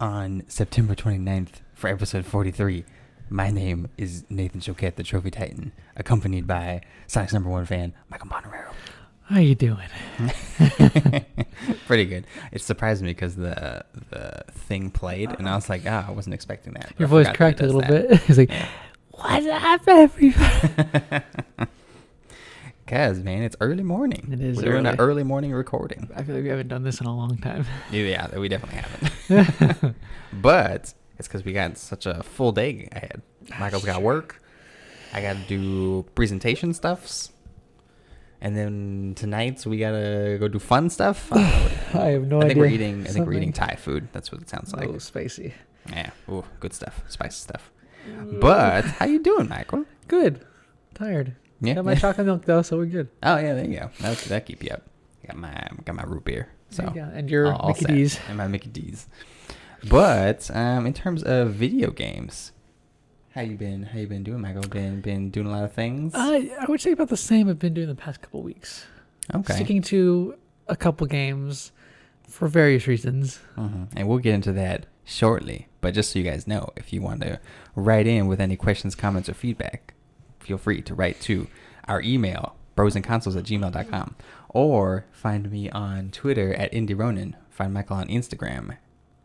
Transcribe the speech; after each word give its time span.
On 0.00 0.42
September 0.48 0.94
29th 0.94 1.60
for 1.74 1.88
episode 1.88 2.26
43, 2.26 2.84
my 3.30 3.50
name 3.50 3.88
is 3.96 4.24
Nathan 4.28 4.60
Choquette, 4.60 4.96
the 4.96 5.04
Trophy 5.04 5.30
Titan, 5.30 5.72
accompanied 5.96 6.46
by 6.46 6.80
Sonic's 7.06 7.32
number 7.32 7.48
one 7.48 7.64
fan, 7.64 7.94
Michael 8.10 8.28
Monterero. 8.28 8.72
How 9.26 9.38
you 9.38 9.54
doing? 9.54 9.78
Pretty 11.86 12.04
good. 12.06 12.26
It 12.52 12.60
surprised 12.60 13.02
me 13.02 13.10
because 13.10 13.36
the 13.36 13.84
the 14.10 14.42
thing 14.50 14.90
played, 14.90 15.30
and 15.30 15.48
I 15.48 15.54
was 15.54 15.70
like, 15.70 15.82
ah, 15.86 16.04
I 16.06 16.10
wasn't 16.10 16.34
expecting 16.34 16.74
that. 16.74 16.92
Your 16.98 17.08
voice 17.08 17.28
cracked 17.32 17.60
a 17.60 17.66
little 17.66 17.80
bit. 17.80 18.20
He's 18.26 18.36
like, 18.36 18.50
"What's 19.12 19.46
up, 19.46 19.80
everybody?" 19.88 21.24
Cause 22.86 23.18
man, 23.20 23.42
it's 23.42 23.56
early 23.62 23.82
morning. 23.82 24.28
It 24.30 24.40
is 24.40 24.58
We're 24.58 24.72
doing 24.72 24.86
an 24.86 24.96
early. 24.98 25.22
morning 25.24 25.52
recording. 25.52 26.10
I 26.14 26.22
feel 26.22 26.34
like 26.34 26.44
we 26.44 26.50
haven't 26.50 26.68
done 26.68 26.82
this 26.82 27.00
in 27.00 27.06
a 27.06 27.16
long 27.16 27.38
time. 27.38 27.64
Yeah, 27.90 28.36
we 28.38 28.48
definitely 28.48 28.82
haven't. 29.28 29.96
but 30.34 30.92
it's 31.18 31.26
because 31.28 31.44
we 31.46 31.54
got 31.54 31.78
such 31.78 32.04
a 32.04 32.22
full 32.22 32.52
day 32.52 32.88
ahead. 32.92 33.22
Michael's 33.58 33.86
got 33.86 34.02
work. 34.02 34.42
I 35.14 35.22
got 35.22 35.36
to 35.36 35.42
do 35.48 36.04
presentation 36.14 36.74
stuffs. 36.74 37.30
And 38.42 38.54
then 38.54 39.14
tonight 39.16 39.64
we 39.64 39.78
gotta 39.78 40.36
go 40.38 40.48
do 40.48 40.58
fun 40.58 40.90
stuff. 40.90 41.32
I. 41.32 41.38
I 41.94 42.06
have 42.10 42.26
no 42.26 42.38
I 42.38 42.40
think 42.42 42.50
idea. 42.52 42.60
we're 42.62 42.68
eating. 42.68 43.06
I 43.06 43.10
think 43.10 43.26
we're 43.26 43.34
eating 43.34 43.52
Thai 43.54 43.76
food. 43.76 44.08
That's 44.12 44.30
what 44.30 44.42
it 44.42 44.50
sounds 44.50 44.74
like. 44.74 44.88
Oh, 44.88 44.98
spicy. 44.98 45.54
Yeah. 45.88 46.10
Ooh, 46.28 46.44
good 46.60 46.74
stuff. 46.74 47.02
Spicy 47.08 47.40
stuff. 47.40 47.70
But 48.40 48.84
how 48.84 49.06
you 49.06 49.22
doing, 49.22 49.48
Michael? 49.48 49.86
Good. 50.08 50.44
Tired. 50.94 51.36
Yeah. 51.66 51.74
Got 51.74 51.84
my 51.84 51.94
chocolate 51.94 52.26
milk 52.26 52.44
though, 52.44 52.62
so 52.62 52.76
we're 52.76 52.86
good. 52.86 53.08
Oh 53.22 53.36
yeah, 53.38 53.54
there 53.54 53.64
you 53.66 53.78
go. 53.80 53.90
That 54.00 54.18
that 54.18 54.46
keep 54.46 54.62
you 54.64 54.70
up. 54.70 54.82
Got 55.26 55.36
my 55.36 55.68
got 55.84 55.94
my 55.96 56.04
root 56.04 56.24
beer. 56.24 56.48
So 56.70 56.84
go. 56.90 57.08
And 57.12 57.30
your 57.30 57.52
all- 57.52 57.58
all 57.60 57.68
Mickey 57.68 57.80
set. 57.84 57.94
D's. 57.94 58.20
and 58.28 58.36
my 58.36 58.48
Mickey 58.48 58.68
D's. 58.68 59.06
But 59.88 60.50
um, 60.54 60.86
in 60.86 60.92
terms 60.94 61.22
of 61.22 61.52
video 61.54 61.90
games, 61.90 62.52
how 63.34 63.42
you 63.42 63.56
been? 63.56 63.82
How 63.84 63.98
you 63.98 64.06
been 64.06 64.22
doing, 64.24 64.40
Michael? 64.40 64.62
Been 64.68 65.00
been 65.00 65.30
doing 65.30 65.46
a 65.46 65.50
lot 65.50 65.64
of 65.64 65.72
things. 65.72 66.12
I 66.14 66.50
I 66.60 66.64
would 66.68 66.80
say 66.80 66.92
about 66.92 67.08
the 67.08 67.16
same 67.16 67.48
I've 67.48 67.58
been 67.58 67.74
doing 67.74 67.88
the 67.88 67.94
past 67.94 68.20
couple 68.22 68.42
weeks. 68.42 68.86
okay. 69.34 69.54
Sticking 69.54 69.82
to 69.82 70.36
a 70.68 70.76
couple 70.76 71.06
games 71.06 71.72
for 72.28 72.48
various 72.48 72.86
reasons. 72.86 73.36
hmm 73.56 73.84
And 73.96 74.08
we'll 74.08 74.18
get 74.18 74.34
into 74.34 74.52
that 74.52 74.86
shortly. 75.04 75.68
But 75.80 75.92
just 75.94 76.12
so 76.12 76.18
you 76.18 76.24
guys 76.24 76.46
know, 76.46 76.70
if 76.76 76.92
you 76.92 77.02
want 77.02 77.20
to 77.22 77.38
write 77.76 78.06
in 78.06 78.26
with 78.26 78.40
any 78.40 78.56
questions, 78.56 78.94
comments, 78.94 79.28
or 79.28 79.34
feedback, 79.34 79.93
feel 80.44 80.58
free 80.58 80.82
to 80.82 80.94
write 80.94 81.20
to 81.22 81.46
our 81.88 82.00
email, 82.02 82.54
brosandconsoles 82.76 83.36
at 83.36 83.44
gmail.com. 83.44 84.14
Or 84.50 85.04
find 85.10 85.50
me 85.50 85.68
on 85.70 86.10
Twitter 86.10 86.54
at 86.54 86.72
Indy 86.72 86.94
Ronin. 86.94 87.36
Find 87.50 87.72
Michael 87.74 87.96
on 87.96 88.08
Instagram, 88.08 88.76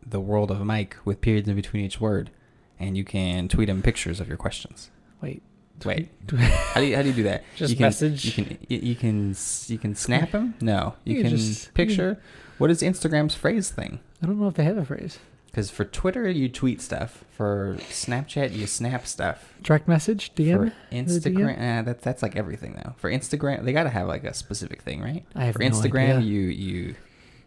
The 0.06 0.20
World 0.20 0.50
of 0.50 0.60
Mike, 0.64 0.96
with 1.04 1.20
periods 1.20 1.48
in 1.48 1.54
between 1.56 1.84
each 1.84 2.00
word. 2.00 2.30
And 2.78 2.96
you 2.96 3.04
can 3.04 3.48
tweet 3.48 3.68
him 3.68 3.82
pictures 3.82 4.20
of 4.20 4.28
your 4.28 4.36
questions. 4.36 4.90
Wait. 5.20 5.42
Wait. 5.84 6.08
How 6.36 6.80
do 6.80 6.86
you, 6.86 6.94
how 6.96 7.00
do 7.02 7.08
you 7.08 7.14
do 7.14 7.22
that? 7.22 7.42
Just 7.56 7.70
you 7.70 7.76
can, 7.76 7.84
message? 7.84 8.24
You 8.26 8.32
can 8.32 8.58
you, 8.68 8.78
you 8.78 8.94
can 8.94 9.34
you 9.66 9.78
can 9.78 9.94
snap 9.94 10.30
him. 10.30 10.52
No, 10.60 10.94
you, 11.04 11.16
You 11.16 11.22
can 11.22 11.30
just- 11.36 11.72
picture. 11.72 12.20
What 12.58 12.70
is 12.70 12.82
Instagram's 12.82 13.34
phrase 13.34 13.70
thing? 13.70 14.00
I 14.22 14.26
don't 14.26 14.38
know 14.38 14.48
if 14.48 14.54
they 14.54 14.64
have 14.64 14.76
a 14.76 14.84
phrase. 14.84 15.18
Because 15.50 15.68
for 15.70 15.84
Twitter, 15.84 16.30
you 16.30 16.48
tweet 16.48 16.80
stuff. 16.80 17.24
For 17.36 17.76
Snapchat, 17.90 18.52
you 18.54 18.66
snap 18.68 19.06
stuff. 19.06 19.52
Direct 19.62 19.88
message, 19.88 20.32
DM. 20.34 20.70
For 20.70 20.94
Instagram, 20.94 21.58
eh, 21.60 21.82
that's 21.82 22.04
that's 22.04 22.22
like 22.22 22.36
everything 22.36 22.74
though. 22.84 22.94
For 22.98 23.10
Instagram, 23.10 23.64
they 23.64 23.72
gotta 23.72 23.88
have 23.90 24.06
like 24.06 24.22
a 24.24 24.32
specific 24.34 24.82
thing, 24.82 25.00
right? 25.02 25.24
I 25.34 25.44
have 25.46 25.54
For 25.56 25.62
no 25.62 25.70
Instagram, 25.70 26.18
idea. 26.18 26.20
you 26.20 26.40
you 26.42 26.94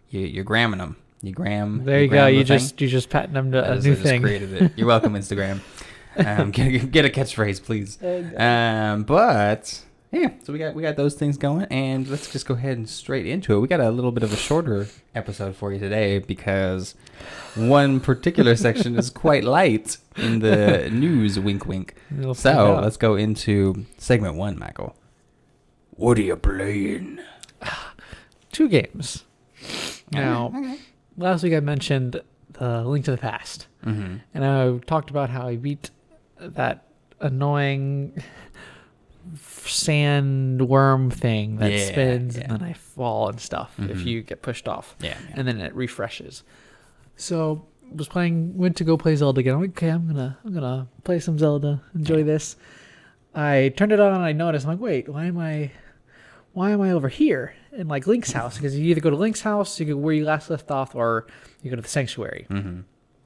you 0.10 0.20
you're 0.22 0.44
gramming 0.44 0.80
them. 0.80 0.98
You 1.22 1.32
gram. 1.32 1.86
There 1.86 2.02
you 2.02 2.08
go. 2.10 2.16
gram 2.26 2.34
You 2.34 2.40
the 2.44 2.48
thing. 2.50 2.58
just 2.60 2.82
you 2.82 2.88
just 2.90 3.10
patting 3.10 3.34
them 3.34 3.54
to 3.54 3.60
I 3.60 3.72
a 3.72 3.76
just- 3.76 3.86
new 3.88 3.94
I 3.94 3.96
thing. 3.96 4.22
created 4.22 4.54
it. 4.62 4.72
You're 4.76 4.88
welcome, 4.88 5.14
Instagram. 5.22 5.62
Um, 6.18 6.52
get, 6.52 6.92
get 6.92 7.06
a 7.06 7.10
catchphrase, 7.10 7.64
please. 7.64 7.98
Um, 8.38 9.04
but 9.04 9.82
yeah, 10.14 10.30
so 10.44 10.54
we 10.54 10.60
got 10.60 10.76
we 10.76 10.82
got 10.84 10.96
those 10.96 11.16
things 11.16 11.38
going, 11.38 11.66
and 11.66 12.08
let's 12.08 12.32
just 12.32 12.46
go 12.46 12.54
ahead 12.54 12.78
and 12.78 12.88
straight 12.88 13.26
into 13.26 13.56
it. 13.56 13.60
We 13.60 13.68
got 13.68 13.80
a 13.80 13.90
little 13.90 14.12
bit 14.12 14.24
of 14.24 14.32
a 14.32 14.36
shorter 14.38 14.88
episode 15.16 15.56
for 15.56 15.74
you 15.74 15.80
today 15.80 16.20
because 16.20 16.94
one 17.56 18.00
particular 18.00 18.56
section 18.56 18.96
is 18.98 19.10
quite 19.10 19.44
light 19.44 19.98
in 20.16 20.40
the 20.40 20.90
news. 20.94 21.40
Wink, 21.40 21.66
wink. 21.66 21.96
You'll 22.16 22.36
So 22.36 22.80
let's 22.82 22.98
go 22.98 23.16
into 23.16 23.86
segment 23.98 24.36
one, 24.36 24.58
Michael. 24.60 24.96
What 25.92 26.18
are 26.18 26.22
you 26.22 26.36
playing? 26.36 27.20
two 28.52 28.70
games. 28.70 29.24
Now, 30.12 30.52
okay. 30.56 30.78
last 31.18 31.42
week 31.44 31.54
I 31.54 31.60
mentioned 31.60 32.22
the 32.54 32.84
Link 32.84 33.06
to 33.06 33.12
the 33.12 33.18
Past, 33.18 33.68
Mm-hmm. 33.84 34.18
and 34.34 34.46
I 34.46 34.78
talked 34.86 35.10
about 35.10 35.30
how 35.30 35.48
I 35.48 35.56
beat 35.58 35.90
that 36.40 36.86
annoying 37.20 38.22
sand 39.66 40.68
worm 40.68 41.10
thing 41.10 41.58
that 41.58 41.72
Yeah, 41.72 41.86
spins, 41.86 42.38
yeah. 42.38 42.44
and 42.44 42.52
then 42.52 42.64
I 42.64 42.74
fall 42.74 43.30
and 43.30 43.40
stuff 43.40 43.74
if 43.80 44.00
Mhm. 44.00 44.06
you 44.06 44.22
get 44.22 44.42
pushed 44.42 44.68
off, 44.68 44.96
Yeah. 45.02 45.18
yeah. 45.30 45.36
and 45.36 45.48
then 45.48 45.60
it 45.60 45.74
refreshes. 45.76 46.44
So 47.16 47.66
was 47.96 48.08
playing, 48.08 48.58
went 48.58 48.76
to 48.78 48.84
go 48.84 48.98
play 48.98 49.16
Zelda 49.16 49.40
again. 49.40 49.54
I'm 49.56 49.62
like, 49.62 49.72
okay, 49.72 49.90
I'm 49.90 50.08
gonna, 50.08 50.38
I'm 50.44 50.54
gonna 50.54 50.88
play 51.04 51.20
some 51.20 51.38
Zelda, 51.38 51.82
enjoy 51.94 52.24
this. 52.24 52.56
I 53.36 53.74
turned 53.76 53.92
it 53.92 54.00
on 54.00 54.14
and 54.14 54.24
I 54.24 54.32
noticed, 54.32 54.66
I'm 54.66 54.72
like, 54.74 54.80
wait, 54.82 55.10
why 55.10 55.26
am 55.26 55.38
I, 55.38 55.72
why 56.54 56.72
am 56.72 56.82
I 56.82 56.92
over 56.92 57.10
here 57.10 57.54
in 57.72 57.88
like 57.88 58.06
Link's 58.08 58.32
house? 58.40 58.58
Because 58.58 58.78
you 58.78 58.86
either 58.92 59.02
go 59.02 59.10
to 59.10 59.16
Link's 59.16 59.42
house, 59.42 59.80
you 59.80 59.86
go 59.88 59.96
where 59.98 60.14
you 60.14 60.26
last 60.26 60.50
left 60.50 60.70
off, 60.72 60.96
or 60.96 61.28
you 61.62 61.70
go 61.70 61.76
to 61.76 61.82
the 61.82 61.88
sanctuary. 61.88 62.46
Mm-hmm. 62.50 62.82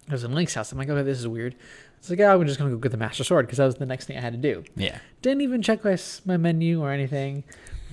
I 0.09 0.12
was 0.14 0.24
in 0.24 0.34
Link's 0.34 0.53
house. 0.53 0.72
I'm 0.72 0.78
like, 0.78 0.90
okay, 0.90 1.02
this 1.03 1.19
is 1.19 1.28
weird. 1.28 1.56
It's 1.97 2.09
like, 2.09 2.19
yeah, 2.19 2.34
I'm 2.34 2.46
just 2.46 2.59
gonna 2.59 2.72
go 2.72 2.78
get 2.78 2.91
the 2.91 2.97
Master 2.97 3.24
Sword 3.24 3.46
because 3.46 3.58
that 3.58 3.66
was 3.66 3.75
the 3.75 3.85
next 3.85 4.06
thing 4.06 4.18
I 4.18 4.22
had 4.22 4.34
to 4.34 4.40
do. 4.40 4.63
Yeah. 4.75 5.00
Didn't 5.22 5.41
even 5.41 5.62
check 5.62 5.84
my 5.84 5.97
my 6.25 6.38
menu 6.38 6.81
or 6.81 6.91
anything. 6.91 7.44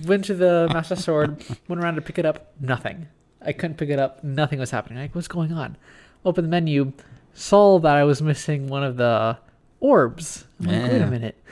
Went 0.05 0.25
to 0.25 0.35
the 0.35 0.69
Master 0.73 0.95
Sword, 0.95 1.43
went 1.67 1.81
around 1.81 1.95
to 1.95 2.01
pick 2.01 2.17
it 2.19 2.25
up. 2.25 2.53
Nothing. 2.59 3.07
I 3.41 3.53
couldn't 3.53 3.77
pick 3.77 3.89
it 3.89 3.99
up. 3.99 4.23
Nothing 4.23 4.59
was 4.59 4.71
happening. 4.71 4.99
Like, 4.99 5.13
what's 5.13 5.27
going 5.27 5.51
on? 5.51 5.77
Open 6.23 6.43
the 6.43 6.49
menu, 6.49 6.93
saw 7.33 7.77
that 7.79 7.95
I 7.95 8.03
was 8.03 8.21
missing 8.21 8.67
one 8.67 8.83
of 8.83 8.97
the 8.97 9.37
orbs. 9.79 10.45
I'm 10.59 10.67
like, 10.67 10.91
wait 10.91 11.01
a 11.01 11.07
minute. 11.07 11.43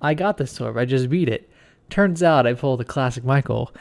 I 0.00 0.14
got 0.14 0.38
this 0.38 0.58
orb. 0.60 0.76
I 0.76 0.84
just 0.84 1.10
beat 1.10 1.28
it. 1.28 1.50
Turns 1.90 2.22
out 2.22 2.46
I 2.46 2.54
pulled 2.54 2.80
a 2.80 2.84
classic 2.84 3.24
Michael, 3.24 3.72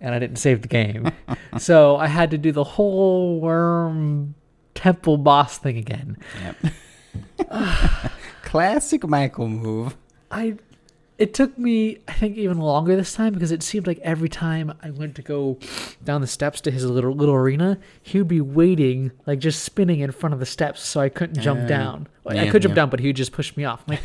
and 0.00 0.14
I 0.14 0.18
didn't 0.18 0.36
save 0.36 0.62
the 0.62 0.68
game. 0.68 1.10
so 1.58 1.96
I 1.96 2.08
had 2.08 2.30
to 2.32 2.38
do 2.38 2.52
the 2.52 2.64
whole 2.64 3.40
worm 3.40 4.34
temple 4.74 5.16
boss 5.16 5.58
thing 5.58 5.78
again. 5.78 6.16
Yep. 6.42 6.72
Classic 8.42 9.06
Michael 9.06 9.48
move. 9.48 9.96
I 10.30 10.56
it 11.16 11.32
took 11.32 11.56
me 11.56 11.98
I 12.08 12.12
think 12.12 12.36
even 12.36 12.58
longer 12.58 12.96
this 12.96 13.14
time 13.14 13.32
because 13.34 13.52
it 13.52 13.62
seemed 13.62 13.86
like 13.86 13.98
every 14.00 14.28
time 14.28 14.72
I 14.82 14.90
went 14.90 15.14
to 15.16 15.22
go 15.22 15.58
down 16.02 16.20
the 16.20 16.26
steps 16.26 16.60
to 16.62 16.70
his 16.70 16.84
little 16.84 17.14
little 17.14 17.34
arena, 17.34 17.78
he 18.02 18.18
would 18.18 18.28
be 18.28 18.40
waiting 18.40 19.12
like 19.26 19.38
just 19.38 19.62
spinning 19.64 20.00
in 20.00 20.10
front 20.12 20.34
of 20.34 20.40
the 20.40 20.46
steps 20.46 20.82
so 20.82 21.00
I 21.00 21.08
couldn't 21.08 21.40
jump 21.40 21.62
Uh, 21.62 21.66
down. 21.66 22.08
Well, 22.24 22.36
I 22.36 22.44
yeah, 22.44 22.50
could 22.50 22.62
jump 22.62 22.72
yeah. 22.72 22.76
down, 22.82 22.90
but 22.90 23.00
he 23.00 23.06
would 23.08 23.16
just 23.16 23.32
push 23.32 23.56
me 23.56 23.64
off. 23.64 23.84
I'm 23.86 23.94
like, 23.96 24.02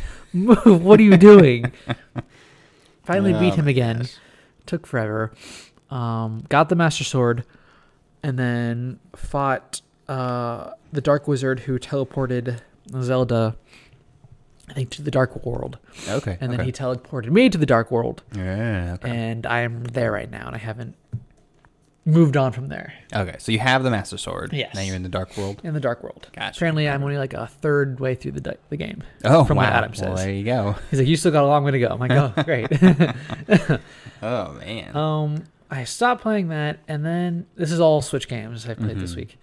move! 0.66 0.84
What 0.84 1.00
are 1.00 1.04
you 1.04 1.16
doing? 1.16 1.72
Finally 3.04 3.32
beat 3.34 3.54
Oh 3.54 3.56
him 3.56 3.68
again. 3.68 3.98
gosh. 4.00 4.14
Took 4.66 4.86
forever. 4.86 5.32
Um, 5.90 6.44
got 6.48 6.68
the 6.68 6.76
Master 6.76 7.02
Sword, 7.02 7.44
and 8.22 8.38
then 8.38 9.00
fought 9.16 9.80
uh, 10.06 10.70
the 10.92 11.00
Dark 11.00 11.26
Wizard 11.26 11.60
who 11.60 11.78
teleported 11.78 12.60
Zelda. 13.00 13.56
I 14.68 14.72
think 14.72 14.90
to 14.90 15.02
the 15.02 15.10
Dark 15.10 15.44
World 15.44 15.78
Okay. 16.08 16.38
and 16.40 16.52
then 16.52 16.60
okay. 16.60 16.66
he 16.66 16.72
teleported 16.72 17.30
me 17.30 17.48
to 17.50 17.58
the 17.58 17.66
dark 17.66 17.90
world 17.90 18.22
Yeah. 18.36 18.92
Okay. 19.00 19.10
and 19.10 19.44
i 19.44 19.62
am 19.62 19.82
there 19.82 20.12
right 20.12 20.30
now 20.30 20.46
and 20.46 20.54
i 20.54 20.58
haven't 20.60 20.94
moved 22.04 22.36
on 22.36 22.52
from 22.52 22.68
there 22.68 22.94
Okay, 23.12 23.34
so 23.40 23.50
you 23.50 23.58
have 23.58 23.82
the 23.82 23.90
Master 23.90 24.16
Sword. 24.16 24.52
Yes. 24.52 24.72
Now 24.76 24.80
you're 24.82 24.94
in 24.94 25.02
the 25.02 25.08
Dark 25.08 25.36
World. 25.36 25.60
in 25.64 25.74
the 25.74 25.80
dark 25.80 26.04
world 26.04 26.28
Gotcha. 26.32 26.56
apparently 26.56 26.88
i'm 26.88 27.02
only 27.02 27.18
like 27.18 27.34
a 27.34 27.48
third 27.48 27.98
way 27.98 28.14
through 28.14 28.30
the, 28.32 28.56
the 28.68 28.76
game 28.76 29.02
Oh, 29.24 29.42
from 29.44 29.56
wow. 29.56 29.64
what 29.64 29.72
adam 29.72 29.92
Well, 30.00 30.14
there 30.14 30.30
you 30.30 30.44
go. 30.44 30.76
he's 30.90 31.00
like 31.00 31.08
you 31.08 31.16
still 31.16 31.32
got 31.32 31.42
a 31.42 31.48
long 31.48 31.64
way 31.64 31.72
to 31.72 31.78
go 31.80 31.88
i'm 31.88 31.98
like 31.98 32.12
oh 32.12 32.32
great 32.44 32.68
Oh 34.22 34.52
man. 34.52 34.96
um 34.96 35.44
i 35.68 35.82
stopped 35.82 36.22
playing 36.22 36.46
that 36.48 36.78
and 36.86 37.04
then 37.04 37.46
this 37.56 37.72
is 37.72 37.80
all 37.80 38.02
switch 38.02 38.28
games 38.28 38.68
i've 38.68 38.78
played 38.78 39.00
this 39.00 39.14
Mhm. 39.14 39.16
week 39.16 39.38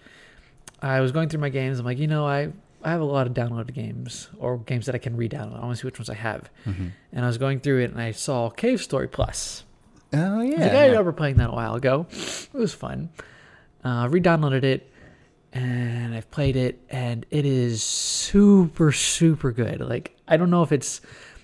i 0.82 1.02
was 1.02 1.12
going 1.12 1.28
through 1.28 1.42
my 1.42 1.50
games 1.50 1.80
i'm 1.80 1.86
like 1.86 1.98
you 1.98 2.08
know 2.08 2.26
i 2.26 2.50
I 2.84 2.92
have 2.92 3.02
a 3.02 3.06
lot 3.06 3.28
of 3.28 3.34
downloaded 3.34 3.74
games 3.74 4.30
or 4.40 4.58
games 4.60 4.86
that 4.86 4.96
I 4.96 5.00
can 5.00 5.16
re-download. 5.18 5.58
I 5.58 5.66
want 5.66 5.72
to 5.78 5.82
see 5.82 5.88
which 5.88 6.00
ones 6.00 6.10
I 6.10 6.14
have. 6.16 6.50
Mhm. 6.66 6.92
And 7.12 7.26
I 7.26 7.28
was 7.28 7.38
going 7.38 7.60
through 7.60 7.82
it 7.84 7.92
and 7.92 8.00
I 8.00 8.12
saw 8.12 8.50
Cave 8.50 8.82
Story 8.82 9.08
Plus. 9.08 9.64
Oh 10.14 10.40
I 10.40 10.44
yeah. 10.44 10.60
like, 10.62 10.72
I 10.72 10.86
remember 10.88 11.12
playing 11.12 11.38
that 11.38 11.50
a 11.50 11.54
while 11.54 11.76
ago. 11.76 12.06
It 12.12 12.50
was 12.54 12.74
fun. 12.74 13.10
Uh, 13.84 14.08
re-downloaded 14.10 14.64
it, 14.64 14.90
and 15.54 16.14
I've 16.14 16.30
played 16.32 16.56
it, 16.56 16.80
and 16.90 17.26
it 17.32 17.46
is 17.46 17.84
super, 17.84 18.92
super 18.92 19.52
good. 19.52 19.82
Like 19.82 20.16
I 20.28 20.38
don't 20.38 20.50
know 20.50 20.64
if 20.64 20.72
it's 20.72 21.02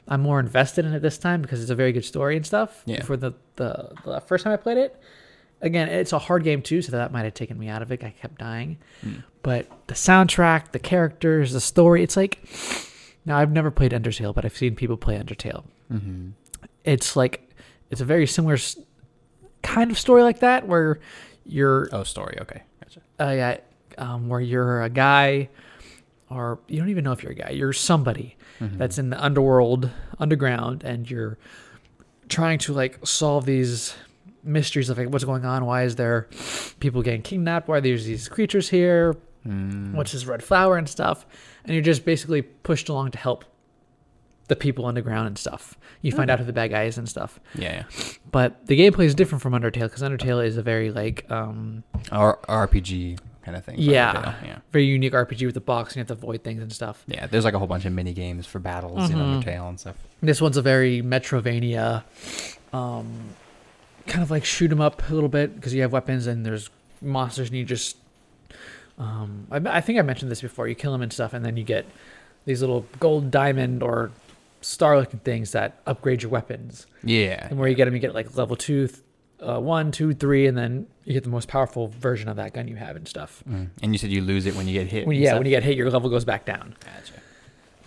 I'm 0.07 0.21
more 0.21 0.39
invested 0.39 0.86
in 0.86 0.94
it 0.94 1.00
this 1.01 1.18
time 1.18 1.41
because 1.41 1.62
it's 1.62 1.71
a 1.71 1.75
very 1.75 1.91
good 1.94 2.06
story 2.06 2.36
and 2.38 2.45
stuff. 2.45 2.83
Yeah. 2.86 3.03
For 3.03 3.18
the 3.18 3.33
the, 3.56 3.91
the 4.06 4.19
first 4.21 4.44
time 4.44 4.53
I 4.53 4.57
played 4.57 4.77
it, 4.77 5.00
again, 5.63 5.89
it's 5.89 6.13
a 6.13 6.19
hard 6.19 6.44
game 6.44 6.62
too, 6.62 6.81
so 6.83 6.92
that 6.92 7.12
might 7.12 7.24
have 7.24 7.33
taken 7.33 7.57
me 7.57 7.68
out 7.69 7.81
of 7.81 7.92
it. 7.92 8.04
I 8.04 8.12
kept 8.12 8.38
dying. 8.38 8.77
Mm. 9.04 9.24
But 9.42 9.68
the 9.88 9.94
soundtrack, 9.95 10.71
the 10.71 10.80
characters, 10.80 11.51
the 11.54 11.60
story, 11.62 12.04
it's 12.04 12.15
like 12.15 12.39
now 13.25 13.38
I've 13.38 13.51
never 13.51 13.71
played 13.71 13.92
Undertale, 13.92 14.33
but 14.36 14.45
I've 14.45 14.56
seen 14.56 14.75
people 14.75 14.98
play 14.98 15.18
Undertale. 15.18 15.63
Mm-hmm. 15.92 16.30
It's 16.83 17.15
like 17.15 17.50
it's 17.89 18.01
a 18.01 18.06
very 18.06 18.27
similar 18.27 18.57
kind 19.62 19.89
of 19.92 19.98
story 19.98 20.24
like 20.24 20.39
that 20.39 20.68
where 20.68 21.00
you're 21.45 21.89
Oh, 21.92 22.04
story. 22.04 22.38
Okay, 22.42 22.62
gotcha. 22.81 23.01
uh, 23.19 23.31
yeah, 23.31 23.57
um, 23.98 24.30
where 24.30 24.39
you're 24.42 24.81
a 24.83 24.89
guy, 24.89 25.50
or 26.30 26.60
you 26.68 26.80
don't 26.80 26.89
even 26.89 27.04
know 27.04 27.12
if 27.12 27.24
you're 27.24 27.31
a 27.31 27.36
guy. 27.36 27.50
You're 27.51 27.74
somebody 27.74 28.36
Mhm. 28.60 28.77
that's 28.77 28.98
in 28.98 29.10
the 29.10 29.21
underworld, 29.24 29.89
underground, 30.19 30.83
and 30.83 31.10
you're 31.10 31.38
trying 32.30 32.57
to 32.60 32.74
like 32.74 33.00
solve 33.06 33.45
these 33.45 33.94
mysteries 34.43 34.89
of 34.89 34.97
like 34.97 35.09
what's 35.09 35.23
going 35.25 35.45
on. 35.45 35.65
Why 35.65 35.83
is 35.83 35.95
there 35.95 36.27
people 36.79 37.01
getting 37.01 37.21
kidnapped? 37.21 37.67
Why 37.67 37.79
there's 37.79 38.05
these 38.05 38.27
creatures 38.27 38.69
here? 38.69 39.15
Mm. 39.47 39.93
What's 39.93 40.11
this 40.13 40.25
red 40.25 40.43
flower 40.43 40.77
and 40.77 40.87
stuff? 40.87 41.25
And 41.65 41.73
you're 41.73 41.83
just 41.83 42.05
basically 42.05 42.41
pushed 42.41 42.89
along 42.89 43.11
to 43.11 43.17
help 43.17 43.45
the 44.49 44.55
people 44.55 44.85
underground 44.85 45.27
and 45.27 45.37
stuff. 45.37 45.77
You 46.01 46.11
find 46.11 46.29
out 46.29 46.39
who 46.39 46.45
the 46.45 46.51
bad 46.53 46.69
guy 46.71 46.83
is 46.83 46.97
and 46.97 47.07
stuff. 47.07 47.39
Yeah, 47.55 47.83
But 48.31 48.67
the 48.67 48.77
gameplay 48.77 49.05
is 49.05 49.15
different 49.15 49.41
from 49.41 49.53
Undertale 49.53 49.83
because 49.83 50.01
Undertale 50.01 50.45
is 50.45 50.57
a 50.57 50.61
very 50.61 50.91
like 50.91 51.25
um. 51.31 51.83
R- 52.11 52.39
RPG 52.49 53.19
kind 53.43 53.55
of 53.57 53.63
thing. 53.65 53.75
Yeah. 53.79 54.35
Yeah. 54.45 54.59
very 54.71 54.85
unique 54.85 55.13
RPG 55.13 55.45
with 55.45 55.53
the 55.55 55.61
box 55.61 55.93
and 55.93 55.97
you 55.97 56.01
have 56.01 56.07
to 56.07 56.13
avoid 56.13 56.43
things 56.43 56.61
and 56.61 56.71
stuff. 56.71 57.03
Yeah, 57.07 57.27
there's 57.27 57.43
like 57.45 57.53
a 57.53 57.59
whole 57.59 57.67
bunch 57.67 57.85
of 57.85 57.93
mini 57.93 58.13
games 58.13 58.45
for 58.45 58.59
battles 58.59 59.09
in 59.09 59.17
Mhm. 59.17 59.41
Undertale 59.43 59.67
and 59.69 59.79
stuff. 59.79 59.95
This 60.21 60.41
one's 60.41 60.57
a 60.57 60.61
very 60.61 61.01
Metroidvania, 61.01 62.03
um, 62.73 63.07
kind 64.07 64.23
of 64.23 64.31
like 64.31 64.45
shoot 64.45 64.67
them 64.67 64.81
up 64.81 65.09
a 65.09 65.13
little 65.13 65.29
bit 65.29 65.55
because 65.55 65.73
you 65.73 65.81
have 65.81 65.91
weapons 65.91 66.27
and 66.27 66.45
there's 66.45 66.69
monsters 67.01 67.50
and 67.50 67.57
you 67.57 67.65
just. 67.65 67.97
Um, 69.00 69.47
I, 69.50 69.57
I 69.77 69.81
think 69.81 69.97
I 69.97 70.03
mentioned 70.03 70.29
this 70.31 70.41
before. 70.41 70.67
You 70.67 70.75
kill 70.75 70.91
them 70.91 71.01
and 71.01 71.11
stuff, 71.11 71.33
and 71.33 71.44
then 71.44 71.57
you 71.57 71.63
get 71.63 71.85
these 72.45 72.61
little 72.61 72.85
gold 73.00 73.31
diamond 73.31 73.81
or 73.81 74.11
star-looking 74.61 75.19
things 75.19 75.51
that 75.51 75.81
upgrade 75.85 76.21
your 76.21 76.31
weapons. 76.31 76.85
Yeah. 77.03 77.47
And 77.50 77.59
where 77.59 77.67
you 77.67 77.75
get 77.75 77.85
them, 77.85 77.94
you 77.94 78.00
get 78.00 78.13
like 78.13 78.35
level 78.38 78.55
two, 78.55 78.88
th- 78.88 79.00
uh, 79.39 79.59
one, 79.59 79.91
two, 79.91 80.13
three, 80.13 80.47
and 80.47 80.57
then 80.57 80.88
you 81.05 81.13
get 81.13 81.23
the 81.23 81.29
most 81.29 81.47
powerful 81.47 81.88
version 81.88 82.29
of 82.29 82.38
that 82.38 82.53
gun 82.53 82.67
you 82.67 82.75
have 82.75 82.95
and 82.95 83.07
stuff. 83.07 83.44
Mm. 83.50 83.69
And 83.81 83.94
you 83.94 83.97
said 83.97 84.09
you 84.11 84.21
lose 84.21 84.45
it 84.45 84.55
when 84.55 84.67
you 84.67 84.73
get 84.73 84.88
hit. 84.88 85.05
When, 85.05 85.17
yeah, 85.17 85.29
stuff? 85.29 85.39
when 85.39 85.47
you 85.47 85.51
get 85.51 85.63
hit, 85.63 85.75
your 85.75 85.89
level 85.89 86.09
goes 86.09 86.23
back 86.23 86.45
down. 86.45 86.75
Gotcha. 86.79 87.13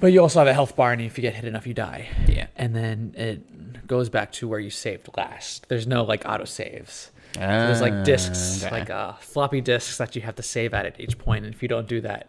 But 0.01 0.13
you 0.13 0.21
also 0.21 0.39
have 0.41 0.49
a 0.49 0.53
health 0.55 0.77
bar, 0.77 0.93
and 0.93 1.01
if 1.01 1.17
you 1.19 1.23
get 1.23 1.35
hit 1.35 1.45
enough, 1.45 1.67
you 1.67 1.75
die. 1.75 2.09
Yeah. 2.29 2.47
and 2.57 2.75
then 2.77 3.15
it 3.17 3.87
goes 3.87 4.09
back 4.09 4.33
to 4.33 4.49
where 4.49 4.59
you 4.61 4.71
saved 4.71 5.09
last. 5.17 5.69
There's 5.69 5.87
no 5.87 6.05
like 6.05 6.25
auto 6.27 6.45
saves. 6.45 7.11
So 7.35 7.41
there's 7.41 7.81
like 7.83 8.05
discs, 8.05 8.63
Ah, 8.63 8.67
okay. 8.67 8.79
like 8.81 8.91
uh, 8.91 9.13
floppy 9.15 9.61
discs 9.61 9.99
that 9.99 10.17
you 10.17 10.23
have 10.23 10.37
to 10.37 10.43
save 10.43 10.73
at 10.75 10.87
at 10.87 10.99
each 10.99 11.19
point, 11.19 11.45
and 11.45 11.55
if 11.55 11.63
you 11.63 11.69
don't 11.69 11.87
do 11.87 12.01
that, 12.01 12.29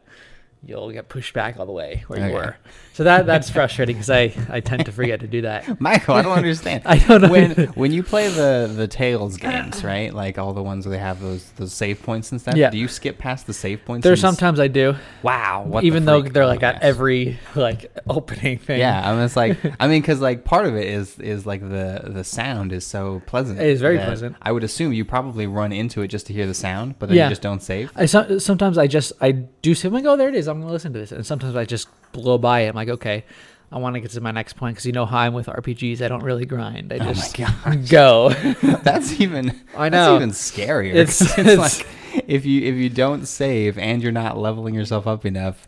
you'll 0.65 0.91
get 0.91 1.07
pushed 1.07 1.33
back 1.33 1.59
all 1.59 1.65
the 1.65 1.71
way 1.71 2.03
where 2.07 2.19
Okay. 2.19 2.27
you 2.29 2.33
were. 2.33 2.55
So 2.93 3.03
that 3.03 3.25
that's 3.27 3.49
frustrating 3.49 3.95
because 3.95 4.09
I 4.09 4.33
I 4.49 4.59
tend 4.59 4.85
to 4.85 4.91
forget 4.91 5.19
to 5.19 5.27
do 5.27 5.41
that. 5.43 5.79
Michael, 5.81 6.15
I 6.15 6.23
don't 6.23 6.31
understand. 6.37 6.81
I 6.85 6.97
don't 6.97 7.21
know. 7.21 7.29
when 7.29 7.51
when 7.75 7.91
you 7.91 8.01
play 8.01 8.27
the 8.29 8.71
the 8.75 8.87
Tales 8.87 9.37
games, 9.37 9.83
right? 9.83 10.11
Like 10.13 10.39
all 10.39 10.53
the 10.53 10.63
ones 10.63 10.85
where 10.85 10.91
they 10.97 11.01
have 11.01 11.21
those 11.21 11.43
those 11.51 11.73
save 11.73 12.01
points 12.01 12.31
and 12.31 12.41
stuff. 12.41 12.55
Yeah. 12.55 12.71
Do 12.71 12.77
you 12.79 12.87
skip 12.87 13.19
past 13.19 13.45
the 13.45 13.53
save 13.53 13.85
points? 13.85 14.03
There's 14.03 14.19
sometimes 14.19 14.59
I 14.59 14.67
do, 14.67 14.95
Wow. 15.21 15.63
What 15.67 15.81
the 15.81 15.87
even 15.87 16.05
though 16.05 16.21
they're 16.23 16.43
Oh, 16.43 16.47
like 16.47 16.63
at 16.63 16.75
gosh. 16.75 16.83
every 16.83 17.39
like 17.55 17.91
opening 18.09 18.57
thing. 18.57 18.79
Yeah, 18.79 19.09
I'm 19.11 19.19
just 19.23 19.35
like 19.35 19.57
I 19.79 19.87
mean, 19.87 20.01
because 20.01 20.19
like 20.21 20.43
part 20.43 20.65
of 20.65 20.75
it 20.75 20.87
is 20.87 21.19
is 21.19 21.45
like 21.45 21.61
the 21.61 22.01
the 22.05 22.23
sound 22.23 22.73
is 22.73 22.83
so 22.85 23.21
pleasant. 23.27 23.59
It 23.59 23.67
is 23.67 23.79
very 23.79 23.99
pleasant. 23.99 24.35
I 24.41 24.51
would 24.51 24.63
assume 24.63 24.91
you 24.91 25.05
probably 25.05 25.45
run 25.45 25.71
into 25.71 26.01
it 26.01 26.07
just 26.07 26.25
to 26.27 26.33
hear 26.33 26.47
the 26.47 26.55
sound, 26.55 26.97
but 26.97 27.09
then 27.09 27.17
Yeah. 27.17 27.25
you 27.25 27.29
just 27.29 27.43
don't 27.43 27.61
save. 27.61 27.91
I 27.95 28.07
so, 28.07 28.39
sometimes 28.39 28.79
I 28.79 28.87
just 28.87 29.13
I 29.21 29.31
do 29.33 29.75
I'm 29.83 29.93
like, 29.93 30.05
oh, 30.05 30.15
there 30.17 30.29
it 30.29 30.35
is. 30.35 30.46
I'm 30.47 30.59
gonna 30.61 30.71
listen 30.71 30.93
to 30.93 30.99
this, 30.99 31.11
and 31.11 31.25
sometimes 31.25 31.55
I 31.55 31.65
just 31.65 31.87
blow 32.11 32.37
by 32.37 32.61
it. 32.61 32.69
I'm 32.69 32.75
like, 32.75 32.89
okay, 32.89 33.23
I 33.71 33.77
want 33.79 33.95
to 33.95 33.99
get 33.99 34.11
to 34.11 34.21
my 34.21 34.31
next 34.31 34.53
point 34.53 34.75
because 34.75 34.85
you 34.85 34.93
know 34.93 35.05
how 35.05 35.19
I'm 35.19 35.33
with 35.33 35.47
RPGs. 35.47 36.01
I 36.01 36.07
don't 36.07 36.23
really 36.23 36.45
grind. 36.45 36.93
I 36.93 36.97
Oh 36.97 37.13
just 37.13 37.35
gosh. 37.37 37.89
go. 37.89 38.29
that's 38.83 39.19
even 39.19 39.49
I 39.75 39.89
That's 39.89 40.07
know. 40.07 40.15
even 40.15 40.29
scarier. 40.31 40.93
It's- 40.95 41.21
It's, 41.37 41.37
it's- 41.37 41.79
like 41.79 41.87
if 42.27 42.45
you 42.45 42.63
if 42.63 42.75
you 42.75 42.89
don't 42.89 43.27
save 43.27 43.77
and 43.77 44.01
you're 44.01 44.11
not 44.11 44.37
leveling 44.37 44.73
yourself 44.73 45.05
up 45.05 45.25
enough. 45.25 45.67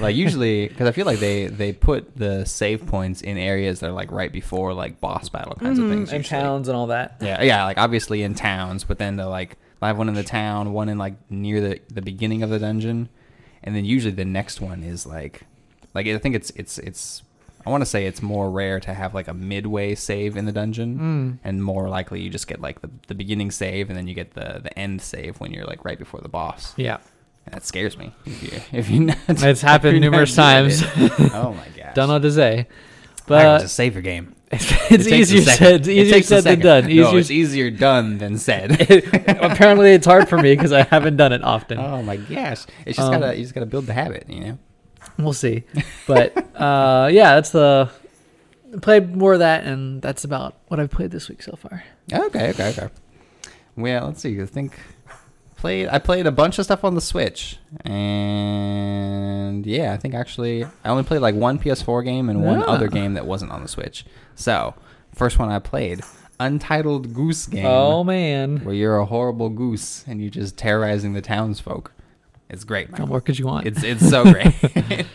like 0.00 0.16
usually, 0.16 0.66
because 0.68 0.88
I 0.88 0.92
feel 0.92 1.06
like 1.06 1.20
they 1.20 1.46
they 1.46 1.72
put 1.72 2.16
the 2.16 2.44
save 2.46 2.86
points 2.86 3.20
in 3.20 3.36
areas 3.38 3.80
that 3.80 3.90
are 3.90 3.92
like 3.92 4.10
right 4.10 4.32
before 4.32 4.72
like 4.74 5.00
boss 5.00 5.28
battle 5.28 5.54
kinds 5.54 5.78
of 5.78 5.84
mm-hmm. 5.84 5.94
things. 5.94 6.12
and 6.12 6.24
usually. 6.24 6.40
towns 6.40 6.68
and 6.68 6.76
all 6.76 6.88
that. 6.88 7.16
Yeah, 7.20 7.42
yeah, 7.42 7.64
like 7.64 7.78
obviously 7.78 8.22
in 8.22 8.34
towns, 8.34 8.82
but 8.84 8.98
then 8.98 9.16
the 9.16 9.28
like 9.28 9.56
I 9.82 9.88
have 9.88 9.98
one 9.98 10.08
in 10.08 10.14
the 10.14 10.24
town, 10.24 10.72
one 10.72 10.88
in 10.88 10.98
like 10.98 11.14
near 11.30 11.60
the 11.60 11.80
the 11.92 12.02
beginning 12.02 12.42
of 12.42 12.50
the 12.50 12.58
dungeon, 12.58 13.08
and 13.64 13.74
then 13.74 13.84
usually 13.84 14.14
the 14.14 14.24
next 14.24 14.60
one 14.60 14.82
is 14.84 15.04
like 15.06 15.42
like 15.94 16.06
I 16.06 16.16
think 16.18 16.34
it's 16.36 16.50
it's 16.50 16.78
it's 16.78 17.22
I 17.66 17.70
want 17.70 17.80
to 17.80 17.86
say 17.86 18.04
it's 18.04 18.20
more 18.20 18.50
rare 18.50 18.78
to 18.80 18.92
have 18.92 19.14
like 19.14 19.26
a 19.26 19.32
midway 19.34 19.94
save 19.94 20.36
in 20.36 20.44
the 20.44 20.52
dungeon, 20.52 20.98
Mm. 20.98 21.38
and 21.44 21.64
more 21.64 21.88
likely 21.88 22.20
you 22.20 22.28
just 22.28 22.46
get 22.46 22.60
like 22.60 22.82
the, 22.82 22.90
the 23.08 23.14
beginning 23.14 23.50
save, 23.50 23.88
and 23.88 23.96
then 23.98 24.06
you 24.06 24.12
get 24.14 24.34
the 24.34 24.60
the 24.62 24.78
end 24.78 25.00
save 25.00 25.40
when 25.40 25.50
you're 25.52 25.64
like 25.64 25.82
right 25.84 25.98
before 25.98 26.20
the 26.20 26.28
boss. 26.28 26.74
Yeah, 26.76 26.98
And 27.46 27.54
that 27.54 27.64
scares 27.64 27.96
me. 27.96 28.12
If 28.26 28.42
you 28.42 28.60
if 28.78 28.90
you 28.90 29.00
not, 29.00 29.18
it's 29.28 29.62
happened 29.72 30.00
numerous 30.00 30.34
times. 30.34 30.82
it. 30.82 30.90
oh 31.34 31.54
my 31.54 31.68
gosh! 31.76 31.94
Don't 31.94 32.08
know 32.08 32.14
what 32.14 32.22
to 32.22 32.32
say, 32.32 32.58
I 32.60 32.66
but 33.26 33.58
just 33.60 33.76
save 33.76 33.94
your 33.94 34.02
game. 34.02 34.34
It's, 34.54 35.06
It 35.06 35.12
easier 35.12 35.42
said. 35.42 35.86
Easier 35.86 36.22
said 36.22 36.44
than 36.44 36.60
done. 36.60 36.84
No, 36.94 37.16
it's 37.16 37.30
easier 37.30 37.70
done 37.70 38.18
than 38.18 38.38
said. 38.38 38.72
apparently, 39.40 39.92
it's 39.92 40.06
hard 40.06 40.28
for 40.28 40.38
me 40.38 40.54
because 40.54 40.72
I 40.72 40.82
haven't 40.84 41.16
done 41.16 41.32
it 41.32 41.42
often. 41.42 41.78
Oh 41.78 42.02
my 42.02 42.16
gosh! 42.16 42.66
It's 42.86 42.96
just 42.96 43.00
Um, 43.00 43.20
gotta 43.20 43.36
you 43.36 43.42
just 43.42 43.54
gotta 43.54 43.66
build 43.66 43.86
the 43.86 43.92
habit, 43.92 44.26
you 44.28 44.40
know. 44.40 44.58
We'll 45.18 45.32
see. 45.32 45.64
But 46.06 46.36
uh, 46.56 47.08
yeah, 47.12 47.34
that's 47.34 47.50
the 47.50 47.90
played 48.82 49.14
more 49.16 49.34
of 49.34 49.38
that, 49.40 49.64
and 49.64 50.02
that's 50.02 50.24
about 50.24 50.56
what 50.68 50.80
I've 50.80 50.90
played 50.90 51.10
this 51.10 51.28
week 51.28 51.42
so 51.42 51.56
far. 51.56 51.84
Okay, 52.12 52.50
okay, 52.50 52.70
okay. 52.70 52.88
Well, 53.76 54.06
let's 54.06 54.20
see. 54.22 54.40
I 54.40 54.46
think 54.46 54.78
played. 55.64 55.88
I 55.88 55.98
played 55.98 56.26
a 56.26 56.30
bunch 56.32 56.58
of 56.58 56.64
stuff 56.66 56.84
on 56.84 56.94
the 56.94 57.00
Switch, 57.00 57.56
and 58.54 59.64
yeah, 59.66 59.92
I 59.92 59.96
think 59.96 60.14
actually 60.14 60.64
I 60.64 60.88
only 60.90 61.04
played 61.04 61.20
like 61.20 61.34
one 61.34 61.58
PS4 61.58 62.04
game 62.04 62.28
and 62.28 62.42
one 62.44 62.62
Ah. 62.62 62.66
other 62.74 62.88
game 62.88 63.14
that 63.14 63.26
wasn't 63.26 63.50
on 63.50 63.62
the 63.62 63.68
Switch. 63.68 64.04
So 64.34 64.74
first 65.14 65.38
one 65.38 65.48
I 65.50 65.58
played, 65.58 66.02
Untitled 66.40 67.14
Goose 67.14 67.46
Game, 67.46 67.66
Oh 67.66 68.04
man, 68.04 68.58
where 68.64 68.74
you're 68.74 68.98
a 68.98 69.06
horrible 69.06 69.48
goose 69.48 70.04
and 70.06 70.20
you're 70.20 70.30
just 70.30 70.56
terrorizing 70.58 71.12
the 71.14 71.22
townsfolk. 71.22 71.92
It's 72.50 72.64
great. 72.64 72.88
what 72.90 72.92
Michael. 72.98 73.06
more 73.08 73.20
could 73.20 73.38
you 73.38 73.46
want? 73.46 73.66
It's 73.66 73.82
it's 73.82 74.08
so 74.08 74.24
great. 74.24 74.52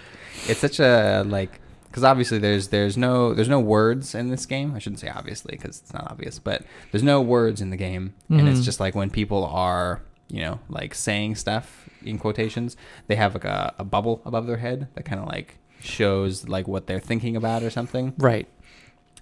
it's 0.47 0.59
such 0.59 0.79
a 0.79 1.23
like 1.27 1.59
because 1.87 2.03
obviously 2.03 2.37
there's 2.39 2.69
there's 2.69 2.97
no 2.97 3.33
there's 3.33 3.49
no 3.49 3.59
words 3.59 4.15
in 4.15 4.29
this 4.29 4.45
game. 4.45 4.73
I 4.75 4.79
shouldn't 4.79 4.99
say 4.99 5.09
obviously 5.09 5.51
because 5.57 5.79
it's 5.79 5.93
not 5.93 6.09
obvious, 6.09 6.39
but 6.39 6.63
there's 6.91 7.03
no 7.03 7.21
words 7.21 7.61
in 7.61 7.69
the 7.69 7.77
game, 7.77 8.13
and 8.29 8.47
it's 8.47 8.61
Mhm. 8.61 8.63
just 8.63 8.79
like 8.79 8.95
when 8.95 9.09
people 9.09 9.45
are 9.45 10.01
you 10.29 10.41
know 10.41 10.59
like 10.69 10.93
saying 10.95 11.35
stuff 11.35 11.89
in 12.03 12.17
quotations, 12.17 12.77
they 13.07 13.15
have 13.15 13.33
like 13.33 13.45
a, 13.45 13.73
a 13.77 13.83
bubble 13.83 14.21
above 14.25 14.47
their 14.47 14.57
head 14.57 14.87
that 14.95 15.03
kind 15.03 15.21
of 15.21 15.27
like 15.27 15.57
shows 15.81 16.47
like 16.47 16.67
what 16.67 16.87
they're 16.87 16.99
thinking 16.99 17.35
about 17.35 17.63
or 17.63 17.69
something. 17.69 18.13
right. 18.17 18.47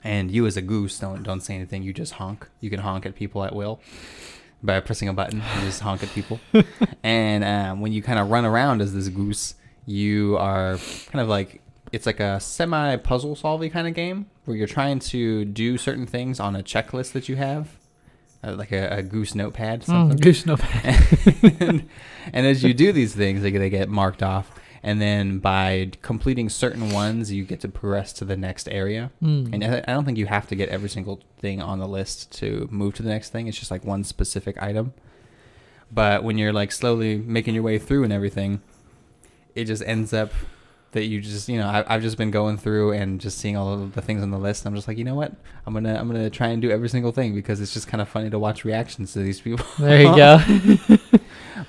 And 0.03 0.29
you 0.31 0.45
as 0.45 0.55
a 0.55 0.61
goose 0.61 0.99
don't 0.99 1.23
don't 1.23 1.41
say 1.41 1.55
anything. 1.55 1.83
You 1.83 1.91
just 1.91 2.13
honk. 2.13 2.47
You 2.61 2.69
can 2.69 2.79
honk 2.79 3.05
at 3.05 3.15
people 3.15 3.43
at 3.43 3.55
will 3.55 3.81
by 4.61 4.79
pressing 4.79 5.07
a 5.07 5.13
button. 5.13 5.39
You 5.55 5.61
just 5.61 5.81
honk 5.81 6.03
at 6.03 6.09
people. 6.09 6.39
and 7.03 7.43
um, 7.43 7.81
when 7.81 7.91
you 7.91 8.01
kind 8.01 8.19
of 8.19 8.29
run 8.29 8.45
around 8.45 8.81
as 8.81 8.93
this 8.93 9.09
goose, 9.09 9.55
you 9.85 10.37
are 10.37 10.77
kind 11.11 11.21
of 11.21 11.27
like 11.27 11.61
it's 11.91 12.05
like 12.05 12.19
a 12.19 12.39
semi 12.39 12.95
puzzle 12.97 13.35
solving 13.35 13.71
kind 13.71 13.87
of 13.87 13.93
game 13.93 14.27
where 14.45 14.55
you're 14.55 14.67
trying 14.67 14.99
to 14.99 15.45
do 15.45 15.77
certain 15.77 16.05
things 16.05 16.39
on 16.39 16.55
a 16.55 16.63
checklist 16.63 17.13
that 17.13 17.27
you 17.27 17.35
have, 17.35 17.77
uh, 18.44 18.53
like 18.53 18.72
a, 18.72 18.98
a 18.98 19.03
goose 19.03 19.36
notepad. 19.36 19.84
Something 19.84 20.17
Mm, 20.17 20.22
goose 20.22 20.46
no 20.46 20.56
and, 21.60 21.89
and 22.34 22.46
as 22.48 22.63
you 22.63 22.74
do 22.74 22.91
these 22.91 23.13
things, 23.15 23.41
they, 23.41 23.51
they 23.51 23.70
get 23.70 23.89
marked 23.89 24.22
off. 24.24 24.51
And 24.84 25.01
then 25.01 25.39
by 25.39 25.91
completing 26.01 26.50
certain 26.50 26.91
ones, 26.91 27.32
you 27.32 27.44
get 27.44 27.60
to 27.62 27.67
progress 27.67 28.13
to 28.13 28.25
the 28.25 28.38
next 28.38 28.70
area. 28.70 29.12
Mm. 29.22 29.53
And 29.53 29.63
I 29.63 29.77
I 29.79 29.94
don't 29.94 30.06
think 30.06 30.17
you 30.17 30.27
have 30.27 30.48
to 30.48 30.56
get 30.56 30.70
every 30.70 30.89
single 30.89 31.20
thing 31.39 31.62
on 31.62 31.79
the 31.79 31.88
list 31.88 32.32
to 32.39 32.67
move 32.72 32.94
to 32.96 33.03
the 33.03 33.10
next 33.10 33.32
thing. 33.32 33.48
It's 33.48 33.58
just 33.58 33.72
like 33.72 33.84
one 33.84 34.03
specific 34.03 34.62
item. 34.62 34.94
But 35.91 36.24
when 36.24 36.38
you're 36.38 36.53
like 36.53 36.72
slowly 36.72 37.17
making 37.17 37.53
your 37.56 37.63
way 37.63 37.79
through 37.79 38.03
and 38.03 38.13
everything, 38.13 38.62
it 39.56 39.65
just 39.65 39.82
ends 39.84 40.13
up 40.13 40.32
that 40.94 41.03
you 41.06 41.22
just 41.22 41.50
you 41.50 41.58
know 41.58 41.67
I, 41.67 41.84
I've 41.88 42.01
just 42.01 42.17
been 42.17 42.32
going 42.32 42.58
through 42.58 42.94
and 42.94 43.20
just 43.20 43.38
seeing 43.38 43.58
all 43.58 43.74
of 43.74 43.94
the 43.94 44.01
things 44.01 44.24
on 44.24 44.32
the 44.32 44.38
list. 44.39 44.65
I'm 44.65 44.74
just 44.75 44.88
like 44.88 44.98
you 44.98 45.03
know 45.03 45.15
what 45.15 45.34
I'm 45.65 45.74
gonna 45.74 45.96
I'm 45.96 46.08
gonna 46.08 46.29
try 46.29 46.48
and 46.48 46.62
do 46.62 46.72
every 46.72 46.89
single 46.89 47.12
thing 47.12 47.36
because 47.36 47.60
it's 47.62 47.74
just 47.74 47.88
kind 47.88 48.01
of 48.01 48.08
funny 48.10 48.29
to 48.29 48.39
watch 48.39 48.63
reactions 48.65 49.13
to 49.13 49.20
these 49.20 49.41
people. 49.41 49.65
There 49.79 50.01
you 50.01 50.15
go. 50.15 50.39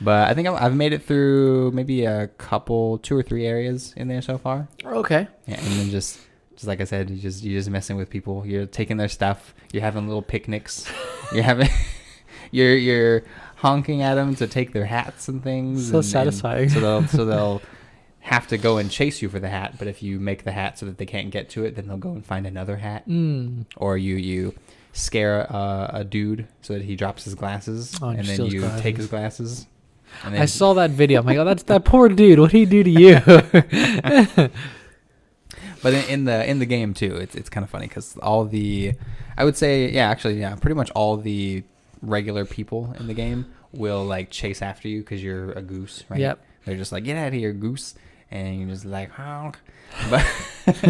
But 0.00 0.28
I 0.28 0.34
think 0.34 0.46
I've, 0.46 0.54
I've 0.62 0.76
made 0.76 0.92
it 0.92 1.02
through 1.02 1.72
maybe 1.72 2.04
a 2.04 2.28
couple, 2.28 2.98
two 2.98 3.16
or 3.16 3.22
three 3.22 3.46
areas 3.46 3.94
in 3.96 4.06
there 4.06 4.22
so 4.22 4.38
far. 4.38 4.68
okay. 4.84 5.26
Yeah, 5.46 5.56
and 5.58 5.66
then 5.66 5.90
just, 5.90 6.20
just 6.54 6.66
like 6.66 6.80
I 6.80 6.84
said, 6.84 7.10
you 7.10 7.16
just 7.16 7.42
you're 7.42 7.58
just 7.58 7.70
messing 7.70 7.96
with 7.96 8.08
people. 8.10 8.46
You're 8.46 8.66
taking 8.66 8.96
their 8.96 9.08
stuff. 9.08 9.54
You're 9.72 9.82
having 9.82 10.06
little 10.06 10.22
picnics. 10.22 10.88
you're 11.32 11.42
having, 11.42 11.68
you're 12.52 12.76
you're 12.76 13.22
honking 13.56 14.02
at 14.02 14.14
them 14.14 14.36
to 14.36 14.46
take 14.46 14.72
their 14.72 14.84
hats 14.84 15.26
and 15.28 15.42
things. 15.42 15.84
So 15.86 15.88
and- 15.88 15.94
and 15.96 16.04
satisfying. 16.04 16.68
so 16.68 16.80
they'll 16.80 17.06
so 17.08 17.24
they'll 17.24 17.62
have 18.28 18.46
to 18.48 18.58
go 18.58 18.78
and 18.78 18.90
chase 18.90 19.20
you 19.22 19.28
for 19.28 19.38
the 19.38 19.48
hat. 19.48 19.74
But 19.78 19.88
if 19.88 20.02
you 20.02 20.20
make 20.20 20.44
the 20.44 20.52
hat 20.52 20.78
so 20.78 20.86
that 20.86 20.98
they 20.98 21.06
can't 21.06 21.30
get 21.30 21.48
to 21.50 21.64
it, 21.64 21.74
then 21.76 21.86
they'll 21.88 21.96
go 21.96 22.12
and 22.12 22.24
find 22.24 22.46
another 22.46 22.76
hat. 22.76 23.08
Mm. 23.08 23.66
Or 23.76 23.96
you 23.98 24.16
you 24.16 24.54
scare 24.92 25.40
a, 25.42 25.90
a 25.94 26.04
dude 26.04 26.46
so 26.62 26.74
that 26.74 26.82
he 26.82 26.96
drops 26.96 27.24
his 27.24 27.34
glasses, 27.34 27.98
Oh, 28.02 28.08
and 28.08 28.20
and 28.20 28.28
then 28.28 28.46
you 28.46 28.60
glasses. 28.60 28.80
take 28.82 28.96
his 28.96 29.06
glasses. 29.06 29.66
I 30.24 30.46
saw 30.46 30.72
that 30.74 30.90
video. 30.90 31.20
I'm 31.20 31.26
like, 31.26 31.36
oh, 31.38 31.44
that's 31.44 31.62
that 31.72 31.84
poor 31.84 32.08
dude. 32.08 32.38
What 32.38 32.50
did 32.52 32.58
he 32.58 32.64
do 32.66 32.82
to 32.84 32.90
you? 32.90 34.48
But 35.82 35.94
in, 35.94 36.04
in 36.10 36.24
the 36.24 36.44
in 36.48 36.58
the 36.58 36.66
game 36.66 36.92
too, 36.94 37.16
it's 37.16 37.34
it's 37.34 37.48
kind 37.48 37.62
of 37.62 37.70
funny 37.70 37.86
because 37.86 38.16
all 38.18 38.44
the, 38.44 38.94
I 39.36 39.44
would 39.44 39.56
say, 39.56 39.88
yeah, 39.90 40.08
actually, 40.10 40.40
yeah, 40.40 40.56
pretty 40.56 40.74
much 40.74 40.90
all 40.90 41.16
the 41.16 41.62
regular 42.02 42.44
people 42.44 42.94
in 42.98 43.06
the 43.06 43.14
game 43.14 43.46
will 43.72 44.04
like 44.04 44.30
chase 44.30 44.60
after 44.60 44.88
you 44.88 45.00
because 45.00 45.22
you're 45.22 45.52
a 45.52 45.62
goose, 45.62 46.02
right? 46.08 46.18
Yep. 46.20 46.44
They're 46.64 46.76
just 46.76 46.90
like, 46.90 47.04
get 47.04 47.16
out 47.16 47.28
of 47.28 47.34
here, 47.34 47.52
goose, 47.52 47.94
and 48.30 48.58
you're 48.60 48.68
just 48.68 48.84
like 48.84 49.10
honk. 49.10 49.58
But 50.10 50.24
that's 50.66 50.82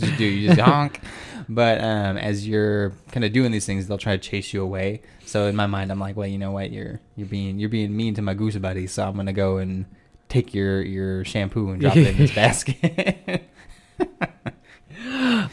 what 0.00 0.10
you 0.10 0.16
do. 0.16 0.24
You 0.24 0.48
just 0.48 0.60
honk. 0.68 1.00
But 1.48 1.82
um, 1.84 2.16
as 2.16 2.48
you're 2.48 2.92
kind 3.12 3.24
of 3.24 3.32
doing 3.32 3.52
these 3.52 3.66
things, 3.66 3.86
they'll 3.86 3.98
try 3.98 4.16
to 4.16 4.22
chase 4.22 4.54
you 4.54 4.62
away. 4.62 5.02
So 5.26 5.46
in 5.46 5.54
my 5.54 5.66
mind, 5.66 5.92
I'm 5.92 6.00
like, 6.00 6.16
well, 6.16 6.26
you 6.26 6.38
know 6.38 6.52
what? 6.52 6.72
You're 6.72 7.00
you're 7.16 7.26
being 7.26 7.58
you're 7.58 7.68
being 7.68 7.94
mean 7.94 8.14
to 8.14 8.22
my 8.22 8.32
goose 8.32 8.56
buddy. 8.56 8.86
So 8.86 9.06
I'm 9.06 9.16
gonna 9.16 9.34
go 9.34 9.58
and 9.58 9.84
take 10.28 10.54
your 10.54 10.80
your 10.80 11.24
shampoo 11.24 11.70
and 11.70 11.80
drop 11.80 11.96
it 11.96 12.08
in 12.08 12.16
this 12.16 12.34
basket. 12.34 13.44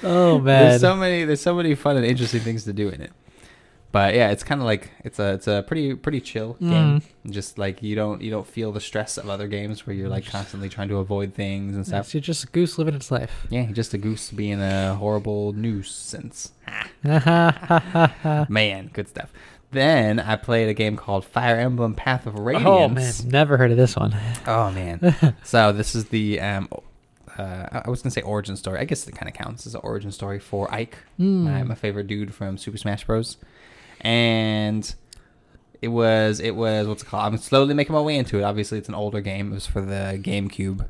oh 0.03 0.39
man. 0.39 0.69
There's 0.69 0.81
so 0.81 0.95
many 0.95 1.25
there's 1.25 1.41
so 1.41 1.53
many 1.53 1.75
fun 1.75 1.97
and 1.97 2.05
interesting 2.05 2.41
things 2.41 2.63
to 2.63 2.73
do 2.73 2.87
in 2.87 3.01
it. 3.01 3.11
But 3.91 4.13
yeah, 4.15 4.31
it's 4.31 4.43
kind 4.43 4.61
of 4.61 4.65
like 4.65 4.89
it's 5.03 5.19
a 5.19 5.33
it's 5.33 5.47
a 5.47 5.63
pretty 5.67 5.95
pretty 5.95 6.21
chill 6.21 6.53
game. 6.61 7.01
Just 7.29 7.57
like 7.57 7.83
you 7.83 7.93
don't 7.95 8.21
you 8.21 8.31
don't 8.31 8.47
feel 8.47 8.71
the 8.71 8.79
stress 8.79 9.17
of 9.17 9.29
other 9.29 9.47
games 9.49 9.85
where 9.85 9.93
you're 9.95 10.07
like 10.07 10.25
constantly 10.25 10.69
trying 10.69 10.87
to 10.89 10.97
avoid 10.97 11.33
things 11.33 11.75
and 11.75 11.85
stuff. 11.85 12.05
Yes, 12.07 12.13
you're 12.13 12.21
just 12.21 12.43
a 12.45 12.47
goose 12.47 12.77
living 12.77 12.93
its 12.95 13.11
life. 13.11 13.45
Yeah, 13.49 13.65
just 13.71 13.93
a 13.93 13.97
goose 13.97 14.31
being 14.31 14.61
a 14.61 14.95
horrible 14.95 15.51
nuisance. 15.53 16.53
Man, 17.03 18.89
good 18.93 19.07
stuff. 19.09 19.31
Then 19.71 20.19
I 20.19 20.35
played 20.35 20.67
a 20.67 20.73
game 20.73 20.97
called 20.97 21.23
Fire 21.25 21.57
Emblem 21.57 21.93
Path 21.93 22.25
of 22.27 22.37
Radiance. 22.37 22.65
Oh, 22.67 22.89
man, 22.89 23.13
never 23.31 23.55
heard 23.57 23.71
of 23.71 23.77
this 23.77 23.95
one. 23.95 24.13
Oh 24.45 24.69
man. 24.71 25.15
so 25.43 25.71
this 25.71 25.95
is 25.95 26.05
the 26.05 26.39
um 26.41 26.67
uh, 27.37 27.81
I 27.85 27.89
was 27.89 28.01
gonna 28.01 28.11
say 28.11 28.21
origin 28.21 28.57
story. 28.57 28.79
I 28.79 28.85
guess 28.85 29.07
it 29.07 29.15
kind 29.15 29.29
of 29.29 29.33
counts 29.33 29.65
as 29.65 29.73
an 29.75 29.81
origin 29.83 30.11
story 30.11 30.39
for 30.39 30.71
Ike, 30.73 30.97
Hmm. 31.17 31.45
my, 31.45 31.63
my 31.63 31.75
favorite 31.75 32.07
dude 32.07 32.33
from 32.33 32.57
Super 32.57 32.77
Smash 32.77 33.05
Bros. 33.05 33.37
And 34.01 34.93
it 35.81 35.87
was 35.89 36.39
it 36.39 36.55
was 36.55 36.87
what's 36.87 37.03
it 37.03 37.05
called? 37.05 37.33
I'm 37.33 37.37
slowly 37.37 37.73
making 37.73 37.93
my 37.93 38.01
way 38.01 38.17
into 38.17 38.37
it. 38.39 38.43
Obviously, 38.43 38.77
it's 38.77 38.89
an 38.89 38.95
older 38.95 39.21
game. 39.21 39.51
It 39.51 39.55
was 39.55 39.67
for 39.67 39.81
the 39.81 40.19
GameCube 40.21 40.87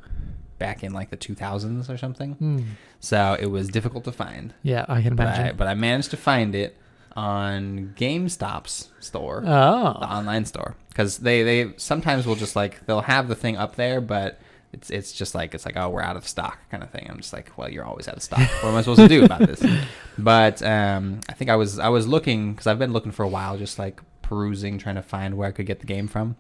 back 0.60 0.84
in 0.84 0.94
like 0.94 1.10
the 1.10 1.18
2000s 1.18 1.89
or 1.89 1.98
something. 1.98 2.34
Hmm. 2.34 2.60
So 3.00 3.36
it 3.39 3.48
was 3.48 3.68
difficult 3.70 4.03
to 4.03 4.12
find, 4.12 4.53
Yeah, 4.62 4.86
I 4.88 5.01
can 5.01 5.15
but 5.15 5.27
I, 5.27 5.36
imagine. 5.36 5.58
but 5.58 5.68
I 5.68 5.74
managed 5.74 6.12
to 6.12 6.18
find 6.18 6.53
it 6.53 6.77
on 7.15 7.94
GameStop's 7.98 8.89
store 9.00 9.41
the 9.41 9.51
oh. 9.51 9.98
online 10.01 10.46
store 10.46 10.75
because 10.89 11.18
they 11.18 11.44
they 11.44 11.74
sometimes 11.77 12.25
will 12.25 12.36
just 12.36 12.56
like 12.56 12.86
they'll 12.86 13.01
have 13.01 13.27
the 13.27 13.36
thing 13.36 13.58
up 13.58 13.75
there 13.75 14.00
but 14.00 14.39
it's 14.72 14.89
it's 14.89 15.12
just 15.12 15.36
like 15.36 15.53
it's 15.53 15.65
like 15.65 15.75
oh 15.75 15.89
we're 15.89 16.01
out 16.01 16.15
of 16.15 16.25
stock 16.25 16.58
kind 16.70 16.82
of 16.82 16.89
thing 16.89 17.06
i'm 17.10 17.18
just 17.18 17.34
like 17.34 17.51
well 17.58 17.70
you're 17.70 17.84
always 17.84 18.08
out 18.08 18.15
of 18.15 18.24
stock 18.24 18.39
what 18.63 18.70
am 18.70 18.75
i 18.75 18.82
supposed 18.82 19.01
to 19.01 19.10
do 19.10 19.25
about 19.25 19.39
this 19.41 19.62
but 20.24 20.62
um 20.63 21.20
i 21.30 21.34
think 21.34 21.50
i 21.50 21.56
was 21.56 21.80
i 21.80 21.90
was 21.90 22.08
looking 22.08 22.51
because 22.54 22.68
i've 22.68 22.80
been 22.80 22.94
looking 22.94 23.12
for 23.12 23.24
a 23.24 23.28
while 23.28 23.58
just 23.58 23.80
like 23.80 24.01
perusing 24.22 24.78
trying 24.78 24.96
to 24.96 25.01
find 25.01 25.36
where 25.36 25.48
i 25.48 25.51
could 25.51 25.66
get 25.66 25.80
the 25.80 25.86
game 25.86 26.08
from 26.08 26.36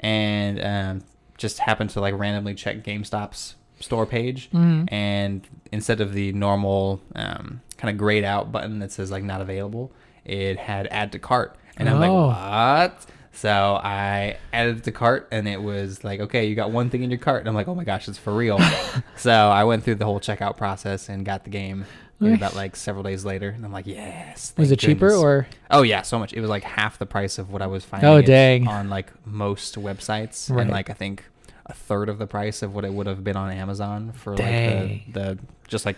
and 0.00 0.62
um 0.64 1.02
just 1.36 1.58
happened 1.60 1.90
to 1.90 2.00
like 2.00 2.14
randomly 2.18 2.54
check 2.54 2.82
gamestop's 2.82 3.54
store 3.80 4.06
page 4.06 4.50
Mhm. 4.52 4.88
and 4.92 5.46
instead 5.70 6.00
of 6.00 6.12
the 6.12 6.32
normal 6.32 7.00
um, 7.14 7.60
kind 7.76 7.90
of 7.92 7.96
grayed 7.98 8.24
out 8.24 8.50
button 8.50 8.80
that 8.80 8.90
says 8.90 9.10
like 9.12 9.22
not 9.22 9.40
available, 9.40 9.92
it 10.24 10.58
had 10.58 10.88
add 10.88 11.12
to 11.12 11.20
cart, 11.20 11.54
and 11.76 11.88
I'm 11.88 12.00
like, 12.00 12.10
Oh. 12.10 12.26
what? 12.26 13.06
So 13.30 13.78
I 13.80 14.36
added 14.52 14.78
it 14.78 14.84
to 14.84 14.90
cart, 14.92 15.28
and 15.30 15.46
it 15.46 15.62
was 15.62 16.02
like, 16.02 16.18
okay, 16.18 16.46
you 16.46 16.56
got 16.56 16.72
one 16.72 16.90
thing 16.90 17.04
in 17.04 17.10
your 17.10 17.20
cart, 17.20 17.40
and 17.40 17.48
I'm 17.48 17.54
like, 17.54 17.68
oh 17.68 17.74
my 17.76 17.84
gosh, 17.84 18.08
it's 18.08 18.18
for 18.18 18.34
real. 18.34 18.58
so 19.16 19.30
I 19.30 19.62
went 19.62 19.84
through 19.84 19.94
the 19.96 20.04
whole 20.06 20.18
checkout 20.18 20.56
process 20.56 21.08
and 21.08 21.24
got 21.24 21.44
the 21.44 21.50
game. 21.50 21.84
Maybe 22.20 22.34
About 22.34 22.54
like 22.56 22.76
several 22.76 23.02
days 23.04 23.24
later, 23.24 23.48
and 23.50 23.64
I'm 23.64 23.72
like, 23.72 23.86
yes. 23.86 24.52
Was 24.56 24.70
it 24.72 24.78
cheaper 24.78 25.08
goodness." 25.08 25.22
or? 25.22 25.46
Oh 25.70 25.82
yeah, 25.82 26.02
so 26.02 26.18
much. 26.18 26.32
It 26.32 26.40
was 26.40 26.50
like 26.50 26.64
half 26.64 26.98
the 26.98 27.06
price 27.06 27.38
of 27.38 27.50
what 27.52 27.62
I 27.62 27.66
was 27.66 27.84
finding. 27.84 28.08
Oh, 28.08 28.20
dang. 28.22 28.66
On 28.68 28.88
like 28.90 29.10
most 29.26 29.76
websites, 29.76 30.50
Right. 30.50 30.62
and 30.62 30.70
like 30.70 30.90
I 30.90 30.94
think 30.94 31.24
a 31.66 31.74
third 31.74 32.08
of 32.08 32.18
the 32.18 32.26
price 32.26 32.62
of 32.62 32.74
what 32.74 32.84
it 32.84 32.92
would 32.92 33.06
have 33.06 33.22
been 33.22 33.36
on 33.36 33.50
Amazon 33.52 34.12
for 34.12 34.34
Dang. 34.34 34.88
like 35.04 35.12
the, 35.12 35.20
the 35.20 35.38
just 35.68 35.84
like 35.84 35.96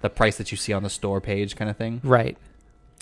the 0.00 0.08
price 0.08 0.38
that 0.38 0.50
you 0.50 0.56
see 0.56 0.72
on 0.72 0.82
the 0.82 0.88
store 0.90 1.20
page 1.20 1.56
kind 1.56 1.70
of 1.70 1.76
thing. 1.76 2.00
Right. 2.02 2.38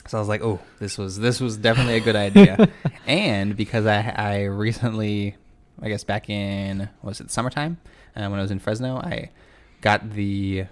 So 0.08 0.18
I 0.18 0.20
was 0.20 0.28
like, 0.28 0.42
oh, 0.42 0.58
this 0.80 0.98
was 0.98 1.18
this 1.18 1.40
was 1.40 1.56
definitely 1.56 1.94
a 1.96 2.00
good 2.00 2.16
idea. 2.16 2.68
and 3.06 3.56
because 3.56 3.86
I 3.86 4.00
I 4.16 4.44
recently, 4.44 5.36
I 5.80 5.88
guess 5.88 6.02
back 6.04 6.28
in 6.28 6.88
was 7.02 7.20
it 7.20 7.30
summertime 7.30 7.78
uh, 8.16 8.28
when 8.28 8.38
I 8.38 8.42
was 8.42 8.50
in 8.50 8.58
Fresno, 8.58 8.96
I 8.96 9.30
got 9.80 10.10
the 10.10 10.64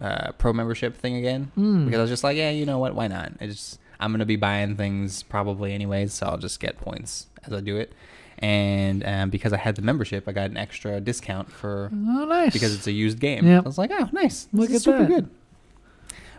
uh, 0.00 0.32
pro 0.32 0.52
membership 0.52 0.96
thing 0.96 1.16
again 1.16 1.50
Mm. 1.56 1.84
because 1.84 1.98
I 1.98 2.02
was 2.02 2.10
just 2.10 2.24
like, 2.24 2.36
yeah, 2.36 2.50
you 2.50 2.66
know 2.66 2.78
what, 2.78 2.94
why 2.94 3.08
not? 3.08 3.32
I 3.40 3.46
just 3.46 3.78
I'm 4.00 4.10
gonna 4.12 4.24
be 4.26 4.36
buying 4.36 4.76
things 4.76 5.22
probably 5.22 5.72
anyways, 5.72 6.12
so 6.12 6.26
I'll 6.26 6.38
just 6.38 6.58
get 6.60 6.78
points 6.78 7.26
as 7.46 7.52
I 7.52 7.60
do 7.60 7.76
it. 7.76 7.92
And 8.38 9.06
um, 9.06 9.30
because 9.30 9.52
I 9.52 9.56
had 9.58 9.76
the 9.76 9.82
membership, 9.82 10.26
I 10.26 10.32
got 10.32 10.50
an 10.50 10.56
extra 10.56 11.00
discount 11.00 11.52
for 11.52 11.90
Oh, 11.92 12.24
nice. 12.24 12.52
because 12.52 12.74
it's 12.74 12.88
a 12.88 12.92
used 12.92 13.20
game. 13.20 13.46
Yep. 13.46 13.64
I 13.64 13.66
was 13.66 13.78
like, 13.78 13.92
oh, 13.92 14.08
nice. 14.12 14.48
Look 14.52 14.68
this 14.68 14.80
is 14.80 14.88
at 14.88 14.92
super 14.92 14.98
that. 15.04 15.08
good. 15.08 15.30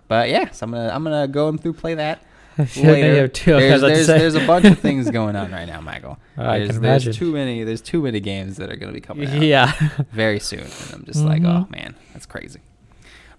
But 0.10 0.30
yeah, 0.30 0.52
so 0.52 0.66
I'm 0.66 0.72
gonna 0.72 0.90
I'm 0.94 1.04
gonna 1.04 1.28
go 1.28 1.48
and 1.48 1.62
through 1.62 1.74
play 1.74 1.94
that 1.96 2.22
I 2.58 2.62
like 2.64 2.78
I 2.78 2.82
later. 2.92 3.28
two, 3.30 3.52
There's 3.54 3.82
there's, 3.82 4.08
there's 4.08 4.36
a 4.36 4.46
bunch 4.46 4.66
of 4.66 4.78
things 4.80 5.10
going 5.20 5.36
on 5.36 5.52
right 5.52 5.66
now, 5.66 5.80
Michael. 5.82 6.20
I 6.38 6.60
there's, 6.60 6.72
can 6.72 6.82
there's 6.82 7.04
imagine. 7.08 7.14
too 7.14 7.32
many 7.32 7.64
there's 7.64 7.82
too 7.82 8.02
many 8.02 8.20
games 8.20 8.58
that 8.58 8.70
are 8.72 8.76
gonna 8.76 8.92
be 8.92 9.00
coming 9.02 9.28
out 9.30 9.42
Yeah. 9.42 9.72
very 10.12 10.40
soon, 10.40 10.60
and 10.60 10.92
I'm 10.94 11.06
just 11.06 11.24
like, 11.24 11.42
Mhm. 11.42 11.66
oh 11.66 11.68
man, 11.72 11.96
that's 12.12 12.26
crazy. 12.26 12.60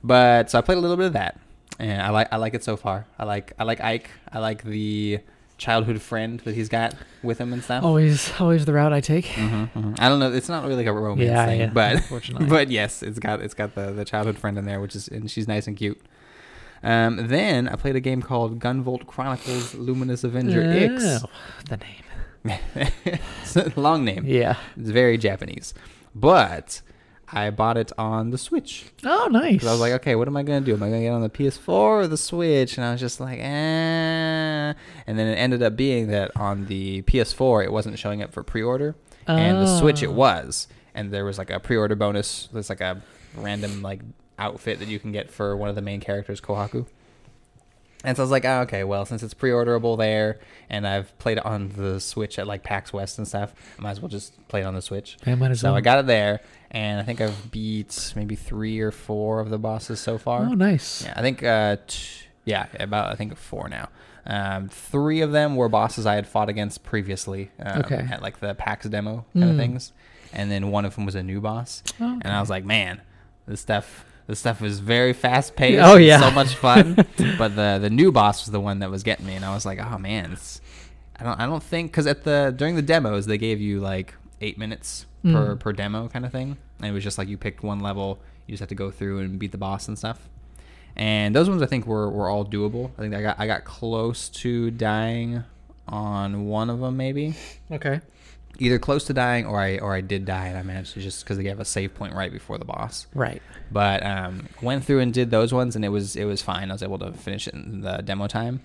But 0.04 0.50
so 0.50 0.58
I 0.58 0.60
played 0.60 0.78
a 0.78 0.80
little 0.82 0.96
bit 0.98 1.06
of 1.06 1.12
that, 1.14 1.40
and 1.78 2.00
I 2.02 2.10
like 2.10 2.28
I 2.30 2.36
like 2.36 2.52
it 2.54 2.62
so 2.62 2.76
far. 2.76 3.06
I 3.18 3.24
like 3.24 3.52
I 3.58 3.64
like 3.64 3.80
Ike. 3.80 4.10
I 4.30 4.38
like 4.38 4.62
the 4.62 5.18
childhood 5.56 6.02
friend 6.02 6.40
that 6.40 6.54
he's 6.54 6.68
got 6.68 6.94
with 7.22 7.38
him 7.38 7.52
and 7.52 7.62
stuff. 7.62 7.82
always, 7.84 8.30
always 8.40 8.64
the 8.66 8.72
route 8.72 8.92
I 8.92 9.00
take. 9.00 9.24
Mhm, 9.26 9.70
mhm. 9.72 9.96
I 10.00 10.08
don't 10.10 10.18
know. 10.18 10.30
It's 10.32 10.48
not 10.48 10.64
really 10.64 10.74
like 10.76 10.86
a 10.86 10.92
romance 10.92 11.26
Yeah, 11.30 11.46
thing, 11.46 11.60
yeah, 11.60 11.70
but 11.72 12.02
but 12.48 12.70
yes, 12.70 13.02
it's 13.02 13.18
got 13.18 13.40
it's 13.40 13.54
got 13.54 13.74
the 13.74 13.92
the 13.92 14.04
childhood 14.04 14.36
friend 14.36 14.58
in 14.58 14.66
there, 14.66 14.80
which 14.80 14.94
is 14.94 15.08
and 15.08 15.30
she's 15.30 15.48
nice 15.48 15.66
and 15.66 15.76
cute. 15.76 16.00
Um, 16.82 17.28
then 17.28 17.66
I 17.66 17.76
played 17.76 17.96
a 17.96 18.00
game 18.00 18.20
called 18.20 18.58
Gunvolt 18.60 19.06
Chronicles 19.06 19.74
Luminous 19.74 20.22
Avenger 20.22 20.60
Oh, 21.00 21.30
the 21.70 21.78
name. 21.78 22.58
It's 23.42 23.56
a 23.56 23.72
long 23.80 24.04
name. 24.04 24.24
Yeah. 24.26 24.56
It's 24.76 24.90
very 24.90 25.16
Japanese, 25.16 25.72
but 26.14 26.82
I 27.32 27.50
bought 27.50 27.76
it 27.76 27.90
on 27.98 28.30
the 28.30 28.38
Switch. 28.38 28.86
Oh, 29.04 29.28
nice. 29.30 29.64
I 29.64 29.70
was 29.72 29.80
like, 29.80 29.92
okay, 29.94 30.14
what 30.14 30.28
am 30.28 30.36
I 30.36 30.42
gonna 30.42 30.60
do? 30.60 30.74
Am 30.74 30.82
I 30.82 30.88
gonna 30.88 31.00
get 31.02 31.10
on 31.12 31.22
the 31.22 31.28
PS4 31.30 31.68
or 31.68 32.06
the 32.06 32.16
Switch? 32.16 32.76
And 32.76 32.84
I 32.86 32.92
was 32.92 33.00
just 33.00 33.18
like, 33.20 33.38
eh. 33.40 33.42
And 35.06 35.18
then 35.18 35.26
it 35.28 35.34
ended 35.36 35.62
up 35.62 35.76
being 35.76 36.08
that 36.08 36.30
on 36.36 36.66
the 36.66 37.02
PS4 37.02 37.64
it 37.64 37.72
wasn't 37.72 37.98
showing 37.98 38.22
up 38.22 38.32
for 38.32 38.42
pre-order, 38.42 38.94
and 39.26 39.58
the 39.58 39.78
Switch 39.78 40.02
it 40.02 40.08
Oh. 40.08 40.12
was. 40.12 40.68
And 40.94 41.10
there 41.10 41.24
was 41.24 41.38
like 41.38 41.50
a 41.50 41.58
pre-order 41.58 41.96
bonus. 41.96 42.48
There's 42.52 42.68
like 42.68 42.80
a 42.80 43.00
random 43.36 43.82
like 43.82 44.00
outfit 44.38 44.78
that 44.78 44.88
you 44.88 44.98
can 44.98 45.10
get 45.12 45.30
for 45.30 45.56
one 45.56 45.68
of 45.68 45.74
the 45.74 45.82
main 45.82 46.00
characters, 46.00 46.40
Kohaku. 46.40 46.86
And 48.04 48.16
so 48.16 48.22
I 48.22 48.24
was 48.24 48.30
like, 48.30 48.44
oh, 48.44 48.60
okay, 48.60 48.84
well, 48.84 49.04
since 49.06 49.22
it's 49.22 49.32
pre-orderable 49.34 49.96
there, 49.96 50.38
and 50.68 50.86
I've 50.86 51.16
played 51.18 51.38
it 51.38 51.46
on 51.46 51.70
the 51.70 51.98
Switch 52.00 52.38
at 52.38 52.46
like 52.46 52.62
PAX 52.62 52.92
West 52.92 53.16
and 53.18 53.26
stuff, 53.26 53.54
I 53.78 53.82
might 53.82 53.90
as 53.92 54.00
well 54.00 54.08
just 54.10 54.46
play 54.48 54.60
it 54.60 54.64
on 54.64 54.74
the 54.74 54.82
Switch. 54.82 55.16
I 55.26 55.34
might 55.34 55.50
as 55.50 55.60
So 55.60 55.68
well. 55.68 55.76
I 55.76 55.80
got 55.80 55.98
it 56.00 56.06
there, 56.06 56.40
and 56.70 57.00
I 57.00 57.02
think 57.02 57.20
I've 57.20 57.50
beat 57.50 58.12
maybe 58.14 58.36
three 58.36 58.78
or 58.80 58.90
four 58.90 59.40
of 59.40 59.48
the 59.50 59.58
bosses 59.58 60.00
so 60.00 60.18
far. 60.18 60.42
Oh, 60.42 60.52
nice. 60.54 61.02
Yeah, 61.04 61.14
I 61.16 61.22
think 61.22 61.42
uh, 61.42 61.78
t- 61.86 62.26
yeah, 62.44 62.66
about 62.78 63.10
I 63.10 63.14
think 63.14 63.36
four 63.36 63.68
now. 63.68 63.88
Um, 64.26 64.68
three 64.68 65.20
of 65.20 65.32
them 65.32 65.54
were 65.56 65.68
bosses 65.68 66.06
I 66.06 66.14
had 66.14 66.26
fought 66.26 66.48
against 66.48 66.82
previously 66.82 67.50
um, 67.60 67.80
Okay. 67.80 68.06
at 68.10 68.22
like 68.22 68.40
the 68.40 68.54
PAX 68.54 68.86
demo 68.86 69.24
kind 69.34 69.50
of 69.50 69.56
Mm. 69.56 69.58
things, 69.58 69.92
and 70.32 70.50
then 70.50 70.70
one 70.70 70.84
of 70.84 70.94
them 70.94 71.06
was 71.06 71.14
a 71.14 71.22
new 71.22 71.40
boss, 71.40 71.82
Oh, 72.00 72.18
and 72.22 72.28
I 72.32 72.40
was 72.40 72.50
like, 72.50 72.64
man, 72.64 73.00
this 73.46 73.60
stuff. 73.60 74.04
This 74.26 74.38
stuff 74.38 74.60
was 74.60 74.80
very 74.80 75.12
fast 75.12 75.54
paced. 75.54 75.82
Oh, 75.82 75.96
yeah. 75.96 76.18
so 76.20 76.30
much 76.30 76.54
fun. 76.54 76.94
but 77.38 77.56
the 77.56 77.78
the 77.80 77.90
new 77.90 78.10
boss 78.10 78.44
was 78.46 78.52
the 78.52 78.60
one 78.60 78.78
that 78.78 78.90
was 78.90 79.02
getting 79.02 79.26
me, 79.26 79.34
and 79.34 79.44
I 79.44 79.52
was 79.54 79.66
like, 79.66 79.78
oh 79.78 79.98
man, 79.98 80.32
it's, 80.32 80.60
I 81.18 81.24
don't 81.24 81.38
I 81.40 81.46
don't 81.46 81.62
think 81.62 81.90
because 81.90 82.06
at 82.06 82.24
the 82.24 82.52
during 82.56 82.74
the 82.76 82.82
demos 82.82 83.26
they 83.26 83.38
gave 83.38 83.60
you 83.60 83.80
like 83.80 84.14
eight 84.40 84.58
minutes 84.58 85.06
per 85.22 85.56
Mm. 85.56 85.60
per 85.60 85.72
demo 85.72 86.08
kind 86.08 86.24
of 86.24 86.32
thing, 86.32 86.56
and 86.78 86.86
it 86.88 86.92
was 86.92 87.02
just 87.04 87.18
like 87.18 87.28
you 87.28 87.36
picked 87.38 87.62
one 87.62 87.80
level, 87.80 88.18
you 88.46 88.52
just 88.52 88.60
have 88.60 88.68
to 88.70 88.74
go 88.74 88.90
through 88.90 89.20
and 89.20 89.38
beat 89.38 89.52
the 89.52 89.58
boss 89.58 89.88
and 89.88 89.96
stuff. 89.98 90.28
And 90.96 91.34
those 91.34 91.48
ones 91.50 91.60
I 91.62 91.66
think 91.66 91.86
were, 91.86 92.08
were 92.08 92.28
all 92.28 92.44
doable. 92.44 92.90
I 92.98 93.02
think 93.02 93.14
I 93.14 93.22
got 93.22 93.40
I 93.40 93.46
got 93.46 93.64
close 93.64 94.28
to 94.30 94.70
dying 94.70 95.44
on 95.88 96.46
one 96.46 96.70
of 96.70 96.80
them, 96.80 96.96
maybe 96.96 97.34
Okay. 97.70 98.00
Either 98.58 98.78
close 98.78 99.04
to 99.04 99.12
dying 99.12 99.46
or 99.46 99.60
I 99.60 99.78
or 99.78 99.94
I 99.94 100.00
did 100.00 100.24
die 100.24 100.46
and 100.46 100.58
I 100.58 100.62
managed 100.62 100.94
to 100.94 101.00
just 101.00 101.24
because 101.24 101.38
they 101.38 101.44
have 101.46 101.60
a 101.60 101.64
save 101.64 101.94
point 101.94 102.14
right 102.14 102.32
before 102.32 102.58
the 102.58 102.64
boss. 102.64 103.06
Right. 103.14 103.42
But 103.70 104.04
um, 104.04 104.48
went 104.62 104.84
through 104.84 105.00
and 105.00 105.12
did 105.12 105.30
those 105.30 105.52
ones 105.52 105.76
and 105.76 105.84
it 105.84 105.88
was 105.88 106.16
it 106.16 106.24
was 106.24 106.42
fine. 106.42 106.70
I 106.70 106.74
was 106.74 106.82
able 106.82 106.98
to 107.00 107.12
finish 107.12 107.48
it 107.48 107.54
in 107.54 107.80
the 107.80 107.98
demo 107.98 108.26
time. 108.26 108.60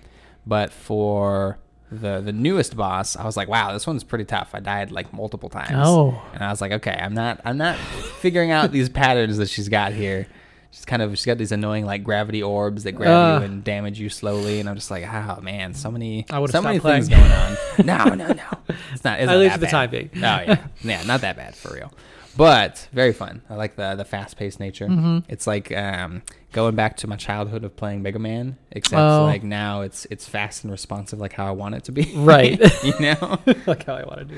But 0.46 0.72
for 0.72 1.58
the 1.90 2.20
the 2.20 2.32
newest 2.32 2.76
boss, 2.76 3.16
I 3.16 3.24
was 3.24 3.36
like, 3.36 3.48
wow, 3.48 3.72
this 3.72 3.86
one's 3.86 4.04
pretty 4.04 4.24
tough. 4.24 4.50
I 4.54 4.60
died 4.60 4.92
like 4.92 5.12
multiple 5.12 5.48
times. 5.48 5.72
Oh. 5.74 6.20
And 6.32 6.42
I 6.42 6.50
was 6.50 6.60
like, 6.60 6.72
okay, 6.72 6.98
I'm 7.00 7.14
not 7.14 7.40
I'm 7.44 7.58
not 7.58 7.76
figuring 7.76 8.50
out 8.50 8.72
these 8.72 8.88
patterns 8.88 9.38
that 9.38 9.48
she's 9.48 9.68
got 9.68 9.92
here. 9.92 10.26
She's 10.72 10.84
kind 10.84 11.02
of 11.02 11.10
she's 11.18 11.26
got 11.26 11.36
these 11.38 11.50
annoying 11.52 11.84
like 11.84 12.04
gravity 12.04 12.42
orbs 12.42 12.84
that 12.84 12.92
grab 12.92 13.10
Uh. 13.10 13.38
you 13.40 13.44
and 13.46 13.64
damage 13.64 13.98
you 13.98 14.08
slowly, 14.08 14.60
and 14.60 14.68
I'm 14.68 14.76
just 14.76 14.90
like, 14.90 15.04
oh 15.12 15.40
man, 15.40 15.74
so 15.74 15.90
many 15.90 16.24
I 16.30 16.44
so 16.46 16.62
many 16.62 16.78
stopped 16.78 16.94
things 16.94 17.08
going 17.08 17.22
on. 17.32 17.56
no, 17.84 18.04
no, 18.14 18.32
no, 18.32 18.44
it's 18.92 19.02
not. 19.04 19.18
It's 19.20 19.30
At 19.30 19.38
least 19.38 19.54
for 19.54 19.60
the 19.60 19.66
time 19.66 19.90
being. 19.90 20.10
Oh 20.14 20.18
yeah, 20.20 20.66
yeah, 20.82 21.02
not 21.02 21.22
that 21.22 21.36
bad 21.36 21.56
for 21.56 21.74
real, 21.74 21.92
but 22.36 22.88
very 22.92 23.12
fun. 23.12 23.42
I 23.50 23.56
like 23.56 23.74
the 23.74 23.96
the 23.96 24.04
fast 24.04 24.36
paced 24.36 24.60
nature. 24.60 24.86
Mhm. 24.86 25.24
It's 25.28 25.48
like 25.48 25.72
um, 25.76 26.22
going 26.52 26.76
back 26.76 26.96
to 26.98 27.08
my 27.08 27.16
childhood 27.16 27.64
of 27.64 27.74
playing 27.74 28.02
Mega 28.02 28.20
Man, 28.20 28.56
except 28.70 29.00
Oh. 29.00 29.24
like 29.24 29.42
now 29.42 29.80
it's 29.80 30.06
it's 30.08 30.28
fast 30.28 30.62
and 30.62 30.70
responsive, 30.70 31.18
like 31.18 31.32
how 31.32 31.46
I 31.48 31.50
want 31.52 31.74
it 31.74 31.84
to 31.84 31.92
be. 31.92 32.12
Right. 32.16 32.60
you 32.84 32.94
know. 33.00 33.38
like 33.66 33.84
how 33.86 33.94
I 33.94 34.04
want 34.04 34.18
to 34.20 34.24
do. 34.24 34.36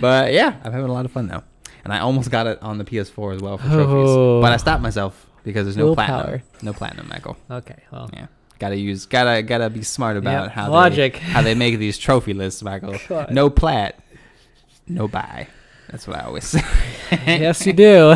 But 0.00 0.32
yeah, 0.32 0.54
I'm 0.62 0.70
having 0.72 0.88
a 0.88 0.92
lot 0.92 1.06
of 1.06 1.10
fun 1.10 1.26
though, 1.26 1.42
and 1.82 1.92
I 1.92 1.98
almost 1.98 2.30
got 2.30 2.46
it 2.46 2.62
on 2.62 2.78
the 2.78 2.84
PS4 2.84 3.34
as 3.34 3.42
well 3.42 3.58
for 3.58 3.66
Oh. 3.68 3.74
trophies. 3.84 4.42
But 4.44 4.52
I 4.52 4.56
stopped 4.58 4.80
myself 4.82 5.26
because 5.44 5.64
there's 5.66 5.76
no 5.76 5.86
Willpower. 5.86 6.06
platinum. 6.06 6.42
No 6.62 6.72
platinum, 6.72 7.08
Michael. 7.08 7.36
Okay. 7.50 7.76
Well. 7.92 8.10
Yeah, 8.12 8.26
gotta 8.58 8.76
use, 8.76 9.06
gotta 9.06 9.42
gotta 9.42 9.70
be 9.70 9.82
smart 9.82 10.16
about 10.16 10.44
Yep, 10.44 10.52
how 10.52 10.70
logic. 10.70 11.12
they, 11.14 11.18
how 11.34 11.42
they 11.42 11.54
make 11.54 11.78
these 11.78 11.98
trophy 11.98 12.32
lists, 12.34 12.62
Michael. 12.62 12.96
God. 13.08 13.30
No 13.32 13.50
plat, 13.50 13.98
no 14.88 15.08
buy. 15.08 15.48
That's 15.90 16.06
what 16.06 16.16
I 16.16 16.24
always 16.24 16.44
say. 16.44 16.62
yes, 17.26 17.66
you 17.66 17.72
do. 17.74 18.14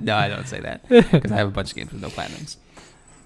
no, 0.00 0.16
I 0.16 0.28
don't 0.28 0.46
say 0.46 0.60
that 0.60 0.88
because 0.88 1.32
I 1.32 1.36
have 1.36 1.48
a 1.48 1.50
bunch 1.50 1.70
of 1.70 1.76
games 1.76 1.92
with 1.92 2.00
no 2.02 2.08
platinums. 2.08 2.56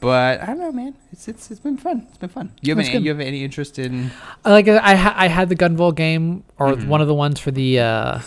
But 0.01 0.41
I 0.43 0.47
don't 0.47 0.59
know, 0.59 0.73
man. 0.73 0.95
It's 1.13 1.27
it's 1.27 1.51
it's 1.51 1.61
been 1.61 1.79
fun. 1.79 2.07
It's 2.09 2.19
been 2.19 2.29
fun. 2.29 2.53
You 2.61 2.73
have 2.73 2.77
That's 2.79 2.89
any 2.91 2.99
good. 2.99 3.05
you 3.05 3.11
have 3.11 3.21
any 3.21 3.43
interest 3.45 3.79
in? 3.79 4.11
Like 4.45 4.69
I 4.69 4.95
ha- 4.95 5.15
I 5.17 5.29
had 5.29 5.49
the 5.49 5.57
Gunvolt 5.57 5.95
game 5.97 6.45
or 6.59 6.75
Mhm. 6.75 6.87
one 6.89 7.01
of 7.01 7.07
the 7.09 7.15
ones 7.15 7.41
for 7.41 7.51
the 7.51 7.81
uh 7.81 8.21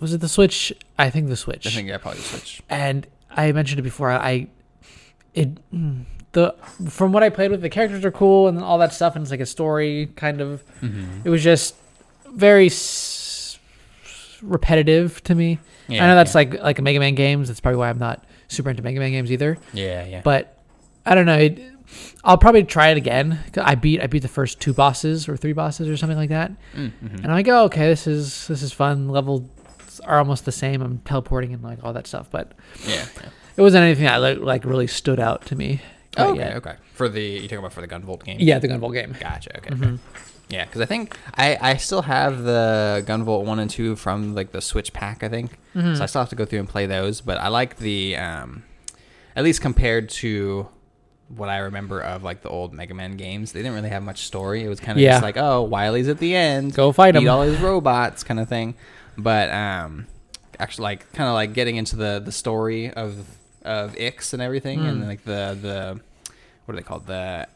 was 0.00 0.12
it 0.14 0.20
the 0.20 0.28
Switch? 0.28 0.72
I 0.98 1.10
think 1.10 1.28
the 1.28 1.36
Switch. 1.36 1.66
I 1.66 1.70
think 1.70 1.90
I 1.90 1.96
probably 1.98 2.20
switch. 2.20 2.62
and 2.70 3.06
I 3.36 3.52
mentioned 3.52 3.78
it 3.78 3.82
before. 3.82 4.10
I 4.10 4.48
it 5.34 5.58
mm, 5.72 6.04
the 6.32 6.54
from 6.88 7.12
what 7.12 7.22
I 7.22 7.28
played 7.30 7.50
with 7.50 7.62
the 7.62 7.68
characters 7.68 8.04
are 8.04 8.10
cool 8.10 8.48
and 8.48 8.58
all 8.58 8.78
that 8.78 8.92
stuff 8.92 9.14
and 9.14 9.22
it's 9.22 9.30
like 9.30 9.40
a 9.40 9.46
story 9.46 10.08
kind 10.16 10.40
of. 10.40 10.64
Mm-hmm. 10.80 11.22
It 11.24 11.30
was 11.30 11.44
just 11.44 11.76
very 12.30 12.66
s- 12.66 13.58
repetitive 14.42 15.22
to 15.24 15.34
me. 15.34 15.58
Yeah, 15.88 16.04
I 16.04 16.08
know 16.08 16.14
that's 16.16 16.32
yeah. 16.34 16.38
like 16.38 16.54
like 16.62 16.78
a 16.78 16.82
Mega 16.82 16.98
Man 16.98 17.14
games. 17.14 17.48
That's 17.48 17.60
probably 17.60 17.78
why 17.78 17.90
I'm 17.90 17.98
not 17.98 18.24
super 18.48 18.70
into 18.70 18.82
Mega 18.82 18.98
Man 18.98 19.12
games 19.12 19.30
either. 19.30 19.58
yeah, 19.72 20.04
yeah. 20.04 20.22
But 20.22 20.58
I 21.04 21.14
don't 21.14 21.26
know. 21.26 21.38
It, 21.38 21.60
I'll 22.24 22.38
probably 22.38 22.64
try 22.64 22.88
it 22.88 22.96
again. 22.96 23.38
I 23.56 23.76
beat 23.76 24.00
I 24.02 24.08
beat 24.08 24.22
the 24.22 24.28
first 24.28 24.60
two 24.60 24.72
bosses 24.72 25.28
or 25.28 25.36
three 25.36 25.52
bosses 25.52 25.88
or 25.88 25.96
something 25.96 26.18
like 26.18 26.30
that. 26.30 26.50
mm-hmm. 26.74 27.16
And 27.16 27.26
I'm 27.26 27.32
like, 27.32 27.48
oh, 27.48 27.64
okay, 27.64 27.86
this 27.86 28.06
is 28.06 28.48
this 28.48 28.62
is 28.62 28.72
fun. 28.72 29.08
Levels 29.08 29.42
are 30.06 30.18
almost 30.18 30.44
the 30.44 30.52
same. 30.52 30.80
I'm 30.82 30.98
teleporting 30.98 31.52
and 31.52 31.62
like 31.62 31.82
all 31.84 31.92
that 31.92 32.06
stuff, 32.06 32.28
but 32.30 32.52
yeah. 32.86 33.04
yeah. 33.16 33.28
it 33.56 33.62
wasn't 33.62 33.84
anything 33.84 34.04
that 34.04 34.18
like, 34.18 34.38
like 34.38 34.64
really 34.64 34.86
stood 34.86 35.20
out 35.20 35.44
to 35.46 35.56
me. 35.56 35.80
Oh, 36.16 36.30
okay, 36.30 36.38
yet. 36.38 36.56
okay. 36.56 36.74
For 36.94 37.08
the 37.08 37.20
you 37.22 37.42
talking 37.42 37.58
about 37.58 37.72
for 37.74 37.80
the 37.82 37.88
Gunvolt 37.88 38.24
game? 38.24 38.38
Yeah, 38.40 38.58
the 38.58 38.68
Gunvolt 38.68 38.94
game. 38.94 39.14
Gotcha. 39.20 39.58
Okay. 39.58 39.70
Mhm. 39.70 39.98
Yeah, 40.48 40.64
because 40.64 40.80
I 40.80 40.86
think 40.86 41.16
I 41.34 41.58
I 41.60 41.76
still 41.76 42.02
have 42.02 42.42
the 42.44 43.04
Gunvolt 43.06 43.44
one 43.44 43.58
and 43.58 43.68
two 43.70 43.96
from 43.96 44.34
like 44.34 44.52
the 44.52 44.60
Switch 44.62 44.92
pack. 44.92 45.22
I 45.22 45.28
think 45.28 45.58
Mhm. 45.74 45.96
so. 45.96 46.02
I 46.02 46.06
still 46.06 46.22
have 46.22 46.30
to 46.30 46.36
go 46.36 46.44
through 46.46 46.60
and 46.60 46.68
play 46.68 46.86
those. 46.86 47.20
But 47.20 47.38
I 47.38 47.48
like 47.48 47.76
the 47.78 48.16
um, 48.16 48.62
at 49.34 49.44
least 49.44 49.60
compared 49.60 50.08
to 50.10 50.68
what 51.28 51.48
I 51.48 51.58
remember 51.58 52.00
of 52.00 52.22
like 52.22 52.42
the 52.42 52.48
old 52.48 52.72
Mega 52.72 52.94
Man 52.94 53.16
games. 53.16 53.50
They 53.52 53.58
didn't 53.60 53.74
really 53.74 53.88
have 53.88 54.04
much 54.04 54.20
story. 54.24 54.62
It 54.62 54.68
was 54.68 54.78
kind 54.78 54.96
of 54.96 55.02
Yeah. 55.02 55.14
just 55.14 55.22
like, 55.24 55.36
oh, 55.36 55.62
Wily's 55.64 56.06
at 56.08 56.18
the 56.18 56.36
end. 56.36 56.72
Go 56.74 56.92
fight 56.92 57.16
him. 57.16 57.28
all 57.28 57.42
his 57.42 57.58
robots 57.58 58.22
kind 58.22 58.38
of 58.38 58.48
thing 58.48 58.74
but 59.18 59.50
um 59.50 60.06
actually 60.58 60.84
like 60.84 61.12
kind 61.12 61.28
of 61.28 61.34
like 61.34 61.52
getting 61.52 61.76
into 61.76 61.96
the 61.96 62.20
the 62.24 62.32
story 62.32 62.90
of 62.90 63.16
of 63.62 63.96
ix 63.96 64.32
and 64.32 64.40
everything 64.42 64.80
and 64.86 65.02
Mm. 65.02 65.06
like 65.08 65.24
the 65.24 65.58
the 65.60 66.00
what 66.64 66.74
are 66.74 66.76
they 66.76 66.82
called 66.84 67.06
the 67.06 67.46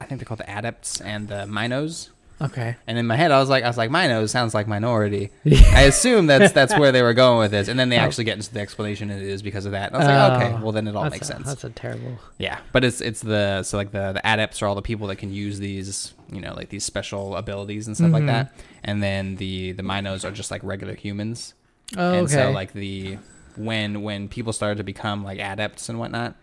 i 0.00 0.04
think 0.04 0.20
they're 0.20 0.26
called 0.26 0.40
the 0.40 0.50
adepts 0.50 1.00
and 1.00 1.28
the 1.28 1.46
minos 1.46 2.10
Okay. 2.38 2.76
and 2.86 2.98
in 2.98 3.06
my 3.06 3.16
head 3.16 3.30
i 3.30 3.40
was 3.40 3.48
like 3.48 3.64
i 3.64 3.66
was 3.66 3.78
like 3.78 3.90
minos 3.90 4.30
sounds 4.30 4.52
like 4.52 4.68
minority 4.68 5.30
i 5.72 5.82
assume 5.82 6.26
that's 6.26 6.52
that's 6.52 6.78
where 6.78 6.92
they 6.92 7.00
were 7.00 7.14
going 7.14 7.38
with 7.38 7.50
this 7.50 7.68
and 7.68 7.78
then 7.80 7.88
they 7.88 7.96
Oh. 7.96 8.02
actually 8.02 8.24
get 8.24 8.36
into 8.36 8.52
the 8.52 8.60
explanation 8.60 9.08
and 9.10 9.22
it 9.22 9.28
is 9.28 9.40
because 9.40 9.64
of 9.64 9.72
that 9.72 9.92
and 9.92 9.96
i 9.96 9.98
was 9.98 10.06
like 10.06 10.42
Oh. 10.42 10.46
okay 10.54 10.62
well 10.62 10.72
then 10.72 10.86
it 10.86 10.94
all 10.94 11.08
makes 11.08 11.30
a, 11.30 11.32
sense 11.32 11.46
That's 11.46 11.64
a 11.64 11.70
terrible. 11.70 12.18
yeah, 12.38 12.58
but 12.72 12.84
it's 12.84 13.00
it's 13.00 13.20
the 13.22 13.62
so 13.62 13.78
like 13.78 13.90
the 13.92 14.12
the 14.12 14.26
adepts 14.26 14.60
are 14.60 14.66
all 14.66 14.74
the 14.74 14.82
people 14.82 15.06
that 15.06 15.16
can 15.16 15.32
use 15.32 15.58
these 15.58 16.12
you 16.32 16.40
know 16.40 16.54
like 16.54 16.68
these 16.70 16.84
special 16.84 17.36
abilities 17.36 17.86
and 17.86 17.96
stuff 17.96 18.12
like 18.12 18.24
Mhm. 18.24 18.26
that, 18.28 18.52
and 18.84 19.02
then 19.02 19.36
the 19.36 19.72
the 19.72 19.82
minos 19.82 20.24
are 20.24 20.30
just 20.32 20.50
like 20.50 20.62
regular 20.64 20.94
humans, 20.94 21.54
Oh, 21.96 22.14
and 22.14 22.26
okay. 22.26 22.34
so 22.34 22.50
like 22.50 22.72
the 22.72 23.18
when 23.56 24.02
when 24.02 24.28
people 24.28 24.52
started 24.52 24.76
to 24.78 24.84
become 24.84 25.24
like 25.24 25.38
adepts 25.38 25.88
and 25.88 25.98
whatnot, 25.98 26.34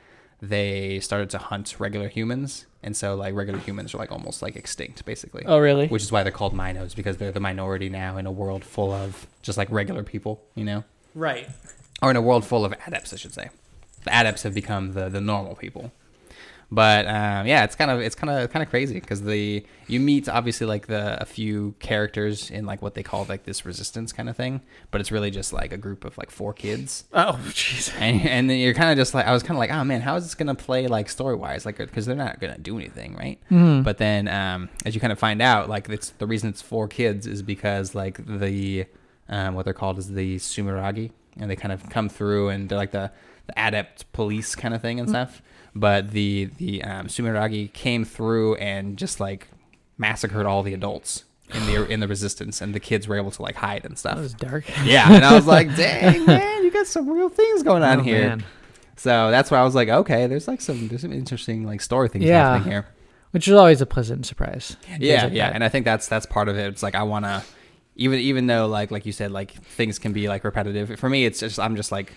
they 0.42 1.00
started 1.00 1.30
to 1.32 1.38
hunt 1.38 1.80
regular 1.80 2.08
humans, 2.10 2.66
and 2.82 2.96
so 2.98 3.16
like 3.16 3.34
regular 3.36 3.60
humans 3.60 3.94
are 3.94 3.98
like 3.98 4.12
almost 4.12 4.42
like 4.42 4.56
extinct 4.56 5.06
basically, 5.06 5.44
oh, 5.46 5.60
really? 5.60 5.88
which 5.88 6.02
is 6.04 6.12
why 6.12 6.24
they're 6.24 6.32
called 6.32 6.54
minos 6.54 6.94
because 6.96 7.18
they're 7.18 7.32
the 7.32 7.40
minority 7.40 7.90
now 7.90 8.18
in 8.18 8.26
a 8.26 8.32
world 8.32 8.64
full 8.64 8.92
of 8.92 9.28
just 9.42 9.58
like 9.58 9.70
regular 9.72 10.04
people, 10.04 10.42
you 10.56 10.64
know, 10.66 10.84
right. 11.16 11.48
or 12.02 12.10
in 12.10 12.16
a 12.18 12.22
world 12.22 12.46
full 12.46 12.66
of 12.66 12.74
adepts, 12.88 13.14
I 13.14 13.18
should 13.18 13.34
say. 13.34 13.50
The 14.06 14.14
adepts 14.14 14.44
have 14.44 14.54
become 14.54 14.94
the 14.94 15.08
the 15.08 15.22
normal 15.22 15.56
people. 15.56 15.92
But 16.72 17.06
um, 17.08 17.46
yeah, 17.46 17.64
it's 17.64 17.76
kind 17.76 17.92
of 17.92 18.00
it's 18.00 18.16
kind 18.16 18.30
of 18.32 18.50
kind 18.52 18.64
of 18.64 18.70
crazy 18.70 18.96
because 19.00 19.22
the 19.22 19.64
you 19.88 20.00
meet 20.00 20.28
obviously 20.28 20.66
like 20.66 20.88
the 20.88 21.22
a 21.22 21.26
few 21.26 21.76
characters 21.80 22.50
in 22.50 22.66
like 22.66 22.82
what 22.82 22.96
they 22.96 23.04
call 23.04 23.26
like 23.30 23.44
this 23.44 23.66
resistance 23.66 24.12
kind 24.12 24.28
of 24.28 24.36
thing, 24.36 24.62
but 24.90 25.00
it's 25.00 25.12
really 25.12 25.30
just 25.30 25.54
like 25.54 25.72
a 25.72 25.78
group 25.78 26.04
of 26.04 26.18
like 26.18 26.32
four 26.32 26.52
kids, 26.54 27.06
Oh, 27.14 27.40
jeez. 27.50 27.94
and 28.00 28.22
and 28.28 28.50
then 28.50 28.58
you're 28.58 28.74
kind 28.74 28.90
of 28.92 28.98
just 28.98 29.14
like 29.14 29.28
I 29.28 29.34
was 29.34 29.44
kind 29.44 29.52
of 29.56 29.60
like 29.60 29.72
oh 29.72 29.84
man, 29.84 30.02
how 30.02 30.16
is 30.16 30.24
this 30.24 30.34
gonna 30.36 30.56
play 30.56 30.88
like 30.88 31.10
story 31.10 31.36
wise 31.36 31.66
like 31.66 31.78
because 31.78 32.06
they're 32.06 32.16
not 32.16 32.40
gonna 32.40 32.58
do 32.58 32.76
anything 32.78 33.16
right? 33.16 33.40
Mhm. 33.52 33.84
But 33.84 34.00
then, 34.00 34.28
um, 34.28 34.70
as 34.86 34.96
you 34.96 35.02
kind 35.02 35.14
of 35.14 35.20
find 35.20 35.42
out, 35.42 35.70
like 35.70 35.90
it's 35.90 36.10
the 36.12 36.26
reason 36.26 36.50
it's 36.50 36.62
four 36.62 36.88
kids 36.88 37.28
is 37.28 37.42
because 37.44 37.94
like 37.94 38.26
the 38.26 38.86
um, 39.30 39.54
what 39.54 39.66
they're 39.66 39.74
called 39.74 40.00
is 40.00 40.10
the 40.12 40.38
Sumeragi, 40.38 41.12
and 41.40 41.50
they 41.52 41.56
kind 41.56 41.72
of 41.72 41.88
come 41.90 42.10
through 42.10 42.50
and 42.50 42.68
they're 42.68 42.78
like 42.78 42.92
the, 42.92 43.12
the 43.48 43.54
adept 43.58 44.12
police 44.12 44.56
kind 44.56 44.74
of 44.74 44.82
thing 44.82 45.00
and 45.00 45.08
stuff. 45.10 45.42
But 45.76 46.12
the 46.12 46.50
the 46.58 46.84
um, 46.84 47.08
Sumeragi 47.08 47.74
came 47.74 48.06
through 48.06 48.56
and 48.56 48.98
just 48.98 49.20
like 49.20 49.48
massacred 49.98 50.46
all 50.46 50.64
the 50.64 50.74
adults 50.74 51.24
in 51.54 51.66
the 51.66 51.86
in 51.92 52.00
the 52.00 52.08
resistance, 52.08 52.62
and 52.62 52.74
the 52.76 52.80
kids 52.80 53.08
were 53.08 53.16
able 53.18 53.32
to 53.32 53.42
like 53.42 53.56
hide 53.56 53.84
and 53.86 53.94
that 53.96 54.00
stuff. 54.00 54.18
was 54.20 54.34
dark. 54.34 54.66
Yeah, 54.86 55.12
and 55.12 55.26
I 55.26 55.34
was 55.34 55.46
like, 55.48 55.76
dang 55.76 56.26
man, 56.26 56.64
you 56.64 56.72
got 56.72 56.88
some 56.88 57.10
real 57.10 57.30
things 57.30 57.64
going 57.64 57.84
on 57.84 58.00
Oh, 58.02 58.04
here. 58.04 58.28
man. 58.30 58.44
So 58.96 59.32
that's 59.32 59.50
why 59.50 59.58
I 59.58 59.64
was 59.64 59.74
like, 59.74 59.90
okay, 59.90 60.28
there's 60.28 60.48
like 60.48 60.62
some 60.62 60.88
there's 60.88 61.02
some 61.02 61.12
interesting 61.14 61.66
like 61.66 61.82
story 61.82 62.08
things 62.10 62.26
Yeah. 62.26 62.52
happening 62.54 62.72
here. 62.72 62.88
Which 63.32 63.48
is 63.48 63.56
always 63.56 63.82
a 63.82 63.88
pleasant 63.88 64.28
surprise. 64.28 64.78
Yeah 65.00 65.24
like 65.24 65.34
yeah 65.34 65.48
that. 65.48 65.56
and 65.56 65.64
i 65.64 65.70
think 65.70 65.86
that's 65.86 66.08
that's 66.08 66.28
part 66.28 66.50
of 66.50 66.56
it 66.56 66.68
it's 66.68 66.84
like 66.84 66.94
i 66.94 67.02
want 67.02 67.26
to 67.26 67.42
even 67.96 68.20
even 68.20 68.46
though 68.46 68.68
like 68.68 68.92
like 68.92 69.08
you 69.08 69.12
said 69.12 69.32
like 69.32 69.52
things 69.54 69.98
can 69.98 70.14
be 70.14 70.28
like 70.28 70.44
repetitive 70.44 71.00
for 71.00 71.10
me 71.10 71.26
it's 71.26 71.40
just 71.40 71.60
i'm 71.60 71.76
just 71.76 71.92
like 71.92 72.14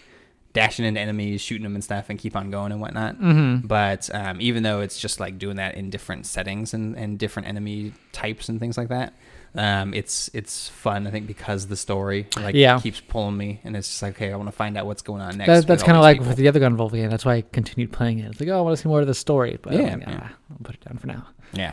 dashing 0.57 0.85
into 0.85 1.01
enemies 1.01 1.41
shooting 1.41 1.63
them 1.65 1.75
and 1.75 1.85
stuff 1.85 2.07
and 2.11 2.19
keep 2.19 2.35
on 2.35 2.51
going 2.51 2.73
and 2.73 2.81
whatnot 2.81 3.21
Mhm. 3.21 3.67
but 3.69 4.09
um, 4.15 4.41
even 4.41 4.63
though 4.63 4.81
it's 4.81 4.99
just 4.99 5.21
like 5.21 5.39
doing 5.39 5.57
that 5.57 5.75
in 5.77 5.91
different 5.91 6.27
settings 6.27 6.75
and, 6.75 6.97
and 6.97 7.19
different 7.19 7.47
enemy 7.49 7.93
types 8.13 8.49
and 8.49 8.59
things 8.59 8.77
like 8.79 8.89
that 8.89 9.13
um, 9.55 9.95
it's 9.95 10.29
it's 10.35 10.69
fun 10.69 11.07
i 11.07 11.11
think 11.11 11.27
because 11.27 11.67
the 11.69 11.77
story 11.77 12.27
like 12.37 12.55
Yeah. 12.55 12.79
keeps 12.81 13.01
pulling 13.01 13.37
me 13.37 13.61
and 13.65 13.77
it's 13.77 13.89
just 13.89 14.03
like 14.03 14.17
okay 14.17 14.33
i 14.33 14.37
want 14.37 14.49
to 14.49 14.53
find 14.57 14.77
out 14.77 14.85
what's 14.87 15.03
going 15.03 15.23
on 15.23 15.37
next 15.39 15.49
That, 15.49 15.67
that's 15.67 15.83
kind 15.83 15.97
of 15.97 16.03
like 16.03 16.17
people. 16.19 16.29
with 16.29 16.37
the 16.39 16.49
other 16.49 16.61
Gunvolt 16.61 16.93
game. 16.93 17.09
That's 17.11 17.25
why 17.25 17.37
I 17.37 17.41
continued 17.53 17.93
playing 17.93 18.19
it. 18.19 18.31
It's 18.31 18.41
like, 18.41 18.49
oh, 18.51 18.59
I 18.59 18.61
want 18.63 18.77
to 18.77 18.83
see 18.83 18.89
more 18.89 19.01
of 19.01 19.07
the 19.07 19.15
story. 19.15 19.59
But 19.63 19.73
Yeah, 19.75 19.95
like, 19.95 20.01
yeah. 20.01 20.21
ah, 20.25 20.33
I'll 20.51 20.59
put 20.65 20.75
it 20.75 20.85
down 20.85 20.99
for 20.99 21.07
now. 21.07 21.27
yeah 21.53 21.73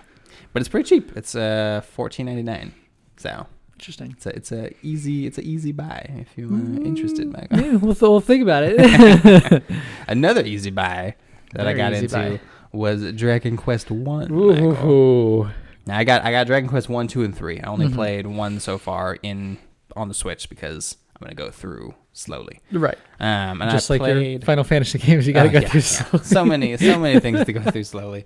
but 0.54 0.62
it's 0.62 0.70
pretty 0.70 0.88
cheap 0.88 1.16
it's 1.18 1.36
uh 1.36 1.82
14.99 1.98 2.72
so 3.18 3.48
Interesting. 3.84 4.12
It's 4.16 4.26
a 4.26 4.30
it's 4.34 4.52
a 4.54 4.72
easy 4.82 5.28
it's 5.28 5.38
a 5.38 5.42
easy 5.44 5.74
buy 5.74 6.10
if 6.22 6.30
you're 6.38 6.48
uh, 6.54 6.56
interested, 6.86 7.28
Mm, 7.28 7.34
Michael. 7.34 7.60
Yeah, 7.60 7.76
we'll, 7.76 7.94
th- 7.94 8.02
we'll 8.02 8.22
think 8.22 8.42
about 8.42 8.64
it. 8.66 9.62
Another 10.08 10.42
easy 10.42 10.70
buy 10.72 11.16
that 11.54 11.68
I 11.68 11.74
got 11.74 11.92
into 11.92 12.08
buy. 12.16 12.40
was 12.72 13.12
Dragon 13.12 13.58
Quest 13.58 13.92
One. 13.92 14.32
Ooh. 14.32 15.50
Now 15.86 15.98
I 15.98 16.06
got 16.06 16.24
I 16.24 16.32
got 16.32 16.48
Dragon 16.48 16.70
Quest 16.70 16.88
One, 16.88 17.08
Two, 17.10 17.24
and 17.24 17.36
Three. 17.36 17.60
I 17.60 17.68
only 17.68 17.88
Mhm. 17.90 17.94
played 17.96 18.26
one 18.26 18.62
so 18.62 18.78
far 18.78 19.18
in 19.22 19.58
on 19.98 20.08
the 20.08 20.14
Switch 20.14 20.48
because 20.48 20.96
I'm 21.18 21.26
gonna 21.26 21.36
go 21.36 21.52
through 21.52 21.94
slowly. 22.14 22.62
Right. 22.72 22.98
Um, 23.20 23.62
and 23.62 23.70
Just 23.70 23.92
I 23.92 23.96
like 23.96 24.00
played, 24.02 24.32
your 24.32 24.42
Final 24.44 24.64
Fantasy 24.64 24.98
games, 24.98 25.28
you 25.28 25.34
got 25.34 25.44
to 25.44 25.50
Oh, 25.50 25.52
go 25.52 25.60
yeah, 25.60 25.68
through. 25.68 25.82
yeah. 25.82 25.86
slowly. 26.22 26.24
so 26.24 26.46
many 26.46 26.78
so 26.78 27.00
many 27.00 27.20
things 27.20 27.44
to 27.46 27.52
go 27.52 27.60
through 27.70 27.84
slowly. 27.84 28.24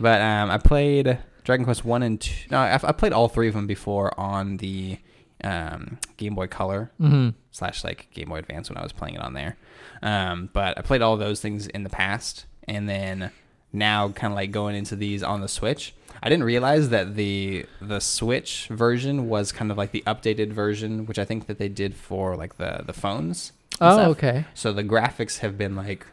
But 0.00 0.22
um, 0.22 0.50
I 0.50 0.56
played 0.56 1.18
Dragon 1.48 1.64
Quest 1.64 1.82
one 1.82 2.02
and 2.02 2.20
two. 2.20 2.34
No, 2.50 2.58
I've, 2.58 2.84
I 2.84 2.92
played 2.92 3.14
all 3.14 3.26
three 3.28 3.48
of 3.48 3.54
them 3.54 3.66
before 3.66 4.12
on 4.20 4.58
the 4.58 4.98
um, 5.42 5.96
Game 6.18 6.34
Boy 6.34 6.46
Color 6.46 6.90
Mm-hmm. 7.00 7.30
slash 7.52 7.84
like 7.84 8.10
Game 8.12 8.28
Boy 8.28 8.36
Advance 8.36 8.68
when 8.68 8.76
I 8.76 8.82
was 8.82 8.92
playing 8.92 9.14
it 9.14 9.22
on 9.22 9.32
there. 9.32 9.56
Um, 10.02 10.50
but 10.52 10.76
I 10.76 10.82
played 10.82 11.00
all 11.00 11.16
those 11.16 11.40
things 11.40 11.66
in 11.66 11.84
the 11.84 11.88
past, 11.88 12.44
and 12.68 12.86
then 12.86 13.30
now 13.72 14.10
kind 14.10 14.30
of 14.32 14.36
like 14.36 14.50
going 14.50 14.76
into 14.76 14.94
these 14.94 15.22
on 15.22 15.40
the 15.40 15.48
Switch. 15.48 15.94
I 16.22 16.28
didn't 16.28 16.44
realize 16.44 16.90
that 16.90 17.14
the 17.16 17.64
the 17.80 18.00
Switch 18.00 18.66
version 18.68 19.28
was 19.30 19.50
kind 19.50 19.70
of 19.70 19.78
like 19.78 19.92
the 19.92 20.02
updated 20.06 20.52
version, 20.52 21.06
which 21.06 21.18
I 21.18 21.24
think 21.24 21.46
that 21.46 21.56
they 21.58 21.68
did 21.70 21.94
for 21.96 22.36
like 22.36 22.58
the 22.58 22.82
the 22.84 22.92
phones. 22.92 23.52
Oh, 23.80 23.94
stuff. 23.96 24.08
okay. 24.08 24.44
So 24.52 24.72
the 24.74 24.84
graphics 24.84 25.38
have 25.38 25.56
been 25.56 25.76
like, 25.76 26.06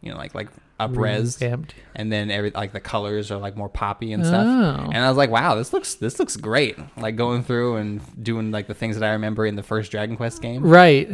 you 0.00 0.10
know, 0.10 0.16
like 0.18 0.34
like 0.34 0.48
up 0.80 0.96
res, 0.96 1.40
Revamped. 1.40 1.74
and 1.94 2.10
then 2.12 2.30
every 2.30 2.50
like 2.50 2.72
the 2.72 2.80
colors 2.80 3.30
are 3.30 3.38
like 3.38 3.56
more 3.56 3.68
poppy 3.68 4.12
and 4.12 4.24
stuff. 4.26 4.46
Oh. 4.46 4.90
And 4.90 4.98
I 4.98 5.08
was 5.08 5.16
like, 5.16 5.30
wow, 5.30 5.54
this 5.54 5.72
looks 5.72 5.94
this 5.94 6.18
looks 6.18 6.36
great. 6.36 6.76
Like 6.96 7.16
going 7.16 7.44
through 7.44 7.76
and 7.76 8.00
doing 8.22 8.50
like 8.50 8.66
the 8.66 8.74
things 8.74 8.98
that 8.98 9.06
I 9.08 9.12
remember 9.12 9.46
in 9.46 9.56
the 9.56 9.62
first 9.62 9.90
Dragon 9.90 10.16
Quest 10.16 10.40
game. 10.42 10.62
Right. 10.64 11.10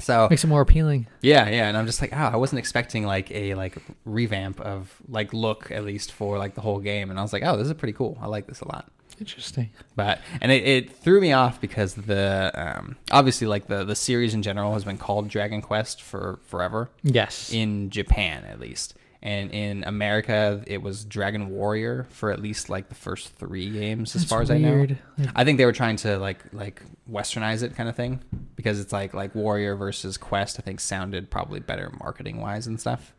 So 0.00 0.26
Makes 0.28 0.42
it 0.42 0.48
more 0.48 0.60
appealing. 0.60 1.06
yeah, 1.22 1.48
yeah, 1.48 1.68
and 1.68 1.76
I'm 1.76 1.86
just 1.86 2.00
like, 2.00 2.12
oh, 2.12 2.16
I 2.16 2.36
wasn't 2.36 2.58
expecting 2.58 3.06
like 3.06 3.30
a 3.30 3.54
like 3.54 3.78
revamp 4.04 4.60
of 4.60 4.92
like 5.08 5.32
look 5.32 5.70
at 5.70 5.84
least 5.84 6.10
for 6.12 6.36
like 6.36 6.54
the 6.56 6.60
whole 6.60 6.80
game, 6.80 7.10
and 7.10 7.18
I 7.18 7.22
was 7.22 7.32
like, 7.32 7.44
oh, 7.44 7.56
this 7.56 7.68
is 7.68 7.74
pretty 7.74 7.92
cool. 7.92 8.18
I 8.20 8.26
like 8.26 8.46
this 8.48 8.60
a 8.60 8.66
lot. 8.68 8.90
Interesting. 9.20 9.70
But 9.96 10.20
and 10.40 10.50
it, 10.52 10.66
it 10.66 10.92
threw 10.96 11.20
me 11.20 11.32
off 11.32 11.60
because 11.60 11.94
the 11.94 12.50
um, 12.54 12.96
obviously 13.10 13.46
like 13.46 13.66
the 13.68 13.84
the 13.84 13.94
series 13.94 14.34
in 14.34 14.42
general 14.42 14.72
has 14.74 14.84
been 14.84 14.98
called 14.98 15.28
Dragon 15.28 15.62
Quest 15.62 16.02
for 16.02 16.38
forever 16.46 16.90
Yes. 17.02 17.52
in 17.52 17.90
Japan 17.90 18.44
at 18.44 18.58
least. 18.60 18.94
And 19.22 19.50
in 19.52 19.84
America, 19.84 20.62
it 20.66 20.82
was 20.82 21.02
Dragon 21.02 21.48
Warrior 21.48 22.06
for 22.10 22.30
at 22.30 22.42
least 22.42 22.68
like 22.68 22.90
the 22.90 22.94
first 22.94 23.34
three 23.36 23.70
games, 23.70 24.14
as 24.14 24.20
That's 24.22 24.30
far 24.30 24.42
as 24.42 24.50
I 24.50 24.58
know. 24.58 24.86
Like, 25.16 25.28
I 25.34 25.44
think 25.44 25.56
they 25.56 25.64
were 25.64 25.72
trying 25.72 25.96
to 25.96 26.18
like 26.18 26.40
like 26.52 26.82
westernize 27.10 27.62
it 27.62 27.74
kind 27.74 27.88
of 27.88 27.96
thing 27.96 28.20
because 28.54 28.78
it's 28.80 28.92
like 28.92 29.14
like 29.14 29.34
Warrior 29.34 29.76
versus 29.76 30.18
Quest. 30.18 30.58
I 30.58 30.62
think 30.62 30.78
sounded 30.78 31.30
probably 31.30 31.60
better 31.60 31.90
marketing 32.00 32.42
wise 32.42 32.66
and 32.66 32.78
stuff. 32.78 33.14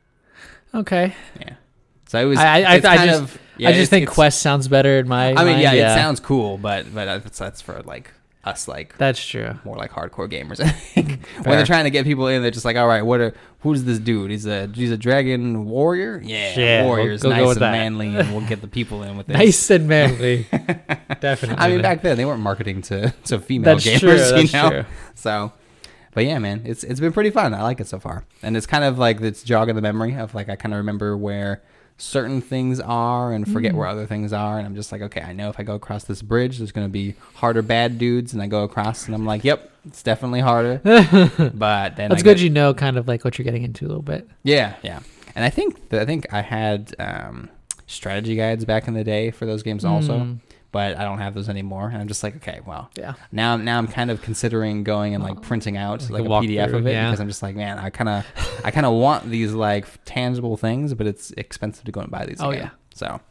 okay. 0.75 1.15
Yeah. 1.39 1.55
So 2.07 2.19
it 2.19 2.25
was. 2.25 2.39
I, 2.39 2.61
I, 2.61 2.73
I 2.75 2.79
kind 2.79 3.09
just, 3.09 3.21
of, 3.21 3.39
yeah, 3.57 3.69
I 3.69 3.73
just 3.73 3.89
think 3.89 4.07
Quest 4.09 4.41
sounds 4.41 4.67
better 4.67 4.99
in 4.99 5.07
my. 5.07 5.27
I 5.33 5.43
mean, 5.43 5.53
mind, 5.53 5.61
yeah, 5.61 5.73
it 5.73 5.95
sounds 5.95 6.19
cool, 6.19 6.57
but 6.57 6.93
but 6.93 7.23
that's 7.23 7.37
that's 7.39 7.61
for 7.61 7.81
like 7.83 8.11
us 8.43 8.67
like 8.67 8.95
That's 8.99 9.25
true. 9.25 9.55
more 9.65 9.75
like 9.75 9.89
hardcore 9.91 10.29
gamers. 10.31 10.59
I 10.63 10.69
think 10.69 11.25
when 11.43 11.57
they're 11.57 11.65
trying 11.65 11.85
to 11.85 11.89
get 11.89 12.05
people 12.05 12.27
in, 12.27 12.43
they're 12.43 12.51
just 12.51 12.63
like, 12.65 12.77
all 12.77 12.87
right, 12.87 13.01
what 13.01 13.19
are 13.19 13.33
who's 13.61 13.83
this 13.85 13.97
dude? 13.97 14.29
He's 14.29 14.45
a 14.45 14.67
he's 14.67 14.91
a 14.91 14.97
dragon 14.97 15.65
warrior. 15.65 16.21
Yeah, 16.23 16.53
Yeah, 16.55 16.81
we'll 16.81 16.89
warrior's 16.89 17.23
go 17.23 17.29
nice 17.29 17.49
and 17.53 17.55
that. 17.61 17.71
manly, 17.71 18.15
and 18.15 18.31
we'll 18.35 18.45
get 18.47 18.61
the 18.61 18.67
people 18.67 19.01
in 19.01 19.17
with 19.17 19.25
this. 19.27 19.35
Nice 19.37 19.69
and 19.71 19.87
manly. 19.87 20.45
Definitely. 21.19 21.57
I 21.57 21.69
mean, 21.69 21.81
back 21.81 22.03
then 22.03 22.17
they 22.17 22.25
weren't 22.25 22.41
marketing 22.41 22.83
to 22.83 23.11
to 23.25 23.39
female 23.39 23.75
That's 23.75 23.87
gamers, 23.87 23.99
true. 23.99 24.17
That's 24.17 24.53
you 24.53 24.59
know. 24.61 24.69
true. 24.69 24.85
So, 25.15 25.51
but 26.13 26.25
yeah, 26.25 26.37
man, 26.37 26.61
it's 26.65 26.83
it's 26.83 26.99
been 26.99 27.13
pretty 27.13 27.31
fun. 27.31 27.55
I 27.55 27.63
like 27.63 27.79
it 27.79 27.87
so 27.87 27.99
far, 27.99 28.25
and 28.43 28.55
it's 28.55 28.67
kind 28.67 28.83
of 28.83 28.99
like 28.99 29.21
it's 29.21 29.41
jogging 29.41 29.73
the 29.75 29.81
memory 29.81 30.15
of 30.15 30.35
like 30.35 30.49
I 30.49 30.55
kind 30.55 30.73
of 30.73 30.77
remember 30.77 31.17
where 31.17 31.63
certain 31.97 32.41
things 32.41 32.79
are 32.81 33.31
and 33.31 33.51
forget 33.51 33.71
Mm. 33.73 33.77
where 33.77 33.87
other 33.87 34.05
things 34.05 34.33
are, 34.33 34.57
and 34.57 34.67
I'm 34.67 34.75
just 34.75 34.91
like, 34.91 35.01
okay, 35.01 35.21
I 35.21 35.31
know 35.33 35.49
if 35.49 35.59
I 35.59 35.63
go 35.63 35.75
across 35.75 36.03
this 36.03 36.21
bridge, 36.21 36.57
there's 36.57 36.71
gonna 36.73 36.89
be 36.89 37.15
harder 37.35 37.61
bad 37.61 37.97
dudes, 37.97 38.33
and 38.33 38.41
I 38.41 38.47
go 38.47 38.63
across, 38.63 39.05
and 39.05 39.15
I'm 39.15 39.25
like, 39.25 39.43
yep, 39.45 39.71
it's 39.85 40.03
definitely 40.03 40.41
harder. 40.41 40.81
but 41.53 41.95
then 41.95 42.09
That's 42.09 42.23
good. 42.23 42.39
You 42.41 42.49
know, 42.49 42.73
kind 42.73 42.97
of 42.97 43.07
like 43.07 43.23
what 43.23 43.37
you're 43.37 43.43
getting 43.45 43.63
into 43.63 43.85
a 43.85 43.87
little 43.87 44.01
bit. 44.03 44.27
yeah, 44.43 44.75
yeah. 44.83 44.99
And 45.35 45.43
I 45.43 45.49
think 45.49 45.89
that 45.89 46.01
I 46.01 46.05
think 46.05 46.31
I 46.33 46.41
had 46.41 46.95
um, 46.99 47.49
strategy 47.87 48.35
guides 48.35 48.63
back 48.65 48.87
in 48.87 48.93
the 48.93 49.03
day 49.03 49.31
for 49.31 49.45
those 49.45 49.63
games 49.63 49.83
also, 49.85 50.19
Mm. 50.19 50.39
But 50.75 50.97
I 50.97 51.05
don't 51.05 51.19
have 51.19 51.33
those 51.33 51.47
anymore. 51.47 51.87
And 51.87 52.01
I'm 52.01 52.09
just 52.09 52.21
like, 52.21 52.35
okay, 52.35 52.59
well, 52.65 52.89
Yeah. 52.97 53.13
now 53.31 53.55
now 53.55 53.77
I'm 53.77 53.87
kind 53.87 54.11
of 54.11 54.21
considering 54.21 54.83
going 54.83 55.15
and 55.15 55.23
like 55.23 55.41
printing 55.41 55.77
out 55.77 56.01
like 56.09 56.09
like, 56.09 56.21
a 56.23 56.25
a, 56.25 56.27
PDF 56.41 56.67
walkthrough, 56.67 56.73
of 56.73 56.87
it 56.87 56.91
yeah. 56.91 57.05
because 57.05 57.21
I'm 57.21 57.29
just 57.29 57.41
like, 57.41 57.55
man, 57.55 57.79
I 57.79 57.89
kind 57.89 58.09
of 58.09 58.25
I 58.61 58.71
kind 58.71 58.85
of 58.85 58.91
want 58.91 59.29
these 59.29 59.53
like 59.53 59.87
tangible 60.03 60.57
things, 60.57 60.93
but 60.93 61.07
it's 61.07 61.31
expensive 61.37 61.85
to 61.85 61.93
go 61.93 62.01
and 62.01 62.11
buy 62.11 62.25
these. 62.25 62.41
Oh, 62.41 62.49
again. 62.49 62.63
yeah. 62.63 62.69
So, 62.93 63.21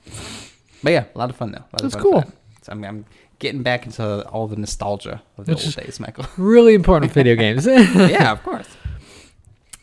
but 0.83 0.93
yeah, 0.93 1.05
a 1.15 1.19
lot 1.19 1.29
of 1.29 1.37
fun 1.37 1.53
though. 1.53 1.59
A 1.59 1.69
lot 1.75 1.83
That's 1.83 1.95
of 1.95 2.01
fun 2.01 2.03
cool. 2.03 2.25
So 2.63 2.73
I'm, 2.73 2.83
I'm 2.83 3.05
getting 3.41 3.63
back 3.63 3.85
into 3.85 4.27
all 4.31 4.47
the 4.47 4.57
nostalgia 4.57 5.23
of 5.37 5.45
the 5.45 5.53
Which 5.53 5.67
old 5.67 5.77
days, 5.77 6.01
Michael. 6.01 6.25
Really 6.39 6.73
important 6.73 7.11
with 7.11 7.15
video 7.15 7.37
games. 7.37 7.67
yeah, 7.67 8.33
of 8.33 8.43
course. 8.49 8.69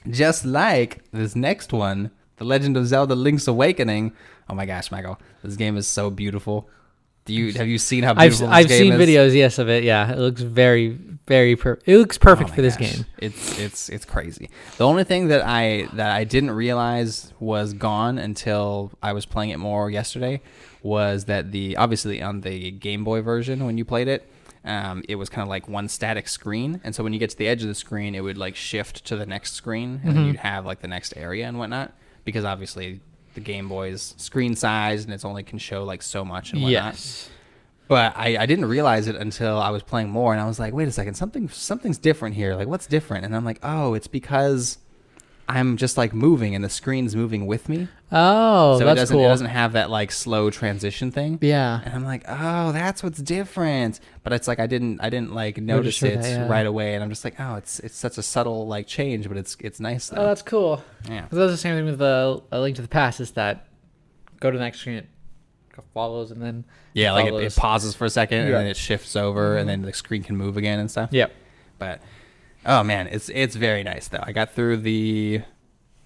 Just 0.09 0.45
like 0.45 1.03
this 1.11 1.35
next 1.35 1.71
one, 1.71 2.09
The 2.37 2.43
Legend 2.43 2.75
of 2.75 2.87
Zelda: 2.87 3.13
Link's 3.13 3.47
Awakening. 3.47 4.13
Oh 4.49 4.55
my 4.55 4.65
gosh, 4.65 4.89
Michael, 4.89 5.19
this 5.43 5.55
game 5.57 5.77
is 5.77 5.87
so 5.87 6.09
beautiful. 6.09 6.67
Do 7.25 7.33
you 7.33 7.53
have 7.53 7.67
you 7.67 7.77
seen 7.77 8.03
how 8.03 8.11
I've 8.11 8.17
beautiful 8.31 8.47
this 8.47 8.55
I've 8.55 8.67
game 8.67 8.79
seen 8.91 8.93
is? 8.93 9.09
videos, 9.09 9.35
yes, 9.35 9.59
of 9.59 9.69
it. 9.69 9.83
Yeah, 9.83 10.11
it 10.11 10.17
looks 10.17 10.41
very 10.41 10.97
very 11.27 11.55
per- 11.55 11.79
It 11.85 11.97
looks 11.97 12.17
perfect 12.17 12.49
Oh 12.49 12.53
for 12.53 12.61
this 12.61 12.75
gosh. 12.75 12.93
game. 12.95 13.05
It's 13.19 13.59
it's 13.59 13.89
it's 13.89 14.05
crazy. 14.05 14.49
The 14.77 14.85
only 14.87 15.03
thing 15.03 15.27
that 15.27 15.43
I 15.45 15.87
that 15.93 16.11
I 16.11 16.23
didn't 16.23 16.51
realize 16.51 17.31
was 17.39 17.73
gone 17.73 18.17
until 18.17 18.91
I 19.03 19.13
was 19.13 19.25
playing 19.25 19.51
it 19.51 19.57
more 19.57 19.89
yesterday 19.91 20.41
was 20.81 21.25
that 21.25 21.51
the 21.51 21.77
obviously 21.77 22.21
on 22.21 22.41
the 22.41 22.71
Game 22.71 23.03
Boy 23.03 23.21
version 23.21 23.65
when 23.65 23.77
you 23.77 23.85
played 23.85 24.07
it, 24.07 24.27
um, 24.65 25.03
it 25.07 25.15
was 25.15 25.29
kind 25.29 25.43
of 25.43 25.47
like 25.49 25.69
one 25.69 25.87
static 25.87 26.27
screen, 26.27 26.81
and 26.83 26.95
so 26.95 27.03
when 27.03 27.13
you 27.13 27.19
get 27.19 27.29
to 27.29 27.37
the 27.37 27.47
edge 27.47 27.61
of 27.61 27.67
the 27.67 27.75
screen, 27.75 28.15
it 28.15 28.21
would 28.21 28.37
like 28.37 28.55
shift 28.55 29.05
to 29.05 29.15
the 29.15 29.27
next 29.27 29.53
screen, 29.53 30.01
and 30.03 30.15
then 30.17 30.23
Mhm. 30.23 30.27
you'd 30.27 30.35
have 30.37 30.65
like 30.65 30.81
the 30.81 30.87
next 30.87 31.13
area 31.15 31.47
and 31.47 31.59
whatnot. 31.59 31.93
Because 32.25 32.45
obviously 32.45 32.99
the 33.33 33.41
Game 33.41 33.67
Boy's 33.69 34.13
screen 34.17 34.55
size 34.55 35.03
and 35.05 35.13
it's 35.13 35.25
only 35.25 35.43
can 35.43 35.59
show 35.59 35.83
like 35.83 36.01
so 36.01 36.25
much 36.25 36.53
and 36.53 36.61
whatnot. 36.61 36.93
Yes. 36.93 37.29
But 37.87 38.13
I, 38.15 38.37
I 38.37 38.45
didn't 38.45 38.65
realize 38.65 39.07
it 39.07 39.17
until 39.17 39.59
I 39.59 39.69
was 39.69 39.83
playing 39.83 40.09
more, 40.09 40.31
and 40.31 40.41
I 40.41 40.47
was 40.47 40.59
like, 40.59 40.73
wait 40.73 40.87
a 40.87 40.93
second, 40.93 41.15
something 41.15 41.49
something's 41.49 41.97
different 41.97 42.35
here. 42.35 42.55
Like, 42.55 42.69
what's 42.69 42.87
different? 42.87 43.25
And 43.25 43.35
I'm 43.35 43.43
like, 43.43 43.59
oh, 43.63 43.95
it's 43.95 44.07
because 44.07 44.77
I'm 45.47 45.77
just 45.77 45.97
like 45.97 46.13
moving, 46.13 46.55
and 46.55 46.63
the 46.63 46.69
screen's 46.69 47.15
moving 47.15 47.45
with 47.45 47.67
me. 47.67 47.87
Oh, 48.11 48.77
so 48.77 48.83
it 48.83 48.85
that's 48.85 49.01
doesn't 49.01 49.15
cool. 49.17 49.25
it 49.25 49.29
doesn't 49.29 49.47
have 49.47 49.73
that 49.73 49.89
like 49.89 50.11
slow 50.11 50.49
transition 50.49 51.11
thing. 51.11 51.39
yeah. 51.41 51.81
And 51.83 51.93
I'm 51.93 52.03
like, 52.03 52.23
oh, 52.27 52.71
that's 52.71 53.03
what's 53.03 53.19
different. 53.19 53.99
But 54.23 54.33
it's 54.33 54.47
like 54.47 54.59
I 54.59 54.67
didn't 54.67 55.01
I 55.01 55.09
didn't 55.09 55.33
like 55.33 55.57
notice 55.57 56.01
Register 56.01 56.07
it 56.07 56.21
that, 56.21 56.39
yeah. 56.41 56.47
right 56.47 56.65
away, 56.65 56.93
and 56.95 57.03
I'm 57.03 57.09
just 57.09 57.23
like, 57.23 57.39
oh, 57.39 57.55
it's 57.55 57.79
it's 57.79 57.95
such 57.95 58.17
a 58.17 58.23
subtle 58.23 58.67
like 58.67 58.87
change, 58.87 59.27
but 59.27 59.37
it's 59.37 59.57
it's 59.59 59.79
nice 59.79 60.11
Oh, 60.13 60.25
that's 60.25 60.41
cool. 60.41 60.83
yeah. 61.07 61.21
That's 61.31 61.51
the 61.51 61.57
same 61.57 61.75
thing 61.75 61.85
with 61.85 61.99
the 61.99 62.41
A 62.51 62.59
Link 62.59 62.75
to 62.77 62.81
the 62.81 62.87
Past. 62.87 63.19
Is 63.19 63.31
that 63.31 63.67
go 64.39 64.51
to 64.51 64.57
the 64.57 64.63
next 64.63 64.79
screen, 64.79 64.97
it 64.97 65.07
follows, 65.93 66.31
and 66.31 66.41
then 66.41 66.65
Yeah, 66.93 67.13
like 67.13 67.27
it, 67.27 67.33
it 67.33 67.55
pauses 67.55 67.95
for 67.95 68.05
a 68.05 68.09
second, 68.09 68.39
and 68.39 68.53
then 68.53 68.67
it 68.67 68.77
shifts 68.77 69.15
over, 69.15 69.57
and 69.57 69.61
mm-hmm. 69.61 69.67
then 69.67 69.81
the 69.83 69.93
screen 69.93 70.23
can 70.23 70.37
move 70.37 70.57
again 70.57 70.79
and 70.79 70.89
stuff. 70.89 71.09
yep. 71.11 71.33
But 71.79 72.01
oh 72.65 72.83
man, 72.83 73.07
it's 73.07 73.29
it's 73.29 73.55
very 73.55 73.83
nice 73.83 74.07
though. 74.07 74.23
I 74.23 74.31
got 74.31 74.53
through 74.53 74.77
the 74.77 75.41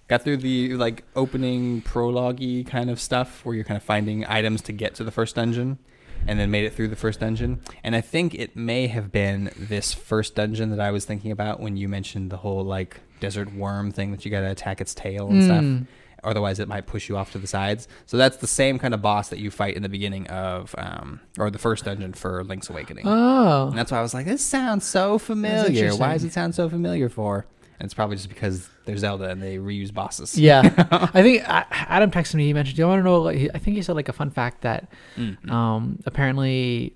got 0.08 0.24
through 0.24 0.38
the 0.38 0.74
like 0.76 1.04
opening 1.16 1.82
prologue 1.82 2.40
kind 2.68 2.90
of 2.90 3.00
stuff 3.00 3.44
where 3.46 3.56
you're 3.56 3.64
kind 3.64 3.78
of 3.78 3.84
finding 3.84 4.26
items 4.28 4.62
to 4.62 4.72
get 4.72 4.94
to 4.96 5.04
the 5.04 5.12
first 5.12 5.36
dungeon 5.36 5.80
and 6.28 6.40
then 6.40 6.50
made 6.50 6.64
it 6.66 6.74
through 6.74 6.88
the 6.88 6.96
first 6.96 7.20
dungeon. 7.20 7.60
And 7.84 7.96
I 7.96 8.02
think 8.02 8.34
it 8.36 8.56
may 8.56 8.88
have 8.88 9.12
been 9.12 9.52
this 9.58 9.94
first 9.94 10.36
dungeon 10.36 10.70
that 10.72 10.80
I 10.80 10.92
was 10.92 11.06
thinking 11.06 11.32
about 11.32 11.60
when 11.60 11.76
you 11.78 11.88
mentioned 11.88 12.32
the 12.32 12.38
whole 12.38 12.64
like 12.64 13.00
desert 13.20 13.54
worm 13.54 13.92
thing 13.92 14.12
that 14.12 14.26
you 14.26 14.32
got 14.32 14.42
to 14.42 14.50
attack 14.52 14.80
its 14.82 14.94
tail 14.94 15.28
and 15.30 15.42
Mm. 15.42 15.46
stuff. 15.46 15.88
Otherwise, 16.26 16.60
it 16.60 16.68
might 16.68 16.86
push 16.88 17.08
you 17.10 17.16
off 17.18 17.32
to 17.34 17.38
the 17.38 17.48
sides. 17.48 17.88
So 18.06 18.18
that's 18.18 18.38
the 18.38 18.48
same 18.48 18.80
kind 18.80 18.94
of 18.94 19.02
boss 19.02 19.30
that 19.30 19.40
you 19.40 19.52
fight 19.52 19.76
in 19.76 19.84
the 19.84 19.90
beginning 19.90 20.28
of, 20.28 20.74
um, 20.78 21.20
or 21.38 21.50
the 21.50 21.58
first 21.60 21.86
dungeon 21.86 22.14
for 22.14 22.44
Link's 22.44 22.70
Awakening. 22.70 23.06
Oh. 23.08 23.68
And 23.70 23.78
that's 23.78 23.92
why 23.92 24.00
I 24.00 24.02
was 24.02 24.14
like, 24.14 24.26
this 24.26 24.44
sounds 24.44 24.86
so 24.86 25.18
familiar. 25.18 25.96
Why 25.96 26.14
does 26.14 26.24
it 26.24 26.34
sound 26.34 26.56
so 26.56 26.68
familiar 26.70 27.08
for? 27.10 27.46
And 27.80 27.86
it's 27.86 27.94
probably 27.94 28.16
just 28.16 28.30
because 28.30 28.70
they're 28.86 28.98
Zelda 28.98 29.26
and 29.30 29.42
they 29.44 29.58
reuse 29.58 29.94
bosses. 29.94 30.38
Yeah, 30.40 30.62
I 31.14 31.22
think 31.22 31.44
Adam 31.46 32.10
texted 32.10 32.36
me. 32.36 32.46
He 32.46 32.54
mentioned. 32.54 32.78
Do 32.78 32.82
you 32.84 32.88
want 32.88 33.00
to 33.00 33.04
know? 33.04 33.22
Like, 33.22 33.50
I 33.54 33.58
think 33.58 33.76
he 33.76 33.82
said 33.82 33.96
like 33.98 34.08
a 34.08 34.14
fun 34.14 34.30
fact 34.32 34.62
that 34.62 34.88
Mm. 35.18 35.52
um, 35.52 36.00
apparently 36.06 36.96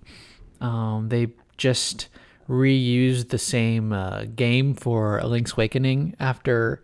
um, 0.62 1.10
they 1.10 1.28
just 1.58 2.08
reused 2.50 3.30
the 3.30 3.38
same 3.38 3.92
uh, 3.94 4.24
game 4.36 4.74
for 4.74 5.20
A 5.20 5.28
Link's 5.28 5.54
Awakening 5.54 6.16
after 6.20 6.82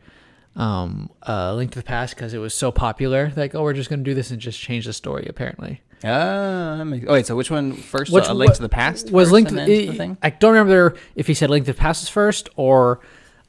um, 0.55 1.09
uh, 1.27 1.53
Link 1.55 1.71
to 1.71 1.79
the 1.79 1.83
Past 1.83 2.15
because 2.15 2.33
it 2.33 2.37
was 2.39 2.53
so 2.53 2.71
popular. 2.71 3.31
Like, 3.35 3.55
oh, 3.55 3.63
we're 3.63 3.73
just 3.73 3.89
gonna 3.89 4.03
do 4.03 4.13
this 4.13 4.31
and 4.31 4.39
just 4.39 4.59
change 4.59 4.85
the 4.85 4.93
story. 4.93 5.25
Apparently, 5.29 5.81
Ah, 6.03 6.77
that 6.77 7.03
oh 7.07 7.13
wait, 7.13 7.25
so 7.25 7.35
which 7.35 7.49
one 7.51 7.73
first? 7.73 8.11
Which 8.11 8.27
a 8.27 8.33
link 8.33 8.53
to 8.53 8.61
the 8.61 8.69
past 8.69 9.11
was 9.11 9.31
Link 9.31 9.49
to 9.49 9.55
the, 9.55 9.87
thing? 9.93 10.17
I 10.21 10.29
don't 10.29 10.51
remember 10.53 10.95
if 11.15 11.27
he 11.27 11.33
said 11.33 11.49
Link 11.49 11.65
to 11.65 11.73
the 11.73 11.77
Past 11.77 12.03
was 12.03 12.09
first 12.09 12.49
or 12.55 12.99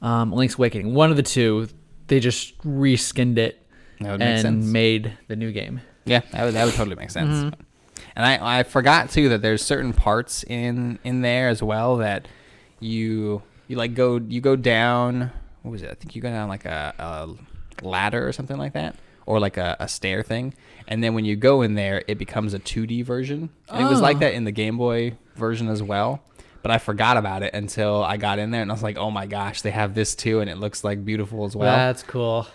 um, 0.01 0.31
Link's 0.31 0.55
Awakening. 0.55 0.93
One 0.93 1.11
of 1.11 1.17
the 1.17 1.23
two. 1.23 1.67
They 2.07 2.21
just 2.21 2.57
reskinned 2.59 3.37
it 3.37 3.61
That 3.99 4.11
would 4.11 4.19
make 4.21 4.45
and 4.45 4.71
made 4.71 5.17
the 5.27 5.35
new 5.35 5.51
game. 5.51 5.81
Yeah, 6.05 6.21
that 6.31 6.45
would, 6.45 6.53
that 6.53 6.63
would 6.63 6.73
totally 6.73 6.95
make 6.95 7.11
sense. 7.11 7.53
Mhm. 7.53 7.53
And 8.15 8.25
I, 8.25 8.59
I 8.59 8.63
forgot 8.63 9.09
too 9.09 9.27
that 9.29 9.41
there's 9.41 9.61
certain 9.61 9.91
parts 9.93 10.43
in 10.43 10.99
in 11.03 11.21
there 11.21 11.49
as 11.49 11.61
well 11.61 11.97
that 11.97 12.27
you 12.79 13.41
you 13.67 13.75
like 13.75 13.93
go 13.93 14.21
you 14.25 14.39
go 14.41 14.55
down. 14.55 15.31
What 15.67 15.73
was 15.73 15.83
it? 15.83 15.91
I 15.91 15.93
think 15.93 16.15
you 16.15 16.21
go 16.21 16.29
down 16.29 16.49
like 16.49 16.65
a, 16.65 16.93
a 17.81 17.85
ladder 17.85 18.27
or 18.27 18.31
something 18.31 18.57
like 18.57 18.73
that. 18.73 18.95
or 19.25 19.39
like 19.41 19.57
a, 19.57 19.75
a 19.81 19.87
stair 19.89 20.23
thing. 20.23 20.53
And 20.87 21.03
then 21.03 21.13
when 21.13 21.25
you 21.25 21.35
go 21.35 21.61
in 21.61 21.75
there, 21.75 22.01
it 22.07 22.17
becomes 22.17 22.53
a 22.53 22.59
2D 22.59 23.03
version. 23.03 23.49
And 23.69 23.85
it 23.85 23.89
was 23.89 23.99
like 23.99 24.15
Oh. 24.17 24.19
that 24.21 24.33
in 24.33 24.45
the 24.45 24.53
Game 24.53 24.77
Boy 24.77 25.17
version 25.35 25.67
as 25.67 25.83
well. 25.83 26.21
But 26.61 26.71
I 26.71 26.77
forgot 26.77 27.17
about 27.17 27.43
it 27.43 27.53
until 27.53 28.03
I 28.05 28.15
got 28.15 28.39
in 28.39 28.51
there 28.51 28.61
and 28.61 28.71
I 28.71 28.73
was 28.73 28.83
like, 28.83 28.97
oh 28.97 29.11
my 29.11 29.25
gosh, 29.25 29.61
they 29.63 29.71
have 29.71 29.93
this 29.95 30.15
too. 30.15 30.39
And 30.39 30.49
it 30.49 30.57
looks 30.57 30.83
like 30.85 31.03
beautiful 31.03 31.43
as 31.43 31.55
well. 31.57 31.75
That's 31.75 32.03
cool. 32.03 32.47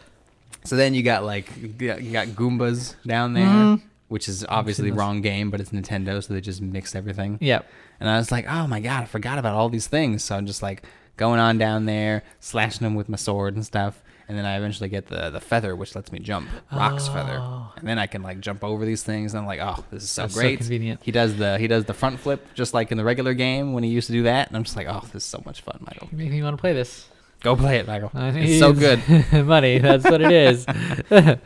So 0.64 0.76
then 0.76 0.94
you 0.94 1.02
got 1.02 1.24
like 1.24 1.50
you 1.60 1.68
got, 1.68 1.98
Goombas 2.28 2.94
down 3.06 3.34
there, 3.34 3.46
Mhm. 3.46 3.82
which 4.08 4.28
is 4.28 4.44
obviously 4.48 4.90
wrong 4.92 5.20
game, 5.20 5.50
but 5.50 5.60
it's 5.60 5.70
Nintendo, 5.72 6.22
so 6.24 6.32
they 6.32 6.40
just 6.40 6.62
mixed 6.62 6.96
everything. 6.96 7.36
Yep. 7.42 7.66
And 8.00 8.08
I 8.08 8.16
was 8.16 8.32
like, 8.32 8.46
oh 8.48 8.66
my 8.66 8.80
god, 8.80 9.02
I 9.02 9.06
forgot 9.06 9.38
about 9.38 9.54
all 9.56 9.68
these 9.68 9.88
things. 9.88 10.24
So 10.24 10.36
I'm 10.36 10.46
just 10.46 10.62
like 10.62 10.84
going 11.16 11.40
on 11.40 11.58
down 11.58 11.84
there, 11.86 12.22
slashing 12.40 12.84
them 12.84 12.94
with 12.94 13.08
my 13.08 13.16
sword 13.16 13.54
and 13.54 13.64
stuff. 13.64 14.02
And 14.28 14.38
then 14.38 14.46
I 14.46 14.56
eventually 14.56 14.88
get 14.88 15.08
the 15.08 15.28
the 15.30 15.40
feather, 15.40 15.76
which 15.76 15.94
lets 15.94 16.10
me 16.12 16.18
jump, 16.18 16.48
Roc's 16.72 17.06
feather, 17.08 17.36
Oh. 17.38 17.72
and 17.76 17.86
then 17.86 17.98
I 17.98 18.06
can 18.06 18.22
like 18.22 18.40
jump 18.40 18.64
over 18.64 18.84
these 18.86 19.02
things. 19.02 19.34
And 19.34 19.40
I'm 19.40 19.46
like, 19.46 19.60
oh, 19.60 19.84
this 19.90 20.04
is 20.04 20.10
so 20.10 20.22
That's 20.22 20.34
so 20.34 20.40
great. 20.40 20.58
convenient. 20.58 21.00
He 21.02 21.10
does 21.12 21.36
the 21.36 21.58
he 21.58 21.66
does 21.66 21.84
the 21.84 21.92
front 21.92 22.18
flip 22.20 22.46
just 22.54 22.72
like 22.72 22.92
in 22.92 22.98
the 22.98 23.04
regular 23.04 23.34
game 23.34 23.72
when 23.74 23.82
he 23.84 23.90
used 23.90 24.06
to 24.06 24.12
do 24.12 24.22
that. 24.22 24.48
And 24.48 24.56
I'm 24.56 24.64
just 24.64 24.76
like, 24.76 24.86
oh, 24.88 25.00
this 25.12 25.24
is 25.24 25.24
so 25.24 25.42
much 25.44 25.60
fun, 25.60 25.78
Michael. 25.80 26.08
You 26.12 26.16
make 26.18 26.30
me 26.30 26.42
want 26.42 26.56
to 26.56 26.60
play 26.60 26.72
this. 26.72 27.08
Go 27.40 27.56
play 27.56 27.76
it, 27.78 27.86
Michael. 27.88 28.10
I 28.14 28.28
It's 28.30 28.58
so 28.60 28.72
good. 28.72 29.02
Money. 29.44 29.78
That's 29.78 30.04
what 30.04 30.20
it 30.22 30.32
is. 30.32 30.64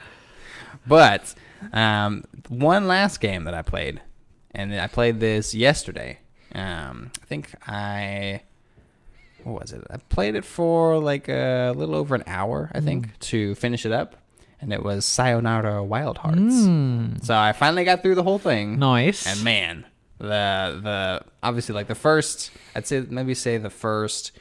But 0.87 1.35
um, 1.73 2.25
one 2.49 2.87
last 2.87 3.21
game 3.21 3.45
that 3.45 3.55
I 3.55 3.63
played, 3.63 4.01
and 4.53 4.75
I 4.79 4.87
played 4.87 5.21
this 5.21 5.55
yesterday. 5.55 6.21
Um, 6.55 7.11
I 7.23 7.27
think 7.27 7.53
I 7.67 8.43
what 9.47 9.61
was 9.63 9.73
it? 9.73 9.85
I 9.91 9.97
played 9.97 10.35
it 10.35 10.45
for 10.45 10.99
like 10.99 11.29
a 11.29 11.73
little 11.77 11.95
over 11.95 12.15
an 12.15 12.25
hour, 12.27 12.71
I 12.75 12.81
think, 12.81 13.19
to 13.21 13.55
finish 13.55 13.87
it 13.87 13.93
up, 13.93 14.17
and 14.61 14.73
it 14.73 14.83
was 14.83 15.05
Sayonara 15.05 15.85
Wild 15.85 16.19
Hearts. 16.19 16.39
Mm. 16.41 17.25
So 17.25 17.37
I 17.37 17.53
finally 17.53 17.85
got 17.85 18.03
through 18.03 18.17
the 18.17 18.23
whole 18.25 18.39
thing, 18.39 18.79
Nice. 18.79 19.27
and 19.27 19.43
man, 19.45 19.87
the 20.19 20.81
the 20.83 21.23
obviously 21.43 21.75
like 21.75 21.87
the 21.87 21.95
first, 21.95 22.51
I'd 22.75 22.87
say 22.87 23.05
maybe 23.09 23.35
say 23.35 23.57
the 23.59 23.71
first 23.71 24.33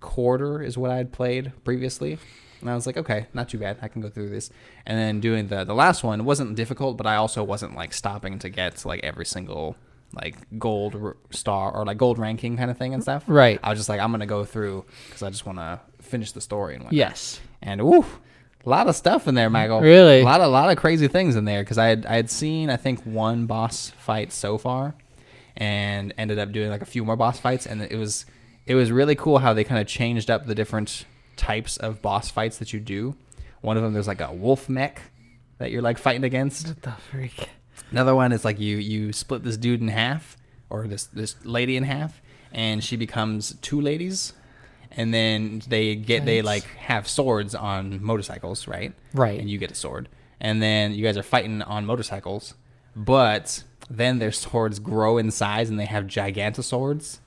quarter 0.00 0.62
is 0.62 0.76
what 0.78 0.90
I 0.90 0.96
had 0.96 1.12
played 1.12 1.52
previously. 1.64 2.18
And 2.60 2.70
I 2.70 2.74
was 2.74 2.86
like, 2.86 2.96
okay, 2.96 3.26
not 3.34 3.50
too 3.50 3.58
bad. 3.58 3.76
I 3.82 3.88
can 3.88 4.00
go 4.00 4.08
through 4.08 4.30
this. 4.30 4.48
And 4.86 4.98
then 4.98 5.20
doing 5.20 5.48
the 5.48 5.64
the 5.64 5.74
last 5.74 6.02
one 6.02 6.24
wasn't 6.24 6.56
difficult, 6.56 6.96
but 6.96 7.06
I 7.06 7.16
also 7.16 7.42
wasn't 7.44 7.74
like 7.76 7.92
stopping 7.92 8.38
to 8.38 8.48
get 8.48 8.84
like 8.86 9.00
every 9.04 9.26
single 9.26 9.76
like 10.12 10.36
gold 10.58 10.94
r- 10.94 11.16
star 11.30 11.74
or 11.74 11.84
like 11.84 11.98
gold 11.98 12.18
ranking 12.18 12.56
kind 12.56 12.70
of 12.70 12.78
thing 12.78 12.94
and 12.94 13.02
stuff. 13.02 13.24
Right. 13.26 13.58
I 13.62 13.70
was 13.70 13.78
just 13.78 13.88
like, 13.88 14.00
I'm 14.00 14.10
gonna 14.10 14.26
go 14.26 14.44
through 14.44 14.84
because 15.06 15.22
I 15.22 15.30
just 15.30 15.46
want 15.46 15.58
to 15.58 15.80
finish 16.00 16.32
the 16.32 16.40
story 16.40 16.74
and 16.74 16.84
whatnot. 16.84 16.96
Yes. 16.96 17.40
And 17.62 17.80
ooh, 17.80 18.04
a 18.64 18.68
lot 18.68 18.86
of 18.88 18.96
stuff 18.96 19.28
in 19.28 19.34
there, 19.34 19.50
Michael. 19.50 19.80
Really? 19.80 20.20
a 20.20 20.24
lot 20.24 20.40
of 20.40 20.50
lot 20.50 20.70
of 20.70 20.76
crazy 20.76 21.08
things 21.08 21.36
in 21.36 21.44
there 21.44 21.62
because 21.62 21.78
I 21.78 21.86
had 21.86 22.06
I 22.06 22.16
had 22.16 22.30
seen 22.30 22.70
I 22.70 22.76
think 22.76 23.02
one 23.04 23.46
boss 23.46 23.90
fight 23.98 24.32
so 24.32 24.58
far, 24.58 24.94
and 25.56 26.14
ended 26.16 26.38
up 26.38 26.52
doing 26.52 26.70
like 26.70 26.82
a 26.82 26.86
few 26.86 27.04
more 27.04 27.16
boss 27.16 27.38
fights, 27.38 27.66
and 27.66 27.82
it 27.82 27.96
was 27.96 28.26
it 28.66 28.74
was 28.74 28.90
really 28.90 29.14
cool 29.14 29.38
how 29.38 29.52
they 29.52 29.64
kind 29.64 29.80
of 29.80 29.86
changed 29.86 30.30
up 30.30 30.46
the 30.46 30.54
different 30.54 31.04
types 31.36 31.76
of 31.76 32.00
boss 32.00 32.30
fights 32.30 32.58
that 32.58 32.72
you 32.72 32.80
do. 32.80 33.16
One 33.60 33.76
of 33.76 33.82
them 33.82 33.92
there's 33.92 34.08
like 34.08 34.20
a 34.20 34.32
wolf 34.32 34.68
mech 34.68 35.00
that 35.58 35.70
you're 35.70 35.82
like 35.82 35.98
fighting 35.98 36.24
against. 36.24 36.68
What 36.68 36.82
the 36.82 36.92
freak? 36.92 37.48
Another 37.90 38.14
one 38.14 38.32
is 38.32 38.44
like 38.44 38.58
you 38.58 38.76
you 38.76 39.12
split 39.12 39.42
this 39.42 39.56
dude 39.56 39.80
in 39.80 39.88
half 39.88 40.36
or 40.70 40.86
this 40.86 41.04
this 41.06 41.36
lady 41.44 41.76
in 41.76 41.84
half, 41.84 42.20
and 42.52 42.82
she 42.82 42.96
becomes 42.96 43.54
two 43.60 43.80
ladies, 43.80 44.32
and 44.90 45.12
then 45.12 45.62
they 45.68 45.94
get 45.94 46.24
they 46.24 46.42
like 46.42 46.64
have 46.76 47.08
swords 47.08 47.54
on 47.54 48.02
motorcycles, 48.02 48.66
right? 48.66 48.92
Right. 49.12 49.38
And 49.38 49.48
you 49.48 49.58
get 49.58 49.70
a 49.70 49.74
sword, 49.74 50.08
and 50.40 50.62
then 50.62 50.92
you 50.94 51.04
guys 51.04 51.16
are 51.16 51.22
fighting 51.22 51.62
on 51.62 51.86
motorcycles, 51.86 52.54
but 52.96 53.62
then 53.90 54.18
their 54.18 54.32
swords 54.32 54.78
grow 54.78 55.18
in 55.18 55.30
size 55.30 55.70
and 55.70 55.78
they 55.78 55.84
have 55.84 56.04
gigantosaurs. 56.04 57.18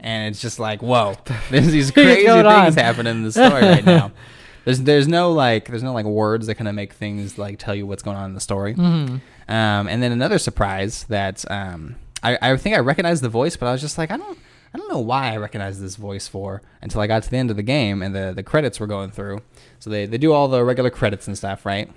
And 0.00 0.32
it's 0.32 0.42
just 0.42 0.58
like, 0.58 0.82
whoa! 0.82 1.16
There's 1.50 1.68
these 1.68 1.90
crazy 1.90 2.24
going 2.26 2.44
things 2.44 2.76
on? 2.76 2.84
happening 2.84 3.16
in 3.16 3.22
the 3.22 3.32
story 3.32 3.62
right 3.62 3.84
now. 3.84 4.12
There's 4.64 4.80
there's 4.80 5.08
no 5.08 5.32
like 5.32 5.66
there's 5.68 5.82
no 5.82 5.92
like 5.92 6.06
words 6.06 6.46
that 6.46 6.54
kind 6.54 6.68
of 6.68 6.74
make 6.74 6.92
things 6.92 7.38
like 7.38 7.58
tell 7.58 7.74
you 7.74 7.86
what's 7.86 8.02
going 8.02 8.16
on 8.16 8.26
in 8.26 8.34
the 8.34 8.40
story. 8.40 8.74
Mm-hmm. 8.74 9.16
Um, 9.48 9.88
and 9.88 10.02
then 10.02 10.12
another 10.12 10.38
surprise 10.38 11.04
that 11.04 11.44
um, 11.50 11.96
I, 12.22 12.38
I 12.40 12.56
think 12.56 12.74
I 12.74 12.78
recognized 12.78 13.22
the 13.22 13.28
voice, 13.28 13.56
but 13.56 13.66
I 13.66 13.72
was 13.72 13.82
just 13.82 13.98
like, 13.98 14.10
I 14.10 14.16
don't, 14.16 14.38
I 14.72 14.78
don't 14.78 14.90
know 14.90 15.00
why 15.00 15.32
I 15.32 15.36
recognized 15.36 15.80
this 15.82 15.96
voice 15.96 16.26
for 16.26 16.62
until 16.80 17.02
I 17.02 17.06
got 17.06 17.22
to 17.24 17.30
the 17.30 17.36
end 17.36 17.50
of 17.50 17.56
the 17.56 17.62
game 17.62 18.02
and 18.02 18.14
the, 18.14 18.32
the 18.34 18.42
credits 18.42 18.80
were 18.80 18.86
going 18.86 19.10
through. 19.10 19.42
So 19.78 19.90
they, 19.90 20.06
they 20.06 20.18
do 20.18 20.32
all 20.32 20.48
the 20.48 20.64
regular 20.64 20.90
credits 20.90 21.28
and 21.28 21.36
stuff, 21.36 21.66
right? 21.66 21.90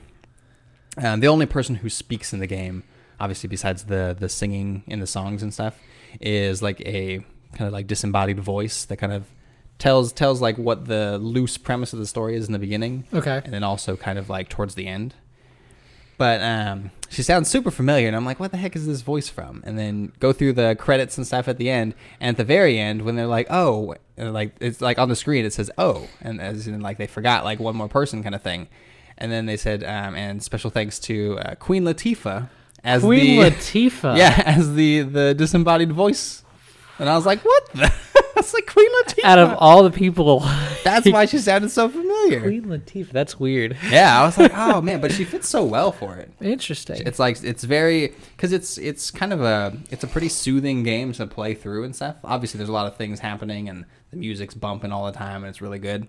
Um, 0.98 1.22
the 1.22 1.28
only 1.28 1.46
person 1.46 1.76
who 1.76 1.90
speaks 1.90 2.34
in 2.34 2.40
the 2.40 2.48
game, 2.48 2.84
obviously 3.20 3.48
besides 3.48 3.86
the 3.86 4.16
the 4.18 4.30
singing 4.30 4.84
in 4.88 5.00
the 5.00 5.08
songs 5.08 5.44
and 5.44 5.54
stuff, 5.54 5.80
is 6.20 6.62
like 6.62 6.82
a 6.82 7.20
kind 7.54 7.68
of 7.68 7.74
like 7.74 7.88
disembodied 7.88 8.40
voice 8.40 8.84
that 8.86 8.98
kind 8.98 9.14
of 9.14 9.26
tells 9.80 10.12
tells 10.12 10.42
like 10.42 10.58
what 10.58 10.86
the 10.86 11.18
loose 11.20 11.58
premise 11.58 11.94
of 11.94 12.00
the 12.00 12.08
story 12.08 12.36
is 12.36 12.48
in 12.48 12.54
the 12.54 12.60
beginning 12.60 13.06
Okay. 13.14 13.42
and 13.44 13.54
then 13.54 13.64
also 13.64 13.96
kind 13.96 14.18
of 14.18 14.30
like 14.30 14.50
towards 14.50 14.76
the 14.76 14.88
end. 14.88 15.14
But 16.18 16.42
um, 16.42 16.90
she 17.10 17.22
sounds 17.22 17.48
super 17.48 17.70
familiar, 17.70 18.08
and 18.08 18.16
I'm 18.16 18.26
like, 18.26 18.40
what 18.40 18.50
the 18.50 18.58
heck 18.58 18.76
is 18.76 18.88
this 18.88 19.02
voice 19.02 19.30
from? 19.30 19.62
And 19.68 19.78
then 19.78 20.14
go 20.20 20.34
through 20.34 20.54
the 20.54 20.76
credits 20.80 21.16
and 21.16 21.28
stuff 21.28 21.48
at 21.48 21.60
the 21.60 21.70
end, 21.70 21.94
and 22.20 22.30
at 22.30 22.38
the 22.38 22.44
very 22.44 22.80
end, 22.80 23.04
when 23.04 23.16
they're 23.16 23.28
like, 23.28 23.46
oh, 23.52 23.94
like 24.18 24.56
it's 24.60 24.82
like 24.82 24.98
on 24.98 25.10
the 25.10 25.16
screen 25.16 25.46
it 25.46 25.54
says 25.54 25.70
oh, 25.78 26.08
and 26.22 26.42
as 26.42 26.66
in 26.68 26.82
like 26.82 26.98
they 26.98 27.06
forgot 27.06 27.44
like 27.44 27.60
one 27.60 27.76
more 27.76 27.88
person 27.88 28.24
kind 28.24 28.34
of 28.34 28.42
thing, 28.42 28.68
and 29.20 29.32
then 29.32 29.46
they 29.46 29.58
said 29.58 29.84
um, 29.84 30.16
and 30.16 30.42
special 30.42 30.72
thanks 30.72 30.98
to 31.02 31.38
uh, 31.38 31.54
Queen 31.54 31.84
Latifah 31.84 32.50
as 32.84 33.04
Queen 33.04 33.40
the 33.40 33.52
Latifah. 33.52 34.18
yeah 34.18 34.42
as 34.44 34.74
the 34.74 35.02
the 35.04 35.36
disembodied 35.36 35.92
voice, 35.92 36.44
and 36.98 37.08
I 37.08 37.16
was 37.16 37.28
like, 37.28 37.46
what? 37.46 37.74
The? 37.74 37.94
That's 38.38 38.54
like 38.54 38.68
Queen 38.68 38.88
Latifah. 39.02 39.24
Out 39.24 39.40
of 39.40 39.56
all 39.58 39.82
the 39.82 39.90
people, 39.90 40.42
That's 40.84 41.10
why 41.10 41.26
she 41.26 41.40
sounded 41.40 41.72
so 41.72 41.90
familiar. 41.90 42.42
Queen 42.42 42.66
Latifah. 42.66 43.10
That's 43.10 43.40
weird. 43.40 43.76
Yeah, 43.90 44.22
I 44.22 44.26
was 44.26 44.38
like, 44.38 44.52
oh 44.56 44.80
man, 44.80 45.02
but 45.02 45.12
she 45.12 45.24
fits 45.24 45.50
so 45.50 45.66
well 45.66 45.92
for 45.92 46.18
it. 46.18 46.32
Interesting. 46.40 47.02
It's 47.06 47.18
like 47.18 47.44
it's 47.44 47.64
very 47.64 48.14
because 48.36 48.54
it's 48.54 48.78
it's 48.78 49.10
kind 49.10 49.34
of 49.34 49.42
a 49.42 49.76
it's 49.90 50.04
a 50.04 50.08
pretty 50.08 50.30
soothing 50.30 50.84
game 50.84 51.14
to 51.14 51.26
play 51.26 51.56
through 51.56 51.84
and 51.84 51.96
stuff. 51.96 52.18
Obviously, 52.24 52.60
there's 52.60 52.70
a 52.70 52.74
lot 52.74 52.86
of 52.86 52.96
things 52.96 53.20
happening 53.20 53.70
and 53.70 53.86
the 54.12 54.18
music's 54.18 54.54
bumping 54.54 54.92
all 54.92 55.08
the 55.08 55.12
time 55.18 55.44
and 55.44 55.50
it's 55.50 55.62
really 55.62 55.80
good. 55.80 56.08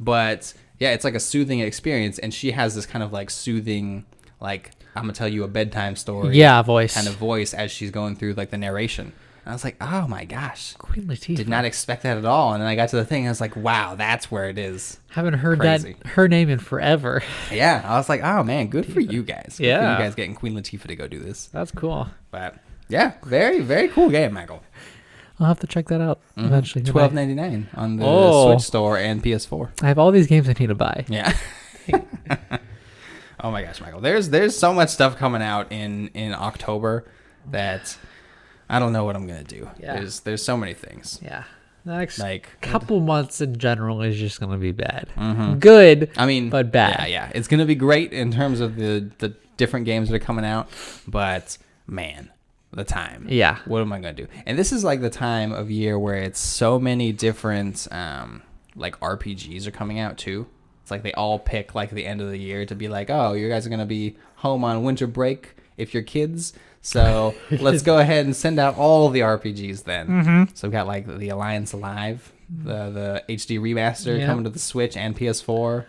But 0.00 0.52
yeah, 0.80 0.94
it's 0.94 1.04
like 1.04 1.14
a 1.14 1.20
soothing 1.20 1.60
experience, 1.60 2.18
and 2.18 2.34
she 2.34 2.50
has 2.50 2.74
this 2.74 2.86
kind 2.86 3.04
of 3.04 3.12
like 3.12 3.30
soothing, 3.30 4.04
like 4.40 4.72
I'm 4.96 5.04
gonna 5.04 5.12
tell 5.12 5.28
you 5.28 5.44
a 5.44 5.48
bedtime 5.48 5.94
story, 5.94 6.36
yeah, 6.36 6.60
voice. 6.62 6.94
kind 6.94 7.06
of 7.06 7.14
voice 7.14 7.54
as 7.54 7.70
she's 7.70 7.92
going 7.92 8.16
through 8.16 8.34
like 8.34 8.50
the 8.50 8.58
narration. 8.58 9.12
And 9.48 9.52
I 9.52 9.54
was 9.54 9.64
like, 9.64 9.76
oh 9.80 10.06
my 10.06 10.26
gosh, 10.26 10.74
Queen 10.74 11.06
Latifah. 11.06 11.36
did 11.36 11.48
not 11.48 11.64
expect 11.64 12.02
that 12.02 12.18
at 12.18 12.26
all. 12.26 12.52
And 12.52 12.60
then 12.60 12.68
I 12.68 12.76
got 12.76 12.90
to 12.90 12.96
the 12.96 13.04
thing, 13.06 13.22
and 13.22 13.28
I 13.28 13.30
was 13.30 13.40
like, 13.40 13.56
wow, 13.56 13.94
that's 13.94 14.30
where 14.30 14.50
it 14.50 14.58
is. 14.58 15.00
Haven't 15.08 15.32
heard 15.32 15.60
Crazy. 15.60 15.96
that 16.02 16.06
her 16.10 16.28
name 16.28 16.50
in 16.50 16.58
forever. 16.58 17.22
Yeah, 17.50 17.80
I 17.82 17.96
was 17.96 18.10
like, 18.10 18.22
oh 18.22 18.42
man, 18.44 18.66
good 18.66 18.84
for 18.92 19.00
you 19.00 19.22
guys. 19.22 19.54
Good 19.56 19.56
for 19.56 19.62
Yeah. 19.62 19.92
you 19.96 20.04
guys 20.04 20.14
getting 20.14 20.34
Queen 20.34 20.52
Latifah 20.52 20.82
to 20.88 20.96
go 20.96 21.08
do 21.08 21.18
this. 21.18 21.46
That's 21.46 21.70
cool. 21.70 22.08
But 22.30 22.56
yeah, 22.90 23.14
very 23.24 23.60
very 23.60 23.88
cool 23.88 24.10
game, 24.10 24.34
Michael. 24.34 24.62
I'll 25.40 25.46
have 25.46 25.60
to 25.60 25.66
check 25.66 25.88
that 25.88 26.02
out 26.02 26.20
eventually. 26.36 26.82
Mm-hmm. 26.84 26.92
Twelve 26.92 27.14
ninety 27.14 27.34
nine 27.34 27.68
on 27.72 27.96
the 27.96 28.04
Oh. 28.04 28.52
Switch 28.52 28.66
store 28.66 28.98
and 28.98 29.24
PS4. 29.24 29.70
I 29.82 29.86
have 29.88 29.98
all 29.98 30.10
these 30.10 30.26
games 30.26 30.46
I 30.46 30.52
need 30.58 30.66
to 30.66 30.74
buy. 30.74 31.06
Yeah. 31.08 31.34
oh 33.40 33.50
my 33.50 33.62
gosh, 33.62 33.80
Michael. 33.80 34.00
There's 34.02 34.28
there's 34.28 34.54
so 34.58 34.74
much 34.74 34.90
stuff 34.90 35.16
coming 35.16 35.40
out 35.40 35.72
in 35.72 36.08
in 36.08 36.34
October 36.34 37.06
that 37.50 37.96
I 38.68 38.78
don't 38.78 38.92
know 38.92 39.04
what 39.04 39.16
I'm 39.16 39.26
gonna 39.26 39.44
do. 39.44 39.68
Yeah. 39.80 39.94
There's 39.94 40.20
there's 40.20 40.42
so 40.42 40.56
many 40.56 40.74
things. 40.74 41.18
Yeah. 41.22 41.44
The 41.84 41.96
next 41.96 42.18
Like 42.18 42.60
couple 42.60 43.00
months 43.00 43.40
in 43.40 43.56
general 43.58 44.02
is 44.02 44.18
just 44.18 44.40
gonna 44.40 44.58
be 44.58 44.72
bad. 44.72 45.08
Mhm. 45.16 45.58
Good. 45.60 46.10
I 46.16 46.26
mean, 46.26 46.50
But 46.50 46.70
bad. 46.70 46.96
Yeah, 47.00 47.06
yeah. 47.06 47.32
It's 47.34 47.48
gonna 47.48 47.64
be 47.66 47.74
great 47.74 48.12
in 48.12 48.30
terms 48.30 48.60
of 48.60 48.76
the 48.76 49.10
the 49.18 49.34
different 49.56 49.86
games 49.86 50.08
that 50.08 50.16
are 50.16 50.24
coming 50.24 50.44
out, 50.44 50.68
but 51.06 51.56
man, 51.86 52.30
the 52.72 52.84
time. 52.84 53.26
Yeah. 53.30 53.58
What 53.64 53.80
am 53.80 53.92
I 53.92 53.96
gonna 54.00 54.12
do? 54.12 54.26
And 54.46 54.58
this 54.58 54.72
is 54.72 54.84
like 54.84 55.00
the 55.00 55.10
time 55.10 55.52
of 55.52 55.70
year 55.70 55.98
where 55.98 56.16
it's 56.16 56.40
so 56.40 56.78
many 56.78 57.12
different 57.12 57.88
um 57.90 58.42
like 58.76 58.98
RPGs 59.00 59.66
are 59.66 59.70
coming 59.72 59.98
out 59.98 60.18
too. 60.18 60.46
It's 60.82 60.90
like 60.90 61.02
they 61.02 61.12
all 61.12 61.38
pick 61.38 61.74
like 61.74 61.90
the 61.90 62.06
end 62.06 62.20
of 62.20 62.28
the 62.28 62.38
year 62.38 62.64
to 62.66 62.74
be 62.74 62.88
like, 62.88 63.08
oh, 63.10 63.32
you 63.32 63.48
guys 63.48 63.66
are 63.66 63.70
gonna 63.70 63.86
be 63.86 64.16
home 64.36 64.62
on 64.64 64.82
winter 64.82 65.06
break 65.06 65.56
if 65.76 65.94
you're 65.94 66.02
kids. 66.02 66.52
So 66.80 67.34
let's 67.50 67.82
go 67.82 67.98
ahead 67.98 68.24
and 68.24 68.34
send 68.34 68.58
out 68.58 68.76
all 68.76 69.08
the 69.10 69.20
RPGs 69.20 69.84
then. 69.84 70.06
Mm-hmm. 70.08 70.42
So 70.54 70.68
we've 70.68 70.72
got 70.72 70.86
like 70.86 71.06
the 71.18 71.28
Alliance 71.30 71.72
Alive, 71.72 72.32
the 72.48 73.22
the 73.28 73.34
HD 73.34 73.58
remaster 73.60 74.18
Yeah. 74.18 74.26
coming 74.26 74.44
to 74.44 74.50
the 74.50 74.58
Switch 74.58 74.96
and 74.96 75.16
PS4. 75.16 75.84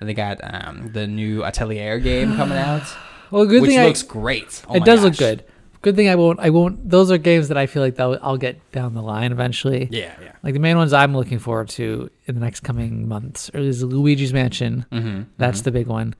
And 0.00 0.08
they 0.08 0.14
got 0.14 0.40
um, 0.42 0.90
the 0.92 1.06
new 1.06 1.44
Atelier 1.44 2.00
game 2.00 2.34
coming 2.36 2.58
out, 2.58 2.82
Well, 3.30 3.46
good 3.46 3.62
which 3.62 3.70
thing 3.70 3.84
looks 3.86 4.02
I, 4.02 4.06
great. 4.08 4.62
Oh 4.68 4.74
it 4.74 4.84
does 4.84 5.02
look 5.04 5.16
good. 5.16 5.44
Good 5.80 5.96
thing 5.96 6.08
I 6.08 6.14
won't. 6.16 6.38
I 6.38 6.50
won't. 6.50 6.88
Those 6.88 7.10
are 7.10 7.18
games 7.18 7.48
that 7.48 7.56
I 7.56 7.66
feel 7.66 7.82
like 7.82 7.96
that 7.96 8.20
I'll 8.22 8.36
get 8.36 8.58
down 8.72 8.94
the 8.94 9.02
line 9.02 9.32
eventually. 9.32 9.88
Yeah, 9.90 10.12
yeah. 10.22 10.32
Like 10.44 10.54
the 10.54 10.60
main 10.60 10.76
ones 10.76 10.92
I'm 10.92 11.16
looking 11.16 11.40
forward 11.40 11.68
to 11.70 12.08
in 12.26 12.34
the 12.36 12.40
next 12.40 12.60
coming 12.60 13.08
months, 13.08 13.50
or 13.52 13.58
is 13.60 13.82
Luigi's 13.82 14.32
Mansion. 14.32 14.86
Mm-hmm. 14.92 15.22
That's 15.38 15.62
the 15.62 15.72
big 15.72 15.88
one. 15.88 16.14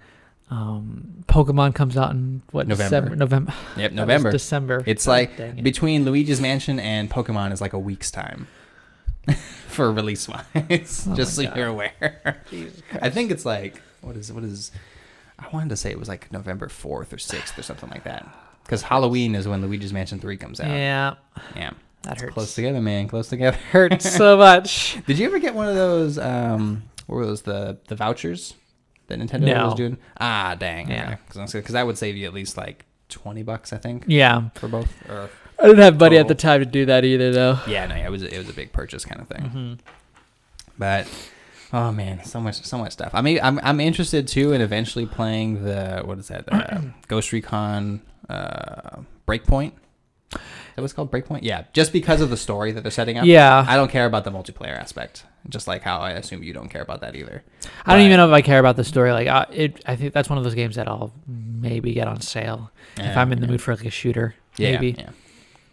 Um, 0.52 1.24
Pokemon 1.28 1.74
comes 1.74 1.96
out 1.96 2.10
in 2.10 2.42
what 2.50 2.68
November. 2.68 3.00
December? 3.08 3.16
November. 3.16 3.54
Yep, 3.78 3.92
November. 4.02 4.30
December. 4.30 4.82
It's 4.86 5.06
like 5.06 5.38
it. 5.40 5.62
between 5.64 6.04
Luigi's 6.04 6.40
Mansion 6.42 6.78
and 6.78 7.10
Pokemon 7.10 7.52
is 7.52 7.60
like 7.62 7.72
a 7.72 7.78
week's 7.78 8.10
time 8.10 8.48
for 9.68 9.90
release 9.90 10.28
wise. 10.28 11.06
Oh 11.08 11.14
just 11.14 11.36
so 11.36 11.44
God. 11.44 11.56
you're 11.56 11.66
aware. 11.68 12.42
I 13.00 13.08
think 13.08 13.30
it's 13.30 13.46
like 13.46 13.80
what 14.02 14.16
is 14.16 14.30
what 14.32 14.44
is 14.44 14.72
I 15.38 15.46
wanted 15.52 15.70
to 15.70 15.76
say 15.76 15.90
it 15.90 15.98
was 15.98 16.08
like 16.08 16.30
November 16.32 16.68
fourth 16.68 17.12
or 17.12 17.18
sixth 17.18 17.58
or 17.58 17.62
something 17.62 17.88
like 17.88 18.04
that. 18.04 18.26
Because 18.64 18.82
Halloween 18.82 19.34
is 19.34 19.48
when 19.48 19.62
Luigi's 19.62 19.92
Mansion 19.92 20.18
three 20.20 20.36
comes 20.36 20.60
out. 20.60 20.68
Yeah, 20.68 21.14
Yeah. 21.56 21.70
that 22.02 22.20
hurts. 22.20 22.34
Close 22.34 22.54
together, 22.54 22.80
man. 22.80 23.08
Close 23.08 23.28
together. 23.28 23.56
Hurts 23.70 24.08
so 24.14 24.36
much. 24.36 24.98
Did 25.06 25.18
you 25.18 25.26
ever 25.26 25.38
get 25.38 25.54
one 25.54 25.68
of 25.68 25.74
those? 25.74 26.18
Um, 26.18 26.82
what 27.06 27.16
were 27.16 27.26
those? 27.26 27.42
The 27.42 27.78
the 27.88 27.96
vouchers 27.96 28.54
that 29.12 29.20
Nintendo 29.20 29.46
No. 29.55 29.64
was 29.66 29.75
doing? 29.75 29.96
Ah, 30.20 30.57
dang. 30.59 30.90
Yeah. 30.90 31.16
Because 31.29 31.72
that 31.72 31.87
would 31.87 31.96
save 31.98 32.16
you 32.16 32.27
at 32.27 32.35
least 32.35 32.57
like 32.57 32.85
twenty 33.09 33.42
bucks, 33.42 33.72
I 33.72 33.79
think, 33.79 34.05
Yeah, 34.07 34.48
for 34.55 34.68
both. 34.68 34.90
Or 35.09 35.31
I 35.61 35.66
didn't 35.66 35.83
have 35.83 36.01
money 36.01 36.16
at 36.16 36.27
the 36.29 36.35
time 36.35 36.61
to 36.61 36.66
do 36.66 36.87
that 36.87 37.05
either, 37.05 37.31
though. 37.33 37.59
yeah, 37.68 37.87
no, 37.87 37.94
yeah, 37.94 38.07
it 38.07 38.11
was 38.11 38.22
it 38.22 38.37
was 38.38 38.48
a 38.48 38.53
big 38.53 38.72
purchase 38.72 39.05
kind 39.05 39.20
of 39.20 39.29
thing. 39.29 39.42
Mm-hmm. 39.42 39.72
But 40.79 41.07
oh 41.72 41.92
man, 41.92 42.25
so 42.25 42.40
much 42.40 42.62
so 42.62 42.79
much 42.79 42.92
stuff. 42.92 43.11
I 43.14 43.20
mean, 43.22 43.38
I'm 43.42 43.61
I'm 43.62 43.79
interested 43.81 44.27
too 44.27 44.53
in 44.53 44.61
eventually 44.61 45.07
playing 45.07 45.64
the 45.64 46.03
what 46.05 46.18
is 46.18 46.29
that? 46.29 46.44
Uh, 46.53 46.81
Ghost 47.09 47.33
Recon 47.33 48.01
uh, 48.29 49.01
Breakpoint. 49.29 49.72
That 50.76 50.82
it's 50.82 50.92
called? 50.92 51.11
Breakpoint? 51.11 51.40
Yeah, 51.42 51.64
just 51.72 51.92
because 51.92 52.20
of 52.20 52.30
the 52.30 52.37
story 52.37 52.72
that 52.72 52.82
they're 52.82 52.90
setting 52.90 53.18
up. 53.18 53.24
Yeah, 53.24 53.64
I 53.68 53.76
don't 53.76 53.90
care 53.90 54.06
about 54.06 54.24
the 54.24 54.30
multiplayer 54.30 54.78
aspect, 54.78 55.24
just 55.48 55.66
like 55.66 55.82
how 55.82 55.98
I 55.98 56.12
assume 56.12 56.42
you 56.42 56.52
don't 56.52 56.68
care 56.68 56.82
about 56.82 57.00
that 57.02 57.14
either. 57.14 57.42
I 57.85 57.92
don't 57.92 58.00
But- 58.00 58.06
even 58.06 58.16
know 58.16 58.26
if 58.26 58.32
I 58.32 58.42
care 58.42 58.58
about 58.58 58.76
the 58.76 58.85
story. 58.85 59.12
Like, 59.12 59.28
I, 59.28 59.46
it, 59.52 59.82
I 59.87 59.96
think 59.96 60.12
that's 60.14 60.28
one 60.28 60.38
of 60.38 60.44
those 60.44 60.54
games 60.54 60.76
that 60.76 60.88
I'll 60.88 61.12
maybe 61.26 61.92
get 61.92 62.08
on 62.08 62.20
sale 62.20 62.70
if 62.96 63.16
I'm 63.16 63.32
in 63.32 63.40
the 63.40 63.46
yeah. 63.46 63.50
mood 63.52 63.62
for 63.62 63.74
like 63.74 63.85
a 63.85 63.90
shooter. 63.90 64.35
Yeah, 64.56 64.72
maybe. 64.72 64.96
Yeah. 64.98 65.11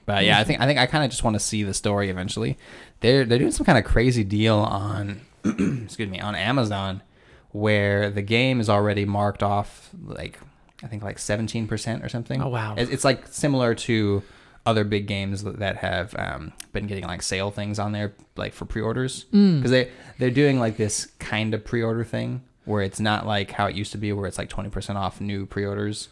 But 0.05 0.25
yeah, 0.25 0.39
I 0.39 0.43
think 0.43 0.59
I 0.59 0.65
think 0.65 0.79
I 0.79 0.85
kind 0.88 1.03
of 1.03 1.12
just 1.12 1.23
want 1.23 1.35
to 1.35 1.39
see 1.39 1.63
the 1.63 1.73
story 1.73 2.09
eventually. 2.09 2.57
They're 3.01 3.25
they're 3.25 3.38
doing 3.38 3.51
some 3.51 3.65
kind 3.65 3.77
of 3.77 3.85
crazy 3.85 4.23
deal 4.23 4.57
on 4.57 5.21
excuse 5.45 6.09
me 6.09 6.19
on 6.19 6.35
Amazon 6.35 7.03
where 7.51 8.09
the 8.09 8.21
game 8.21 8.59
is 8.59 8.69
already 8.69 9.05
marked 9.05 9.43
off 9.43 9.89
like 10.03 10.39
I 10.83 10.88
think 10.88 11.03
like 11.03 11.17
17% 11.17 12.03
or 12.03 12.09
something. 12.09 12.41
Oh, 12.41 12.47
wow. 12.47 12.75
It's, 12.77 12.89
it's 12.89 13.03
like 13.03 13.27
similar 13.27 13.75
to 13.75 14.23
other 14.69 14.84
big 14.84 15.05
games 15.08 15.43
that 15.43 15.75
have 15.77 16.15
um, 16.17 16.53
been 16.73 16.88
getting 16.88 17.05
like 17.13 17.21
sale 17.21 17.51
things 17.51 17.79
on 17.79 17.91
there 17.91 18.13
like 18.36 18.53
for 18.53 18.65
pre-orders 18.65 19.25
Mm. 19.34 19.58
because 19.58 19.71
they 19.71 19.89
they're 20.19 20.32
doing 20.43 20.60
like 20.60 20.77
this 20.77 21.08
kind 21.19 21.53
of 21.53 21.63
pre-order 21.65 22.03
thing 22.03 22.41
where 22.65 22.82
it's 22.84 22.99
not 22.99 23.25
like 23.25 23.51
how 23.51 23.65
it 23.67 23.75
used 23.75 23.91
to 23.93 23.97
be 23.97 24.13
where 24.13 24.27
it's 24.27 24.38
like 24.38 24.49
20% 24.49 24.95
off 24.95 25.19
new 25.19 25.45
pre-orders 25.45 26.10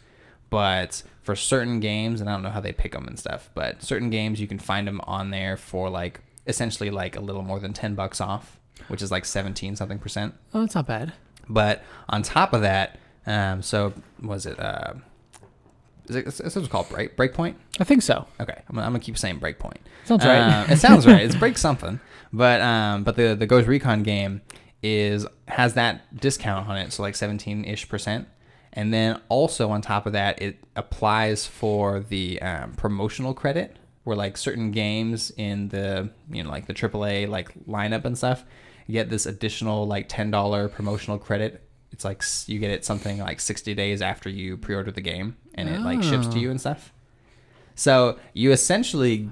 but 0.49 1.03
for 1.23 1.35
certain 1.35 1.79
games 1.79 2.19
and 2.21 2.29
i 2.29 2.33
don't 2.33 2.41
know 2.43 2.49
how 2.49 2.61
they 2.61 2.71
pick 2.71 2.91
them 2.93 3.05
and 3.07 3.19
stuff 3.19 3.49
but 3.53 3.83
certain 3.83 4.09
games 4.09 4.39
you 4.41 4.47
can 4.47 4.59
find 4.59 4.87
them 4.87 4.99
on 5.03 5.29
there 5.29 5.57
for 5.57 5.89
like 5.89 6.21
essentially 6.47 6.89
like 6.89 7.15
a 7.15 7.19
little 7.21 7.41
more 7.43 7.59
than 7.59 7.73
10 7.73 7.95
bucks 7.95 8.19
off 8.21 8.59
which 8.87 9.01
is 9.01 9.11
like 9.11 9.25
17 9.25 9.75
something 9.75 9.99
percent 9.99 10.33
Oh, 10.53 10.61
that's 10.61 10.75
not 10.75 10.87
bad. 10.87 11.13
but 11.49 11.83
on 12.09 12.23
top 12.23 12.53
of 12.53 12.61
that 12.61 12.97
um 13.25 13.61
so 13.61 13.93
was 14.21 14.45
it 14.45 14.57
uh 14.59 14.93
is 16.09 16.15
it, 16.15 16.27
is 16.41 16.55
it 16.57 16.69
called 16.69 16.89
break 16.89 17.15
breakpoint 17.17 17.55
I 17.79 17.83
think 17.83 18.01
so. 18.01 18.25
okay 18.39 18.61
I'm, 18.69 18.75
gonna- 18.75 18.85
I'm 18.87 18.93
gonna 18.93 18.99
keep 19.03 19.17
saying 19.17 19.39
breakpoint 19.39 19.77
Sounds 20.05 20.23
right. 20.25 20.39
uh, 20.39 20.65
it 20.73 20.77
sounds 20.77 21.05
right. 21.05 21.21
It's 21.21 21.35
break 21.35 21.57
something, 21.57 21.99
but 22.31 22.61
um, 22.61 23.03
but 23.03 23.15
the 23.17 23.35
the 23.35 23.45
Ghost 23.45 23.67
Recon 23.67 24.03
game 24.03 24.41
is 24.81 25.25
has 25.49 25.73
that 25.73 26.15
discount 26.19 26.69
on 26.69 26.77
it, 26.77 26.93
so 26.93 27.03
like 27.03 27.13
seventeen 27.15 27.65
ish 27.65 27.89
percent, 27.89 28.25
and 28.71 28.93
then 28.93 29.19
also 29.27 29.69
on 29.69 29.81
top 29.81 30.05
of 30.05 30.13
that, 30.13 30.41
it 30.41 30.57
applies 30.77 31.45
for 31.45 31.99
the 31.99 32.41
um, 32.41 32.71
promotional 32.73 33.33
credit, 33.33 33.75
where 34.05 34.15
like 34.15 34.37
certain 34.37 34.71
games 34.71 35.29
in 35.35 35.67
the 35.69 36.09
you 36.31 36.41
know 36.41 36.49
like 36.49 36.67
the 36.67 36.73
AAA 36.73 37.27
like 37.27 37.53
lineup 37.65 38.05
and 38.05 38.17
stuff, 38.17 38.45
get 38.89 39.09
this 39.09 39.25
additional 39.25 39.85
like 39.87 40.07
ten 40.07 40.31
dollar 40.31 40.69
promotional 40.69 41.17
credit. 41.17 41.63
It's 41.91 42.05
like 42.05 42.23
you 42.45 42.59
get 42.59 42.71
it 42.71 42.85
something 42.85 43.17
like 43.19 43.41
sixty 43.41 43.73
days 43.73 44.01
after 44.01 44.29
you 44.29 44.55
pre-order 44.55 44.91
the 44.91 45.01
game, 45.01 45.35
and 45.57 45.67
it 45.69 45.81
like 45.81 46.01
ships 46.03 46.27
to 46.27 46.37
Oh. 46.37 46.41
you 46.41 46.51
and 46.51 46.59
stuff. 46.59 46.93
So 47.75 48.17
you 48.33 48.51
essentially 48.51 49.29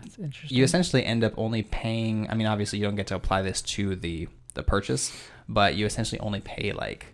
you 0.47 0.63
essentially 0.63 1.03
end 1.05 1.23
up 1.23 1.33
only 1.38 1.63
paying 1.63 2.29
i 2.29 2.35
mean 2.35 2.45
obviously 2.47 2.77
you 2.79 2.85
don't 2.85 2.95
get 2.95 3.07
to 3.07 3.15
apply 3.15 3.41
this 3.41 3.61
to 3.61 3.95
the 3.95 4.27
the 4.53 4.61
purchase 4.63 5.11
but 5.49 5.73
you 5.75 5.85
essentially 5.85 6.19
only 6.19 6.41
pay 6.41 6.71
like 6.71 7.07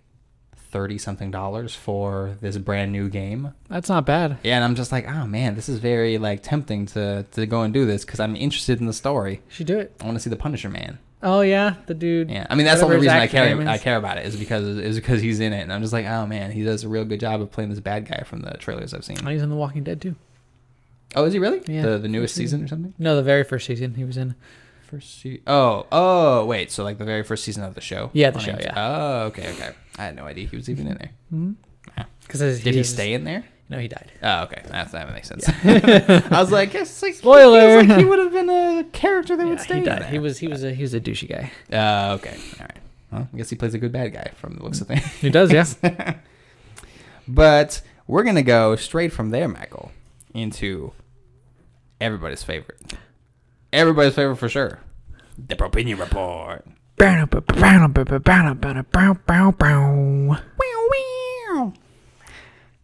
30 0.57 0.97
something 0.97 1.31
dollars 1.31 1.73
for 1.73 2.37
this 2.41 2.57
brand 2.57 2.91
new 2.91 3.07
game 3.09 3.53
that's 3.69 3.87
not 3.89 4.05
bad. 4.05 4.37
yeah 4.43 4.55
and 4.55 4.63
i'm 4.65 4.75
just 4.75 4.91
like 4.91 5.07
oh 5.07 5.25
man 5.25 5.55
this 5.55 5.69
is 5.69 5.79
very 5.79 6.17
like 6.17 6.43
tempting 6.43 6.85
to 6.87 7.25
to 7.31 7.45
go 7.45 7.61
and 7.61 7.73
do 7.73 7.85
this 7.85 8.03
because 8.05 8.19
i'm 8.19 8.35
interested 8.35 8.79
in 8.81 8.85
the 8.85 8.93
story 8.93 9.35
You 9.35 9.41
should 9.55 9.67
do 9.67 9.79
it. 9.79 9.95
i 10.01 10.05
want 10.05 10.15
to 10.17 10.19
see 10.21 10.29
the 10.29 10.35
punisher 10.35 10.69
man 10.69 10.99
Oh 11.23 11.41
yeah, 11.41 11.75
the 11.85 11.93
dude. 11.93 12.31
yeah 12.31 12.47
i 12.49 12.55
mean 12.55 12.65
that's 12.65 12.79
the 12.79 12.85
only 12.85 12.97
reason 12.97 13.11
i 13.11 13.27
care 13.27 13.59
i 13.67 13.77
care 13.77 13.97
about 13.97 14.17
it 14.17 14.25
is 14.25 14.35
because 14.35 14.65
is 14.65 14.95
because 14.95 15.21
he's 15.21 15.39
in 15.39 15.53
it 15.53 15.61
and 15.61 15.71
i'm 15.71 15.81
just 15.81 15.93
like 15.93 16.05
oh 16.07 16.25
man 16.25 16.51
he 16.51 16.63
does 16.63 16.83
a 16.83 16.89
real 16.89 17.05
good 17.05 17.19
job 17.19 17.41
of 17.41 17.51
playing 17.51 17.69
this 17.69 17.79
bad 17.79 18.07
guy 18.07 18.23
from 18.23 18.41
the 18.41 18.51
trailers 18.57 18.93
i've 18.93 19.05
seen 19.05 19.17
Oh, 19.25 19.29
he's 19.29 19.41
in 19.43 19.49
The 19.49 19.55
Walking 19.55 19.83
Dead 19.83 20.01
too. 20.01 20.15
oh 21.15 21.25
is 21.25 21.33
he 21.33 21.39
really 21.39 21.61
Yeah. 21.67 21.83
the 21.83 21.97
the 21.99 22.07
newest 22.07 22.33
season. 22.35 22.61
season 22.61 22.65
or 22.65 22.67
something 22.69 22.93
No, 22.97 23.15
the 23.15 23.23
very 23.23 23.43
first 23.43 23.67
season 23.67 23.93
he 23.95 24.03
was 24.03 24.17
in. 24.17 24.33
First 24.89 25.21
se- 25.21 25.41
Oh, 25.47 25.85
oh, 25.91 26.45
wait. 26.45 26.69
So 26.69 26.83
like 26.83 26.97
the 26.97 27.05
very 27.05 27.23
first 27.23 27.45
season 27.45 27.63
of 27.63 27.75
the 27.75 27.81
show. 27.81 28.09
Yeah, 28.11 28.31
the 28.31 28.39
show, 28.39 28.57
yeah. 28.59 28.73
Oh, 28.75 29.21
okay, 29.27 29.49
okay. 29.53 29.71
I 29.97 30.03
had 30.05 30.17
no 30.17 30.25
idea 30.25 30.47
he 30.47 30.57
was 30.57 30.69
even 30.69 30.85
in 30.87 30.97
there. 30.97 31.11
Mm-hmm. 31.33 32.01
Because 32.23 32.61
Did 32.61 32.75
he 32.75 32.83
stay 32.83 33.13
in 33.13 33.23
there? 33.23 33.45
No, 33.71 33.79
he 33.79 33.87
died. 33.87 34.11
Oh, 34.21 34.43
okay. 34.43 34.61
That's, 34.67 34.91
that 34.91 35.13
makes 35.13 35.29
sense. 35.29 35.47
I 35.63 36.41
was 36.41 36.51
like, 36.51 36.73
yes, 36.73 37.01
like, 37.01 37.13
Spoiler. 37.13 37.81
He, 37.81 37.87
like 37.87 37.99
he 37.99 38.03
would 38.03 38.19
have 38.19 38.33
been 38.33 38.49
a 38.49 38.83
character 38.91 39.37
that 39.37 39.47
would 39.47 39.61
stay 39.61 39.79
he 39.79 39.85
died. 39.85 40.01
there. 40.01 40.09
He 40.09 40.19
was 40.19 40.37
he 40.39 40.49
was 40.49 40.61
a 40.65 40.73
he 40.73 40.81
was 40.81 40.93
a 40.93 40.99
douchey 40.99 41.29
guy. 41.29 41.51
Uh, 41.71 42.15
okay. 42.15 42.37
All 42.59 42.65
right. 42.65 42.77
Well, 43.13 43.29
I 43.33 43.37
guess 43.37 43.49
he 43.49 43.55
plays 43.55 43.73
a 43.73 43.77
good 43.77 43.93
bad 43.93 44.11
guy 44.11 44.31
from 44.35 44.55
the 44.55 44.63
looks 44.63 44.81
of 44.81 44.87
things. 44.87 45.05
He 45.05 45.29
does, 45.29 45.53
yeah. 45.53 46.15
But 47.29 47.81
we're 48.07 48.23
gonna 48.23 48.43
go 48.43 48.75
straight 48.75 49.13
from 49.13 49.29
there, 49.29 49.47
Michael, 49.47 49.93
into 50.33 50.91
everybody's 52.01 52.43
favorite. 52.43 52.81
Everybody's 53.71 54.15
favorite 54.15 54.35
for 54.35 54.49
sure. 54.49 54.79
The 55.37 55.55
Propinion 55.55 55.97
Report. 55.97 56.65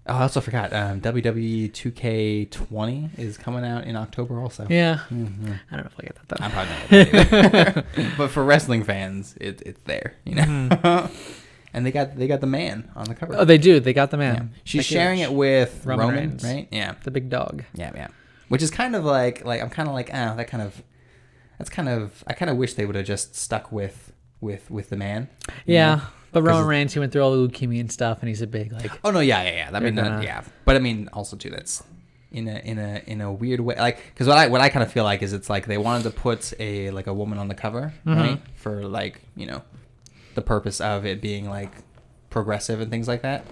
Oh, 0.10 0.16
I 0.16 0.22
also 0.22 0.40
forgot. 0.42 0.72
Um, 0.74 1.02
WWE 1.02 1.70
2K20 1.72 3.20
is 3.20 3.38
coming 3.38 3.66
out 3.66 3.84
in 3.86 3.96
October 3.96 4.40
also. 4.40 4.66
Yeah. 4.70 5.00
Mhm. 5.10 5.60
I 5.72 5.76
don't 5.76 5.86
know 5.86 5.92
if 5.92 6.00
I 6.00 6.04
get 6.04 6.16
that 6.16 6.28
though. 6.30 6.44
I'm 6.44 6.52
probably 6.52 7.74
not 7.74 7.86
but 8.18 8.30
for 8.30 8.44
wrestling 8.44 8.84
fans, 8.84 9.36
it, 9.42 9.62
it's 9.66 9.80
there, 9.86 10.14
you 10.26 10.36
know. 10.36 11.10
and 11.74 11.86
they 11.86 11.92
got 11.92 12.16
they 12.16 12.28
got 12.28 12.42
the 12.42 12.48
man 12.48 12.90
on 12.96 13.06
the 13.06 13.16
cover. 13.16 13.36
Oh, 13.38 13.46
they 13.46 13.58
do. 13.58 13.80
They 13.80 13.94
got 13.94 14.12
the 14.12 14.18
Yeah. 14.18 14.34
man. 14.34 14.54
She's 14.64 14.80
Becky 14.88 14.96
sharing 14.96 15.20
it 15.20 15.32
with 15.34 15.86
Roman 15.86 16.08
Roman, 16.08 16.30
Reigns. 16.30 16.44
right? 16.44 16.68
Yeah, 16.72 16.94
The 17.04 17.12
big 17.12 17.30
dog. 17.30 17.64
yeah, 17.74 17.92
yeah. 17.94 18.08
Which 18.50 18.62
is 18.64 18.72
kind 18.72 18.96
of 18.96 19.04
like 19.04 19.44
like 19.46 19.62
I'm 19.62 19.70
kind 19.70 19.90
of 19.90 19.94
like 19.94 20.10
oh 20.14 20.36
that 20.38 20.48
kind 20.48 20.64
of 20.64 20.82
that's 21.58 21.70
kind 21.70 21.90
of 21.90 22.24
I 22.28 22.34
kind 22.34 22.50
of 22.50 22.58
wish 22.58 22.76
they 22.76 22.86
would 22.86 22.96
have 22.96 23.06
just 23.06 23.36
stuck 23.36 23.72
with 23.72 24.14
with 24.42 24.70
with 24.72 24.90
the 24.90 24.98
man. 24.98 25.30
Yeah. 25.66 25.96
know? 25.96 26.02
But 26.34 26.44
Roman 26.44 26.68
Reigns, 26.68 26.94
he 26.94 27.00
went 27.00 27.12
through 27.14 27.24
all 27.24 27.32
the 27.36 27.48
leukemia 27.48 27.80
and 27.80 27.92
stuff, 27.92 28.20
and 28.20 28.28
he's 28.30 28.42
a 28.42 28.48
big 28.48 28.72
like. 28.74 28.92
Oh 29.04 29.12
no, 29.12 29.20
yeah, 29.22 29.44
yeah, 29.44 29.50
yeah. 29.56 29.68
I 29.68 29.72
They're 29.72 29.82
mean, 29.82 29.96
gonna- 29.96 30.24
yeah, 30.24 30.44
but 30.66 30.76
I 30.76 30.80
mean, 30.80 31.10
also 31.14 31.36
too, 31.38 31.50
that's 31.50 31.84
in 32.32 32.48
a 32.48 32.58
in 32.60 32.78
a 32.78 33.02
in 33.08 33.22
a 33.22 33.32
weird 33.32 33.62
way, 33.62 33.76
like 33.76 34.04
because 34.14 34.28
what 34.28 34.38
I 34.38 34.48
what 34.48 34.62
I 34.62 34.70
kind 34.70 34.84
of 34.84 34.92
feel 34.92 35.06
like 35.06 35.22
is 35.24 35.34
it's 35.34 35.50
like 35.50 35.66
they 35.66 35.78
wanted 35.78 36.04
to 36.04 36.12
put 36.12 36.54
a 36.60 36.92
like 36.92 37.08
a 37.08 37.14
woman 37.14 37.38
on 37.40 37.48
the 37.48 37.56
cover, 37.56 37.94
Mhm. 38.06 38.16
right, 38.18 38.40
for 38.56 38.84
like 38.88 39.22
you 39.36 39.48
know, 39.48 39.62
the 40.36 40.42
purpose 40.42 40.80
of 40.82 41.06
it 41.06 41.22
being 41.22 41.50
like 41.50 41.72
progressive 42.30 42.82
and 42.82 42.92
things 42.92 43.08
like 43.08 43.22
that. 43.24 43.46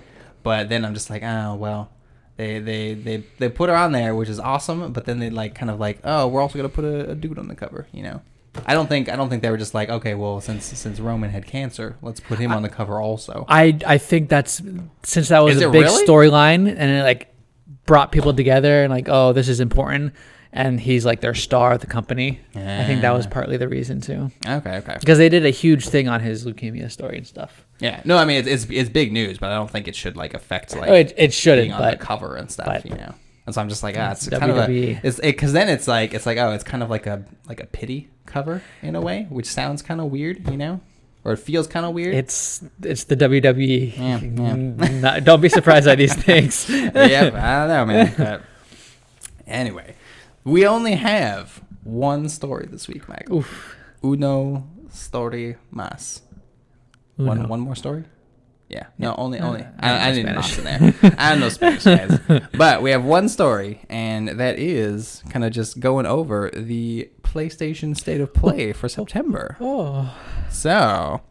But 0.43 0.69
then 0.69 0.85
I'm 0.85 0.93
just 0.93 1.09
like, 1.09 1.23
oh 1.23 1.55
well, 1.55 1.89
they 2.35 2.59
they 2.59 2.93
they 2.93 3.23
they 3.39 3.49
put 3.49 3.69
her 3.69 3.75
on 3.75 3.93
there, 3.93 4.13
which 4.13 4.29
is 4.29 4.39
awesome. 4.39 4.91
But 4.93 5.05
then 5.05 5.19
they 5.19 5.29
like 5.29 5.55
kind 5.55 5.71
of 5.71 5.79
like, 5.79 5.99
oh, 6.03 6.27
we're 6.27 6.41
also 6.41 6.57
gonna 6.59 6.69
put 6.69 6.85
a, 6.85 7.11
a 7.11 7.15
dude 7.15 7.39
on 7.39 7.47
the 7.47 7.55
cover, 7.55 7.87
you 7.93 8.03
know. 8.03 8.21
I 8.65 8.73
don't 8.73 8.87
think 8.87 9.09
I 9.09 9.15
don't 9.15 9.29
think 9.29 9.41
they 9.41 9.49
were 9.49 9.57
just 9.57 9.73
like, 9.73 9.89
okay, 9.89 10.13
well, 10.15 10.41
since 10.41 10.65
since 10.65 10.99
Roman 10.99 11.29
had 11.29 11.45
cancer, 11.45 11.97
let's 12.01 12.19
put 12.19 12.39
him 12.39 12.51
on 12.51 12.61
the 12.61 12.69
cover 12.69 12.99
also. 12.99 13.45
I 13.47 13.77
I 13.85 13.97
think 13.97 14.29
that's 14.29 14.61
since 15.03 15.29
that 15.29 15.43
was 15.43 15.57
Is 15.57 15.61
a 15.63 15.69
it 15.69 15.71
big 15.71 15.83
really? 15.83 16.05
storyline, 16.07 16.67
and 16.67 16.91
it 16.91 17.03
like 17.03 17.33
brought 17.85 18.11
people 18.11 18.33
together, 18.33 18.83
and 18.83 18.91
like, 18.91 19.07
oh, 19.09 19.33
this 19.33 19.47
is 19.47 19.59
important, 19.59 20.13
and 20.51 20.79
he's 20.79 21.05
like 21.05 21.21
their 21.21 21.33
star 21.33 21.73
of 21.73 21.81
the 21.81 21.87
company. 21.87 22.39
I 22.55 22.83
think 22.85 23.01
that 23.01 23.13
was 23.13 23.27
partly 23.27 23.57
the 23.57 23.67
reason 23.67 24.01
too, 24.01 24.31
Okay, 24.47 24.77
okay. 24.77 24.97
because 24.99 25.17
they 25.17 25.29
did 25.29 25.45
a 25.45 25.49
huge 25.51 25.87
thing 25.89 26.07
on 26.07 26.21
his 26.21 26.45
leukemia 26.45 26.89
story 26.91 27.17
and 27.17 27.27
stuff. 27.27 27.65
Yeah, 27.79 28.01
no, 28.05 28.17
I 28.17 28.25
mean 28.25 28.37
it's, 28.37 28.47
it's 28.47 28.65
it's 28.71 28.89
big 28.89 29.11
news, 29.11 29.37
but 29.37 29.51
I 29.51 29.55
don't 29.55 29.69
think 29.69 29.87
it 29.87 29.95
should 29.95 30.15
like 30.15 30.33
affect 30.33 30.75
like 30.75 30.89
oh, 30.89 30.93
it, 30.93 31.13
it 31.17 31.33
shouldn't, 31.33 31.65
being 31.65 31.73
on 31.73 31.81
but 31.81 31.99
the 31.99 32.05
cover 32.05 32.35
and 32.37 32.49
stuff, 32.49 32.67
but- 32.67 32.85
you 32.85 32.95
know. 32.95 33.13
And 33.45 33.53
so 33.53 33.61
I'm 33.61 33.69
just 33.69 33.83
like, 33.83 33.95
ah, 33.97 34.11
it's 34.11 34.27
It's 34.27 34.37
kind 34.39 34.51
of 34.51 34.57
a, 34.57 34.71
it's 35.03 35.19
because 35.19 35.53
then 35.53 35.69
it's 35.69 35.87
like 35.87 36.13
it's 36.13 36.25
like 36.25 36.37
oh, 36.37 36.51
it's 36.51 36.63
kind 36.63 36.81
of 36.81 36.89
like 36.89 37.05
a 37.07 37.23
like 37.47 37.59
a 37.61 37.67
pity 37.67 38.09
cover 38.25 38.61
in 38.81 38.95
a 38.95 39.01
way, 39.01 39.27
which 39.29 39.45
sounds 39.47 39.81
kind 39.83 40.01
of 40.01 40.07
weird, 40.11 40.49
you 40.49 40.57
know. 40.57 40.81
or 41.23 41.33
it 41.33 41.37
feels 41.39 41.67
kind 41.67 41.85
of 41.85 41.93
weird. 41.93 42.15
It's 42.15 42.63
it's 42.81 43.03
the 43.05 43.15
WWE. 43.15 43.97
Yeah, 43.97 44.19
yeah. 44.19 44.55
Not- 45.01 45.23
don't 45.23 45.41
be 45.41 45.49
surprised 45.49 45.85
by 45.85 45.95
these 45.95 46.13
things. 46.27 46.67
yep, 46.69 47.33
I 47.35 47.67
don't 47.67 47.69
know, 47.69 47.85
man. 47.85 48.13
But 48.17 48.41
anyway, 49.47 49.95
we 50.43 50.65
only 50.65 50.95
have 50.95 51.61
one 51.83 52.29
story 52.29 52.65
this 52.69 52.87
week, 52.87 53.07
Michael. 53.07 53.37
Oof. 53.39 53.75
Uno 54.03 54.67
story 54.89 55.57
más. 55.73 56.21
One 57.17 57.47
one 57.47 57.59
more 57.59 57.75
story. 57.75 58.05
Yeah. 58.69 58.87
No, 58.97 59.13
only 59.17 59.39
Uh, 59.39 59.47
only. 59.47 59.61
I 59.61 59.63
don't 59.63 59.99
I, 60.01 60.07
I 60.07 60.09
know 60.09 60.15
didn't 60.15 60.43
Spanish. 60.43 60.57
in 60.57 61.01
there. 61.01 61.15
I 61.19 61.29
don't 61.29 61.39
know 61.39 61.49
Spanish, 61.49 61.83
guys. 61.83 62.19
But 62.57 62.81
we 62.81 62.89
have 62.91 63.03
one 63.03 63.29
story, 63.29 63.81
and 63.89 64.27
that 64.29 64.57
is 64.57 65.23
kind 65.29 65.45
of 65.45 65.51
just 65.51 65.79
going 65.79 66.05
over 66.07 66.49
the 66.51 67.09
PlayStation 67.21 67.95
State 67.95 68.21
of 68.21 68.33
Play 68.33 68.73
for 68.73 68.89
September. 68.89 69.55
Oh. 69.61 70.15
So, 70.49 71.21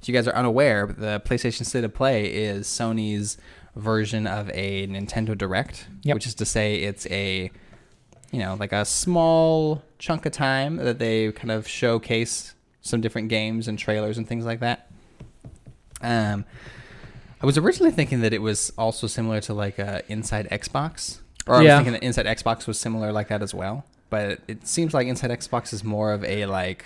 if 0.00 0.08
you 0.08 0.14
guys 0.14 0.28
are 0.28 0.34
unaware, 0.36 0.86
the 0.86 1.20
PlayStation 1.24 1.64
State 1.66 1.82
of 1.82 1.92
Play 1.92 2.26
is 2.26 2.68
Sony's 2.68 3.36
version 3.74 4.26
of 4.28 4.48
a 4.54 4.86
Nintendo 4.86 5.36
Direct, 5.36 5.88
Yep. 6.02 6.14
which 6.14 6.26
is 6.26 6.34
to 6.36 6.44
say 6.46 6.76
it's 6.76 7.06
a 7.10 7.50
you 8.32 8.40
know, 8.40 8.56
like 8.58 8.72
a 8.72 8.84
small 8.84 9.82
chunk 9.98 10.26
of 10.26 10.32
time 10.32 10.76
that 10.76 10.98
they 10.98 11.30
kind 11.32 11.50
of 11.50 11.66
showcase 11.66 12.54
some 12.80 13.00
different 13.00 13.28
games 13.28 13.66
and 13.68 13.78
trailers 13.78 14.18
and 14.18 14.28
things 14.28 14.44
like 14.44 14.60
that. 14.60 14.90
Um 16.02 16.44
I 17.42 17.46
was 17.46 17.58
originally 17.58 17.92
thinking 17.92 18.20
that 18.20 18.32
it 18.32 18.40
was 18.42 18.72
also 18.78 19.06
similar 19.06 19.40
to 19.42 19.54
like 19.54 19.78
uh, 19.78 20.02
Inside 20.08 20.48
Xbox, 20.50 21.20
or 21.46 21.56
I 21.56 21.62
was 21.62 21.68
thinking 21.68 21.92
that 21.92 22.02
Inside 22.02 22.26
Xbox 22.26 22.66
was 22.66 22.78
similar 22.78 23.12
like 23.12 23.28
that 23.28 23.42
as 23.42 23.54
well. 23.54 23.84
But 24.08 24.40
it 24.48 24.66
seems 24.66 24.94
like 24.94 25.06
Inside 25.06 25.30
Xbox 25.30 25.72
is 25.72 25.84
more 25.84 26.12
of 26.12 26.24
a 26.24 26.46
like, 26.46 26.84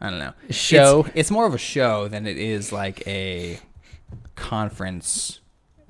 I 0.00 0.10
don't 0.10 0.18
know, 0.18 0.32
Show. 0.50 1.00
It's, 1.06 1.10
it's 1.14 1.30
more 1.30 1.46
of 1.46 1.54
a 1.54 1.58
show 1.58 2.08
than 2.08 2.26
it 2.26 2.36
is 2.36 2.72
like 2.72 3.06
a 3.06 3.60
conference 4.34 5.40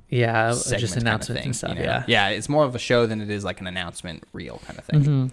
Yeah, 0.08 0.50
just 0.50 0.70
kind 1.02 1.08
of 1.08 1.30
and 1.36 1.56
stuff. 1.56 1.70
you 1.70 1.76
know? 1.76 1.82
Yeah. 1.82 2.04
yeah, 2.06 2.28
it's 2.28 2.48
more 2.48 2.64
of 2.64 2.74
a 2.74 2.78
show 2.78 3.06
than 3.06 3.20
it 3.20 3.30
is 3.30 3.44
like 3.44 3.60
an 3.60 3.66
announcement 3.66 4.24
reel 4.32 4.60
kind 4.66 4.78
of 4.78 4.84
thing, 4.84 5.04
hmm 5.04 5.26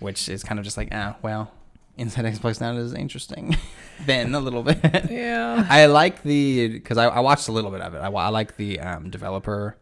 which 0.00 0.28
is 0.28 0.44
kind 0.44 0.60
of 0.60 0.64
just 0.64 0.76
like, 0.76 0.88
ah, 0.92 1.16
well, 1.22 1.50
Inside 1.98 2.24
Xbox 2.26 2.60
now 2.60 2.72
is 2.76 2.94
interesting. 2.94 3.56
then 4.06 4.34
a 4.34 4.40
little 4.40 4.62
bit. 4.62 4.78
Yeah. 5.10 5.66
I 5.68 5.86
like 5.86 6.22
the 6.22 6.68
because 6.68 6.96
I, 6.96 7.06
I 7.06 7.20
watched 7.20 7.48
a 7.48 7.52
little 7.52 7.70
bit 7.70 7.80
of 7.80 7.94
it. 7.94 7.98
I, 7.98 8.08
I 8.08 8.28
like 8.28 8.56
the 8.56 8.80
um, 8.80 9.10
developer 9.10 9.76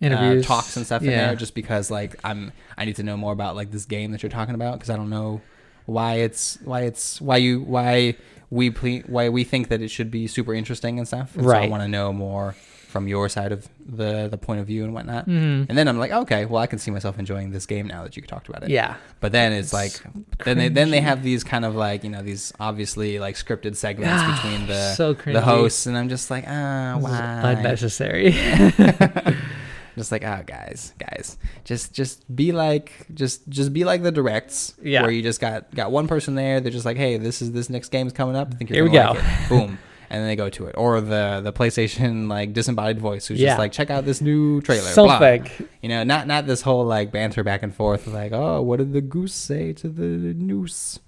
Interviews. 0.00 0.44
uh, 0.44 0.48
talks 0.48 0.76
and 0.76 0.84
stuff 0.84 1.02
in 1.02 1.08
there, 1.08 1.36
just 1.36 1.54
because 1.54 1.90
like 1.90 2.16
I'm 2.24 2.52
I 2.76 2.84
need 2.84 2.96
to 2.96 3.02
know 3.02 3.16
more 3.16 3.32
about 3.32 3.56
like 3.56 3.70
this 3.70 3.84
game 3.84 4.10
that 4.12 4.22
you're 4.22 4.30
talking 4.30 4.54
about 4.54 4.74
because 4.74 4.90
I 4.90 4.96
don't 4.96 5.10
know 5.10 5.40
why 5.86 6.14
it's 6.14 6.58
why 6.64 6.82
it's 6.82 7.20
why 7.20 7.36
you 7.36 7.60
why 7.60 8.16
we 8.50 8.70
ple- 8.70 9.02
why 9.06 9.28
we 9.28 9.44
think 9.44 9.68
that 9.68 9.80
it 9.82 9.88
should 9.88 10.10
be 10.10 10.26
super 10.26 10.54
interesting 10.54 10.98
and 10.98 11.06
stuff. 11.06 11.36
And 11.36 11.44
So 11.44 11.50
I 11.50 11.68
want 11.68 11.82
to 11.82 11.88
know 11.88 12.12
more 12.12 12.54
from 12.94 13.08
your 13.08 13.28
side 13.28 13.50
of 13.50 13.66
the 13.84 14.28
the 14.30 14.38
point 14.38 14.60
of 14.60 14.66
view 14.68 14.84
and 14.84 14.94
whatnot. 14.94 15.26
Mhm. 15.28 15.66
And 15.68 15.76
then 15.76 15.88
I'm 15.88 15.98
like, 15.98 16.12
okay, 16.12 16.44
well, 16.46 16.62
I 16.62 16.68
can 16.68 16.78
see 16.78 16.92
myself 16.92 17.18
enjoying 17.18 17.50
this 17.50 17.66
game 17.66 17.88
now 17.88 18.04
that 18.04 18.16
you 18.16 18.22
talked 18.22 18.48
about 18.48 18.62
it. 18.62 18.70
Yeah. 18.70 18.94
But 19.18 19.32
then 19.32 19.52
it's 19.52 19.72
like, 19.72 19.90
It's 19.90 20.44
then 20.44 20.58
they 20.58 20.68
then 20.68 20.90
they 20.92 21.00
have 21.00 21.24
these 21.24 21.42
kind 21.42 21.64
of 21.64 21.74
like 21.74 22.04
you 22.04 22.10
know 22.10 22.22
these 22.22 22.52
obviously 22.60 23.18
like 23.18 23.34
scripted 23.34 23.74
segments 23.74 24.14
Ah, 24.16 24.40
between 24.40 24.68
the 24.68 24.92
so 24.94 25.12
the 25.14 25.40
hosts, 25.40 25.86
and 25.86 25.98
I'm 25.98 26.08
just 26.08 26.30
like, 26.30 26.44
ah, 26.46 26.96
why? 27.00 27.52
Unnecessary. 27.58 28.30
just 29.96 30.10
like, 30.12 30.24
ah, 30.24 30.42
guys, 30.46 30.92
guys, 30.98 31.36
just 31.64 31.92
just 31.92 32.22
be 32.34 32.52
like, 32.52 33.06
just 33.12 33.48
just 33.48 33.72
be 33.72 33.82
like 33.84 34.02
the 34.04 34.12
directs, 34.12 34.74
Yeah. 34.82 35.02
where 35.02 35.10
you 35.10 35.22
just 35.22 35.40
got 35.40 35.74
got 35.74 35.90
one 35.90 36.06
person 36.06 36.36
there. 36.36 36.60
They're 36.60 36.70
just 36.72 36.86
like, 36.86 36.96
hey, 36.96 37.16
this 37.18 37.42
is 37.42 37.50
this 37.52 37.68
next 37.68 37.88
game's 37.90 38.12
coming 38.12 38.36
up. 38.36 38.48
I 38.52 38.56
think 38.56 38.70
you're 38.70 38.76
Here 38.76 38.84
we 38.84 38.90
go. 38.90 39.18
like. 39.18 39.48
Boom. 39.48 39.78
And 40.10 40.20
then 40.20 40.26
they 40.28 40.36
go 40.36 40.48
to 40.50 40.66
it, 40.66 40.74
or 40.76 41.00
the 41.00 41.40
the 41.42 41.52
PlayStation 41.52 42.28
like 42.36 42.52
disembodied 42.52 43.00
voice 43.00 43.26
who's 43.26 43.40
Yeah. 43.40 43.50
just 43.50 43.58
like, 43.58 43.72
check 43.72 43.90
out 43.90 44.04
this 44.04 44.20
new 44.20 44.60
trailer. 44.60 44.92
blah. 44.94 45.18
Something. 45.18 45.48
You 45.82 45.88
know, 45.88 46.04
not 46.04 46.26
not 46.26 46.46
this 46.46 46.62
whole 46.62 46.84
like 46.84 47.10
banter 47.12 47.42
back 47.42 47.62
and 47.62 47.74
forth 47.74 48.06
like, 48.06 48.32
oh, 48.32 48.60
what 48.62 48.78
did 48.78 48.92
the 48.92 49.00
goose 49.00 49.34
say 49.34 49.72
to 49.74 49.88
the 49.88 50.02
noose? 50.34 51.00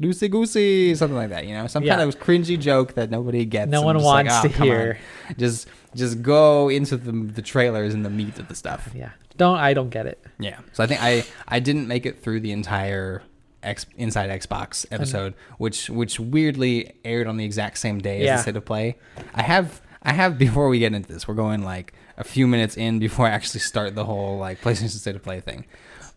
Loosey 0.00 0.28
goosey, 0.28 0.94
something 0.96 1.16
like 1.16 1.28
that. 1.30 1.46
You 1.46 1.54
know, 1.54 1.66
some 1.68 1.84
Yeah. 1.84 1.96
kind 1.96 2.08
of 2.08 2.18
cringy 2.18 2.58
joke 2.58 2.94
that 2.94 3.10
nobody 3.10 3.44
gets. 3.44 3.70
No 3.70 3.82
one 3.82 3.94
just 3.96 4.04
like, 4.06 4.26
wants 4.26 4.44
"Oh, 4.44 4.48
to 4.48 4.54
come 4.54 4.62
on." 4.70 4.76
hear. 4.76 4.98
Just 5.38 5.68
just 5.94 6.22
go 6.22 6.68
into 6.68 6.96
the 6.96 7.12
the 7.12 7.42
trailers 7.42 7.94
and 7.94 8.04
the 8.04 8.10
meat 8.10 8.38
of 8.38 8.48
the 8.48 8.54
stuff. 8.56 8.90
Yeah. 8.94 9.10
Don't 9.36 9.58
I 9.58 9.74
don't 9.74 9.90
get 9.90 10.06
it. 10.06 10.24
Yeah. 10.40 10.58
So 10.72 10.82
I 10.82 10.86
think 10.88 11.00
I 11.02 11.24
I 11.46 11.60
didn't 11.60 11.86
make 11.86 12.04
it 12.04 12.20
through 12.22 12.40
the 12.40 12.50
entire 12.52 13.22
X, 13.62 13.86
Inside 13.96 14.30
Xbox 14.30 14.84
episode, 14.90 15.34
which 15.58 15.88
which 15.90 16.18
weirdly 16.20 16.94
aired 17.04 17.26
on 17.26 17.36
the 17.36 17.44
exact 17.44 17.78
same 17.78 17.98
day 18.00 18.24
Yeah. 18.24 18.34
as 18.34 18.40
the 18.40 18.42
state 18.42 18.56
of 18.56 18.64
play. 18.64 18.98
I 19.34 19.42
have 19.42 19.80
I 20.02 20.12
have 20.12 20.38
before 20.46 20.68
we 20.68 20.78
get 20.78 20.92
into 20.94 21.12
this, 21.12 21.26
we're 21.28 21.34
going 21.34 21.62
like 21.62 21.92
a 22.16 22.24
few 22.24 22.46
minutes 22.46 22.76
in 22.76 22.98
before 22.98 23.26
I 23.26 23.30
actually 23.30 23.60
start 23.60 23.94
the 23.94 24.04
whole 24.04 24.38
like 24.38 24.60
PlayStation 24.60 24.88
State 24.90 25.16
of 25.16 25.22
Play 25.22 25.40
thing. 25.40 25.64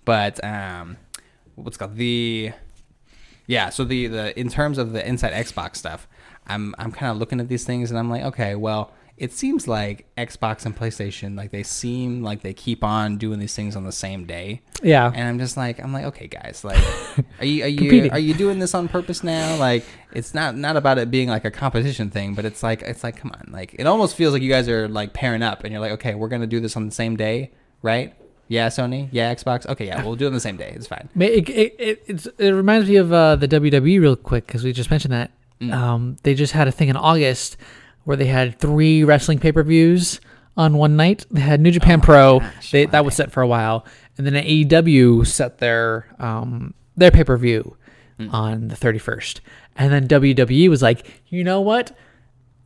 But 0.04 0.44
um, 0.44 0.98
what's 1.56 1.78
it 1.78 1.80
called 1.80 1.96
the 1.96 2.52
yeah. 3.48 3.70
So 3.70 3.84
the 3.84 4.08
the 4.08 4.40
in 4.40 4.50
terms 4.50 4.78
of 4.78 4.92
the 4.92 5.08
Inside 5.08 5.34
Xbox 5.34 5.78
stuff, 5.78 6.08
I'm 6.48 6.74
I'm 6.78 6.92
kind 6.92 7.12
of 7.12 7.18
looking 7.18 7.40
at 7.40 7.48
these 7.48 7.64
things 7.64 7.90
and 7.92 8.00
I'm 8.00 8.10
like, 8.10 8.24
okay, 8.24 8.56
well. 8.56 8.92
It 9.18 9.32
seems 9.32 9.66
like 9.66 10.14
Xbox 10.18 10.66
and 10.66 10.76
PlayStation, 10.76 11.38
like 11.38 11.52
they 11.52 11.64
seem 11.64 12.22
like 12.22 12.42
they 12.42 12.54
keep 12.54 12.84
on 12.84 13.18
doing 13.18 13.40
these 13.40 13.56
things 13.56 13.78
on 13.78 13.86
the 13.86 13.94
same 13.94 14.26
day 14.26 14.62
Yeah. 14.84 15.10
and 15.14 15.26
I'm 15.30 15.40
just 15.40 15.56
like, 15.56 15.80
I'm 15.82 15.94
like, 15.94 16.04
okay, 16.06 16.28
guys, 16.28 16.66
like, 16.66 16.84
are 17.40 17.46
you 17.46 17.64
are 17.64 17.68
you 17.68 18.10
are 18.12 18.20
you 18.20 18.34
doing 18.34 18.60
this 18.60 18.74
on 18.74 18.90
purpose 18.90 19.24
now? 19.24 19.56
Like, 19.56 19.86
it's 20.12 20.34
not 20.34 20.58
not 20.58 20.76
about 20.76 20.98
it 20.98 21.10
being 21.10 21.30
like 21.30 21.46
a 21.46 21.52
competition 21.52 22.10
thing, 22.10 22.34
but 22.36 22.44
it's 22.44 22.62
like 22.62 22.82
it's 22.82 23.06
like, 23.06 23.16
come 23.16 23.32
on, 23.32 23.54
like, 23.54 23.74
it 23.80 23.88
almost 23.88 24.18
feels 24.18 24.34
like 24.34 24.42
you 24.42 24.50
guys 24.50 24.68
are 24.68 24.90
like 24.90 25.14
pairing 25.14 25.42
up, 25.44 25.64
and 25.64 25.72
you're 25.72 25.82
like, 25.82 25.94
okay, 25.94 26.14
we're 26.14 26.28
gonna 26.28 26.46
do 26.46 26.60
this 26.60 26.76
on 26.76 26.86
the 26.86 26.92
same 26.92 27.16
day, 27.16 27.52
right? 27.82 28.14
Yeah, 28.50 28.68
Sony. 28.68 29.08
Yeah, 29.12 29.34
Xbox. 29.34 29.66
Okay, 29.66 29.88
yeah, 29.88 30.04
we'll 30.04 30.16
do 30.16 30.26
it 30.26 30.28
on 30.28 30.34
the 30.34 30.40
same 30.42 30.58
day. 30.58 30.72
It's 30.76 30.88
fine. 30.88 31.10
It, 31.18 31.50
it, 31.50 31.76
it, 31.80 32.04
it's, 32.06 32.26
it 32.38 32.52
reminds 32.52 32.88
me 32.88 32.98
of 32.98 33.12
uh, 33.12 33.38
the 33.38 33.48
WWE 33.48 34.00
real 34.00 34.16
quick 34.16 34.46
because 34.46 34.64
we 34.64 34.72
just 34.74 34.92
mentioned 34.92 35.14
that. 35.14 35.32
Mm. 35.62 35.74
Um, 35.74 36.18
they 36.24 36.36
just 36.36 36.52
had 36.54 36.68
a 36.68 36.72
thing 36.72 36.90
in 36.90 36.96
August 36.98 37.58
where 38.06 38.16
they 38.18 38.26
had 38.28 38.58
three 38.60 39.04
wrestling 39.04 39.38
pay 39.40 39.52
per 39.52 39.62
views 39.64 40.20
on 40.58 40.78
one 40.78 40.96
night. 40.96 41.26
They 41.30 41.42
had 41.42 41.60
New 41.60 41.72
Japan 41.72 42.00
Oh 42.02 42.06
Pro. 42.06 42.40
gosh, 42.40 42.72
they, 42.72 42.86
that 42.86 43.04
was 43.04 43.14
set 43.16 43.32
for 43.32 43.42
a 43.44 43.48
while, 43.48 43.86
and 44.18 44.26
then 44.26 44.34
AEW 44.34 45.28
set 45.28 45.58
their 45.58 46.08
um, 46.18 46.74
their 46.96 47.12
pay 47.12 47.24
per 47.24 47.36
view 47.38 47.76
Mm. 48.18 48.32
on 48.34 48.68
the 48.70 48.78
thirty 48.78 48.98
first, 48.98 49.42
and 49.76 49.92
then 49.92 50.08
WWE 50.08 50.70
was 50.70 50.82
like, 50.82 51.22
you 51.28 51.44
know 51.44 51.60
what? 51.60 51.92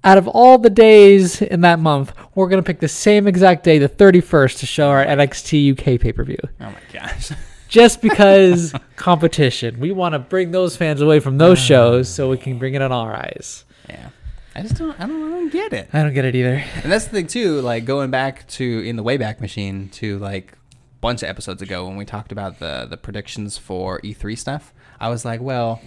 Out 0.03 0.19
of 0.19 0.27
all 0.27 0.59
the 0.59 0.69
days 0.69 1.41
in 1.41 1.61
that 1.61 1.79
month, 1.79 2.13
we're 2.35 2.47
gonna 2.49 2.61
pick 2.61 2.79
the 2.79 2.87
same 2.87 3.27
exact 3.27 3.63
day, 3.63 3.79
the 3.79 3.87
thirty 3.87 4.21
first, 4.21 4.59
to 4.59 4.67
show 4.67 4.89
our 4.89 5.03
NXT 5.03 5.71
UK 5.71 5.99
pay 5.99 6.13
per 6.13 6.23
view 6.23 6.37
Oh 6.61 6.65
my 6.65 6.75
gosh. 6.93 7.31
just 7.67 7.99
because 7.99 8.73
competition. 8.95 9.79
We 9.79 9.91
want 9.91 10.13
to 10.13 10.19
bring 10.19 10.51
those 10.51 10.77
fans 10.77 11.01
away 11.01 11.19
from 11.19 11.39
those 11.39 11.57
shows 11.57 12.07
so 12.07 12.29
we 12.29 12.37
can 12.37 12.59
bring 12.59 12.75
it 12.75 12.83
on 12.83 12.91
our 12.91 13.15
eyes. 13.15 13.65
yeah, 13.89 14.09
I 14.55 14.61
just 14.61 14.77
don't 14.77 14.99
I 14.99 15.05
don't 15.05 15.23
I 15.23 15.29
don't 15.29 15.49
get 15.51 15.73
it. 15.73 15.89
I 15.93 16.03
don't 16.03 16.13
get 16.13 16.25
it 16.25 16.35
either. 16.35 16.63
And 16.83 16.91
that's 16.91 17.05
the 17.05 17.11
thing 17.11 17.27
too, 17.27 17.61
like 17.61 17.85
going 17.85 18.11
back 18.11 18.47
to 18.49 18.79
in 18.85 18.95
the 18.95 19.03
Wayback 19.03 19.39
Machine 19.39 19.89
to 19.89 20.17
like 20.19 20.53
a 20.53 20.99
bunch 21.01 21.23
of 21.23 21.29
episodes 21.29 21.61
ago 21.61 21.87
when 21.87 21.97
we 21.97 22.05
talked 22.05 22.31
about 22.31 22.59
the 22.59 22.87
the 22.89 22.97
predictions 22.97 23.57
for 23.57 23.99
E3 24.01 24.37
stuff. 24.37 24.73
I 24.99 25.09
was 25.09 25.23
like, 25.23 25.41
well, 25.41 25.81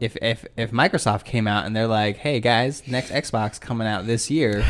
if 0.00 0.16
if 0.22 0.46
if 0.56 0.72
Microsoft 0.72 1.24
came 1.24 1.46
out 1.46 1.66
and 1.66 1.76
they're 1.76 1.86
like, 1.86 2.16
"Hey 2.16 2.40
guys, 2.40 2.82
next 2.88 3.10
Xbox 3.10 3.60
coming 3.60 3.86
out 3.86 4.06
this 4.06 4.30
year, 4.30 4.64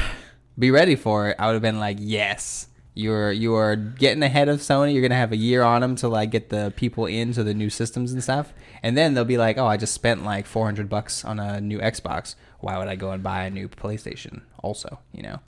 be 0.59 0.71
ready 0.71 0.97
for 0.97 1.29
it," 1.29 1.37
I 1.39 1.47
would 1.47 1.55
have 1.55 1.63
been 1.63 1.79
like, 1.79 1.99
"Yes." 2.01 2.67
You're 2.93 3.31
you 3.31 3.55
are 3.55 3.77
getting 3.77 4.23
ahead 4.25 4.49
of 4.49 4.59
Sony. 4.59 4.93
You're 4.93 5.01
gonna 5.01 5.15
have 5.15 5.31
a 5.31 5.37
year 5.37 5.63
on 5.63 5.81
them 5.81 5.95
to 5.97 6.09
like 6.09 6.31
get 6.33 6.49
the 6.49 6.73
people 6.75 7.07
into 7.07 7.45
the 7.45 7.55
new 7.55 7.71
systems 7.71 8.13
and 8.13 8.21
stuff, 8.21 8.53
and 8.83 8.99
then 8.99 9.15
they'll 9.15 9.25
be 9.25 9.39
like, 9.39 9.57
"Oh, 9.59 9.67
I 9.67 9.77
just 9.77 9.95
spent 9.95 10.25
like 10.25 10.45
400 10.45 10.89
bucks 10.89 11.25
on 11.25 11.39
a 11.39 11.61
new 11.61 11.79
Xbox. 11.79 12.35
Why 12.61 12.79
would 12.79 12.89
I 12.89 12.97
go 12.97 13.11
and 13.13 13.23
buy 13.23 13.45
a 13.45 13.51
new 13.51 13.69
PlayStation?" 13.69 14.43
Also, 14.63 14.99
you 15.13 15.23
know, 15.23 15.39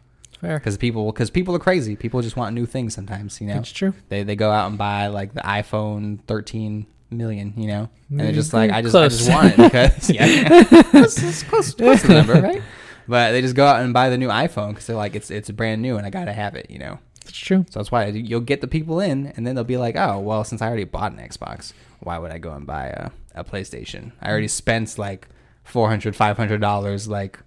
Fair. 0.41 0.59
because 0.59 0.77
people 0.77 1.13
because 1.13 1.31
people 1.31 1.55
are 1.55 1.59
crazy. 1.61 1.97
People 1.97 2.21
just 2.23 2.37
want 2.37 2.55
new 2.55 2.67
things 2.67 2.95
sometimes. 2.95 3.41
You 3.41 3.49
know, 3.49 3.59
It's 3.59 3.73
true. 3.73 3.95
they 4.09 4.23
they 4.23 4.37
go 4.37 4.51
out 4.51 4.69
and 4.69 4.79
buy 4.79 5.07
like 5.09 5.35
the 5.35 5.41
iPhone 5.43 6.21
13 6.27 6.87
million. 7.11 7.53
You 7.57 7.67
know, 7.69 7.89
and 8.11 8.21
they're 8.21 8.33
just 8.33 8.51
Mm, 8.53 8.55
like, 8.55 8.71
I 8.71 8.83
just 8.83 8.95
I 8.95 9.09
just 9.09 9.29
want 9.31 9.53
it 9.53 9.57
because 9.59 10.11
yeah, 10.15 10.65
close, 10.85 11.23
it's 11.23 11.43
close, 11.51 11.75
close 11.75 12.01
to 12.03 12.07
the 12.09 12.15
number, 12.15 12.35
right? 12.41 12.63
But 13.09 13.33
they 13.33 13.41
just 13.43 13.57
go 13.57 13.67
out 13.67 13.83
and 13.83 13.93
buy 13.93 14.09
the 14.11 14.17
new 14.19 14.29
iPhone 14.29 14.69
because 14.71 14.87
they're 14.87 14.97
like, 14.97 15.15
it's 15.15 15.31
it's 15.31 15.51
brand 15.51 15.83
new 15.83 15.97
and 15.97 16.07
I 16.07 16.11
gotta 16.11 16.33
have 16.33 16.55
it. 16.55 16.71
You 16.71 16.79
know, 16.79 16.99
It's 17.27 17.37
true. 17.37 17.67
so 17.69 17.81
that's 17.81 17.91
why 17.91 18.07
you'll 18.07 18.41
get 18.41 18.61
the 18.61 18.69
people 18.69 19.01
in, 19.01 19.27
and 19.37 19.47
then 19.47 19.55
they'll 19.55 19.65
be 19.65 19.77
like, 19.77 19.97
oh 19.97 20.19
well, 20.21 20.45
since 20.45 20.63
I 20.63 20.69
already 20.69 20.85
bought 20.85 21.13
an 21.13 21.19
Xbox, 21.19 21.73
why 22.01 22.17
would 22.19 22.31
I 22.31 22.39
go 22.39 22.53
and 22.53 22.65
buy 22.67 22.87
a, 22.87 23.11
a 23.35 23.45
PlayStation? 23.45 24.13
I 24.23 24.31
already 24.31 24.49
spent 24.49 24.97
like 24.99 25.29
400 25.65 26.15
500 26.17 26.61
dollars 26.61 27.09
like 27.09 27.39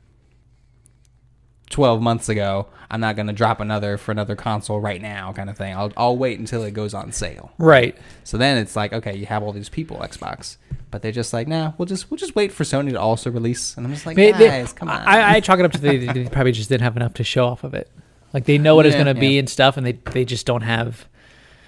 12 1.70 2.02
months 2.02 2.30
ago. 2.30 2.68
I'm 2.90 3.02
not 3.02 3.16
going 3.16 3.28
to 3.28 3.34
drop 3.34 3.60
another 3.60 3.98
for 3.98 4.12
another 4.12 4.36
console 4.36 4.80
right 4.80 5.02
now, 5.02 5.34
kind 5.34 5.50
of 5.50 5.58
thing. 5.58 5.76
I'll, 5.76 5.92
I'll 5.98 6.16
wait 6.18 6.38
until 6.40 6.64
it 6.64 6.72
goes 6.72 6.94
on 6.94 7.12
sale. 7.12 7.52
Right. 7.58 7.98
So 8.24 8.38
then 8.38 8.58
it's 8.60 8.76
like, 8.76 8.94
okay, 8.94 9.16
you 9.18 9.26
have 9.26 9.42
all 9.42 9.52
these 9.52 9.70
people 9.70 9.98
Xbox, 9.98 10.58
but 10.92 11.02
they're 11.02 11.12
just 11.12 11.34
like, 11.34 11.48
nah, 11.48 11.74
we'll 11.78 11.88
just 11.88 12.10
we'll 12.12 12.18
just 12.20 12.36
wait 12.36 12.52
for 12.52 12.64
Sony 12.64 12.92
to 12.92 13.00
also 13.00 13.32
release. 13.32 13.76
And 13.76 13.86
I'm 13.86 13.92
just 13.94 14.06
like, 14.06 14.16
They- 14.16 14.32
they- 14.32 14.48
guys, 14.48 14.72
come 14.74 14.90
on. 14.90 15.02
I, 15.02 15.36
I 15.36 15.40
chalk 15.40 15.60
it 15.60 15.66
up 15.66 15.72
to 15.74 15.80
they, 15.80 15.98
they 15.98 16.26
probably 16.30 16.52
just 16.52 16.70
didn't 16.70 16.84
have 16.84 16.96
enough 16.96 17.16
to 17.16 17.24
show 17.24 17.48
off 17.48 17.64
of 17.64 17.74
it. 17.74 17.90
Like 18.34 18.46
they 18.46 18.58
know 18.58 18.76
what 18.76 18.86
it's 18.86 18.96
going 18.96 19.08
to 19.08 19.14
be 19.16 19.40
and 19.40 19.50
stuff, 19.50 19.78
and 19.78 19.86
they 19.88 19.94
they 19.94 20.26
just 20.26 20.46
don't 20.46 20.62
have 20.62 21.08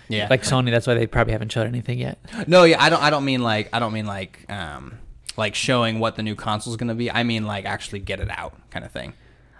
yeah, 0.10 0.28
like 0.30 0.44
Sony. 0.44 0.70
That's 0.70 0.86
why 0.86 0.96
they 0.96 1.08
probably 1.08 1.32
haven't 1.32 1.52
showed 1.52 1.66
anything 1.66 1.98
yet. 1.98 2.20
no, 2.46 2.66
yeah, 2.66 2.82
I 2.84 2.90
don't 2.90 3.02
I 3.02 3.10
don't 3.10 3.24
mean 3.24 3.42
like 3.42 3.70
I 3.72 3.80
don't 3.80 3.94
mean 3.94 4.06
like 4.06 4.46
um 4.52 4.98
like 5.38 5.56
showing 5.56 6.00
what 6.00 6.16
the 6.16 6.24
new 6.24 6.36
console 6.36 6.74
is 6.74 6.78
going 6.78 6.90
to 6.90 6.96
be. 6.96 7.10
I 7.12 7.24
mean 7.24 7.46
like 7.46 7.66
actually 7.66 8.00
get 8.00 8.20
it 8.20 8.30
out, 8.30 8.54
kind 8.72 8.84
of 8.84 8.92
thing. 8.92 9.14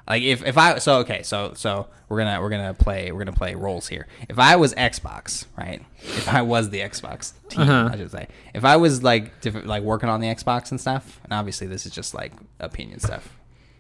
Like 0.10 0.24
if, 0.24 0.46
if 0.46 0.58
I 0.58 0.78
so 0.78 1.00
okay 1.00 1.22
so 1.22 1.52
so 1.56 1.88
we're 2.08 2.20
gonna 2.20 2.40
we're 2.42 2.50
gonna 2.50 2.74
play 2.74 3.12
we're 3.12 3.20
gonna 3.20 3.34
play 3.36 3.56
roles 3.56 3.90
here. 3.90 4.08
If 4.30 4.40
I 4.40 4.56
was 4.56 4.74
Xbox, 4.76 5.46
right? 5.58 5.84
If 6.00 6.30
I 6.30 6.42
was 6.44 6.70
the 6.70 6.80
Xbox 6.80 7.34
team, 7.50 7.62
Uh-huh. 7.64 7.90
I 7.92 7.98
should 7.98 8.12
say. 8.12 8.28
If 8.54 8.64
I 8.64 8.78
was 8.78 9.04
like 9.04 9.42
diff- 9.42 9.66
like 9.66 9.84
working 9.84 10.08
on 10.08 10.22
the 10.22 10.28
Xbox 10.28 10.72
and 10.72 10.80
stuff, 10.80 11.20
and 11.26 11.34
obviously 11.34 11.68
this 11.68 11.86
is 11.86 11.92
just 11.92 12.14
like 12.14 12.32
opinion 12.62 13.00
stuff. 13.02 13.28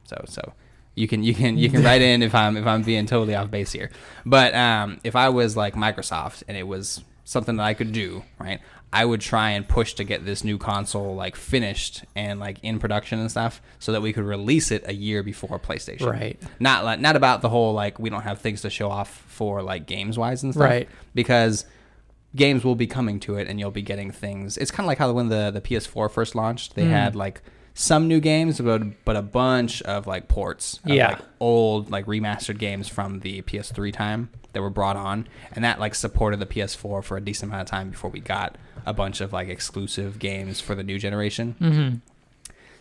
So 0.03 0.21
so 0.27 0.53
you 0.95 1.07
can 1.07 1.23
you 1.23 1.33
can 1.33 1.57
you 1.57 1.69
can 1.69 1.81
write 1.81 2.01
in 2.09 2.21
if 2.21 2.35
I'm 2.35 2.57
if 2.57 2.67
I'm 2.67 2.83
being 2.83 3.05
totally 3.05 3.33
off 3.33 3.49
base 3.49 3.71
here. 3.71 3.89
But 4.25 4.53
um, 4.53 4.99
if 5.05 5.15
I 5.15 5.29
was 5.29 5.55
like 5.55 5.75
Microsoft 5.75 6.43
and 6.49 6.57
it 6.57 6.67
was 6.67 7.05
something 7.27 7.57
that 7.57 7.63
I 7.63 7.73
could 7.73 7.91
do, 7.91 8.23
right? 8.39 8.61
I 8.93 9.03
would 9.03 9.19
try 9.19 9.49
and 9.49 9.67
push 9.67 9.95
to 9.95 10.05
get 10.05 10.23
this 10.23 10.45
new 10.45 10.57
console 10.57 11.13
like 11.13 11.35
finished 11.35 12.05
and 12.15 12.39
like 12.39 12.57
in 12.63 12.79
production 12.79 13.19
and 13.19 13.29
stuff, 13.29 13.61
so 13.79 13.91
that 13.91 14.01
we 14.01 14.13
could 14.13 14.23
release 14.23 14.71
it 14.71 14.83
a 14.87 14.93
year 14.93 15.23
before 15.23 15.59
PlayStation. 15.59 16.09
Right. 16.09 16.39
Not 16.61 16.85
like 16.85 17.01
not 17.01 17.17
about 17.17 17.41
the 17.41 17.49
whole 17.49 17.73
like 17.73 17.99
we 17.99 18.09
don't 18.09 18.21
have 18.21 18.39
things 18.39 18.61
to 18.61 18.69
show 18.69 18.89
off 18.89 19.09
for 19.27 19.61
like 19.61 19.87
games 19.87 20.17
wise 20.17 20.41
and 20.41 20.53
stuff. 20.53 20.63
Right. 20.69 20.89
Because 21.13 21.65
games 22.33 22.63
will 22.63 22.75
be 22.75 22.87
coming 22.87 23.19
to 23.21 23.35
it 23.35 23.47
and 23.49 23.59
you'll 23.59 23.71
be 23.71 23.81
getting 23.81 24.09
things. 24.09 24.55
It's 24.57 24.71
kind 24.71 24.85
of 24.85 24.87
like 24.87 24.97
how 24.99 25.11
when 25.11 25.27
the 25.27 25.51
the 25.51 25.61
PS4 25.61 26.09
first 26.09 26.33
launched, 26.33 26.75
they 26.75 26.83
Mm. 26.85 26.91
had 26.91 27.15
like 27.15 27.41
some 27.79 28.07
new 28.07 28.19
games, 28.19 28.59
but 28.59 29.05
but 29.05 29.15
a 29.15 29.21
bunch 29.21 29.81
of 29.83 30.07
like 30.07 30.27
ports. 30.27 30.79
Of, 30.83 30.89
Yeah. 30.91 31.09
like, 31.09 31.19
old 31.39 31.91
like 31.91 32.05
remastered 32.07 32.57
games 32.57 32.87
from 32.87 33.19
the 33.19 33.41
PS3 33.43 33.93
time 33.93 34.29
that 34.53 34.61
were 34.61 34.71
brought 34.71 34.95
on, 34.97 35.27
and 35.53 35.63
that 35.63 35.79
like 35.79 35.93
supported 35.93 36.39
the 36.39 36.47
PS4 36.47 37.03
for 37.03 37.17
a 37.17 37.21
decent 37.21 37.51
amount 37.51 37.61
of 37.61 37.67
time 37.69 37.91
before 37.91 38.09
we 38.09 38.19
got 38.19 38.57
a 38.85 38.93
bunch 38.93 39.21
of 39.21 39.31
like 39.31 39.47
exclusive 39.47 40.17
games 40.17 40.59
for 40.59 40.73
the 40.73 40.83
new 40.83 40.97
generation. 40.97 41.55
Mm-hmm. 41.61 41.95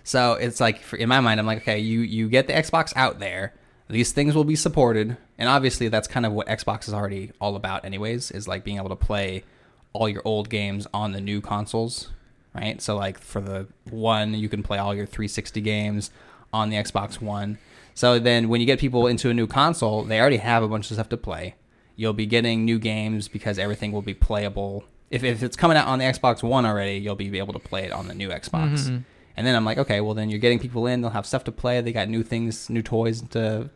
So 0.03 0.35
it's 0.35 0.61
like 0.61 0.81
for, 0.81 0.97
in 0.97 1.09
my 1.09 1.21
mind, 1.21 1.41
I'm 1.41 1.47
like, 1.47 1.59
okay, 1.59 1.79
you 1.79 2.01
you 2.01 2.29
get 2.29 2.47
the 2.47 2.55
Xbox 2.55 2.93
out 2.97 3.19
there. 3.19 3.53
These 3.89 4.13
things 4.13 4.35
will 4.35 4.45
be 4.45 4.57
supported, 4.57 5.17
and 5.39 5.49
obviously 5.49 5.89
that's 5.89 6.09
kind 6.09 6.25
of 6.27 6.33
what 6.33 6.47
Xbox 6.49 6.89
is 6.89 6.95
already 6.95 7.33
all 7.41 7.55
about, 7.55 7.85
anyways. 7.85 8.31
Is 8.31 8.49
like 8.49 8.65
being 8.65 8.79
able 8.79 8.89
to 8.89 8.97
play 8.97 9.45
all 9.93 10.09
your 10.09 10.23
old 10.25 10.49
games 10.49 10.87
on 10.95 11.13
the 11.13 11.21
new 11.21 11.41
consoles, 11.41 12.09
right? 12.57 12.81
So 12.83 12.97
like 12.97 13.19
for 13.19 13.41
the 13.41 13.67
one, 13.91 14.35
you 14.35 14.49
can 14.49 14.63
play 14.63 14.79
all 14.79 14.95
your 14.95 15.07
360 15.07 15.61
games 15.61 16.11
on 16.53 16.71
the 16.71 16.77
Xbox 16.77 17.21
One. 17.21 17.59
So 17.95 18.19
then 18.19 18.49
when 18.49 18.61
you 18.61 18.67
get 18.67 18.79
people 18.79 19.07
into 19.07 19.31
a 19.31 19.35
new 19.35 19.47
console, 19.47 20.03
they 20.05 20.21
already 20.21 20.37
have 20.39 20.63
a 20.63 20.69
bunch 20.69 20.91
of 20.91 20.97
stuff 20.97 21.09
to 21.11 21.17
play. 21.17 21.55
You'll 21.97 22.13
be 22.13 22.27
getting 22.27 22.65
new 22.65 22.79
games 22.79 23.27
because 23.29 23.59
everything 23.59 23.91
will 23.93 24.03
be 24.03 24.15
playable. 24.15 24.85
If, 25.11 25.25
if 25.25 25.43
it's 25.43 25.57
coming 25.57 25.77
out 25.77 25.87
on 25.87 25.99
the 25.99 26.05
Xbox 26.05 26.43
One 26.43 26.67
already, 26.67 26.99
you'll 26.99 27.15
be 27.15 27.39
able 27.39 27.53
to 27.55 27.59
play 27.59 27.85
it 27.85 27.93
on 27.93 28.09
the 28.09 28.15
new 28.15 28.29
Xbox. 28.29 28.89
Mhm. 28.89 29.05
And 29.37 29.47
then 29.47 29.55
I'm 29.55 29.65
like, 29.65 29.79
okay, 29.79 30.01
well 30.01 30.15
then 30.15 30.29
you're 30.31 30.39
getting 30.41 30.59
people 30.59 30.87
in. 30.87 31.01
They'll 31.01 31.11
have 31.11 31.27
stuff 31.27 31.45
to 31.45 31.53
play. 31.53 31.81
They 31.81 31.93
got 31.93 32.09
new 32.09 32.23
things, 32.23 32.69
new 32.71 32.83
toys 32.83 33.23
to 33.31 33.71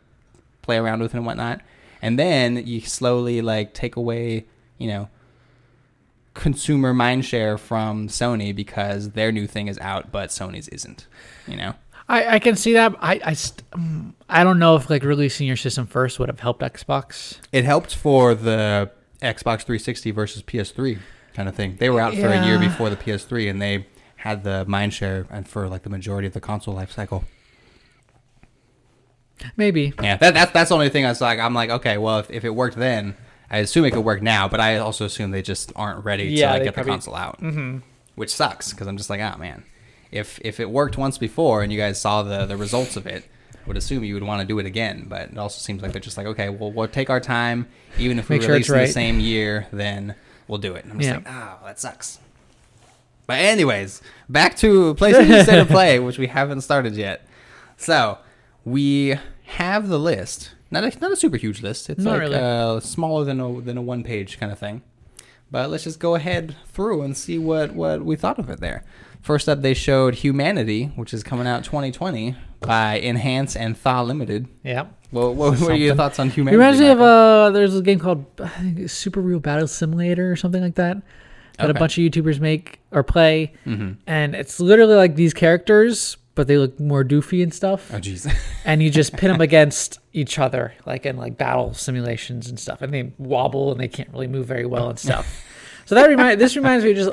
play 0.61 0.77
around 0.77 1.01
with 1.01 1.13
and 1.13 1.25
whatnot. 1.25 1.61
And 2.01 2.17
then 2.17 2.65
you 2.65 2.81
slowly 2.81 3.41
like 3.41 3.73
take 3.73 3.95
away, 3.95 4.45
you 4.77 4.87
know, 4.87 5.09
consumer 6.33 6.93
mindshare 6.93 7.59
from 7.59 8.07
Sony 8.07 8.55
because 8.55 9.11
their 9.11 9.31
new 9.31 9.47
thing 9.47 9.67
is 9.67 9.77
out, 9.79 10.11
but 10.11 10.29
Sony's 10.29 10.67
isn't. 10.69 11.07
You 11.47 11.57
know? 11.57 11.73
I, 12.07 12.35
I 12.35 12.39
can 12.39 12.55
see 12.55 12.73
that. 12.73 12.93
I 12.99 13.19
I, 13.23 13.33
st- 13.33 13.63
um, 13.73 14.15
I 14.29 14.43
don't 14.43 14.59
know 14.59 14.75
if 14.75 14.89
like 14.89 15.03
releasing 15.03 15.47
your 15.47 15.57
system 15.57 15.87
first 15.87 16.19
would 16.19 16.29
have 16.29 16.39
helped 16.39 16.61
Xbox. 16.61 17.37
It 17.51 17.63
helped 17.63 17.95
for 17.95 18.35
the 18.35 18.91
Xbox 19.21 19.63
360 19.63 20.11
versus 20.11 20.43
PS3 20.43 20.99
kind 21.33 21.47
of 21.47 21.55
thing. 21.55 21.77
They 21.79 21.89
were 21.89 21.99
out 21.99 22.13
for 22.13 22.27
a 22.27 22.45
year 22.45 22.59
before 22.59 22.89
the 22.89 22.95
PS3, 22.95 23.49
and 23.49 23.61
they 23.61 23.87
had 24.17 24.43
the 24.43 24.65
mindshare 24.67 25.25
and 25.29 25.47
for 25.47 25.67
like 25.67 25.83
the 25.83 25.89
majority 25.89 26.27
of 26.27 26.33
the 26.33 26.41
console 26.41 26.73
life 26.73 26.91
cycle. 26.91 27.23
Maybe. 29.57 29.93
Yeah, 30.01 30.17
that, 30.17 30.33
that's 30.33 30.51
that's 30.51 30.69
the 30.69 30.75
only 30.75 30.89
thing 30.89 31.05
I 31.05 31.09
was 31.09 31.21
like. 31.21 31.39
I'm 31.39 31.53
like, 31.53 31.69
okay, 31.69 31.97
well, 31.97 32.19
if, 32.19 32.29
if 32.29 32.45
it 32.45 32.53
worked 32.53 32.77
then, 32.77 33.15
I 33.51 33.57
assume 33.57 33.85
it 33.85 33.91
could 33.91 34.05
work 34.05 34.21
now. 34.23 34.47
But 34.47 34.59
I 34.61 34.77
also 34.77 35.05
assume 35.05 35.29
they 35.31 35.41
just 35.43 35.71
aren't 35.75 36.03
ready 36.05 36.23
Yeah, 36.23 36.47
to 36.47 36.53
like, 36.53 36.63
get 36.63 36.73
probably- 36.73 36.91
the 36.91 36.93
console 36.95 37.15
out, 37.15 37.39
Mm-hmm. 37.41 37.77
which 38.15 38.33
sucks 38.33 38.71
because 38.71 38.87
I'm 38.87 38.97
just 38.97 39.09
like, 39.09 39.19
oh 39.19 39.37
man, 39.37 39.63
if 40.11 40.39
if 40.43 40.59
it 40.59 40.69
worked 40.69 40.97
once 40.97 41.17
before 41.17 41.61
and 41.61 41.71
you 41.71 41.77
guys 41.77 41.99
saw 42.01 42.23
the 42.23 42.45
the 42.45 42.57
results 42.57 42.95
of 42.95 43.05
it, 43.05 43.25
I 43.53 43.67
would 43.67 43.77
assume 43.77 44.03
you 44.03 44.13
would 44.15 44.23
want 44.23 44.41
to 44.41 44.47
do 44.47 44.57
it 44.59 44.65
again. 44.65 45.05
But 45.07 45.29
it 45.31 45.37
also 45.37 45.59
seems 45.59 45.81
like 45.81 45.91
they're 45.91 46.01
just 46.01 46.17
like, 46.17 46.27
okay, 46.27 46.49
well, 46.49 46.71
we'll 46.71 46.87
take 46.87 47.09
our 47.09 47.19
time. 47.19 47.67
Even 47.99 48.17
if 48.19 48.29
we 48.29 48.37
Make 48.37 48.43
sure 48.43 48.53
release 48.53 48.69
in 48.69 48.77
the 48.79 48.87
same 48.87 49.19
year, 49.19 49.67
then 49.73 50.15
we'll 50.47 50.57
do 50.59 50.73
it. 50.75 50.83
And 50.85 50.93
I'm 50.93 50.99
just 50.99 51.09
Yeah. 51.09 51.17
like, 51.17 51.27
oh, 51.29 51.65
that 51.65 51.79
sucks. 51.79 52.19
But 53.27 53.39
anyways, 53.39 54.01
back 54.29 54.55
to 54.57 54.95
PlayStation 54.95 55.43
State 55.43 55.59
of 55.59 55.67
Play, 55.77 55.99
which 55.99 56.17
we 56.17 56.27
haven't 56.27 56.61
started 56.61 56.95
yet. 56.95 57.25
So 57.77 58.17
we 58.65 59.17
have 59.45 59.87
the 59.87 59.99
list. 59.99 60.51
Not 60.71 60.83
a, 60.85 60.99
not 60.99 61.11
a 61.11 61.15
super 61.15 61.37
huge 61.37 61.61
list. 61.61 61.89
It's 61.89 62.03
Not 62.03 62.11
like 62.13 62.21
really. 62.21 62.35
uh, 62.37 62.79
smaller 62.79 63.25
than 63.25 63.39
a 63.39 63.61
than 63.61 63.77
a 63.77 63.81
one 63.81 64.03
page 64.03 64.39
kind 64.39 64.51
of 64.51 64.57
thing. 64.59 64.81
But 65.51 65.69
let's 65.69 65.83
just 65.83 65.99
go 65.99 66.15
ahead 66.15 66.55
through 66.67 67.01
and 67.01 67.15
see 67.15 67.37
what 67.37 67.73
what 67.73 68.03
we 68.05 68.15
thought 68.15 68.39
of 68.39 68.49
it 68.49 68.59
there. 68.61 68.83
First 69.21 69.47
up, 69.49 69.61
they 69.61 69.73
showed 69.75 70.15
Humanity, 70.15 70.85
which 70.95 71.13
is 71.13 71.21
coming 71.23 71.45
out 71.45 71.63
2020 71.63 72.35
by 72.61 72.99
Enhance 73.01 73.55
and 73.55 73.75
tha 73.75 74.01
Limited. 74.01 74.47
Yeah. 74.63 74.85
Well, 75.11 75.35
what, 75.35 75.61
are 75.61 75.75
your 75.75 75.93
thoughts 75.95 76.17
on 76.19 76.27
It 76.27 76.33
Humanity? 76.33 76.57
reminds 76.57 76.79
me 76.79 76.87
of 76.87 77.01
uh, 77.01 77.49
there's 77.51 77.75
a 77.75 77.81
game 77.81 77.99
called 77.99 78.25
I 78.39 78.47
think 78.47 78.89
Super 78.89 79.19
Real 79.21 79.39
Battle 79.41 79.67
Simulator 79.67 80.31
or 80.31 80.35
something 80.37 80.61
like 80.61 80.75
that 80.75 80.97
that 81.59 81.69
a 81.69 81.73
bunch 81.75 81.97
of 81.99 82.03
YouTubers 82.03 82.39
make 82.39 82.79
or 82.91 83.03
play, 83.03 83.53
Mhm. 83.67 83.97
and 84.07 84.33
it's 84.33 84.59
literally 84.59 84.95
like 84.95 85.15
these 85.15 85.31
characters, 85.33 86.17
but 86.35 86.47
they 86.47 86.57
look 86.57 86.79
more 86.79 87.03
doofy 87.03 87.43
and 87.43 87.53
stuff, 87.53 87.91
Oh, 87.93 87.97
jeez. 87.97 88.31
and 88.65 88.81
you 88.81 88.89
just 88.89 89.15
pin 89.17 89.31
them 89.31 89.41
against 89.41 89.99
each 90.13 90.39
other, 90.39 90.73
like 90.85 91.05
in 91.05 91.17
like 91.17 91.37
battle 91.37 91.73
simulations 91.73 92.49
and 92.49 92.59
stuff, 92.59 92.81
and 92.81 92.93
they 92.93 93.11
wobble 93.17 93.71
and 93.71 93.79
they 93.79 93.87
can't 93.87 94.09
really 94.11 94.27
move 94.27 94.45
very 94.47 94.65
well 94.65 94.89
and 94.89 94.97
stuff. 94.99 95.43
so 95.85 95.95
that 95.95 96.07
remind 96.07 96.39
this 96.39 96.55
reminds 96.55 96.85
me 96.85 96.93
just 96.93 97.09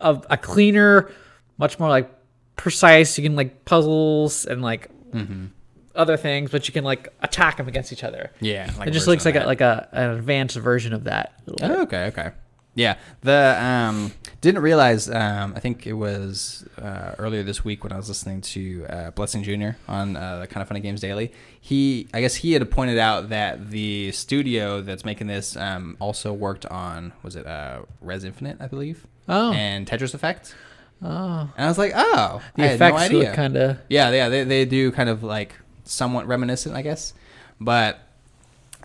of 0.00 0.26
a 0.30 0.36
cleaner, 0.36 1.10
much 1.58 1.78
more 1.78 1.88
like 1.88 2.10
precise. 2.56 3.18
You 3.18 3.24
can 3.24 3.36
like 3.36 3.64
puzzles 3.64 4.46
and 4.46 4.62
like 4.62 4.90
hmm 5.12 5.46
other 5.92 6.16
things, 6.16 6.52
but 6.52 6.68
you 6.68 6.72
can 6.72 6.84
like 6.84 7.08
attack 7.20 7.56
them 7.56 7.66
against 7.66 7.92
each 7.92 8.04
other. 8.04 8.30
Yeah, 8.40 8.70
like 8.78 8.86
it 8.88 8.92
just 8.92 9.08
looks 9.08 9.24
like 9.24 9.34
a, 9.34 9.40
like 9.44 9.60
a 9.60 9.88
an 9.92 10.10
advanced 10.10 10.56
version 10.56 10.92
of 10.92 11.04
that. 11.04 11.34
a 11.46 11.50
little 11.50 11.68
bit. 11.68 11.76
Oh, 11.78 11.82
okay, 11.82 12.04
okay. 12.06 12.30
Yeah, 12.74 12.96
the 13.22 13.56
um 13.62 14.12
didn't 14.40 14.62
realize. 14.62 15.10
Um, 15.10 15.52
I 15.56 15.60
think 15.60 15.86
it 15.86 15.92
was 15.92 16.66
uh, 16.80 17.14
earlier 17.18 17.42
this 17.42 17.62
week 17.64 17.82
when 17.84 17.92
I 17.92 17.96
was 17.96 18.08
listening 18.08 18.40
to 18.42 18.86
uh, 18.88 19.10
Blessing 19.10 19.42
Jr. 19.42 19.70
on 19.88 20.16
uh, 20.16 20.46
Kind 20.48 20.62
of 20.62 20.68
Funny 20.68 20.80
Games 20.80 21.00
Daily. 21.00 21.32
He, 21.60 22.08
I 22.14 22.20
guess, 22.22 22.36
he 22.36 22.52
had 22.52 22.70
pointed 22.70 22.96
out 22.96 23.28
that 23.30 23.70
the 23.70 24.12
studio 24.12 24.80
that's 24.80 25.04
making 25.04 25.26
this 25.26 25.56
um, 25.56 25.96
also 26.00 26.32
worked 26.32 26.64
on 26.66 27.12
was 27.22 27.36
it 27.36 27.46
uh, 27.46 27.80
Rez 28.00 28.24
Infinite, 28.24 28.56
I 28.60 28.66
believe, 28.66 29.06
Oh, 29.28 29.52
and 29.52 29.86
Tetris 29.86 30.14
Effect. 30.14 30.54
oh, 31.02 31.50
And 31.56 31.64
I 31.66 31.68
was 31.68 31.76
like, 31.76 31.92
oh, 31.94 32.40
the 32.56 32.62
I 32.62 32.66
had 32.68 32.78
no 33.12 33.34
kind 33.34 33.56
of. 33.56 33.78
Yeah, 33.90 34.10
yeah, 34.10 34.28
they, 34.30 34.44
they 34.44 34.64
do 34.64 34.90
kind 34.90 35.10
of 35.10 35.22
like 35.22 35.54
somewhat 35.84 36.26
reminiscent, 36.26 36.74
I 36.74 36.80
guess. 36.82 37.12
But 37.60 37.98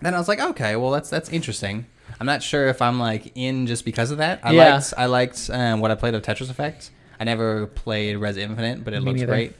then 0.02 0.12
I 0.12 0.18
was 0.18 0.28
like, 0.28 0.40
okay, 0.40 0.76
well 0.76 0.90
that's 0.90 1.08
that's 1.08 1.30
interesting. 1.30 1.86
I'm 2.20 2.26
not 2.26 2.42
sure 2.42 2.68
if 2.68 2.80
I'm 2.80 2.98
like 2.98 3.32
in 3.34 3.66
just 3.66 3.84
because 3.84 4.10
of 4.10 4.18
that. 4.18 4.40
I 4.42 4.52
Yeah. 4.52 4.74
liked 4.74 4.94
I 4.96 5.06
liked 5.06 5.50
um, 5.52 5.80
what 5.80 5.90
I 5.90 5.94
played 5.94 6.14
of 6.14 6.22
Tetris 6.22 6.50
Effect. 6.50 6.90
I 7.20 7.24
never 7.24 7.66
played 7.66 8.16
Rez 8.16 8.36
Infinite, 8.36 8.84
but 8.84 8.92
it 8.94 9.00
Me 9.00 9.06
looked 9.06 9.20
neither. 9.20 9.32
great. 9.32 9.54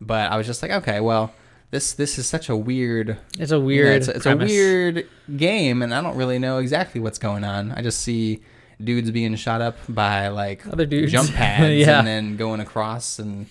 But 0.00 0.30
I 0.30 0.36
was 0.36 0.46
just 0.46 0.60
like, 0.62 0.70
okay, 0.70 1.00
well, 1.00 1.32
this 1.70 1.92
this 1.94 2.18
is 2.18 2.26
such 2.26 2.48
a 2.48 2.56
weird, 2.56 3.16
It's 3.38 3.50
a 3.52 3.58
weird. 3.60 3.96
it's, 3.96 4.08
a, 4.08 4.16
it's 4.16 4.26
a 4.26 4.36
weird 4.36 5.08
game, 5.36 5.82
and 5.82 5.92
I 5.94 6.00
don't 6.00 6.16
really 6.16 6.38
know 6.38 6.58
exactly 6.58 7.00
what's 7.00 7.18
going 7.18 7.44
on. 7.44 7.72
I 7.72 7.82
just 7.82 8.00
see 8.00 8.42
dudes 8.82 9.10
being 9.10 9.34
shot 9.36 9.60
up 9.62 9.76
by 9.88 10.28
like 10.28 10.66
Other 10.66 10.84
dudes. 10.86 11.10
jump 11.12 11.30
pads 11.34 11.74
Yeah. 11.86 11.98
and 11.98 12.06
then 12.06 12.36
going 12.36 12.60
across 12.60 13.18
and 13.18 13.46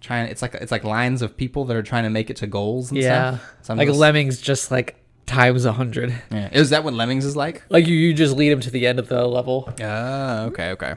trying. 0.00 0.28
It's 0.28 0.42
like 0.42 0.54
it's 0.54 0.72
like 0.72 0.82
lines 0.82 1.22
of 1.22 1.36
people 1.36 1.64
that 1.66 1.76
are 1.76 1.82
trying 1.82 2.04
to 2.04 2.10
make 2.10 2.30
it 2.30 2.36
to 2.38 2.46
goals 2.46 2.90
and 2.90 2.98
Yeah, 3.00 3.36
stuff. 3.36 3.54
So 3.62 3.72
I'm 3.74 3.78
like 3.78 3.88
just- 3.88 3.98
Lemmings, 4.00 4.40
just 4.40 4.70
like 4.70 4.96
times 5.26 5.64
a 5.64 5.72
hundred. 5.72 6.14
Yeah. 6.30 6.48
Is 6.52 6.70
that 6.70 6.84
what 6.84 6.94
Lemmings 6.94 7.24
is 7.24 7.36
like? 7.36 7.62
Like 7.68 7.86
you, 7.86 7.94
you 7.94 8.14
just 8.14 8.36
lead 8.36 8.50
them 8.50 8.60
to 8.60 8.70
the 8.70 8.86
end 8.86 8.98
of 8.98 9.08
the 9.08 9.26
level. 9.26 9.72
Oh, 9.80 10.44
okay, 10.46 10.70
okay. 10.72 10.94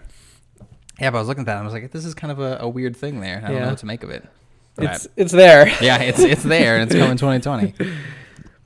Yeah, 1.00 1.10
but 1.12 1.18
I 1.18 1.22
was 1.22 1.28
looking 1.28 1.42
at 1.42 1.46
that 1.48 1.54
and 1.58 1.62
I 1.62 1.66
was 1.66 1.74
like, 1.74 1.92
this 1.92 2.06
is 2.06 2.14
kind 2.14 2.32
of 2.32 2.40
a, 2.40 2.58
a 2.62 2.70
weird 2.70 2.96
thing 2.96 3.20
there. 3.20 3.42
I 3.44 3.50
don't 3.52 3.62
know 3.62 3.70
what 3.70 3.78
to 3.80 3.86
make 3.86 4.04
of 4.04 4.10
it. 4.10 4.26
But- 4.76 4.86
It's 4.96 5.08
it's 5.16 5.32
there. 5.32 5.68
yeah, 5.82 6.02
it's 6.02 6.20
it's 6.20 6.44
there 6.44 6.78
and 6.78 6.84
it's 6.92 6.94
coming 7.00 7.18
2020. 7.42 7.74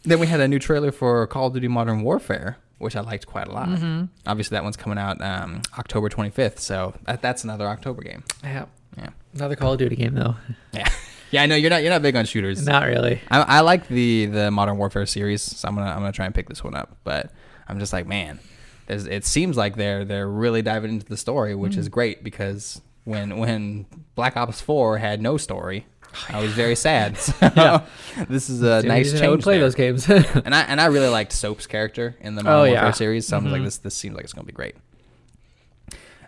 Then 0.04 0.20
we 0.20 0.28
had 0.28 0.40
a 0.40 0.48
new 0.48 0.60
trailer 0.60 0.92
for 0.92 1.26
Call 1.28 1.48
of 1.48 1.54
Duty 1.54 1.68
Modern 1.68 2.02
Warfare, 2.04 2.58
which 2.78 2.96
I 2.96 3.02
liked 3.02 3.28
quite 3.28 3.48
a 3.48 3.52
lot. 3.52 3.68
Mm-hmm. 3.70 4.06
Obviously, 4.26 4.56
that 4.56 4.64
one's 4.64 4.78
coming 4.78 4.98
out 4.98 5.22
um, 5.22 5.62
October 5.78 6.08
25th, 6.10 6.60
so 6.60 6.94
that, 7.06 7.22
that's 7.22 7.44
another 7.44 7.68
October 7.68 8.02
game. 8.02 8.24
Yeah. 8.44 8.66
Yeah. 8.98 9.10
Another 9.36 9.56
Call 9.56 9.74
of 9.74 9.80
Duty 9.80 9.96
game 9.96 10.16
though. 10.16 10.36
Yeah, 10.72 10.90
yeah. 11.32 11.44
I 11.44 11.46
know 11.46 11.56
you're 11.56 11.70
not 11.70 11.82
you're 11.84 11.92
not 11.92 12.02
big 12.02 12.16
on 12.16 12.26
shooters. 12.26 12.66
Not 12.66 12.88
really. 12.88 13.22
I, 13.30 13.42
I 13.42 13.60
like 13.62 13.88
the 13.88 14.26
the 14.28 14.52
Modern 14.52 14.78
Warfare 14.78 15.06
series, 15.06 15.42
so 15.42 15.68
I'm 15.68 15.76
gonna 15.76 15.90
I'm 15.92 16.00
gonna 16.00 16.12
try 16.12 16.26
and 16.26 16.34
pick 16.36 16.50
this 16.50 16.64
one 16.64 16.76
up. 16.76 16.98
But 17.04 17.32
I'm 17.68 17.80
just 17.80 17.94
like, 17.94 18.08
man, 18.08 18.40
it 18.88 19.26
seems 19.26 19.58
like 19.58 19.76
they're 19.76 20.06
they're 20.06 20.28
really 20.28 20.62
diving 20.62 20.92
into 20.92 21.06
the 21.06 21.18
story, 21.18 21.56
which 21.56 21.74
Mm. 21.74 21.80
is 21.80 21.90
great 21.90 22.24
because 22.24 22.82
when 23.06 23.38
when 23.38 23.86
Black 24.16 24.36
Ops 24.38 24.62
4 24.62 24.98
had 24.98 25.22
no 25.22 25.38
story, 25.38 25.86
I 26.30 26.42
was 26.42 26.52
very 26.54 26.76
sad. 26.76 27.18
So 27.18 27.34
Yeah. 27.56 27.86
this 28.28 28.50
is 28.50 28.62
a 28.64 28.82
Dude, 28.82 28.88
nice 28.90 29.12
change. 29.12 29.24
I 29.24 29.30
would 29.30 29.42
play 29.42 29.56
there. 29.56 29.66
those 29.66 29.76
games. 29.76 30.10
and 30.10 30.54
I 30.56 30.62
and 30.64 30.82
I 30.82 30.88
really 30.88 31.08
liked 31.10 31.32
Soap's 31.32 31.68
character 31.68 32.16
in 32.22 32.36
the 32.36 32.44
Modern 32.44 32.60
Oh, 32.60 32.64
Warfare 32.72 32.86
yeah. 32.88 32.92
series, 32.92 33.28
so 33.28 33.38
I'm 33.38 33.50
like, 33.52 33.64
this 33.64 33.78
this 33.78 33.96
seems 33.96 34.16
like 34.16 34.24
it's 34.24 34.34
gonna 34.34 34.46
be 34.46 34.52
great. 34.54 34.76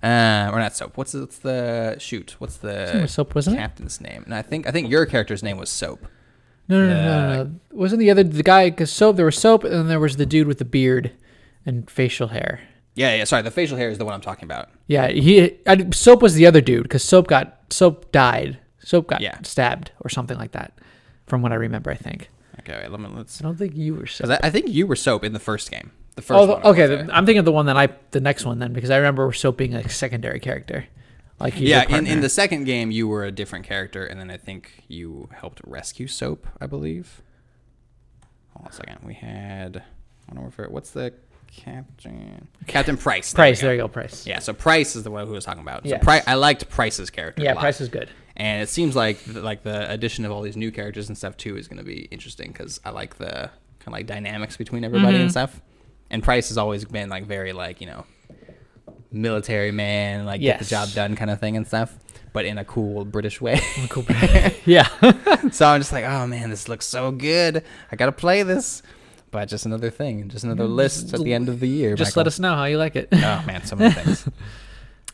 Uh, 0.04 0.50
or 0.52 0.60
not 0.60 0.76
Soap. 0.76 0.98
What's 0.98 1.14
what's 1.14 1.38
the 1.40 1.96
shoot? 2.00 2.36
What's 2.40 2.58
It 2.58 2.62
the 2.64 3.08
soap, 3.08 3.36
wasn't 3.36 3.58
it? 3.58 3.60
captain's 3.60 4.02
name? 4.02 4.24
And 4.24 4.34
I 4.34 4.42
think 4.42 4.68
I 4.68 4.72
think 4.72 4.90
your 4.90 5.06
character's 5.06 5.44
name 5.44 5.58
was 5.58 5.70
Soap. 5.70 6.08
No, 6.68 6.88
no, 6.88 6.94
no, 6.94 7.00
Uh, 7.00 7.04
no, 7.38 7.44
no. 7.44 7.52
Wasn't 7.72 8.00
the 8.00 8.10
other 8.10 8.24
the 8.24 8.44
guy? 8.44 8.70
Because 8.70 8.92
soap, 8.92 9.16
there 9.18 9.26
was 9.26 9.38
soap, 9.38 9.64
and 9.64 9.74
then 9.74 9.88
there 9.88 10.00
was 10.00 10.16
the 10.18 10.26
dude 10.26 10.48
with 10.48 10.58
the 10.58 10.66
beard 10.66 11.12
and 11.66 11.90
facial 11.90 12.30
hair. 12.30 12.62
Yeah, 12.96 13.16
yeah. 13.16 13.24
Sorry, 13.26 13.42
the 13.42 13.52
facial 13.52 13.78
hair 13.78 13.90
is 13.90 13.98
the 13.98 14.06
one 14.06 14.14
I'm 14.14 14.22
talking 14.22 14.46
about. 14.46 14.70
Yeah, 14.88 15.08
he 15.10 15.58
I, 15.68 15.90
soap 15.92 16.22
was 16.22 16.34
the 16.36 16.46
other 16.48 16.62
dude 16.62 16.84
because 16.84 17.04
soap 17.04 17.28
got 17.28 17.60
soap 17.70 18.12
died. 18.12 18.58
Soap 18.80 19.08
got 19.08 19.22
Yeah. 19.22 19.38
stabbed 19.44 19.92
or 20.02 20.10
something 20.10 20.38
like 20.38 20.52
that, 20.54 20.74
from 21.28 21.42
what 21.44 21.52
I 21.52 21.56
remember. 21.56 21.92
I 21.92 21.96
think. 21.96 22.30
Okay, 22.60 22.74
wait, 22.82 22.90
let 22.92 23.00
me 23.00 23.08
let's. 23.16 23.40
I 23.40 23.44
don't 23.44 23.58
think 23.58 23.76
you 23.76 23.94
were 23.96 24.08
soap. 24.08 24.30
I, 24.32 24.48
I 24.48 24.50
think 24.50 24.68
you 24.70 24.88
were 24.88 24.96
Soap 24.96 25.24
in 25.24 25.34
the 25.34 25.40
first 25.40 25.70
game. 25.72 25.92
The 26.22 26.28
first 26.28 26.40
Oh, 26.40 26.54
one. 26.54 26.64
okay. 26.64 26.86
the- 26.88 27.16
I'm 27.16 27.26
thinking 27.26 27.40
of 27.40 27.46
the 27.46 27.52
one 27.52 27.66
that 27.66 27.78
I, 27.78 27.90
the 28.12 28.22
next 28.22 28.46
one 28.46 28.60
then, 28.60 28.74
because 28.74 28.90
I 28.90 28.98
remember 28.98 29.32
soap 29.34 29.58
being 29.58 29.74
a 29.74 29.88
secondary 29.90 30.40
character. 30.40 30.86
Like 31.40 31.60
yeah, 31.60 31.84
in, 31.90 32.06
in 32.06 32.22
the 32.22 32.30
second 32.30 32.66
game, 32.66 32.92
you 32.92 33.08
were 33.08 33.24
a 33.26 33.32
different 33.32 33.66
character, 33.66 34.06
and 34.06 34.20
then 34.20 34.30
I 34.30 34.38
think 34.38 34.84
you 34.88 35.28
helped 35.34 35.60
rescue 35.66 36.06
Soap, 36.06 36.46
I 36.62 36.68
believe. 36.68 37.24
Hold 38.54 38.68
on 38.68 38.72
a 38.72 38.76
second. 38.76 38.98
We 39.04 39.16
had. 39.16 39.84
I 40.30 40.34
don't 40.36 40.44
know 40.58 40.66
what's 40.70 40.92
the 40.92 41.14
captain? 41.48 42.48
Captain 42.68 42.96
Price. 42.96 43.34
Price. 43.34 43.60
There 43.60 43.74
you 43.74 43.82
go. 43.82 43.88
Price. 43.88 44.28
Yeah, 44.28 44.38
so 44.38 44.54
Price 44.54 44.96
is 44.96 45.02
the 45.04 45.10
one 45.10 45.26
who 45.26 45.34
was 45.34 45.44
talking 45.44 45.64
about. 45.64 45.82
So 45.84 45.90
Yes. 45.90 46.04
Price, 46.04 46.24
I 46.28 46.36
liked 46.36 46.70
Price's 46.70 47.10
character. 47.10 47.42
Yeah, 47.44 47.54
a 47.54 47.56
lot. 47.56 47.62
Price 47.62 47.82
is 47.82 47.90
good. 47.90 48.10
And 48.38 48.62
it 48.62 48.70
seems 48.70 48.96
like 48.96 49.18
like 49.28 49.64
the 49.64 49.92
addition 49.92 50.26
of 50.26 50.32
all 50.32 50.44
these 50.44 50.56
new 50.58 50.72
characters 50.72 51.08
and 51.10 51.18
stuff 51.18 51.38
too 51.38 51.58
is 51.58 51.68
going 51.68 51.80
to 51.80 51.84
be 51.84 52.02
interesting 52.12 52.50
because 52.52 52.80
I 52.86 52.92
like 52.92 53.18
the 53.18 53.50
kind 53.80 53.88
of 53.88 53.94
like 53.94 54.06
dynamics 54.06 54.58
between 54.58 54.84
everybody 54.84 55.18
Mhm. 55.18 55.22
and 55.22 55.32
stuff. 55.32 55.60
And 56.12 56.22
Price 56.22 56.50
has 56.50 56.58
always 56.60 56.86
been 56.86 57.10
like 57.10 57.26
very 57.26 57.54
like 57.54 57.82
you 57.82 57.88
know 57.88 58.06
military 59.12 59.72
man, 59.72 60.26
like 60.26 60.42
get 60.42 60.60
the 60.60 60.66
job 60.66 60.90
done 60.94 61.16
kind 61.16 61.32
of 61.32 61.40
thing 61.40 61.58
and 61.58 61.66
stuff, 61.68 61.96
but 62.34 62.46
in 62.46 62.58
a 62.58 62.66
cool 62.66 63.06
British 63.06 63.42
way. 63.42 63.60
Cool. 63.90 64.06
yeah. 64.66 64.88
so 65.52 65.68
I'm 65.68 65.80
just 65.82 65.92
like, 65.92 66.06
oh 66.06 66.28
man, 66.28 66.50
this 66.50 66.70
looks 66.70 66.86
so 66.86 67.12
good. 67.12 67.64
I 67.92 67.96
gotta 67.96 68.12
play 68.12 68.44
this. 68.44 68.84
But 69.32 69.48
just 69.48 69.66
another 69.66 69.90
thing, 69.90 70.28
just 70.28 70.44
another 70.44 70.66
list 70.66 71.14
at 71.14 71.22
the 71.22 71.34
end 71.34 71.48
of 71.48 71.62
the 71.62 71.68
year. 71.68 71.96
Mm, 71.96 71.98
Just 71.98 72.10
Michael. 72.12 72.20
let 72.20 72.28
us 72.28 72.40
know 72.40 72.54
how 72.54 72.66
you 72.66 72.78
like 72.78 72.98
it. 72.98 73.08
Oh 73.14 73.44
man, 73.48 73.64
so 73.66 73.76
many 73.76 73.94
things. 73.94 74.28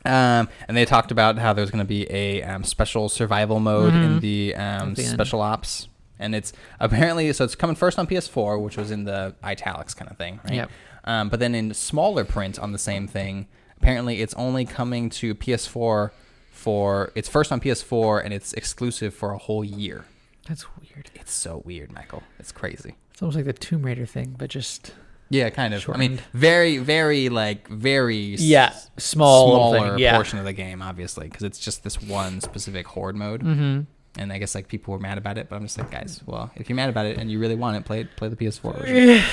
Um, 0.05 0.47
and 0.69 0.77
they 0.77 0.85
talked 0.85 1.11
about 1.11 1.37
how 1.37 1.51
there's 1.51 1.69
going 1.69 1.83
to 1.83 1.87
be 1.87 2.09
a 2.09 2.41
um, 2.43 2.63
special 2.63 3.09
survival 3.09 3.59
mode 3.59 3.93
in 3.93 4.17
Mhm. 4.17 4.21
the 4.21 4.55
um, 4.55 4.93
the 4.93 5.03
end. 5.03 5.11
special 5.11 5.41
ops, 5.41 5.89
and 6.17 6.33
it's 6.33 6.53
apparently 6.79 7.33
so 7.33 7.43
it's 7.43 7.55
coming 7.55 7.75
first 7.75 7.99
on 7.99 8.07
PS4, 8.07 8.61
which 8.63 8.77
was 8.77 8.89
in 8.89 9.03
the 9.03 9.35
italics 9.43 9.93
kind 9.93 10.09
of 10.09 10.15
thing, 10.17 10.39
right? 10.45 10.53
Yep. 10.53 10.71
Um, 11.07 11.29
but 11.29 11.39
then 11.39 11.55
in 11.55 11.73
smaller 11.73 12.25
print 12.25 12.59
on 12.59 12.73
the 12.73 12.77
same 12.77 13.07
thing, 13.07 13.47
apparently 13.77 14.21
it's 14.21 14.33
only 14.33 14.65
coming 14.65 15.09
to 15.11 15.33
PS4 15.33 16.11
for 16.51 17.11
it's 17.15 17.29
first 17.29 17.51
on 17.51 17.61
PS4 17.61 18.23
and 18.25 18.33
it's 18.33 18.51
exclusive 18.53 19.13
for 19.13 19.31
a 19.31 19.37
whole 19.37 19.63
year. 19.63 20.05
That's 20.49 20.65
weird. 20.77 21.09
It's 21.15 21.31
so 21.31 21.61
weird, 21.65 21.91
Michael. 21.93 22.23
It's 22.39 22.51
crazy. 22.51 22.95
It's 23.11 23.21
almost 23.21 23.37
like 23.37 23.45
the 23.45 23.53
Tomb 23.53 23.83
Raider 23.83 24.05
thing, 24.05 24.35
but 24.37 24.49
just 24.49 24.93
Yeah, 25.29 25.49
kind 25.49 25.73
of. 25.73 25.89
I 25.89 25.97
mean, 25.97 26.19
very, 26.33 26.77
very 26.77 27.29
like 27.29 27.67
very 27.69 28.35
yeah, 28.35 28.73
small 28.97 29.73
smaller. 29.73 29.97
Yeah. 29.97 30.13
portion 30.15 30.39
of 30.39 30.45
the 30.45 30.53
game, 30.53 30.81
obviously, 30.81 31.27
because 31.29 31.43
it's 31.43 31.59
just 31.59 31.83
this 31.83 32.01
one 32.01 32.41
specific 32.41 32.85
horde 32.87 33.15
mode. 33.15 33.43
Mm-hmm. 33.43 33.81
And 34.17 34.33
I 34.33 34.39
guess 34.39 34.55
like 34.55 34.67
people 34.67 34.93
were 34.93 34.99
mad 34.99 35.17
about 35.19 35.37
it, 35.37 35.47
but 35.47 35.55
I'm 35.57 35.61
just 35.63 35.77
like, 35.77 35.91
guys, 35.91 36.21
well, 36.25 36.49
if 36.55 36.69
you're 36.69 36.75
mad 36.75 36.89
about 36.89 37.05
it 37.05 37.17
and 37.17 37.29
you 37.31 37.39
really 37.39 37.55
want 37.55 37.77
it, 37.77 37.85
play 37.85 38.03
play 38.03 38.29
the 38.29 38.35
PS4 38.35 38.79
version. 38.79 39.23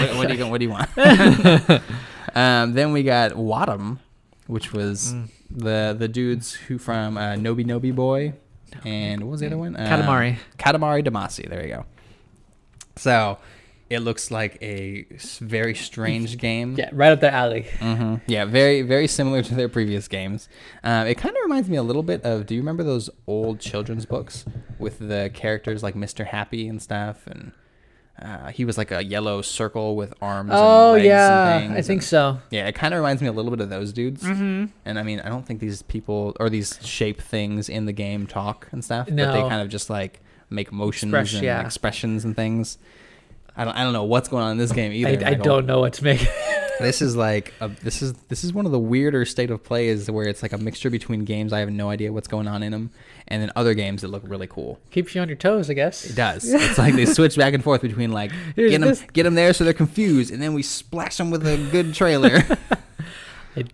what, 0.00 0.16
what 0.16 0.28
do 0.28 0.34
you 0.34 0.38
go- 0.38 0.48
what 0.48 0.58
do 0.58 0.64
you 0.64 0.70
want? 0.70 0.88
um, 2.34 2.72
then 2.72 2.92
we 2.92 3.02
got 3.02 3.32
Wattam, 3.32 3.98
which 4.46 4.72
was 4.72 5.12
Mm. 5.14 5.28
the 5.50 5.94
the 5.98 6.08
dudes 6.08 6.52
who 6.54 6.78
from 6.78 7.16
uh, 7.18 7.34
Noby 7.34 7.64
Noby 7.66 7.94
Boy, 7.94 8.32
and 8.84 9.22
what 9.24 9.32
was 9.32 9.40
the 9.40 9.46
other 9.48 9.58
one? 9.58 9.76
Uh, 9.76 9.80
Katamari. 9.86 10.38
Katamari 10.58 11.06
Damacy. 11.06 11.48
There 11.48 11.62
you 11.66 11.74
go. 11.74 11.84
So 12.96 13.38
it 13.92 14.00
looks 14.00 14.30
like 14.30 14.58
a 14.62 15.04
very 15.40 15.74
strange 15.74 16.38
game. 16.38 16.74
Yeah, 16.76 16.90
right 16.92 17.12
up 17.12 17.20
their 17.20 17.32
alley. 17.32 17.66
hmm 17.78 18.16
Yeah, 18.26 18.44
very 18.44 18.82
very 18.82 19.06
similar 19.06 19.42
to 19.42 19.54
their 19.54 19.68
previous 19.68 20.08
games. 20.08 20.48
Um, 20.82 21.06
it 21.06 21.14
kind 21.16 21.34
of 21.36 21.42
reminds 21.42 21.68
me 21.68 21.76
a 21.76 21.82
little 21.82 22.02
bit 22.02 22.22
of. 22.24 22.46
Do 22.46 22.54
you 22.54 22.60
remember 22.60 22.82
those 22.82 23.08
old 23.26 23.60
children's 23.60 24.06
books 24.06 24.44
with 24.78 24.98
the 24.98 25.30
characters 25.34 25.82
like 25.82 25.94
Mr. 25.94 26.26
Happy 26.26 26.66
and 26.68 26.80
stuff? 26.82 27.26
And 27.26 27.52
uh, 28.20 28.50
he 28.52 28.64
was 28.64 28.76
like 28.78 28.90
a 28.92 29.02
yellow 29.02 29.42
circle 29.42 29.96
with 29.96 30.14
arms. 30.20 30.50
Oh 30.52 30.94
and 30.94 31.02
legs 31.02 31.06
yeah, 31.06 31.48
and 31.58 31.64
things. 31.74 31.78
I 31.78 31.82
think 31.86 32.00
and- 32.02 32.06
so. 32.06 32.38
Yeah, 32.50 32.66
it 32.68 32.74
kind 32.74 32.94
of 32.94 32.98
reminds 32.98 33.22
me 33.22 33.28
a 33.28 33.32
little 33.32 33.50
bit 33.50 33.60
of 33.60 33.70
those 33.70 33.92
dudes. 33.92 34.22
Mm-hmm. 34.22 34.66
And 34.84 34.98
I 34.98 35.02
mean, 35.02 35.20
I 35.20 35.28
don't 35.28 35.44
think 35.46 35.60
these 35.60 35.82
people 35.82 36.36
or 36.38 36.48
these 36.50 36.78
shape 36.82 37.20
things 37.20 37.68
in 37.68 37.86
the 37.86 37.92
game 37.92 38.26
talk 38.26 38.68
and 38.72 38.84
stuff, 38.84 39.06
but 39.06 39.14
No. 39.14 39.32
they 39.32 39.40
kind 39.48 39.62
of 39.62 39.68
just 39.68 39.88
like 39.90 40.20
make 40.50 40.70
motions 40.70 41.10
Express- 41.12 41.34
and 41.34 41.42
yeah. 41.42 41.64
expressions 41.64 42.24
and 42.24 42.36
things. 42.36 42.76
I 43.56 43.64
don't, 43.64 43.74
I 43.76 43.84
don't 43.84 43.92
know 43.92 44.04
what's 44.04 44.28
going 44.28 44.42
on 44.44 44.52
in 44.52 44.58
this 44.58 44.72
game 44.72 44.92
either. 44.92 45.10
I, 45.10 45.12
I 45.12 45.30
Michael. 45.30 45.44
don't 45.44 45.66
know 45.66 45.80
what 45.80 45.94
to 45.94 46.04
make. 46.04 46.26
This 46.80 47.00
is 47.00 47.14
like 47.14 47.54
a, 47.60 47.68
this 47.68 48.02
is 48.02 48.12
this 48.28 48.42
is 48.42 48.52
one 48.52 48.66
of 48.66 48.72
the 48.72 48.78
weirder 48.78 49.24
state 49.24 49.50
of 49.52 49.62
play 49.62 49.86
is 49.86 50.10
where 50.10 50.26
it's 50.26 50.42
like 50.42 50.52
a 50.52 50.58
mixture 50.58 50.90
between 50.90 51.24
games 51.24 51.52
I 51.52 51.60
have 51.60 51.70
no 51.70 51.90
idea 51.90 52.12
what's 52.12 52.26
going 52.26 52.48
on 52.48 52.62
in 52.64 52.72
them, 52.72 52.90
and 53.28 53.40
then 53.40 53.52
other 53.54 53.74
games 53.74 54.02
that 54.02 54.08
look 54.08 54.22
really 54.26 54.48
cool. 54.48 54.80
Keeps 54.90 55.14
you 55.14 55.20
on 55.20 55.28
your 55.28 55.36
toes, 55.36 55.70
I 55.70 55.74
guess. 55.74 56.04
It 56.04 56.16
does. 56.16 56.50
It's 56.52 56.78
like 56.78 56.94
they 56.94 57.04
switch 57.04 57.36
back 57.36 57.54
and 57.54 57.62
forth 57.62 57.82
between 57.82 58.10
like 58.10 58.32
Here's 58.56 58.72
get 58.72 58.80
them 58.80 58.88
this- 58.88 59.04
get 59.12 59.22
them 59.22 59.34
there 59.34 59.52
so 59.52 59.62
they're 59.62 59.72
confused, 59.74 60.32
and 60.32 60.42
then 60.42 60.54
we 60.54 60.62
splash 60.62 61.18
them 61.18 61.30
with 61.30 61.46
a 61.46 61.56
good 61.70 61.94
trailer. 61.94 62.42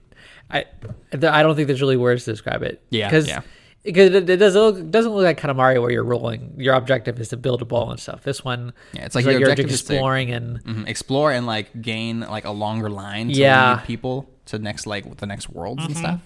I 0.50 0.64
I 1.12 1.42
don't 1.42 1.56
think 1.56 1.66
there's 1.66 1.80
really 1.80 1.96
words 1.96 2.24
to 2.24 2.32
describe 2.32 2.62
it. 2.62 2.82
Yeah, 2.90 3.08
because 3.08 3.28
yeah. 3.28 3.42
Because 3.88 4.14
it, 4.14 4.28
it 4.28 4.36
doesn't 4.36 4.60
look 4.60 4.76
it 4.78 4.90
doesn't 4.90 5.12
look 5.12 5.24
like 5.24 5.40
Katamari 5.40 5.80
where 5.80 5.90
you're 5.90 6.04
rolling. 6.04 6.54
Your 6.58 6.74
objective 6.74 7.18
is 7.20 7.28
to 7.30 7.36
build 7.36 7.62
a 7.62 7.64
ball 7.64 7.90
and 7.90 7.98
stuff. 7.98 8.22
This 8.22 8.44
one, 8.44 8.72
yeah, 8.92 9.06
it's 9.06 9.06
it's 9.06 9.14
like, 9.16 9.24
like, 9.24 9.32
your 9.32 9.40
you're 9.40 9.50
objective 9.50 9.70
is 9.72 9.82
to 9.84 9.94
exploring 9.94 10.30
and 10.30 10.62
mhm, 10.64 10.88
explore 10.88 11.32
and 11.32 11.46
like 11.46 11.80
gain 11.80 12.20
like 12.20 12.44
a 12.44 12.50
longer 12.50 12.90
line 12.90 13.28
to 13.28 13.34
Yeah. 13.34 13.76
lead 13.76 13.84
people 13.84 14.28
to 14.46 14.58
next 14.58 14.86
like 14.86 15.16
the 15.16 15.26
next 15.26 15.48
worlds 15.48 15.82
Mm-hmm. 15.82 15.90
and 15.92 15.98
stuff. 15.98 16.20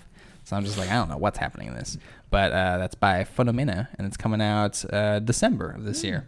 So 0.44 0.56
I'm 0.56 0.64
just 0.64 0.76
like 0.78 0.90
I 0.90 0.94
don't 0.94 1.08
know 1.08 1.18
what's 1.18 1.38
happening 1.38 1.68
in 1.68 1.74
this, 1.74 1.96
but 2.30 2.52
uh, 2.52 2.78
that's 2.78 2.94
by 2.96 3.24
Funomena 3.24 3.88
and 3.96 4.06
it's 4.06 4.16
coming 4.16 4.42
out 4.42 4.84
uh, 4.92 5.20
December 5.20 5.70
of 5.70 5.84
this 5.84 6.02
year. 6.02 6.26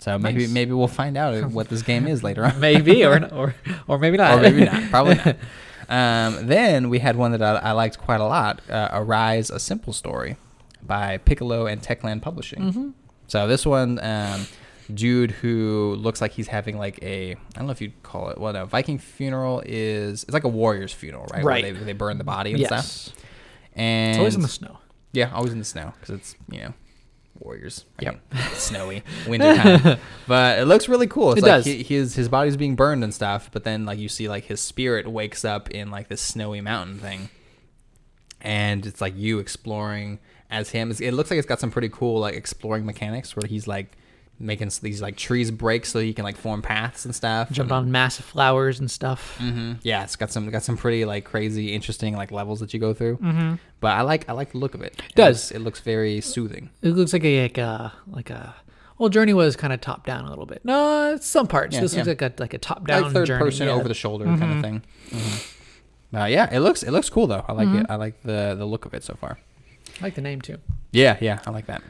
So 0.00 0.18
maybe 0.18 0.40
Nice. 0.42 0.50
maybe 0.50 0.72
we'll 0.72 0.88
find 0.88 1.16
out 1.16 1.50
what 1.50 1.68
this 1.68 1.82
game 1.82 2.06
is 2.06 2.22
later 2.22 2.44
on. 2.44 2.58
maybe 2.68 3.04
or 3.04 3.24
or 3.32 3.54
or 3.86 3.98
maybe 3.98 4.16
not. 4.16 4.38
or 4.38 4.40
maybe 4.42 4.64
not. 4.64 4.90
Probably 4.90 5.14
not. 5.16 5.36
Um, 5.90 6.46
then 6.48 6.90
we 6.90 6.98
had 6.98 7.16
one 7.16 7.32
that 7.32 7.40
I, 7.42 7.70
I 7.70 7.72
liked 7.72 7.96
quite 7.98 8.20
a 8.20 8.26
lot, 8.26 8.60
uh, 8.68 8.90
"Arise: 8.92 9.48
A 9.48 9.58
Simple 9.58 9.94
Story," 9.94 10.36
by 10.82 11.18
Piccolo 11.18 11.66
and 11.66 11.82
Techland 11.82 12.22
Publishing. 12.22 12.60
Mm-hmm. 12.60 12.90
So 13.26 13.46
this 13.46 13.66
one, 13.66 13.98
um, 14.02 14.46
dude 14.92 15.30
who 15.32 15.94
looks 15.98 16.20
like 16.20 16.32
he's 16.32 16.48
having 16.48 16.78
like 16.78 16.98
a 17.02 17.32
I 17.32 17.36
don't 17.54 17.66
know 17.66 17.72
if 17.72 17.80
you'd 17.80 18.02
call 18.02 18.30
it 18.30 18.38
what 18.38 18.56
a 18.56 18.64
Viking 18.66 18.98
funeral 18.98 19.62
is. 19.66 20.24
It's 20.24 20.32
like 20.32 20.44
a 20.44 20.48
warrior's 20.48 20.92
funeral, 20.92 21.26
right? 21.32 21.44
Right. 21.44 21.64
Where 21.64 21.72
they, 21.74 21.84
they 21.84 21.92
burn 21.92 22.18
the 22.18 22.24
body 22.24 22.52
and 22.52 22.60
yes, 22.60 22.68
stuff. 23.02 23.16
And 23.74 24.10
it's 24.10 24.18
always 24.18 24.34
in 24.34 24.42
the 24.42 24.48
snow. 24.48 24.78
yeah, 25.12 25.30
always 25.34 25.52
in 25.52 25.58
the 25.58 25.64
snow 25.64 25.92
because 26.00 26.14
it's 26.14 26.36
you 26.50 26.60
know 26.60 26.74
warriors. 27.38 27.84
Mean, 28.00 28.18
snowy 28.54 29.04
winter 29.26 29.54
time, 29.54 29.98
but 30.26 30.58
it 30.58 30.64
looks 30.64 30.88
really 30.88 31.06
cool. 31.06 31.32
It's 31.32 31.38
It 31.40 31.42
like 31.44 31.50
does. 31.58 31.66
he- 31.66 31.82
his 31.82 32.14
his 32.14 32.28
body's 32.28 32.56
being 32.56 32.74
burned 32.74 33.04
and 33.04 33.12
stuff, 33.14 33.50
but 33.52 33.64
then 33.64 33.84
like 33.84 33.98
you 33.98 34.08
see 34.08 34.28
like 34.28 34.44
his 34.44 34.60
spirit 34.60 35.06
wakes 35.06 35.44
up 35.44 35.70
in 35.70 35.90
like 35.90 36.08
this 36.08 36.20
snowy 36.20 36.60
mountain 36.60 36.98
thing, 36.98 37.28
and 38.40 38.86
it's 38.86 39.00
like 39.00 39.16
you 39.16 39.38
exploring 39.38 40.18
as 40.50 40.70
him. 40.70 40.92
It 41.00 41.12
looks 41.12 41.30
like 41.30 41.38
it's 41.38 41.46
got 41.46 41.60
some 41.60 41.70
pretty 41.70 41.88
cool 41.90 42.20
like 42.20 42.34
exploring 42.34 42.84
mechanics 42.86 43.36
where 43.36 43.46
he's 43.46 43.66
like 43.66 43.96
making 44.40 44.70
these 44.82 45.02
like 45.02 45.16
trees 45.16 45.50
break 45.50 45.84
so 45.84 45.98
he 45.98 46.14
can 46.14 46.22
like 46.24 46.36
form 46.36 46.62
paths 46.62 47.04
and 47.04 47.14
stuff. 47.14 47.50
Jump 47.50 47.70
and, 47.70 47.76
on 47.76 47.90
massive 47.92 48.24
flowers 48.24 48.78
and 48.78 48.90
stuff. 48.90 49.36
hmm 49.38 49.72
Yeah, 49.82 50.04
it's 50.04 50.14
got 50.16 50.30
some 50.30 50.48
got 50.50 50.62
some 50.62 50.76
pretty 50.76 51.04
like 51.04 51.24
crazy 51.24 51.74
interesting 51.74 52.16
like 52.16 52.30
levels 52.30 52.60
that 52.60 52.72
you 52.72 52.80
go 52.80 52.94
through. 52.94 53.16
Mm-hmm. 53.18 53.54
But 53.80 53.88
I 53.88 54.02
like 54.02 54.28
I 54.28 54.32
like 54.32 54.52
the 54.52 54.58
look 54.58 54.74
of 54.74 54.82
it. 54.82 55.00
It 55.08 55.14
Does. 55.16 55.50
looks- 55.50 55.50
it 55.50 55.58
looks 55.64 55.80
very 55.80 56.20
soothing. 56.20 56.70
It 56.82 56.90
looks 56.90 57.12
like 57.12 57.24
a 57.24 57.42
like 57.42 57.58
a 57.58 57.92
like 58.06 58.30
a 58.30 58.54
Well, 58.96 59.08
Journey 59.08 59.34
was 59.34 59.56
kind 59.56 59.72
of 59.72 59.80
top 59.80 60.06
down 60.06 60.24
a 60.24 60.30
little 60.30 60.46
bit. 60.46 60.64
No, 60.64 61.16
some 61.20 61.46
parts. 61.48 61.74
Yeah, 61.74 61.80
this 61.80 61.92
yeah. 61.94 62.04
looks 62.04 62.08
like 62.08 62.22
a 62.22 62.32
like 62.42 62.54
a 62.54 62.58
top 62.58 62.86
down 62.86 63.02
like 63.04 63.12
third 63.12 63.26
journey. 63.26 63.44
person 63.44 63.66
yeah. 63.66 63.74
over 63.74 63.88
the 63.88 63.94
shoulder 63.94 64.24
kind 64.24 64.52
of 64.54 64.62
thing. 64.62 64.82
Uh, 66.14 66.24
yeah, 66.24 66.48
it 66.50 66.60
looks 66.60 66.82
it 66.82 66.90
looks 66.90 67.10
cool 67.10 67.26
though. 67.26 67.44
I 67.46 67.52
like 67.52 67.68
it. 67.68 67.86
I 67.90 67.96
like 67.96 68.22
the 68.22 68.54
the 68.56 68.64
look 68.64 68.86
of 68.86 68.94
it 68.94 69.02
so 69.04 69.14
far. 69.14 69.38
I 70.00 70.04
like 70.04 70.14
the 70.14 70.20
name 70.20 70.40
too. 70.40 70.58
Yeah, 70.92 71.16
yeah, 71.20 71.40
I 71.46 71.50
like 71.50 71.66
that. 71.66 71.82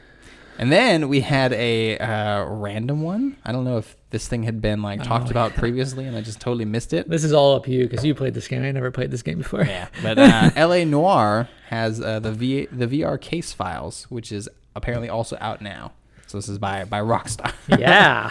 And 0.59 0.69
then 0.69 1.07
we 1.07 1.21
had 1.21 1.53
a 1.53 1.97
uh, 1.97 2.43
random 2.43 3.01
one. 3.01 3.37
I 3.45 3.53
don't 3.53 3.63
know 3.63 3.77
if 3.77 3.95
this 4.09 4.27
thing 4.27 4.43
had 4.43 4.61
been 4.61 4.81
like 4.81 5.01
talked 5.03 5.31
about 5.31 5.53
previously, 5.55 6.05
and 6.05 6.17
I 6.17 6.21
just 6.21 6.41
totally 6.41 6.65
missed 6.65 6.91
it. 6.91 7.09
This 7.09 7.23
is 7.23 7.31
all 7.31 7.55
up 7.55 7.63
to 7.63 7.71
you 7.71 7.87
because 7.87 8.03
you 8.03 8.13
played 8.13 8.33
this 8.33 8.49
game. 8.49 8.63
I 8.63 8.71
never 8.71 8.91
played 8.91 9.09
this 9.09 9.21
game 9.21 9.37
before. 9.37 9.63
Yeah, 9.63 9.87
but 10.03 10.19
uh, 10.19 10.49
L.A. 10.57 10.83
Noire 10.83 11.47
has 11.69 12.01
uh, 12.01 12.19
the 12.19 12.33
v- 12.33 12.65
the 12.65 12.87
VR 12.87 13.19
case 13.19 13.53
files, 13.53 14.03
which 14.09 14.33
is 14.33 14.49
apparently 14.75 15.07
also 15.07 15.37
out 15.39 15.61
now. 15.61 15.93
So 16.27 16.37
this 16.37 16.49
is 16.49 16.57
by 16.57 16.83
by 16.83 16.99
Rockstar. 16.99 17.53
yeah. 17.79 18.29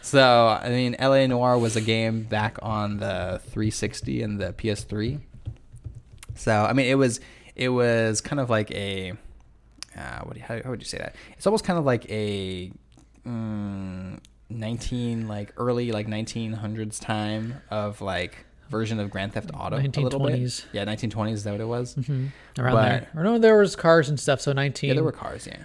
So 0.00 0.48
I 0.48 0.70
mean, 0.70 0.96
L.A. 0.98 1.26
Noire 1.28 1.58
was 1.58 1.76
a 1.76 1.82
game 1.82 2.22
back 2.22 2.58
on 2.62 2.96
the 2.96 3.42
360 3.44 4.22
and 4.22 4.40
the 4.40 4.54
PS3. 4.54 5.20
So 6.34 6.52
I 6.52 6.72
mean, 6.72 6.86
it 6.86 6.94
was 6.94 7.20
it 7.58 7.68
was 7.68 8.20
kind 8.20 8.40
of 8.40 8.48
like 8.48 8.70
a 8.70 9.12
uh, 9.96 10.20
what 10.22 10.38
how, 10.38 10.62
how 10.62 10.70
would 10.70 10.80
you 10.80 10.86
say 10.86 10.98
that? 10.98 11.14
It's 11.36 11.46
almost 11.46 11.64
kind 11.64 11.78
of 11.78 11.84
like 11.84 12.08
a 12.10 12.72
mm, 13.26 14.18
19 14.50 15.28
like 15.28 15.52
early 15.56 15.92
like 15.92 16.06
1900s 16.06 17.00
time 17.00 17.54
of 17.70 18.00
like 18.00 18.44
version 18.70 19.00
of 19.00 19.10
Grand 19.10 19.32
Theft 19.32 19.50
Auto. 19.54 19.76
A 19.76 19.80
little 19.82 20.20
bit. 20.20 20.40
1920s. 20.40 20.64
Yeah, 20.72 20.84
1920s. 20.84 21.32
Is 21.32 21.44
that 21.44 21.52
what 21.52 21.60
it 21.60 21.64
was? 21.68 21.94
hmm 21.94 22.26
Around 22.58 22.72
But- 22.74 22.82
there. 22.88 23.08
Or 23.16 23.24
no, 23.24 23.38
there 23.38 23.58
was 23.58 23.76
cars 23.76 24.08
and 24.08 24.18
stuff. 24.20 24.40
So 24.40 24.52
19. 24.52 24.88
Yeah, 24.88 24.94
there 24.94 25.04
were 25.04 25.12
cars. 25.12 25.46
Yeah. 25.46 25.64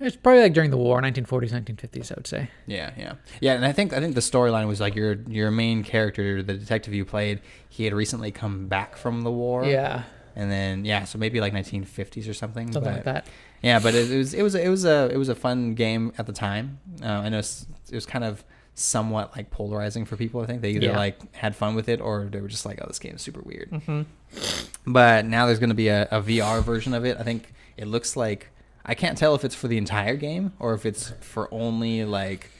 It's 0.00 0.16
probably 0.16 0.42
like 0.42 0.52
during 0.52 0.70
the 0.70 0.76
war, 0.76 1.00
1940s, 1.00 1.50
1950s. 1.52 2.12
I 2.12 2.14
would 2.16 2.26
say. 2.26 2.50
Yeah, 2.66 2.90
yeah, 2.98 3.14
yeah. 3.40 3.54
And 3.54 3.64
I 3.64 3.72
think 3.72 3.92
I 3.92 4.00
think 4.00 4.14
the 4.14 4.20
storyline 4.20 4.66
was 4.66 4.80
like 4.80 4.94
your 4.94 5.14
your 5.28 5.50
main 5.50 5.82
character, 5.84 6.42
the 6.42 6.54
detective 6.54 6.92
you 6.92 7.04
played, 7.04 7.40
he 7.68 7.84
had 7.84 7.94
recently 7.94 8.30
come 8.30 8.66
back 8.66 8.96
from 8.96 9.22
the 9.22 9.30
war. 9.30 9.64
Yeah. 9.64 10.02
And 10.36 10.50
then 10.50 10.84
yeah, 10.84 11.04
so 11.04 11.18
maybe 11.18 11.40
like 11.40 11.52
1950s 11.52 12.28
or 12.28 12.34
something. 12.34 12.72
Something 12.72 12.90
but- 12.92 12.96
like 12.96 13.04
that. 13.04 13.26
Yeah, 13.62 13.78
but 13.78 13.94
it, 13.94 14.10
it 14.10 14.18
was 14.18 14.34
it 14.34 14.42
was 14.42 14.54
it 14.54 14.68
was 14.68 14.84
a 14.84 15.08
it 15.10 15.16
was 15.16 15.30
a 15.30 15.34
fun 15.34 15.72
game 15.74 16.12
at 16.18 16.26
the 16.26 16.32
time. 16.34 16.78
Uh, 17.02 17.06
I 17.06 17.28
know 17.30 17.38
it 17.38 17.66
was 17.92 18.04
kind 18.06 18.22
of 18.24 18.44
somewhat 18.74 19.34
like 19.36 19.50
polarizing 19.50 20.04
for 20.04 20.16
people. 20.16 20.40
I 20.42 20.46
think 20.46 20.60
they 20.60 20.72
either 20.72 20.88
Yeah. 20.88 20.96
like 20.98 21.34
had 21.34 21.56
fun 21.56 21.74
with 21.74 21.88
it 21.88 22.00
or 22.00 22.24
they 22.30 22.40
were 22.42 22.48
just 22.48 22.66
like, 22.66 22.78
oh, 22.82 22.86
this 22.88 22.98
game 22.98 23.14
is 23.14 23.22
super 23.22 23.40
weird. 23.40 23.70
Mm-hmm. 23.70 24.02
But 24.92 25.24
now 25.24 25.46
there's 25.46 25.58
going 25.60 25.70
to 25.70 25.74
be 25.74 25.88
a, 25.88 26.02
a 26.10 26.20
VR 26.20 26.62
version 26.62 26.92
of 26.94 27.04
it. 27.06 27.16
I 27.18 27.22
think 27.22 27.52
it 27.76 27.86
looks 27.86 28.16
like 28.16 28.48
I 28.84 28.94
can't 28.94 29.16
tell 29.16 29.34
if 29.34 29.44
it's 29.44 29.54
for 29.54 29.68
the 29.68 29.78
entire 29.78 30.16
game 30.16 30.52
or 30.58 30.74
if 30.74 30.84
it's 30.84 31.12
for 31.20 31.48
only 31.52 32.04
like 32.04 32.50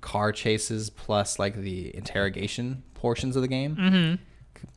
car 0.00 0.32
chases 0.32 0.90
plus 0.90 1.38
like 1.38 1.54
the 1.56 1.94
interrogation 1.96 2.82
portions 2.94 3.36
of 3.36 3.42
the 3.42 3.48
game. 3.48 3.76
Mm-hmm. 3.76 4.22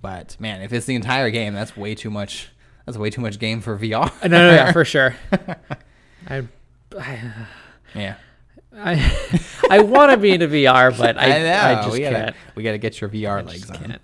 But 0.02 0.36
man, 0.40 0.62
if 0.62 0.74
it's 0.74 0.86
the 0.86 0.96
entire 0.96 1.30
game, 1.30 1.54
that's 1.54 1.76
way 1.78 1.96
too 1.96 2.10
much. 2.10 2.50
That's 2.86 2.98
way 2.98 3.10
too 3.10 3.22
much 3.22 3.38
game 3.40 3.62
for 3.62 3.78
VR. 3.78 4.12
No, 4.24 4.28
no, 4.50 4.52
yeah, 4.54 4.72
for 4.72 4.84
sure. 4.86 5.16
I, 6.28 6.44
I, 7.00 7.32
yeah, 7.96 8.16
I, 8.76 9.40
I 9.70 9.80
want 9.80 10.12
to 10.12 10.18
be 10.18 10.32
into 10.32 10.48
VR, 10.48 10.96
but 10.98 11.18
I, 11.18 11.26
I 11.26 11.40
know. 11.44 11.54
I 11.60 11.76
just 11.84 11.92
we 11.92 12.00
gotta, 12.00 12.16
can't. 12.16 12.36
We 12.56 12.64
got 12.64 12.72
to 12.72 12.78
get 12.78 13.00
your 13.02 13.10
VR 13.10 13.46
legs 13.46 13.70
on. 13.70 13.78
can't. 13.78 14.02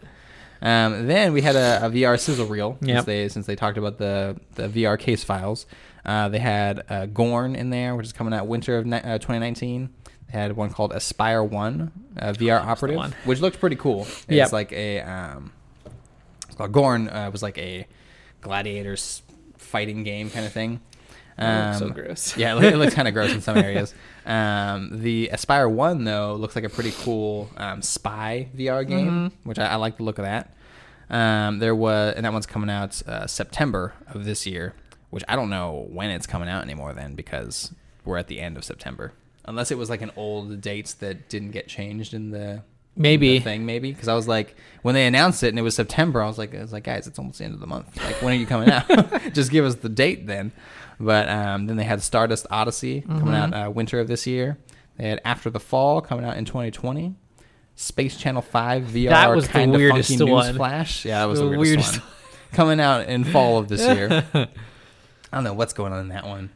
Um, 0.62 1.08
then 1.08 1.34
we 1.34 1.42
had 1.42 1.56
a, 1.56 1.86
a 1.86 1.90
VR 1.90 2.20
sizzle 2.20 2.48
reel 2.48 2.78
since 2.84 3.06
they 3.06 3.30
since 3.30 3.46
they 3.46 3.56
talked 3.56 3.78
about 3.78 3.98
the 4.00 4.40
the 4.56 4.68
VR 4.68 4.98
case 5.00 5.24
files. 5.24 5.66
Uh, 6.06 6.30
they 6.30 6.40
had 6.40 6.84
uh, 6.90 7.06
Gorn 7.08 7.56
in 7.56 7.70
there, 7.70 7.96
which 7.96 8.06
is 8.08 8.14
coming 8.14 8.34
out 8.34 8.48
winter 8.48 8.78
of 8.78 8.86
ni- 8.86 8.96
uh, 8.98 9.18
2019. 9.20 9.90
They 10.32 10.38
had 10.40 10.56
one 10.56 10.70
called 10.72 10.92
Espire 10.94 11.44
One, 11.48 11.92
VR 12.16 12.60
operative, 12.66 12.98
one. 12.98 13.14
which 13.26 13.40
looked 13.40 13.60
pretty 13.60 13.76
cool. 13.76 14.02
It's 14.04 14.26
Yep. 14.30 14.52
like 14.52 14.72
a 14.72 15.02
um, 15.02 15.52
called 16.58 16.72
Gorn 16.72 17.08
uh, 17.10 17.30
was 17.32 17.42
like 17.44 17.58
a 17.58 17.88
gladiators 18.42 19.22
fighting 19.58 20.04
game 20.04 20.30
kind 20.30 20.46
of 20.46 20.52
thing. 20.54 20.80
Looks 21.40 21.80
so 21.80 21.86
Um, 21.88 21.92
gross. 21.94 22.38
yeah, 22.38 22.58
it, 22.60 22.78
looks 22.78 22.96
kind 22.96 23.08
of 23.08 23.14
gross 23.14 23.32
in 23.32 23.42
some 23.42 23.58
areas. 23.70 23.94
Um, 24.26 24.90
the 25.02 25.30
Espire 25.32 25.70
One 25.70 26.04
though 26.04 26.36
looks 26.36 26.56
like 26.56 26.66
a 26.66 26.70
pretty 26.70 26.92
cool 27.04 27.50
um, 27.58 27.82
spy 27.82 28.50
VR 28.56 28.88
game, 28.88 29.08
Mm-hmm. 29.30 29.50
which 29.50 29.60
I, 29.60 29.68
I 29.68 29.76
like 29.76 29.98
the 29.98 30.04
look 30.04 30.18
of 30.18 30.26
that. 30.26 30.54
Um, 31.10 31.60
there 31.60 31.76
was, 31.76 32.16
and 32.16 32.26
that 32.26 32.34
one's 32.34 32.46
coming 32.48 32.70
out 32.70 33.02
uh, 33.08 33.28
September 33.28 33.94
of 34.08 34.26
this 34.26 34.46
year, 34.46 34.74
which 35.10 35.24
I 35.28 35.36
don't 35.36 35.50
know 35.50 35.86
when 35.90 36.10
it's 36.10 36.28
coming 36.28 36.50
out 36.50 36.64
anymore. 36.64 36.94
Then 36.94 37.14
because 37.16 37.72
we're 38.04 38.18
at 38.18 38.28
the 38.28 38.40
end 38.40 38.58
of 38.58 38.64
September, 38.64 39.14
unless 39.46 39.70
it 39.72 39.78
was 39.78 39.90
like 39.90 40.02
an 40.02 40.12
old 40.16 40.60
dates 40.60 40.94
that 40.96 41.30
didn't 41.30 41.52
get 41.52 41.68
changed 41.68 42.14
in 42.14 42.32
the 42.32 42.64
Maybe. 42.98 43.38
the 43.38 43.44
thing 43.44 43.66
maybe. 43.66 43.92
Because 43.92 44.08
I 44.08 44.14
was 44.16 44.28
like 44.28 44.56
when 44.82 44.96
they 44.96 45.06
announced 45.08 45.44
it 45.44 45.50
and 45.50 45.60
it 45.60 45.62
was 45.62 45.76
September 45.76 46.22
I 46.22 46.28
was 46.28 46.38
like 46.38 46.54
I 46.56 46.62
was 46.62 46.74
like 46.74 46.84
guys 46.84 47.08
it's 47.08 47.20
almost 47.20 47.40
the 47.40 47.46
end 47.46 47.54
of 47.54 47.60
the 47.60 47.68
month. 47.68 47.96
Like 48.04 48.22
when 48.22 48.34
are 48.34 48.38
you 48.38 48.46
coming 48.46 48.70
out? 48.70 48.88
Just 49.34 49.52
give 49.52 49.66
us 49.66 49.76
the 49.76 49.90
date 49.90 50.28
then. 50.28 50.52
But 51.00 51.30
um, 51.30 51.68
then 51.68 51.78
they 51.78 51.84
had 51.84 52.02
Stardust 52.02 52.48
Odyssey 52.50 53.02
coming 53.02 53.36
out 53.36 53.54
uh, 53.54 53.70
winter 53.70 54.00
of 54.00 54.08
this 54.08 54.26
year. 54.26 54.58
They 54.98 55.10
had 55.10 55.22
After 55.24 55.50
the 55.52 55.60
Fall 55.60 56.02
coming 56.02 56.26
out 56.26 56.38
in 56.38 56.46
2020 56.46 57.14
Space 57.76 58.18
Channel 58.18 58.42
5 58.42 58.84
VR 58.86 59.10
That 59.10 59.30
was 59.36 59.46
the 59.46 59.54
kind 59.54 59.76
of 59.76 59.80
weirdest 59.80 60.10
funky 60.18 60.32
one. 60.32 60.56
flash. 60.56 61.06
Yeah 61.06 61.20
that 61.20 61.26
was 61.26 61.40
The 61.40 61.46
the, 61.46 61.58
weirdest, 61.58 61.92
weirdest 61.92 62.00
one. 62.02 62.10
Coming 62.54 62.80
out 62.80 63.08
in 63.08 63.24
fall 63.26 63.58
of 63.60 63.68
this 63.68 63.82
year. 63.82 64.26
I 64.34 64.48
don't 65.34 65.44
know 65.44 65.54
what's 65.54 65.74
going 65.74 65.92
on 65.94 66.00
in 66.00 66.08
that 66.10 66.26
one. 66.26 66.50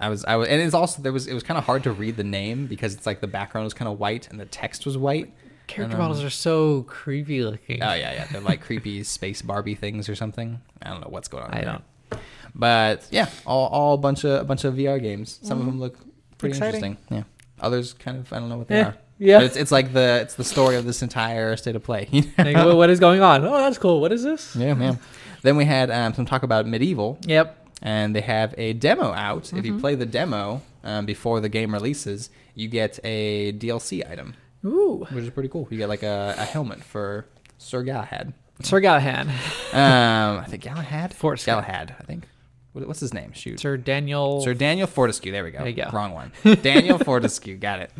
I 0.00 0.08
was 0.08 0.24
I 0.24 0.36
was 0.36 0.48
and 0.48 0.60
it's 0.62 0.72
also 0.74 1.02
there 1.02 1.12
was 1.12 1.26
it 1.26 1.34
was 1.34 1.42
kind 1.42 1.58
of 1.58 1.64
hard 1.64 1.82
to 1.82 1.92
read 1.92 2.16
the 2.16 2.24
name 2.24 2.66
because 2.66 2.94
it's 2.94 3.04
like 3.04 3.20
the 3.20 3.26
background 3.26 3.64
was 3.66 3.74
kind 3.74 3.86
of 3.88 3.98
white 4.00 4.28
and 4.30 4.40
the 4.40 4.46
text 4.46 4.86
was 4.86 4.96
white 4.96 5.30
Character 5.70 5.96
um, 5.96 6.02
models 6.02 6.22
are 6.24 6.30
so 6.30 6.82
creepy 6.84 7.42
looking. 7.42 7.82
Oh 7.82 7.94
yeah, 7.94 8.12
yeah. 8.12 8.26
They're 8.30 8.40
like 8.40 8.60
creepy 8.60 9.02
space 9.16 9.42
Barbie 9.42 9.74
things 9.74 10.08
or 10.08 10.14
something. 10.14 10.60
I 10.82 10.90
don't 10.90 11.00
know 11.00 11.08
what's 11.10 11.28
going 11.28 11.44
on. 11.44 11.50
I 11.52 11.60
there. 11.62 11.64
don't. 12.10 12.20
But 12.54 13.06
yeah, 13.10 13.28
all 13.46 13.68
all 13.68 13.96
bunch 13.96 14.24
of 14.24 14.40
a 14.40 14.44
bunch 14.44 14.64
of 14.64 14.74
VR 14.74 15.00
games. 15.00 15.38
Some 15.42 15.60
of 15.60 15.66
them 15.66 15.78
look 15.80 15.96
pretty 16.38 16.54
Mm-hmm. 16.54 16.62
Exciting. 16.64 16.84
interesting. 16.92 17.16
Yeah. 17.16 17.22
Others 17.60 17.92
kind 17.94 18.18
of 18.18 18.32
I 18.32 18.38
don't 18.40 18.48
know 18.48 18.58
what 18.58 18.68
they 18.68 18.80
are. 18.80 18.96
yeah. 19.18 19.38
But 19.38 19.44
it's 19.46 19.56
it's 19.56 19.72
like 19.72 19.92
the 19.92 20.20
it's 20.22 20.34
the 20.34 20.44
story 20.44 20.76
of 20.76 20.84
this 20.84 21.02
entire 21.02 21.56
state 21.56 21.76
of 21.76 21.82
play. 21.84 22.08
you 22.12 22.22
know? 22.38 22.66
what- 22.68 22.76
what 22.76 22.90
is 22.90 22.98
going 23.00 23.22
on? 23.22 23.44
Oh, 23.44 23.56
that's 23.58 23.78
cool. 23.78 24.00
What 24.00 24.12
is 24.12 24.22
this? 24.22 24.56
yeah, 24.56 24.74
man. 24.74 24.98
Then 25.42 25.56
we 25.56 25.64
had 25.64 25.90
um, 25.90 26.12
some 26.12 26.26
talk 26.26 26.42
about 26.42 26.66
MediEvil, 26.66 27.26
Yep. 27.26 27.68
and 27.80 28.14
they 28.14 28.20
have 28.20 28.54
a 28.58 28.74
demo 28.74 29.12
out. 29.12 29.44
If 29.52 29.58
Mm-hmm. 29.58 29.64
you 29.66 29.78
play 29.78 29.94
the 29.94 30.04
demo 30.04 30.60
um, 30.84 31.06
before 31.06 31.40
the 31.40 31.48
game 31.48 31.72
releases, 31.72 32.28
you 32.54 32.68
get 32.68 32.98
a 33.04 33.52
DLC 33.54 34.02
item, 34.10 34.34
Ooh. 34.64 35.06
which 35.10 35.24
is 35.24 35.30
pretty 35.30 35.48
cool. 35.48 35.66
You 35.70 35.78
get 35.78 35.88
like 35.88 36.02
a, 36.02 36.34
a 36.36 36.44
helmet 36.44 36.82
for 36.84 37.26
Sir 37.58 37.82
Galahad. 37.82 38.32
Sir 38.62 38.80
Galahad. 38.80 39.28
Um, 39.72 40.40
I 40.40 40.44
think 40.48 40.62
Galahad. 40.62 41.14
Forrest 41.14 41.46
Galahad. 41.46 41.94
I 41.98 42.02
think. 42.02 42.26
What, 42.72 42.86
what's 42.86 43.00
his 43.00 43.14
name? 43.14 43.32
Shoot. 43.32 43.60
Sir, 43.60 43.76
Daniel. 43.76 44.42
Sir 44.42 44.54
Daniel. 44.54 44.86
Fortescue. 44.86 45.32
There 45.32 45.44
we 45.44 45.50
go. 45.50 45.58
There 45.58 45.68
you 45.68 45.74
go. 45.74 45.90
Wrong 45.92 46.12
one. 46.12 46.32
Daniel 46.62 46.98
Fortescue. 46.98 47.56
Got 47.56 47.80
it. 47.80 47.90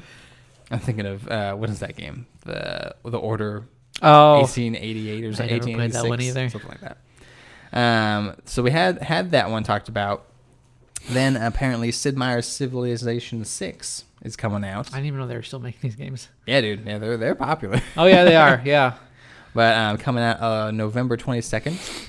I'm 0.71 0.79
thinking 0.79 1.07
of 1.07 1.27
uh, 1.29 1.55
what 1.55 1.71
is 1.71 1.81
that 1.81 1.97
game? 1.97 2.27
The 2.45 2.95
the 3.05 3.19
Order 3.19 3.65
oh. 4.03 4.41
1888 4.41 5.25
or 5.25 5.29
I 5.29 5.33
something. 5.33 5.57
never 5.57 5.65
played 5.65 5.93
that 5.93 6.07
one 6.07 6.21
either. 6.21 6.49
Something 6.49 6.71
like 6.71 6.81
that. 6.81 6.99
Um, 7.73 8.37
so 8.45 8.63
we 8.63 8.71
had 8.71 9.03
had 9.03 9.33
that 9.33 9.51
one 9.51 9.65
talked 9.65 9.89
about. 9.89 10.27
Then 11.09 11.37
apparently 11.37 11.91
Sid 11.93 12.17
Meier's 12.17 12.47
Civilization 12.47 13.45
Six 13.45 14.05
is 14.23 14.37
coming 14.37 14.65
out. 14.65 14.89
I 14.93 14.97
didn't 14.97 15.07
even 15.07 15.21
know 15.21 15.27
they 15.27 15.37
were 15.37 15.43
still 15.43 15.61
making 15.61 15.81
these 15.83 15.97
games. 15.97 16.29
Yeah, 16.47 16.61
dude. 16.61 16.85
Yeah, 16.87 16.99
they're 16.99 17.17
they're 17.17 17.35
popular. 17.35 17.81
Oh 17.97 18.07
yeah, 18.07 18.25
they 18.25 18.37
are. 18.37 18.61
Yeah. 18.67 18.95
but 19.55 19.77
um, 19.77 19.97
coming 19.99 20.23
out 20.25 20.41
uh, 20.41 20.71
November 20.71 21.17
22nd. 21.17 22.09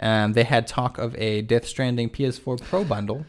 Um, 0.00 0.32
they 0.32 0.42
had 0.42 0.66
talk 0.66 0.98
of 0.98 1.14
a 1.16 1.42
Death 1.42 1.64
Stranding 1.66 2.10
PS4 2.10 2.60
Pro 2.62 2.82
bundle, 2.82 3.24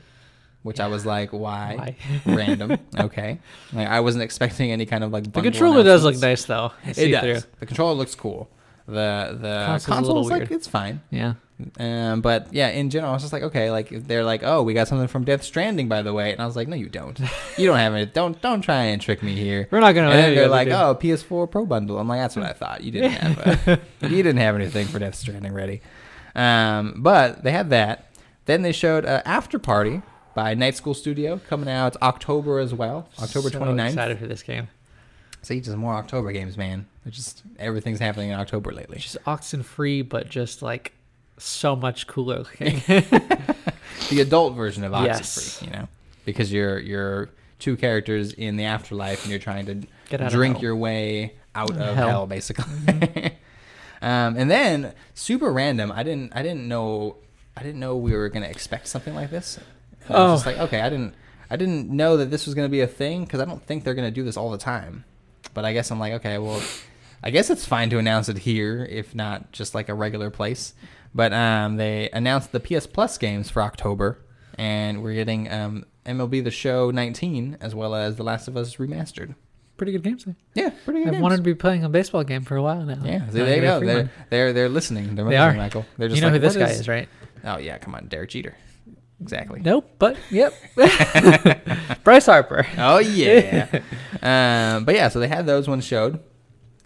which 0.64 0.80
I 0.80 0.88
was 0.88 1.06
like, 1.06 1.32
why? 1.32 1.76
Why? 1.78 1.96
Random. 2.36 2.80
Okay. 2.98 3.40
Like, 3.74 3.88
I 3.88 4.00
wasn't 4.00 4.24
expecting 4.24 4.72
any 4.72 4.86
kind 4.88 5.04
of 5.04 5.12
like. 5.12 5.32
The 5.32 5.42
controller 5.42 5.84
does 5.84 6.04
look 6.04 6.18
nice 6.18 6.46
though. 6.46 6.72
It 6.84 7.12
does. 7.12 7.22
through. 7.22 7.52
The 7.60 7.66
controller 7.68 7.94
looks 7.94 8.16
cool. 8.16 8.50
The 8.88 9.38
the 9.40 9.64
Console's 9.66 9.86
console's, 9.86 10.30
like 10.30 10.40
weird. 10.40 10.52
it's 10.52 10.68
fine. 10.68 11.02
Yeah. 11.12 11.36
Um, 11.80 12.22
but 12.22 12.54
yeah, 12.54 12.70
in 12.70 12.90
general, 12.90 13.12
I 13.12 13.14
was 13.14 13.24
just 13.24 13.34
like, 13.34 13.44
okay, 13.44 13.72
like 13.72 13.90
they're 13.90 14.24
like, 14.24 14.44
oh, 14.44 14.64
we 14.64 14.74
got 14.74 14.88
something 14.88 15.08
from 15.08 15.24
Death 15.24 15.44
Stranding, 15.44 15.88
by 15.88 16.02
the 16.02 16.14
way, 16.14 16.32
and 16.32 16.42
I 16.42 16.46
was 16.46 16.56
like, 16.56 16.68
no, 16.68 16.76
you 16.76 16.90
don't. 16.90 17.20
You 17.58 17.68
don't 17.68 17.78
have 17.78 17.94
it. 17.96 18.14
Don't 18.14 18.42
don't 18.42 18.62
try 18.62 18.84
and 18.86 19.02
trick 19.02 19.22
me 19.22 19.36
here. 19.36 19.68
We're 19.70 19.80
not 19.80 19.94
gonna. 19.94 20.10
And 20.10 20.36
they're 20.36 20.48
like, 20.48 20.70
oh, 20.70 20.96
PS4 20.96 21.50
Pro 21.50 21.66
bundle. 21.66 22.00
I'm 22.00 22.08
like, 22.08 22.20
that's 22.20 22.36
what 22.36 22.46
I 22.46 22.54
thought. 22.54 22.84
You 22.84 22.92
didn't 22.92 23.12
have. 23.12 23.68
Uh, 23.68 23.78
you 24.02 24.24
didn't 24.24 24.38
have 24.38 24.56
anything 24.56 24.88
for 24.88 25.00
Death 25.00 25.16
Stranding 25.16 25.54
ready. 25.54 25.82
Um, 26.36 26.96
but 26.98 27.44
they 27.44 27.52
had 27.52 27.70
that. 27.70 28.10
Then 28.46 28.64
they 28.64 28.72
showed 28.72 29.06
uh, 29.06 29.22
After 29.26 29.60
Party 29.60 30.02
by 30.34 30.54
Night 30.56 30.76
School 30.76 30.94
Studio 30.94 31.40
coming 31.48 31.70
out 31.70 31.96
October 32.02 32.60
as 32.60 32.74
well, 32.74 33.08
October 33.22 33.50
so 33.50 33.60
29th. 33.60 33.88
Excited 33.88 34.20
for 34.20 34.28
this 34.28 34.44
game. 34.44 34.68
See, 35.44 35.60
just 35.60 35.76
more 35.76 35.94
October 35.94 36.32
games, 36.32 36.58
man. 36.58 36.88
It's 37.06 37.18
just 37.18 37.44
everything's 37.60 38.00
happening 38.00 38.30
in 38.30 38.40
October 38.40 38.72
lately. 38.72 38.98
Just 38.98 39.18
Oxenfree, 39.26 40.08
but 40.08 40.30
just 40.30 40.62
like 40.62 40.94
so 41.38 41.76
much 41.76 42.08
cooler 42.08 42.40
looking. 42.40 42.82
the 44.10 44.20
adult 44.22 44.56
version 44.56 44.84
of 44.84 44.92
Yes. 45.04 45.62
You 45.64 45.72
know, 45.72 45.88
because 46.26 46.52
you're 46.52 46.80
you're 46.80 47.30
two 47.60 47.76
characters 47.78 48.34
in 48.34 48.58
the 48.58 48.66
afterlife, 48.66 49.24
and 49.24 49.30
you're 49.32 49.40
trying 49.40 49.66
to 49.68 50.30
drink 50.30 50.62
your 50.62 50.76
way 50.76 51.34
out 51.56 51.72
of 51.72 51.78
Hell. 51.78 52.08
hell, 52.08 52.28
basically. 52.28 52.66
um, 54.02 54.36
and 54.38 54.50
then 54.50 54.94
super 55.14 55.52
random. 55.52 55.92
I 55.92 56.04
didn't. 56.04 56.36
I 56.36 56.42
didn't 56.44 56.68
know. 56.68 57.18
I 57.56 57.64
didn't 57.64 57.80
know 57.80 57.96
we 57.98 58.14
were 58.14 58.30
gonna 58.30 58.48
expect 58.48 58.88
something 58.88 59.14
like 59.16 59.30
this. 59.30 59.60
I 60.10 60.12
was 60.12 60.20
Oh. 60.20 60.34
just 60.36 60.46
like, 60.46 60.58
okay, 60.58 60.82
I 60.82 60.90
didn't. 60.90 61.14
I 61.50 61.56
didn't 61.56 61.90
know 61.90 62.18
that 62.18 62.32
this 62.32 62.46
was 62.46 62.56
gonna 62.56 62.70
be 62.70 62.82
a 62.82 62.88
thing 62.88 63.26
because 63.26 63.40
I 63.40 63.46
don't 63.46 63.62
think 63.64 63.84
they're 63.84 63.94
gonna 63.94 64.12
do 64.12 64.24
this 64.24 64.38
all 64.38 64.50
the 64.52 64.58
time. 64.58 65.06
But 65.54 65.66
I 65.66 65.74
guess 65.74 65.92
I'm 65.92 66.00
like, 66.00 66.14
okay, 66.14 66.40
well, 66.40 66.62
I 67.24 67.30
guess 67.30 67.50
it's 67.50 67.66
fine 67.66 67.90
to 67.92 67.98
announce 68.00 68.28
it 68.30 68.40
here, 68.40 68.86
if 68.90 69.16
not 69.16 69.52
just 69.52 69.74
like 69.74 69.88
a 69.90 69.94
regular 69.94 70.30
place. 70.30 70.74
But 71.16 71.32
um, 71.32 71.78
they 71.78 72.10
announced 72.12 72.52
the 72.52 72.60
PS 72.60 72.86
Plus 72.88 73.18
games 73.18 73.50
for 73.50 73.62
October, 73.62 74.20
and 74.58 75.02
we're 75.04 75.14
getting 75.14 75.50
um, 75.52 75.86
MLB 76.06 76.44
The 76.44 76.52
Show 76.52 76.92
19 76.92 77.58
as 77.62 77.74
well 77.76 77.96
as 77.96 78.16
The 78.18 78.24
Last 78.24 78.48
of 78.48 78.58
Us 78.58 78.76
Remastered. 78.76 79.36
Pretty 79.78 79.92
good 79.92 80.04
games. 80.04 80.26
there. 80.26 80.36
Yeah, 80.54 80.72
pretty 80.86 81.00
good. 81.00 81.08
I've 81.08 81.14
games. 81.14 81.22
wanted 81.24 81.38
to 81.38 81.44
be 81.44 81.56
playing 81.56 81.84
a 81.84 81.90
baseball 81.90 82.24
game 82.24 82.44
for 82.44 82.56
a 82.58 82.62
while 82.62 82.82
now. 82.84 83.02
Yeah, 83.04 83.28
so 83.28 83.34
there 83.46 83.56
you 83.56 83.62
go. 83.62 83.80
They're, 83.80 84.12
they're 84.30 84.54
they're 84.54 84.70
listening. 84.70 85.16
They're 85.16 85.26
They 85.26 85.32
listening, 85.38 85.40
are. 85.40 85.54
Michael. 85.54 85.86
They're 85.98 86.10
just 86.10 86.18
You 86.18 86.22
know 86.22 86.28
like, 86.28 86.42
who 86.42 86.48
this 86.48 86.56
"What 86.56 86.68
guy 86.68 86.72
is, 86.72 86.88
right? 86.88 87.10
Oh 87.44 87.58
yeah, 87.58 87.78
come 87.80 87.96
on, 87.96 88.08
Derek 88.08 88.30
Jeter. 88.30 88.56
Exactly. 89.22 89.62
Nope, 89.62 89.90
but 90.00 90.18
yep. 90.30 90.54
Bryce 92.04 92.26
Harper. 92.26 92.68
Oh 92.78 93.00
yeah. 93.00 93.68
um, 94.22 94.86
but 94.86 94.96
yeah, 94.96 95.08
so 95.10 95.20
they 95.20 95.28
had 95.28 95.46
those 95.46 95.68
ones 95.68 95.86
showed. 95.86 96.20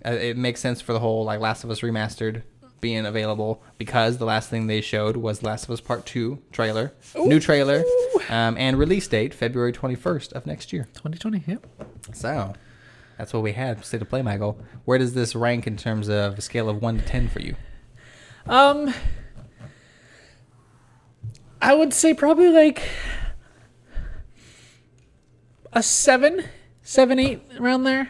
Uh, 0.08 0.12
it 0.12 0.38
makes 0.38 0.62
sense 0.62 0.80
for 0.80 0.94
the 0.94 1.00
whole 1.00 1.26
like 1.26 1.40
Last 1.40 1.64
of 1.66 1.70
Us 1.70 1.82
remastered 1.82 2.44
being 2.80 3.06
available 3.06 3.62
because 3.78 4.18
the 4.20 4.26
last 4.26 4.50
thing 4.50 4.68
they 4.68 4.80
showed 4.80 5.18
was 5.18 5.44
Last 5.44 5.66
of 5.66 5.72
Us 5.72 5.82
Part 5.82 6.06
Two 6.06 6.42
trailer, 6.52 6.94
new 7.16 7.40
trailer, 7.40 7.84
um, 8.30 8.56
and 8.58 8.78
release 8.80 9.08
date 9.08 9.34
February 9.34 9.74
twenty 9.74 9.96
first 9.96 10.32
of 10.34 10.46
next 10.46 10.72
year. 10.72 10.88
2020. 10.94 11.44
Yep. 11.48 11.68
So 12.14 12.54
that's 13.18 13.34
what 13.34 13.44
we 13.44 13.52
had. 13.52 13.84
State 13.84 14.02
of 14.02 14.10
play, 14.10 14.22
Michael. 14.22 14.60
Where 14.86 14.98
does 14.98 15.14
this 15.14 15.36
rank 15.36 15.68
in 15.68 15.76
terms 15.76 16.08
of 16.08 16.38
a 16.38 16.42
scale 16.42 16.70
of 16.70 16.82
one 16.82 17.00
to 17.00 17.06
ten 17.06 17.28
for 17.28 17.42
you? 17.42 17.56
Um, 18.46 18.94
I 21.62 21.74
would 21.74 21.94
say 21.94 22.14
probably 22.14 22.50
like 22.50 22.82
a 25.74 25.84
seven, 25.84 26.46
seven, 26.82 27.20
eight 27.20 27.42
around 27.60 27.84
there. 27.84 28.10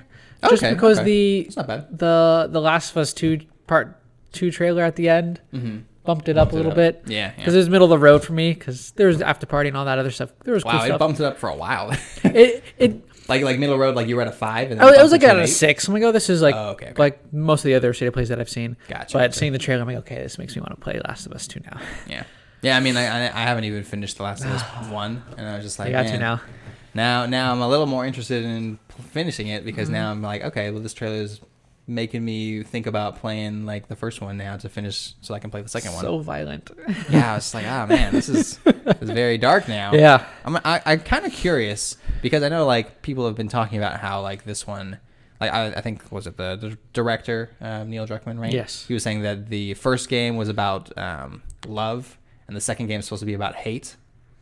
Just 0.50 0.64
because 0.64 1.00
okay. 1.00 1.06
the 1.06 1.40
It's 1.42 1.56
not 1.58 1.68
bad. 1.68 1.98
the 1.98 2.48
the 2.52 2.62
Last 2.62 2.92
of 2.92 2.98
Us 2.98 3.14
two 3.14 3.40
part 3.68 4.00
two 4.32 4.52
trailer 4.52 4.84
at 4.84 4.96
the 4.96 5.10
end 5.10 5.42
Mm-hmm. 5.54 5.78
bumped 6.04 6.30
it 6.30 6.38
up 6.38 6.52
a 6.52 6.56
little 6.56 6.72
up. 6.72 6.76
bit. 6.78 7.04
Yeah, 7.08 7.32
Because 7.36 7.54
yeah. 7.54 7.58
it 7.60 7.62
was 7.62 7.70
middle 7.70 7.86
of 7.86 7.90
the 7.90 7.98
road 8.04 8.24
for 8.24 8.34
me. 8.34 8.54
Because 8.54 8.92
there 8.92 9.08
was 9.08 9.22
after 9.22 9.46
party 9.46 9.68
and 9.70 9.78
all 9.78 9.86
that 9.86 9.98
other 10.00 10.12
stuff. 10.12 10.32
There 10.44 10.54
was 10.54 10.64
cool 10.64 10.74
Wow, 10.74 10.84
it 10.84 10.86
stuff. 10.88 11.00
bumped 11.00 11.20
it 11.20 11.26
up 11.26 11.38
for 11.38 11.50
a 11.50 11.56
while. 11.56 11.92
It 12.24 12.64
it 12.78 13.04
like 13.30 13.42
like 13.42 13.60
middle 13.60 13.78
road, 13.78 13.96
like 13.96 14.08
you 14.08 14.16
were 14.16 14.22
at 14.22 14.28
a 14.30 14.32
five, 14.32 14.72
and 14.72 14.80
then 14.80 14.88
was, 14.88 14.98
it 14.98 15.02
was 15.04 15.12
like 15.12 15.24
at 15.24 15.38
a 15.38 15.48
six. 15.48 15.88
I'm 15.88 15.94
like, 15.94 16.04
oh, 16.04 16.12
this 16.14 16.30
is 16.30 16.42
like 16.42 16.56
Oh, 16.56 16.70
okay, 16.72 16.88
okay. 16.92 17.02
like 17.02 17.34
most 17.34 17.62
of 17.62 17.66
the 17.66 17.74
other 17.76 17.94
state 17.94 18.14
plays 18.14 18.30
that 18.30 18.40
I've 18.40 18.50
seen. 18.50 18.78
Gotcha, 18.88 19.18
But 19.18 19.34
seeing 19.36 19.52
the 19.52 19.60
trailer, 19.60 19.82
I'm 19.82 19.88
like, 19.88 19.98
okay, 19.98 20.16
this 20.22 20.38
makes 20.38 20.56
me 20.56 20.62
want 20.62 20.72
to 20.76 20.80
play 20.82 21.00
Last 21.06 21.26
of 21.26 21.34
Us 21.34 21.46
two 21.48 21.60
now. 21.62 21.78
Yeah, 22.08 22.24
yeah. 22.62 22.78
I 22.78 22.80
mean, 22.80 22.96
I 22.96 23.26
I 23.28 23.42
I 23.42 23.42
haven't 23.44 23.66
even 23.66 23.84
finished 23.84 24.16
the 24.18 24.24
Last 24.24 24.46
of 24.46 24.52
Us 24.52 24.88
one, 24.92 25.24
and 25.38 25.46
I 25.48 25.56
was 25.56 25.66
just 25.66 25.78
like, 25.80 25.90
I 25.90 25.92
got 25.92 26.06
man, 26.06 26.14
to 26.14 26.20
now. 26.20 26.42
Now, 26.98 27.28
now 27.28 27.52
I'm 27.52 27.62
a 27.62 27.68
little 27.70 27.86
more 27.86 28.06
interested 28.06 28.44
in 28.44 28.80
finishing 29.12 29.48
it 29.48 29.64
because 29.64 29.88
Mm-hmm. 29.88 29.94
now 29.94 30.12
I'm 30.12 30.22
like, 30.24 30.44
okay, 30.44 30.72
well, 30.72 30.82
this 30.82 30.94
trailer 30.96 31.18
is 31.18 31.40
making 31.86 32.26
me 32.26 32.64
think 32.64 32.88
about 32.88 33.18
playing 33.20 33.66
like 33.66 33.88
the 33.88 33.96
first 33.96 34.20
one 34.20 34.36
now 34.36 34.58
to 34.58 34.68
finish, 34.68 35.14
so 35.22 35.34
I 35.36 35.40
can 35.40 35.52
play 35.52 35.62
the 35.62 35.70
second 35.70 35.94
one. 35.94 36.02
So 36.02 36.20
violent. 36.20 36.70
Yeah, 37.10 37.32
I 37.34 37.36
was 37.36 37.54
like, 37.54 37.66
oh 37.66 37.86
man, 37.86 38.12
this 38.14 38.28
is 38.28 38.58
this 38.58 38.98
is 39.02 39.10
very 39.12 39.38
dark 39.38 39.68
now. 39.68 39.94
Yeah. 39.94 40.26
I'm 40.44 40.58
I, 40.58 40.82
I'm 40.86 41.00
kind 41.02 41.26
of 41.26 41.32
curious 41.32 41.96
because 42.22 42.42
I 42.44 42.50
know 42.50 42.66
like 42.66 43.02
people 43.04 43.26
have 43.28 43.36
been 43.36 43.48
talking 43.48 43.78
about 43.78 44.00
how 44.00 44.22
like 44.22 44.44
this 44.44 44.66
one, 44.68 44.98
like 45.40 45.54
I, 45.54 45.68
I 45.68 45.82
think 45.82 46.12
was 46.12 46.26
it 46.28 46.36
the, 46.36 46.56
the 46.60 46.78
director 46.94 47.52
uh, 47.62 47.84
Neil 47.84 48.08
Druckmann, 48.08 48.40
right? 48.40 48.52
Yes. 48.52 48.86
He 48.88 48.94
was 48.96 49.04
saying 49.04 49.22
that 49.22 49.50
the 49.50 49.76
first 49.76 50.10
game 50.10 50.36
was 50.36 50.50
about 50.50 50.98
um, 50.98 51.44
love, 51.68 52.18
and 52.48 52.58
the 52.58 52.62
second 52.62 52.88
game 52.88 53.00
is 53.00 53.06
supposed 53.06 53.22
to 53.22 53.26
be 53.28 53.36
about 53.36 53.56
hate. 53.56 53.96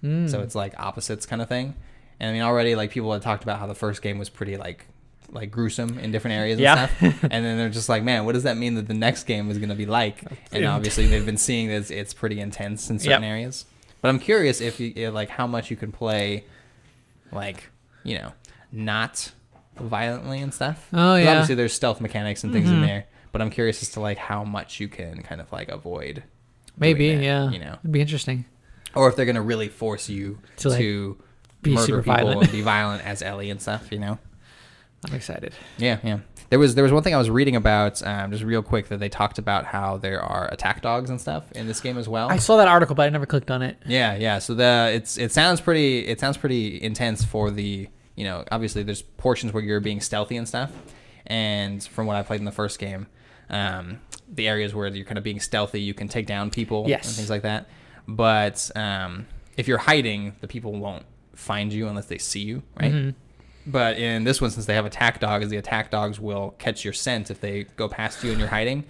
Mm. 0.03 0.29
So 0.31 0.39
it's 0.41 0.55
like 0.55 0.73
opposites 0.79 1.25
kind 1.25 1.41
of 1.41 1.49
thing. 1.49 1.75
And 2.19 2.29
I 2.29 2.33
mean, 2.33 2.41
already 2.41 2.75
like 2.75 2.91
people 2.91 3.11
had 3.13 3.21
talked 3.21 3.43
about 3.43 3.59
how 3.59 3.67
the 3.67 3.75
first 3.75 4.01
game 4.01 4.17
was 4.17 4.29
pretty 4.29 4.57
like 4.57 4.85
like 5.31 5.49
gruesome 5.51 5.97
in 5.99 6.11
different 6.11 6.35
areas 6.37 6.57
and 6.57 6.63
Yeah. 6.63 6.87
stuff. 6.87 7.23
and 7.23 7.43
then 7.45 7.57
they're 7.57 7.69
just 7.69 7.89
like, 7.89 8.03
man, 8.03 8.25
what 8.25 8.33
does 8.33 8.43
that 8.43 8.57
mean 8.57 8.75
that 8.75 8.87
the 8.87 8.93
next 8.93 9.23
game 9.25 9.49
is 9.51 9.57
going 9.57 9.69
to 9.69 9.75
be 9.75 9.85
like? 9.87 10.23
And 10.51 10.63
obviously 10.65 11.07
they've 11.07 11.25
been 11.25 11.37
seeing 11.37 11.67
that 11.69 11.75
it's, 11.77 11.91
it's 11.91 12.13
pretty 12.13 12.39
intense 12.39 12.89
in 12.89 12.99
certain 12.99 13.23
Yep. 13.23 13.29
areas. 13.31 13.65
But 14.01 14.09
I'm 14.09 14.19
curious 14.19 14.61
if 14.61 14.79
you 14.79 15.09
like 15.11 15.29
how 15.29 15.47
much 15.47 15.71
you 15.71 15.75
can 15.77 15.91
play, 15.91 16.45
like 17.31 17.69
you 18.03 18.17
know, 18.19 18.31
not 18.71 19.31
violently 19.77 20.39
and 20.39 20.53
stuff. 20.53 20.87
Oh 20.93 21.15
yeah. 21.15 21.31
Obviously, 21.31 21.55
there's 21.55 21.73
stealth 21.73 21.99
mechanics 22.01 22.43
and 22.43 22.53
things 22.53 22.69
in 22.69 22.77
Mhm. 22.77 22.85
there. 22.85 23.05
But 23.31 23.41
I'm 23.41 23.49
curious 23.49 23.81
as 23.81 23.89
to 23.91 23.99
like 23.99 24.17
how 24.17 24.43
much 24.43 24.79
you 24.79 24.87
can 24.87 25.21
kind 25.23 25.41
of 25.41 25.51
like 25.51 25.69
avoid. 25.69 26.23
Maybe, 26.77 27.15
that, 27.15 27.23
yeah. 27.23 27.49
You 27.49 27.59
know, 27.59 27.77
It'd 27.79 27.91
be 27.91 28.01
interesting. 28.01 28.45
or 28.93 29.09
if 29.09 29.15
they're 29.15 29.25
gonna 29.25 29.41
really 29.41 29.67
force 29.69 30.07
you 30.09 30.39
To, 30.57 30.69
to, 30.69 31.17
like, 31.17 31.27
be 31.65 31.75
murder 31.75 31.85
super 31.85 32.01
people 32.03 32.13
violent. 32.15 32.41
and 32.43 32.51
be 32.51 32.61
violent 32.61 33.05
as 33.05 33.21
Ellie 33.21 33.49
and 33.49 33.61
stuff. 33.61 33.91
You 33.91 33.99
know. 33.99 34.17
I'm 35.07 35.13
excited. 35.13 35.53
Yeah, 35.77 35.99
yeah. 36.03 36.19
There 36.49 36.57
was 36.57 36.73
there 36.73 36.83
was 36.83 36.91
one 36.91 37.03
thing 37.03 37.13
I 37.13 37.17
was 37.19 37.29
reading 37.29 37.55
about, 37.55 38.01
um, 38.07 38.31
just 38.31 38.43
real 38.43 38.63
quick, 38.63 38.87
that 38.87 38.99
they 38.99 39.09
talked 39.09 39.37
about 39.37 39.65
how 39.65 39.97
there 39.97 40.19
are 40.21 40.47
attack 40.51 40.81
dogs 40.81 41.11
and 41.11 41.21
stuff 41.21 41.51
in 41.51 41.67
this 41.67 41.79
game 41.79 41.97
as 41.99 42.09
well. 42.09 42.29
I 42.31 42.37
saw 42.37 42.57
that 42.57 42.67
article, 42.67 42.95
but 42.95 43.03
I 43.05 43.09
never 43.09 43.27
clicked 43.27 43.51
on 43.51 43.61
it. 43.61 43.77
Yeah, 43.85 44.15
yeah. 44.15 44.39
So 44.39 44.55
the 44.55 44.91
it's 44.95 45.17
it 45.17 45.31
sounds 45.31 45.61
pretty 45.61 46.07
it 46.07 46.19
sounds 46.19 46.37
pretty 46.37 46.81
intense 46.81 47.23
for 47.23 47.51
the 47.51 47.87
you 48.15 48.23
know 48.23 48.45
obviously 48.51 48.81
there's 48.81 49.03
portions 49.03 49.53
where 49.53 49.61
you're 49.61 49.79
being 49.79 50.01
stealthy 50.01 50.37
and 50.37 50.47
stuff, 50.47 50.71
and 51.27 51.83
from 51.83 52.07
what 52.07 52.15
I 52.15 52.23
played 52.23 52.39
in 52.39 52.45
the 52.45 52.51
first 52.51 52.79
game, 52.79 53.05
um, 53.51 53.99
the 54.27 54.47
areas 54.47 54.73
where 54.73 54.87
you're 54.87 55.05
kind 55.05 55.19
of 55.19 55.23
being 55.23 55.39
stealthy, 55.39 55.81
you 55.81 55.93
can 55.93 56.07
take 56.07 56.25
down 56.25 56.49
people 56.49 56.85
Yes. 56.87 57.05
and 57.07 57.15
things 57.15 57.29
like 57.29 57.43
that. 57.43 57.67
But 58.07 58.71
um, 58.75 59.27
if 59.57 59.67
you're 59.67 59.77
hiding, 59.77 60.33
the 60.41 60.47
people 60.47 60.73
won't 60.73 61.05
find 61.35 61.71
you 61.71 61.87
unless 61.87 62.05
they 62.07 62.17
see 62.17 62.41
you, 62.41 62.63
right? 62.79 62.91
Mhm. 62.93 63.15
But 63.67 63.97
in 63.97 64.23
this 64.25 64.39
one, 64.41 64.51
since 64.51 64.65
they 64.67 64.75
have 64.75 64.85
attack 64.85 65.19
dogs, 65.19 65.49
the 65.49 65.57
attack 65.57 65.89
dogs 65.89 66.19
will 66.19 66.55
catch 66.59 66.83
your 66.83 66.93
scent 66.93 67.31
if 67.31 67.41
they 67.41 67.63
go 67.75 67.87
past 67.89 68.23
you 68.23 68.29
and 68.31 68.39
you're 68.39 68.49
hiding, 68.49 68.83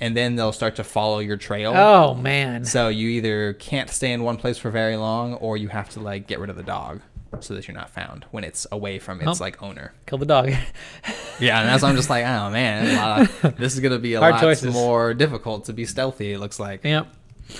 and 0.00 0.16
then 0.16 0.34
they'll 0.36 0.52
start 0.52 0.76
to 0.76 0.84
follow 0.84 1.18
your 1.18 1.36
trail. 1.36 1.72
Oh 1.76 2.14
man. 2.14 2.64
So 2.64 2.88
you 2.88 3.08
either 3.10 3.52
can't 3.54 3.90
stay 3.90 4.12
in 4.12 4.22
one 4.22 4.36
place 4.38 4.56
for 4.56 4.70
very 4.70 4.96
long, 4.96 5.34
or 5.34 5.56
you 5.58 5.68
have 5.68 5.90
to 5.90 6.00
like 6.00 6.26
get 6.26 6.38
rid 6.38 6.48
of 6.50 6.56
the 6.56 6.62
dog 6.62 7.00
so 7.40 7.52
that 7.52 7.66
you're 7.68 7.76
not 7.76 7.90
found 7.90 8.24
when 8.30 8.44
it's 8.44 8.64
away 8.72 8.98
from 8.98 9.20
its 9.20 9.40
Oh. 9.40 9.44
like 9.44 9.62
owner. 9.62 9.92
Kill 10.06 10.18
the 10.18 10.24
dog. 10.26 10.50
Yeah, 11.40 11.60
and 11.60 11.68
that's 11.68 11.82
why 11.82 11.88
I'm 11.90 11.96
just 11.96 12.08
like, 12.08 12.24
oh 12.24 12.48
man, 12.48 13.20
of- 13.42 13.56
this 13.58 13.74
is 13.74 13.80
gonna 13.80 13.98
be 13.98 14.14
a 14.14 14.20
Hard 14.20 14.34
lot 14.34 14.40
choices. 14.40 14.72
more 14.72 15.12
difficult 15.14 15.64
to 15.66 15.72
be 15.74 15.84
stealthy. 15.84 16.32
It 16.32 16.38
looks 16.38 16.58
like. 16.58 16.82
yep. 16.84 17.08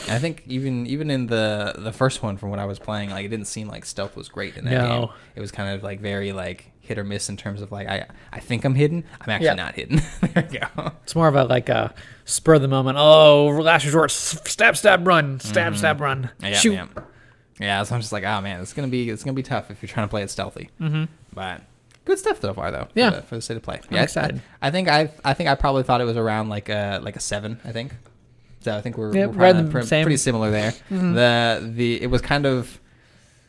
I 0.08 0.18
think 0.18 0.42
even 0.46 0.86
even 0.86 1.10
in 1.10 1.26
the 1.26 1.74
the 1.78 1.92
first 1.92 2.22
one, 2.22 2.36
from 2.36 2.50
what 2.50 2.58
I 2.58 2.64
was 2.64 2.78
playing, 2.78 3.10
like 3.10 3.24
it 3.24 3.28
didn't 3.28 3.46
seem 3.46 3.68
like 3.68 3.84
stealth 3.84 4.16
was 4.16 4.28
great 4.28 4.56
in 4.56 4.64
that 4.64 4.70
No. 4.72 4.88
game. 5.06 5.08
It 5.36 5.40
was 5.40 5.50
kind 5.52 5.74
of 5.74 5.82
like 5.82 6.00
very 6.00 6.32
like 6.32 6.70
hit 6.80 6.98
or 6.98 7.04
miss 7.04 7.28
in 7.28 7.36
terms 7.36 7.60
of 7.62 7.70
like 7.72 7.86
I 7.88 8.06
I 8.32 8.40
think 8.40 8.64
I'm 8.64 8.74
hidden. 8.74 9.04
I'm 9.20 9.30
actually 9.30 9.54
not 9.56 9.74
hidden. 9.74 10.00
there 10.34 10.48
you 10.50 10.60
go. 10.60 10.92
It's 11.02 11.14
more 11.14 11.28
of 11.28 11.34
a 11.36 11.44
like 11.44 11.68
a 11.68 11.94
spur 12.24 12.54
of 12.54 12.62
the 12.62 12.68
moment. 12.68 12.96
Oh, 12.98 13.46
last 13.46 13.84
resort. 13.84 14.10
Stab, 14.10 14.76
stab, 14.76 15.06
run. 15.06 15.38
Stab, 15.40 15.76
stab, 15.76 16.00
run. 16.00 16.24
Mm-hmm. 16.38 16.44
Yeah, 16.46 16.52
Shoot. 16.54 16.72
yeah. 16.74 16.86
Yeah, 17.60 17.82
so 17.84 17.94
I'm 17.94 18.00
just 18.00 18.12
like, 18.12 18.24
oh 18.24 18.40
man, 18.40 18.60
it's 18.60 18.72
gonna 18.72 18.88
be 18.88 19.08
it's 19.10 19.22
gonna 19.22 19.34
be 19.34 19.42
tough 19.42 19.70
if 19.70 19.80
you're 19.82 19.88
trying 19.88 20.06
to 20.06 20.10
play 20.10 20.22
it 20.22 20.30
stealthy. 20.30 20.70
Mm-hmm. 20.80 21.04
But 21.34 21.60
good 22.04 22.18
stuff 22.18 22.40
so 22.40 22.52
far 22.54 22.70
though. 22.70 22.88
Yeah. 22.94 23.10
for 23.10 23.16
the, 23.16 23.22
for 23.22 23.34
the 23.36 23.42
state 23.42 23.56
of 23.58 23.62
play. 23.62 23.76
I'm 23.88 23.94
yeah, 23.94 24.00
I- 24.00 24.04
excited. 24.04 24.42
I, 24.62 24.68
I 24.68 24.70
think 24.70 24.88
I 24.88 25.10
I 25.24 25.34
think 25.34 25.48
I 25.50 25.54
probably 25.54 25.82
thought 25.84 26.00
it 26.00 26.04
was 26.04 26.16
around 26.16 26.48
like 26.48 26.68
a 26.68 27.00
like 27.02 27.16
a 27.16 27.20
seven. 27.20 27.60
I 27.64 27.72
think. 27.72 27.92
So 28.64 28.74
I 28.76 28.80
think 28.80 28.96
we're, 28.96 29.14
Yeah, 29.14 29.26
we're 29.26 29.32
right 29.34 29.54
kinda 29.54 29.70
pre- 29.70 29.86
pretty 30.02 30.16
similar 30.16 30.50
there. 30.50 30.72
Mhm. 30.90 31.14
The 31.14 31.70
the 31.72 32.02
it 32.02 32.06
was 32.08 32.20
kind 32.22 32.46
of 32.46 32.80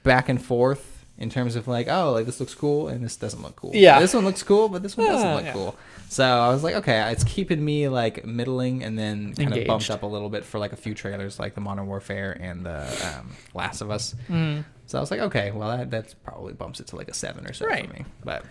back 0.03 0.27
and 0.29 0.43
forth 0.43 1.05
in 1.17 1.29
terms 1.29 1.55
of 1.55 1.67
like 1.69 1.87
oh 1.87 2.11
like 2.11 2.25
this 2.25 2.41
looks 2.41 2.53
cool 2.53 2.89
and 2.89 3.01
this 3.03 3.15
doesn't 3.15 3.41
look 3.41 3.55
cool. 3.55 3.71
Yeah. 3.73 3.99
this 4.01 4.13
one 4.13 4.25
looks 4.25 4.43
cool 4.43 4.67
but 4.67 4.83
this 4.83 4.97
one 4.97 5.07
doesn't 5.07 5.27
Ah, 5.27 5.35
look 5.35 5.45
yeah. 5.45 5.53
cool. 5.53 5.75
So 6.09 6.25
I 6.25 6.49
was 6.49 6.63
like 6.63 6.75
okay, 6.75 7.09
it's 7.13 7.23
keeping 7.23 7.63
me 7.63 7.87
like 7.87 8.25
middling 8.25 8.83
and 8.83 8.99
then 8.99 9.33
kind 9.35 9.55
of 9.55 9.65
bumped 9.65 9.89
up 9.89 10.03
a 10.03 10.05
little 10.05 10.29
bit 10.29 10.43
for 10.43 10.59
like 10.59 10.73
a 10.73 10.75
few 10.75 10.93
trailers 10.93 11.39
like 11.39 11.55
the 11.55 11.61
Modern 11.61 11.87
Warfare 11.87 12.37
and 12.39 12.65
the 12.65 12.81
um, 13.17 13.31
Last 13.53 13.79
of 13.81 13.89
Us. 13.89 14.13
Mm. 14.29 14.65
So 14.87 14.97
I 14.97 15.01
was 15.01 15.09
like, 15.11 15.21
okay, 15.21 15.51
well 15.51 15.69
that 15.77 15.89
that's 15.89 16.13
probably 16.13 16.51
bumps 16.53 16.81
it 16.81 16.87
to 16.87 16.97
like 16.97 17.07
a 17.07 17.13
seven 17.13 17.47
or 17.47 17.53
so 17.53 17.65
Right. 17.65 17.87
for 17.87 17.93
me. 17.93 18.05
But 18.23 18.43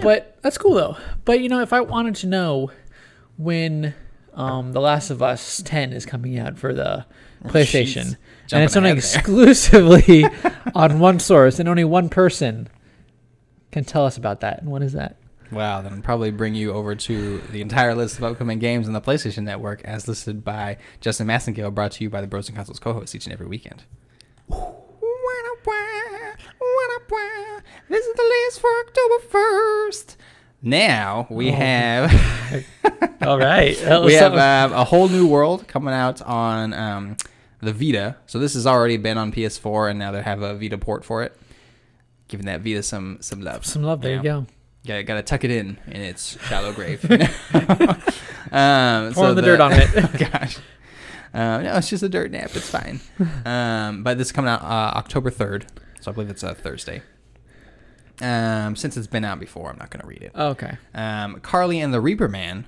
But 0.00 0.38
that's 0.40 0.56
cool 0.56 0.74
though. 0.74 0.96
But 1.26 1.40
you 1.40 1.50
know, 1.50 1.60
if 1.60 1.74
I 1.74 1.82
wanted 1.82 2.14
to 2.16 2.26
know 2.26 2.70
when 3.36 3.94
um, 4.34 4.72
The 4.72 4.80
Last 4.80 5.10
of 5.10 5.22
Us 5.22 5.62
10 5.64 5.92
is 5.92 6.06
coming 6.06 6.38
out 6.38 6.58
for 6.58 6.72
the 6.72 7.06
PlayStation, 7.44 8.16
jeez. 8.46 8.52
and 8.52 8.64
it's 8.64 8.76
only 8.76 8.90
exclusively 8.90 10.24
on 10.74 10.98
one 10.98 11.18
source, 11.18 11.58
and 11.58 11.68
only 11.68 11.84
one 11.84 12.08
person 12.08 12.68
can 13.70 13.84
tell 13.84 14.06
us 14.06 14.16
about 14.16 14.40
that. 14.40 14.60
And 14.60 14.70
what 14.70 14.82
is 14.82 14.92
that? 14.92 15.16
wow, 15.52 15.82
then 15.82 15.92
I'd 15.92 16.04
probably 16.04 16.30
bring 16.30 16.54
you 16.54 16.72
over 16.72 16.94
to 16.94 17.38
the 17.50 17.60
entire 17.60 17.94
list 17.94 18.16
of 18.18 18.24
upcoming 18.24 18.58
games 18.58 18.86
on 18.86 18.94
the 18.94 19.00
PlayStation 19.00 19.44
Network 19.44 19.82
as 19.84 20.08
listed 20.08 20.42
by 20.42 20.78
Justin 21.00 21.26
Massengale, 21.26 21.72
brought 21.72 21.92
to 21.92 22.04
you 22.04 22.10
by 22.10 22.20
the 22.20 22.26
Bros 22.26 22.48
and 22.48 22.56
Consoles 22.56 22.78
co-host 22.78 23.14
each 23.14 23.26
and 23.26 23.32
every 23.32 23.46
weekend. 23.46 23.84
This 27.88 28.06
is 28.06 28.14
the 28.14 28.22
list 28.22 28.60
for 28.60 28.70
October 28.86 29.28
first. 29.28 30.16
Now 30.62 31.26
we 31.30 31.50
Oh. 31.50 31.54
have 31.54 32.64
All 33.22 33.38
right. 33.38 33.76
We 34.04 34.14
have 34.14 34.32
um, 34.34 34.72
a 34.78 34.84
whole 34.84 35.08
new 35.08 35.26
world 35.26 35.66
coming 35.68 35.94
out 35.94 36.20
on 36.22 36.72
um, 36.72 37.16
the 37.60 37.72
Vita. 37.72 38.16
So 38.26 38.38
this 38.38 38.54
has 38.54 38.66
already 38.66 38.96
been 38.96 39.18
on 39.18 39.32
PS4, 39.32 39.90
and 39.90 39.98
now 39.98 40.10
they 40.12 40.22
have 40.22 40.42
a 40.42 40.54
Vita 40.54 40.78
port 40.78 41.04
for 41.04 41.22
it, 41.22 41.36
giving 42.28 42.46
that 42.46 42.60
Vita 42.62 42.82
some 42.82 43.18
some 43.20 43.40
love. 43.42 43.64
some 43.66 43.82
love. 43.82 44.00
There 44.02 44.12
you 44.12 44.16
Yeah. 44.18 44.22
go. 44.22 44.46
Got 44.84 45.06
got 45.06 45.14
to 45.14 45.22
tuck 45.22 45.44
it 45.44 45.50
in 45.52 45.78
in 45.86 46.00
its 46.00 46.36
shallow 46.48 46.72
grave. 46.78 47.04
um, 48.50 49.12
Pouring 49.14 49.34
the 49.36 49.42
dirt 49.42 49.60
on 49.60 49.72
it. 49.72 50.30
gosh. 50.32 50.58
Um, 51.34 51.62
no, 51.62 51.76
it's 51.76 51.88
just 51.88 52.02
a 52.02 52.08
dirt 52.08 52.30
nap. 52.30 52.50
It's 52.54 52.68
fine. 52.68 53.00
Um, 53.46 54.02
but 54.02 54.18
this 54.18 54.28
is 54.28 54.32
coming 54.32 54.50
out 54.50 54.60
uh, 54.62 54.98
October 54.98 55.30
3rd. 55.30 55.64
So 56.00 56.10
I 56.10 56.14
believe 56.14 56.28
it's 56.30 56.42
a 56.42 56.54
Thursday. 56.54 57.02
Um, 58.20 58.76
since 58.76 58.96
it's 58.96 59.06
been 59.06 59.24
out 59.24 59.40
before, 59.40 59.70
I'm 59.70 59.78
not 59.78 59.90
going 59.90 60.02
to 60.02 60.06
read 60.06 60.22
it. 60.22 60.32
Okay. 60.34 60.76
Um, 60.94 61.40
Carly 61.40 61.80
and 61.80 61.92
the 61.92 62.00
Reaper 62.00 62.28
Man 62.28 62.66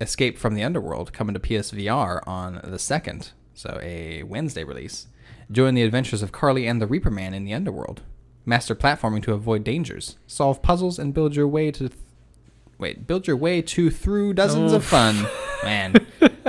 Escape 0.00 0.38
from 0.38 0.54
the 0.54 0.62
Underworld 0.62 1.12
coming 1.12 1.34
to 1.34 1.40
PSVR 1.40 2.26
on 2.26 2.54
the 2.62 2.76
2nd. 2.76 3.30
So 3.54 3.78
a 3.82 4.22
Wednesday 4.24 4.64
release. 4.64 5.06
Join 5.50 5.74
the 5.74 5.82
adventures 5.82 6.22
of 6.22 6.32
Carly 6.32 6.66
and 6.66 6.80
the 6.80 6.86
Reaper 6.86 7.10
Man 7.10 7.34
in 7.34 7.44
the 7.44 7.54
Underworld. 7.54 8.02
Master 8.44 8.74
platforming 8.74 9.22
to 9.24 9.32
avoid 9.32 9.64
dangers. 9.64 10.16
Solve 10.26 10.62
puzzles 10.62 10.98
and 10.98 11.14
build 11.14 11.36
your 11.36 11.46
way 11.46 11.70
to. 11.72 11.90
Wait, 12.78 13.06
build 13.06 13.28
your 13.28 13.36
way 13.36 13.62
to 13.62 13.90
through 13.90 14.34
dozens 14.34 14.72
of 14.72 14.84
fun. 14.84 15.26
Man. 15.62 16.06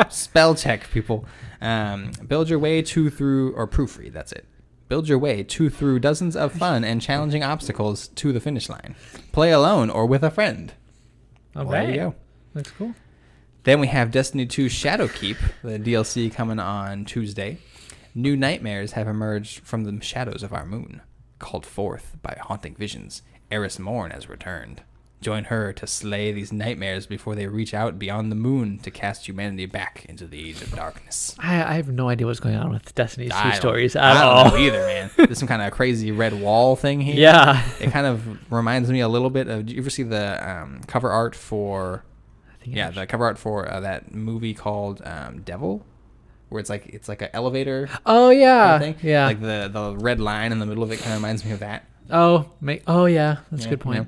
Spell 0.09 0.55
check, 0.55 0.89
people. 0.89 1.25
Um, 1.61 2.11
build 2.27 2.49
your 2.49 2.57
way 2.57 2.81
to 2.81 3.11
through, 3.11 3.53
or 3.53 3.67
proofread, 3.67 4.13
that's 4.13 4.31
it. 4.31 4.45
Build 4.89 5.07
your 5.07 5.17
way 5.17 5.43
to 5.43 5.69
through 5.69 5.99
dozens 5.99 6.35
of 6.35 6.51
fun 6.51 6.83
and 6.83 7.01
challenging 7.01 7.43
obstacles 7.43 8.07
to 8.09 8.31
the 8.31 8.39
finish 8.39 8.69
line. 8.69 8.95
Play 9.31 9.51
alone 9.51 9.89
or 9.89 10.05
with 10.05 10.23
a 10.23 10.31
friend. 10.31 10.73
All 11.55 11.65
Well, 11.65 11.71
there 11.71 11.89
you 11.89 11.95
go. 11.95 12.15
Looks 12.53 12.71
cool. 12.71 12.93
Then 13.63 13.79
we 13.79 13.87
have 13.87 14.11
Destiny 14.11 14.45
2 14.45 14.65
Shadowkeep, 14.65 15.37
the 15.63 15.79
DLC 15.79 16.31
coming 16.33 16.59
on 16.59 17.05
Tuesday. 17.05 17.59
New 18.13 18.35
nightmares 18.35 18.91
have 18.91 19.07
emerged 19.07 19.61
from 19.61 19.85
the 19.85 20.03
shadows 20.03 20.43
of 20.43 20.53
our 20.53 20.65
moon. 20.65 21.01
Called 21.39 21.65
forth 21.65 22.17
by 22.21 22.37
haunting 22.41 22.75
visions, 22.75 23.21
Eris 23.49 23.79
Morn 23.79 24.11
has 24.11 24.29
returned. 24.29 24.83
Join 25.23 25.45
her 25.45 25.73
to 25.73 25.87
slay 25.87 26.31
these 26.31 26.51
nightmares 26.53 27.05
before 27.07 27.33
they 27.33 27.47
reach 27.47 27.73
out 27.73 27.97
beyond 27.97 28.31
the 28.31 28.35
moon 28.35 28.77
to 28.79 28.91
cast 28.91 29.27
humanity 29.27 29.65
back 29.65 30.05
into 30.09 30.27
the 30.27 30.49
age 30.49 30.61
of 30.61 30.75
darkness. 30.75 31.35
I, 31.39 31.63
I 31.63 31.73
have 31.73 31.87
no 31.89 32.09
idea 32.09 32.27
what's 32.27 32.39
going 32.39 32.55
on 32.55 32.71
with 32.71 32.93
Destiny's 32.93 33.31
I 33.33 33.51
two 33.51 33.55
stories 33.57 33.95
I 33.95 34.11
at 34.11 34.13
don't 34.15 34.23
all. 34.23 34.45
know 34.51 34.57
either, 34.57 34.79
man. 34.85 35.09
There's 35.17 35.39
some 35.39 35.47
kind 35.47 35.61
of 35.61 35.71
crazy 35.71 36.11
red 36.11 36.33
wall 36.39 36.75
thing 36.75 37.01
here. 37.01 37.15
Yeah. 37.15 37.63
It 37.79 37.91
kind 37.91 38.05
of 38.05 38.51
reminds 38.51 38.91
me 38.91 38.99
a 38.99 39.07
little 39.07 39.29
bit 39.29 39.47
of. 39.47 39.65
Do 39.65 39.73
you 39.73 39.79
ever 39.81 39.89
see 39.89 40.03
the 40.03 40.47
um, 40.47 40.81
cover 40.87 41.09
art 41.09 41.35
for 41.35 42.03
I 42.51 42.63
think 42.63 42.75
yeah, 42.75 42.91
the 42.91 43.07
cover 43.07 43.25
art 43.25 43.37
for 43.39 43.71
uh, 43.71 43.79
that 43.79 44.13
movie 44.13 44.53
called 44.53 45.01
um, 45.05 45.41
Devil, 45.41 45.85
where 46.49 46.59
it's 46.59 46.69
like 46.69 46.85
it's 46.87 47.07
like 47.07 47.21
an 47.21 47.29
elevator 47.33 47.87
Oh 48.05 48.29
kind 48.29 48.39
yeah. 48.39 48.79
of. 48.81 49.03
Yeah. 49.03 49.25
Like 49.27 49.41
the 49.41 49.69
the 49.71 49.95
red 49.97 50.19
line 50.19 50.51
in 50.51 50.59
the 50.59 50.65
middle 50.65 50.83
of 50.83 50.91
it 50.91 50.99
kind 50.99 51.13
of 51.13 51.19
reminds 51.19 51.43
me 51.45 51.51
of 51.51 51.59
that. 51.59 51.85
oh, 52.11 52.49
make, 52.61 52.83
oh 52.87 53.05
yeah. 53.05 53.37
That's 53.51 53.63
Yeah, 53.63 53.67
a 53.67 53.69
good 53.71 53.79
point. 53.79 53.97
yeah. 53.99 54.05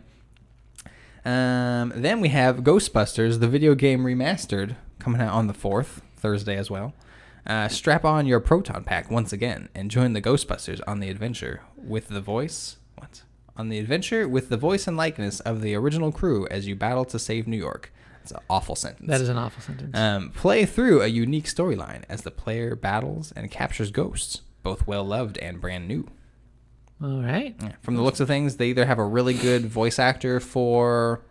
Um, 1.25 1.91
then 1.95 2.21
we 2.21 2.29
have 2.29 2.57
Ghostbusters, 2.57 3.39
the 3.39 3.47
video 3.47 3.73
game 3.73 4.03
remastered, 4.03 4.75
coming 4.99 5.21
out 5.21 5.33
on 5.33 5.47
the 5.47 5.53
fourth 5.53 6.01
Thursday 6.15 6.55
as 6.55 6.69
well. 6.69 6.93
Uh, 7.47 7.67
strap 7.67 8.05
on 8.05 8.25
your 8.25 8.39
proton 8.39 8.83
pack 8.83 9.11
once 9.11 9.33
again 9.33 9.69
and 9.75 9.91
join 9.91 10.13
the 10.13 10.21
Ghostbusters 10.21 10.81
on 10.87 10.99
the 10.99 11.09
adventure 11.09 11.61
with 11.77 12.07
the 12.07 12.21
voice. 12.21 12.77
What? 12.95 13.23
On 13.57 13.69
the 13.69 13.79
adventure 13.79 14.27
with 14.27 14.49
the 14.49 14.57
voice 14.57 14.87
and 14.87 14.97
likeness 14.97 15.39
of 15.41 15.61
the 15.61 15.75
original 15.75 16.11
crew 16.11 16.47
as 16.49 16.67
you 16.67 16.75
battle 16.75 17.05
to 17.05 17.19
save 17.19 17.47
New 17.47 17.57
York. 17.57 17.91
It's 18.21 18.31
an 18.31 18.39
awful 18.49 18.75
sentence. 18.75 19.07
That 19.07 19.21
is 19.21 19.29
an 19.29 19.37
awful 19.37 19.61
sentence. 19.61 19.95
Um, 19.95 20.31
play 20.31 20.65
through 20.65 21.03
a 21.03 21.07
unique 21.07 21.45
storyline 21.45 22.03
as 22.09 22.23
the 22.23 22.31
player 22.31 22.75
battles 22.75 23.31
and 23.35 23.51
captures 23.51 23.91
ghosts, 23.91 24.41
both 24.63 24.87
well 24.87 25.03
loved 25.03 25.37
and 25.37 25.61
brand 25.61 25.87
new. 25.87 26.07
All 27.01 27.21
right. 27.21 27.55
Yeah, 27.61 27.73
From 27.81 27.95
the 27.95 28.01
looks 28.01 28.19
of 28.19 28.27
things, 28.27 28.57
they 28.57 28.69
either 28.69 28.85
have 28.85 28.99
a 28.99 29.05
really 29.05 29.33
good 29.33 29.65
voice 29.65 29.99
actor 29.99 30.39
for 30.39 31.21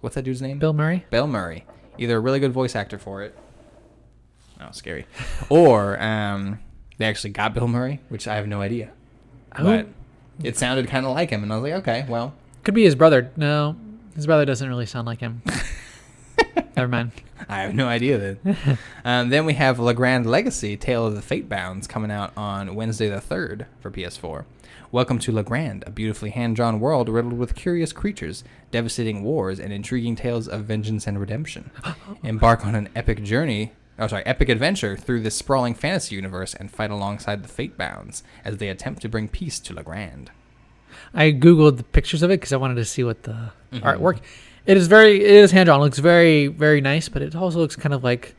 what's 0.00 0.14
that 0.14 0.22
dude's 0.22 0.42
name? 0.42 0.58
Bill 0.58 0.72
Murray. 0.72 1.06
Bill 1.10 1.26
Murray. 1.26 1.64
Either 1.98 2.16
a 2.16 2.20
really 2.20 2.40
good 2.40 2.52
voice 2.52 2.76
actor 2.76 2.98
for 2.98 3.22
it. 3.22 3.36
Oh, 4.60 4.70
scary. 4.72 5.06
or 5.48 6.00
um, 6.02 6.60
they 6.98 7.06
actually 7.06 7.30
got 7.30 7.54
Bill 7.54 7.68
Murray, 7.68 8.00
which 8.08 8.28
I 8.28 8.36
have 8.36 8.46
no 8.46 8.60
idea. 8.60 8.90
Oh. 9.56 9.64
But 9.64 9.88
it 10.42 10.56
sounded 10.56 10.88
kind 10.88 11.04
of 11.04 11.12
like 11.12 11.30
him, 11.30 11.42
and 11.42 11.52
I 11.52 11.56
was 11.56 11.64
like, 11.64 11.80
okay, 11.80 12.06
well, 12.08 12.34
Could 12.62 12.74
be 12.74 12.84
his 12.84 12.94
brother. 12.94 13.30
No, 13.36 13.76
his 14.14 14.26
brother 14.26 14.44
doesn't 14.44 14.68
really 14.68 14.86
sound 14.86 15.06
like 15.06 15.20
him. 15.20 15.42
Never 16.76 16.88
mind. 16.88 17.10
I 17.48 17.60
have 17.62 17.74
no 17.74 17.88
idea 17.88 18.18
then. 18.18 18.78
um, 19.04 19.30
then 19.30 19.46
we 19.46 19.54
have 19.54 19.80
Legrand 19.80 20.26
Legacy: 20.26 20.76
Tale 20.76 21.06
of 21.06 21.14
the 21.14 21.22
Fate 21.22 21.48
Bounds 21.48 21.88
coming 21.88 22.10
out 22.10 22.32
on 22.36 22.76
Wednesday 22.76 23.08
the 23.08 23.20
third 23.20 23.66
for 23.80 23.90
PS4. 23.90 24.44
Welcome 24.90 25.18
to 25.20 25.32
Legrand, 25.32 25.84
a 25.86 25.90
beautifully 25.90 26.30
hand-drawn 26.30 26.80
world 26.80 27.08
riddled 27.10 27.34
with 27.34 27.54
curious 27.54 27.92
creatures, 27.92 28.42
devastating 28.70 29.22
wars, 29.22 29.60
and 29.60 29.72
intriguing 29.72 30.16
tales 30.16 30.48
of 30.48 30.64
vengeance 30.64 31.06
and 31.06 31.20
redemption. 31.20 31.70
Embark 32.24 32.64
on 32.64 32.74
an 32.74 32.88
epic 32.96 33.22
journey. 33.22 33.72
Oh, 33.98 34.06
sorry, 34.06 34.24
epic 34.24 34.48
adventure 34.48 34.96
through 34.96 35.20
this 35.22 35.36
sprawling 35.36 35.74
fantasy 35.74 36.14
universe 36.14 36.54
and 36.54 36.70
fight 36.70 36.90
alongside 36.90 37.42
the 37.42 37.48
Fate 37.48 37.76
Bounds 37.76 38.22
as 38.44 38.56
they 38.56 38.68
attempt 38.68 39.02
to 39.02 39.08
bring 39.08 39.28
peace 39.28 39.58
to 39.60 39.74
Legrand. 39.74 40.30
I 41.12 41.32
googled 41.32 41.76
the 41.76 41.82
pictures 41.84 42.22
of 42.22 42.30
it 42.30 42.40
because 42.40 42.52
I 42.52 42.56
wanted 42.56 42.76
to 42.76 42.84
see 42.84 43.04
what 43.04 43.24
the 43.24 43.50
Mhm. 43.72 43.80
artwork. 43.82 44.20
It 44.64 44.76
is 44.76 44.86
very. 44.86 45.22
It 45.22 45.30
is 45.30 45.50
hand 45.52 45.66
drawn. 45.66 45.80
Looks 45.80 45.98
very 45.98 46.46
very 46.46 46.80
nice, 46.80 47.08
but 47.08 47.20
it 47.22 47.34
also 47.36 47.58
looks 47.58 47.76
kind 47.76 47.94
of 47.94 48.02
like 48.04 48.34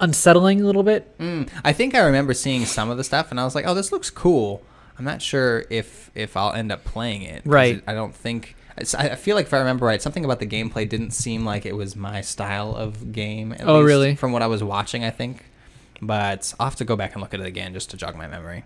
unsettling 0.00 0.60
a 0.60 0.64
little 0.64 0.82
bit. 0.82 1.16
Mm, 1.18 1.48
I 1.64 1.72
think 1.72 1.94
I 1.94 2.00
remember 2.00 2.34
seeing 2.34 2.64
some 2.64 2.88
of 2.90 2.96
the 2.96 3.04
stuff, 3.04 3.30
and 3.30 3.38
I 3.40 3.44
was 3.44 3.54
like, 3.54 3.64
"Oh, 3.66 3.74
this 3.74 3.90
looks 3.92 4.10
cool." 4.10 4.62
I'm 4.98 5.04
not 5.04 5.22
sure 5.22 5.64
if 5.70 6.10
if 6.14 6.36
I'll 6.36 6.52
end 6.52 6.72
up 6.72 6.84
playing 6.84 7.22
it. 7.22 7.42
Right. 7.44 7.82
I 7.86 7.94
don't 7.94 8.14
think. 8.14 8.56
I 8.96 9.16
feel 9.16 9.34
like 9.34 9.46
if 9.46 9.54
I 9.54 9.58
remember 9.58 9.86
right, 9.86 10.00
something 10.00 10.24
about 10.24 10.38
the 10.38 10.46
gameplay 10.46 10.88
didn't 10.88 11.10
seem 11.10 11.44
like 11.44 11.66
it 11.66 11.74
was 11.76 11.96
my 11.96 12.20
style 12.20 12.76
of 12.76 13.10
game. 13.10 13.52
at 13.52 13.62
Oh, 13.66 13.78
least 13.78 13.86
really? 13.86 14.14
From 14.14 14.30
what 14.32 14.40
I 14.42 14.46
was 14.46 14.62
watching, 14.62 15.02
I 15.04 15.10
think. 15.10 15.46
But 16.00 16.54
I'll 16.60 16.66
have 16.68 16.76
to 16.76 16.84
go 16.84 16.94
back 16.94 17.14
and 17.14 17.20
look 17.22 17.34
at 17.34 17.40
it 17.40 17.46
again 17.46 17.72
just 17.72 17.90
to 17.90 17.96
jog 17.96 18.14
my 18.16 18.28
memory. 18.28 18.62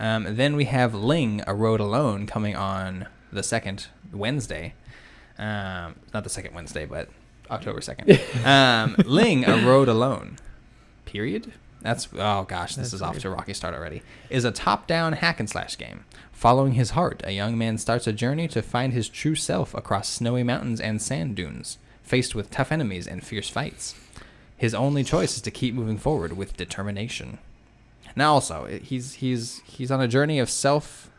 Um, 0.00 0.34
then 0.34 0.56
we 0.56 0.64
have 0.64 0.94
Ling, 0.94 1.42
A 1.46 1.54
Road 1.54 1.78
Alone, 1.78 2.26
coming 2.26 2.56
on 2.56 3.06
the 3.32 3.44
second 3.44 3.86
Wednesday. 4.12 4.74
Um, 5.38 5.94
not 6.12 6.24
the 6.24 6.30
second 6.30 6.52
Wednesday, 6.54 6.84
but 6.84 7.08
October 7.50 7.78
2nd. 7.80 8.44
um, 8.46 8.96
Ling, 9.06 9.44
A 9.44 9.64
Road 9.64 9.88
Alone, 9.88 10.38
period. 11.06 11.52
That's, 11.82 12.08
oh 12.14 12.44
gosh, 12.44 12.74
this 12.74 12.90
That's 12.90 12.94
is 12.94 13.02
off 13.02 13.12
weird. 13.14 13.22
to 13.22 13.28
a 13.28 13.32
rocky 13.32 13.54
start 13.54 13.74
already. 13.74 14.02
Is 14.28 14.44
a 14.44 14.50
top 14.52 14.86
down 14.86 15.14
hack 15.14 15.40
and 15.40 15.48
slash 15.48 15.78
game. 15.78 16.04
Following 16.32 16.72
his 16.72 16.90
heart, 16.90 17.22
a 17.24 17.32
young 17.32 17.56
man 17.56 17.78
starts 17.78 18.06
a 18.06 18.12
journey 18.12 18.48
to 18.48 18.62
find 18.62 18.92
his 18.92 19.08
true 19.08 19.34
self 19.34 19.74
across 19.74 20.08
snowy 20.08 20.42
mountains 20.42 20.80
and 20.80 21.00
sand 21.00 21.36
dunes, 21.36 21.78
faced 22.02 22.34
with 22.34 22.50
tough 22.50 22.70
enemies 22.72 23.06
and 23.06 23.24
fierce 23.24 23.48
fights. 23.48 23.94
His 24.56 24.74
only 24.74 25.04
choice 25.04 25.36
is 25.36 25.42
to 25.42 25.50
keep 25.50 25.74
moving 25.74 25.96
forward 25.98 26.36
with 26.36 26.56
determination. 26.56 27.38
Now, 28.16 28.34
also, 28.34 28.66
he's 28.82 29.14
he's 29.14 29.62
he's 29.64 29.90
on 29.90 30.00
a 30.00 30.08
journey 30.08 30.38
of 30.38 30.50
self 30.50 31.10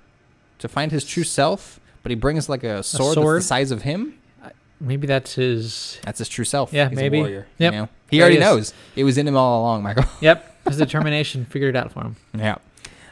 to 0.59 0.68
find 0.68 0.91
his 0.91 1.03
true 1.03 1.24
self, 1.24 1.80
but 2.03 2.12
he 2.12 2.16
brings 2.16 2.49
like 2.49 2.64
a 2.64 2.84
sword, 2.84 3.16
sword? 3.16 3.36
that's 3.38 3.45
the 3.45 3.47
size 3.47 3.72
of 3.72 3.82
him. 3.84 4.20
Uh, 4.43 4.49
maybe 4.80 5.07
that's 5.07 5.34
his. 5.36 5.99
That's 6.03 6.20
his 6.20 6.30
true 6.30 6.45
self. 6.45 6.72
Yeah, 6.74 6.89
he's 6.89 6.95
maybe. 6.95 7.18
A 7.18 7.22
warrior, 7.22 7.47
Yep. 7.57 7.74
You 7.74 7.80
know? 7.80 7.89
He 8.09 8.18
There 8.18 8.24
already 8.26 8.36
he 8.36 8.41
knows. 8.41 8.74
It 8.95 9.05
was 9.05 9.18
in 9.18 9.28
him 9.28 9.38
all 9.38 9.62
along, 9.62 9.84
Michael. 9.84 10.03
Yep, 10.20 10.51
his 10.68 10.78
determination 10.78 11.45
figured 11.45 11.76
it 11.76 11.80
out 11.80 11.91
for 11.91 12.01
him. 12.01 12.16
Yeah. 12.38 12.55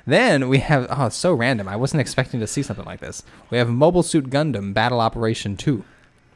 Then 0.06 0.50
we 0.50 0.60
have 0.60 0.88
oh, 0.90 1.08
it's 1.08 1.16
so 1.16 1.34
random. 1.34 1.68
I 1.68 1.76
wasn't 1.76 2.02
expecting 2.02 2.40
to 2.40 2.48
see 2.48 2.64
something 2.64 2.86
like 2.86 3.00
this. 3.00 3.24
We 3.50 3.58
have 3.58 3.70
Mobile 3.70 4.04
Suit 4.04 4.30
Gundam 4.30 4.74
Battle 4.74 5.00
Operation 5.02 5.56
Two 5.58 5.84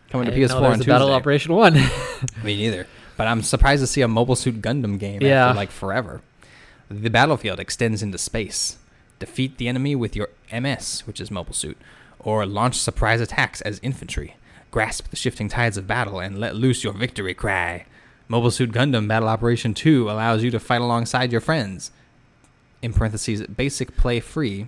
coming 0.10 0.28
I 0.28 0.32
to 0.32 0.36
didn't 0.36 0.52
PS4 0.52 0.54
know 0.54 0.62
there 0.62 0.70
on 0.72 0.78
Tuesday. 0.78 0.92
Battle 0.92 1.12
Operation 1.12 1.54
One. 1.54 1.74
Me 2.44 2.56
neither. 2.58 2.88
But 3.18 3.28
I'm 3.28 3.42
surprised 3.42 3.82
to 3.82 3.88
see 3.88 4.02
a 4.02 4.08
Mobile 4.08 4.36
Suit 4.36 4.62
Gundam 4.62 5.00
game 5.00 5.22
Yeah. 5.22 5.48
after 5.48 5.58
like 5.58 5.72
forever. 5.72 6.22
The 6.90 7.10
battlefield 7.10 7.60
extends 7.60 8.04
into 8.04 8.18
space. 8.18 8.78
Defeat 9.20 9.58
the 9.58 9.68
enemy 9.68 9.96
with 9.96 10.16
your 10.16 10.30
MS, 10.52 11.02
which 11.08 11.20
is 11.22 11.32
Mobile 11.32 11.54
Suit, 11.54 11.78
or 12.20 12.46
launch 12.46 12.76
surprise 12.76 13.22
attacks 13.22 13.62
as 13.62 13.80
infantry. 13.82 14.36
Grasp 14.70 15.10
the 15.10 15.16
shifting 15.16 15.48
tides 15.50 15.78
of 15.78 15.88
battle 15.88 16.20
and 16.20 16.40
let 16.40 16.56
loose 16.56 16.84
your 16.84 16.94
victory 16.94 17.34
cry. 17.34 17.86
Mobile 18.28 18.52
Suit 18.52 18.72
Gundam 18.72 19.08
Battle 19.08 19.28
Operation 19.28 19.74
2 19.74 20.10
allows 20.10 20.44
you 20.44 20.52
to 20.52 20.60
fight 20.60 20.82
alongside 20.82 21.32
your 21.32 21.42
friends. 21.42 21.92
In 22.82 22.94
parentheses, 22.94 23.46
basic 23.48 23.96
play 23.96 24.20
free. 24.20 24.68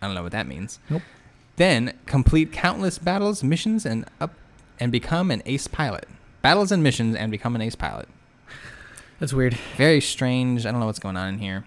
I 0.00 0.06
don't 0.06 0.14
know 0.14 0.22
what 0.22 0.32
that 0.32 0.46
means. 0.46 0.78
Nope. 0.90 1.02
Then 1.56 1.96
complete 2.06 2.52
countless 2.52 2.98
battles, 2.98 3.42
missions, 3.42 3.86
and 3.86 4.04
up 4.20 4.34
and 4.80 4.90
become 4.90 5.30
an 5.30 5.42
ace 5.46 5.68
pilot. 5.68 6.08
Battles 6.40 6.72
and 6.72 6.82
missions 6.82 7.14
and 7.14 7.30
become 7.30 7.54
an 7.54 7.62
ace 7.62 7.76
pilot. 7.76 8.08
That's 9.20 9.32
weird. 9.32 9.54
Very 9.76 10.00
strange. 10.00 10.66
I 10.66 10.72
don't 10.72 10.80
know 10.80 10.86
what's 10.86 10.98
going 10.98 11.16
on 11.16 11.28
in 11.28 11.38
here. 11.38 11.64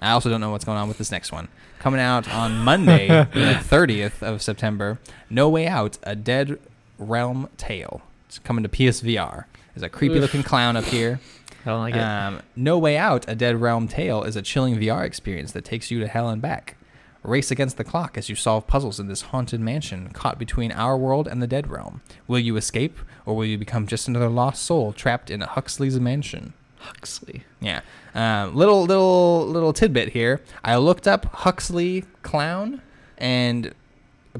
I 0.00 0.10
also 0.10 0.28
don't 0.28 0.40
know 0.40 0.50
what's 0.50 0.64
going 0.64 0.78
on 0.78 0.88
with 0.88 0.98
this 0.98 1.10
next 1.10 1.32
one. 1.32 1.48
Coming 1.78 2.00
out 2.00 2.28
on 2.32 2.58
Monday, 2.58 3.08
the 3.32 3.58
30th 3.60 4.22
of 4.22 4.42
September, 4.42 4.98
No 5.30 5.48
Way 5.48 5.66
Out, 5.66 5.98
A 6.02 6.14
Dead 6.14 6.58
Realm 6.98 7.48
Tale. 7.56 8.02
It's 8.26 8.38
coming 8.38 8.62
to 8.62 8.68
PSVR. 8.68 9.44
There's 9.78 9.86
a 9.86 9.90
creepy 9.90 10.18
looking 10.18 10.42
clown 10.42 10.76
up 10.76 10.86
here. 10.86 11.20
I 11.64 11.70
don't 11.70 11.78
like 11.78 11.94
it. 11.94 12.00
Um, 12.00 12.42
no 12.56 12.80
Way 12.80 12.96
Out, 12.96 13.26
A 13.28 13.36
Dead 13.36 13.60
Realm 13.60 13.86
Tale 13.86 14.24
is 14.24 14.34
a 14.34 14.42
chilling 14.42 14.74
VR 14.74 15.04
experience 15.04 15.52
that 15.52 15.64
takes 15.64 15.88
you 15.88 16.00
to 16.00 16.08
hell 16.08 16.28
and 16.30 16.42
back. 16.42 16.76
Race 17.22 17.52
against 17.52 17.76
the 17.76 17.84
clock 17.84 18.18
as 18.18 18.28
you 18.28 18.34
solve 18.34 18.66
puzzles 18.66 18.98
in 18.98 19.06
this 19.06 19.22
haunted 19.22 19.60
mansion 19.60 20.08
caught 20.12 20.36
between 20.36 20.72
our 20.72 20.96
world 20.96 21.28
and 21.28 21.40
the 21.40 21.46
dead 21.46 21.68
realm. 21.68 22.00
Will 22.26 22.40
you 22.40 22.56
escape, 22.56 22.98
or 23.24 23.36
will 23.36 23.44
you 23.44 23.56
become 23.56 23.86
just 23.86 24.08
another 24.08 24.28
lost 24.28 24.64
soul 24.64 24.92
trapped 24.92 25.30
in 25.30 25.42
a 25.42 25.46
Huxley's 25.46 26.00
mansion? 26.00 26.54
Huxley. 26.78 27.44
Yeah. 27.60 27.82
Um, 28.16 28.56
little 28.56 28.82
little 28.82 29.46
little 29.46 29.72
tidbit 29.72 30.08
here. 30.08 30.40
I 30.64 30.74
looked 30.78 31.06
up 31.06 31.26
Huxley 31.26 32.04
clown, 32.22 32.82
and 33.16 33.72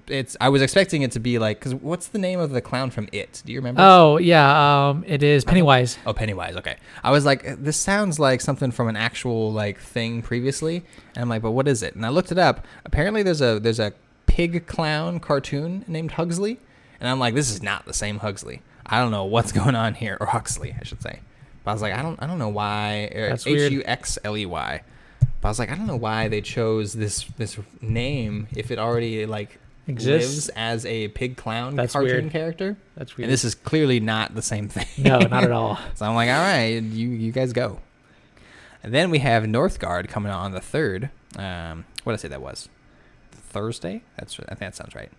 it's. 0.06 0.36
I 0.40 0.48
was 0.48 0.62
expecting 0.62 1.02
it 1.02 1.12
to 1.12 1.20
be 1.20 1.38
like, 1.38 1.58
because 1.58 1.74
what's 1.74 2.08
the 2.08 2.18
name 2.18 2.40
of 2.40 2.50
the 2.50 2.60
clown 2.60 2.90
from 2.90 3.08
It? 3.12 3.42
Do 3.44 3.52
you 3.52 3.58
remember? 3.58 3.80
Oh 3.82 4.18
yeah, 4.18 4.88
um, 4.90 5.04
it 5.06 5.22
is 5.22 5.44
Pennywise. 5.44 5.98
Oh, 6.06 6.12
Pennywise. 6.12 6.56
Okay. 6.56 6.76
I 7.02 7.10
was 7.10 7.24
like, 7.24 7.62
this 7.62 7.76
sounds 7.76 8.18
like 8.18 8.40
something 8.40 8.70
from 8.70 8.88
an 8.88 8.96
actual 8.96 9.52
like 9.52 9.78
thing 9.78 10.22
previously, 10.22 10.84
and 11.14 11.22
I'm 11.22 11.28
like, 11.28 11.42
but 11.42 11.52
what 11.52 11.68
is 11.68 11.82
it? 11.82 11.94
And 11.94 12.04
I 12.04 12.10
looked 12.10 12.32
it 12.32 12.38
up. 12.38 12.66
Apparently, 12.84 13.22
there's 13.22 13.42
a 13.42 13.58
there's 13.58 13.80
a 13.80 13.92
pig 14.26 14.66
clown 14.66 15.20
cartoon 15.20 15.84
named 15.88 16.12
Hugsley, 16.12 16.58
and 17.00 17.08
I'm 17.08 17.18
like, 17.18 17.34
this 17.34 17.50
is 17.50 17.62
not 17.62 17.86
the 17.86 17.94
same 17.94 18.20
Hugsley. 18.20 18.60
I 18.86 19.00
don't 19.00 19.10
know 19.10 19.24
what's 19.24 19.52
going 19.60 19.74
on 19.74 19.94
here, 19.94 20.16
or 20.20 20.26
Huxley, 20.26 20.74
I 20.80 20.84
should 20.84 21.02
say. 21.02 21.20
But 21.64 21.72
I 21.72 21.74
was 21.74 21.82
like, 21.82 21.92
I 21.94 22.02
don't 22.02 22.22
I 22.22 22.26
don't 22.26 22.38
know 22.38 22.48
why. 22.48 23.10
That's 23.14 23.46
H. 23.46 23.72
U 23.72 23.82
X 23.84 24.18
L 24.24 24.36
E 24.36 24.46
Y. 24.46 24.82
But 25.40 25.48
I 25.48 25.50
was 25.50 25.58
like, 25.58 25.70
I 25.70 25.76
don't 25.76 25.86
know 25.86 25.96
why 25.96 26.28
they 26.28 26.40
chose 26.40 26.92
this 26.92 27.24
this 27.36 27.58
name 27.80 28.48
if 28.56 28.70
it 28.70 28.78
already 28.78 29.24
like 29.26 29.58
Exists. 29.88 30.34
lives 30.34 30.48
as 30.54 30.86
a 30.86 31.08
pig 31.08 31.36
clown 31.36 31.74
That's 31.76 31.92
cartoon 31.94 32.10
weird. 32.24 32.30
character. 32.30 32.76
That's 32.96 33.16
weird. 33.16 33.26
And 33.26 33.32
this 33.32 33.44
is 33.44 33.54
clearly 33.54 34.00
not 34.00 34.34
the 34.34 34.42
same 34.42 34.68
thing. 34.68 34.86
no, 34.98 35.18
not 35.18 35.44
at 35.44 35.50
all. 35.52 35.78
So 35.94 36.06
I'm 36.06 36.14
like, 36.14 36.28
all 36.30 36.36
right, 36.42 36.82
you 36.82 37.08
you 37.08 37.32
guys 37.32 37.52
go. 37.52 37.80
And 38.82 38.94
then 38.94 39.10
we 39.10 39.18
have 39.20 39.44
Northgard 39.44 40.08
coming 40.08 40.30
out 40.30 40.40
on 40.40 40.52
the 40.52 40.60
third. 40.60 41.10
Um, 41.36 41.84
what 42.04 42.12
did 42.12 42.20
I 42.20 42.22
say 42.22 42.28
that 42.28 42.42
was? 42.42 42.68
Thursday. 43.32 44.02
That's 44.16 44.38
I 44.40 44.44
think 44.54 44.58
that 44.60 44.76
sounds 44.76 44.94
right. 44.94 45.10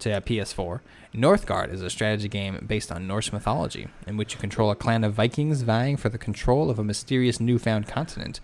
To 0.00 0.12
uh, 0.16 0.20
PS4. 0.20 0.80
Northgard 1.14 1.72
is 1.72 1.80
a 1.82 1.88
strategy 1.88 2.28
game 2.28 2.62
based 2.66 2.92
on 2.92 3.06
Norse 3.06 3.32
mythology, 3.32 3.88
in 4.06 4.16
which 4.18 4.34
you 4.34 4.40
control 4.40 4.70
a 4.70 4.74
clan 4.76 5.04
of 5.04 5.14
Vikings 5.14 5.62
vying 5.62 5.96
for 5.96 6.08
the 6.10 6.18
control 6.18 6.68
of 6.68 6.78
a 6.78 6.84
mysterious 6.84 7.40
newfound 7.40 7.86
continent, 7.86 8.40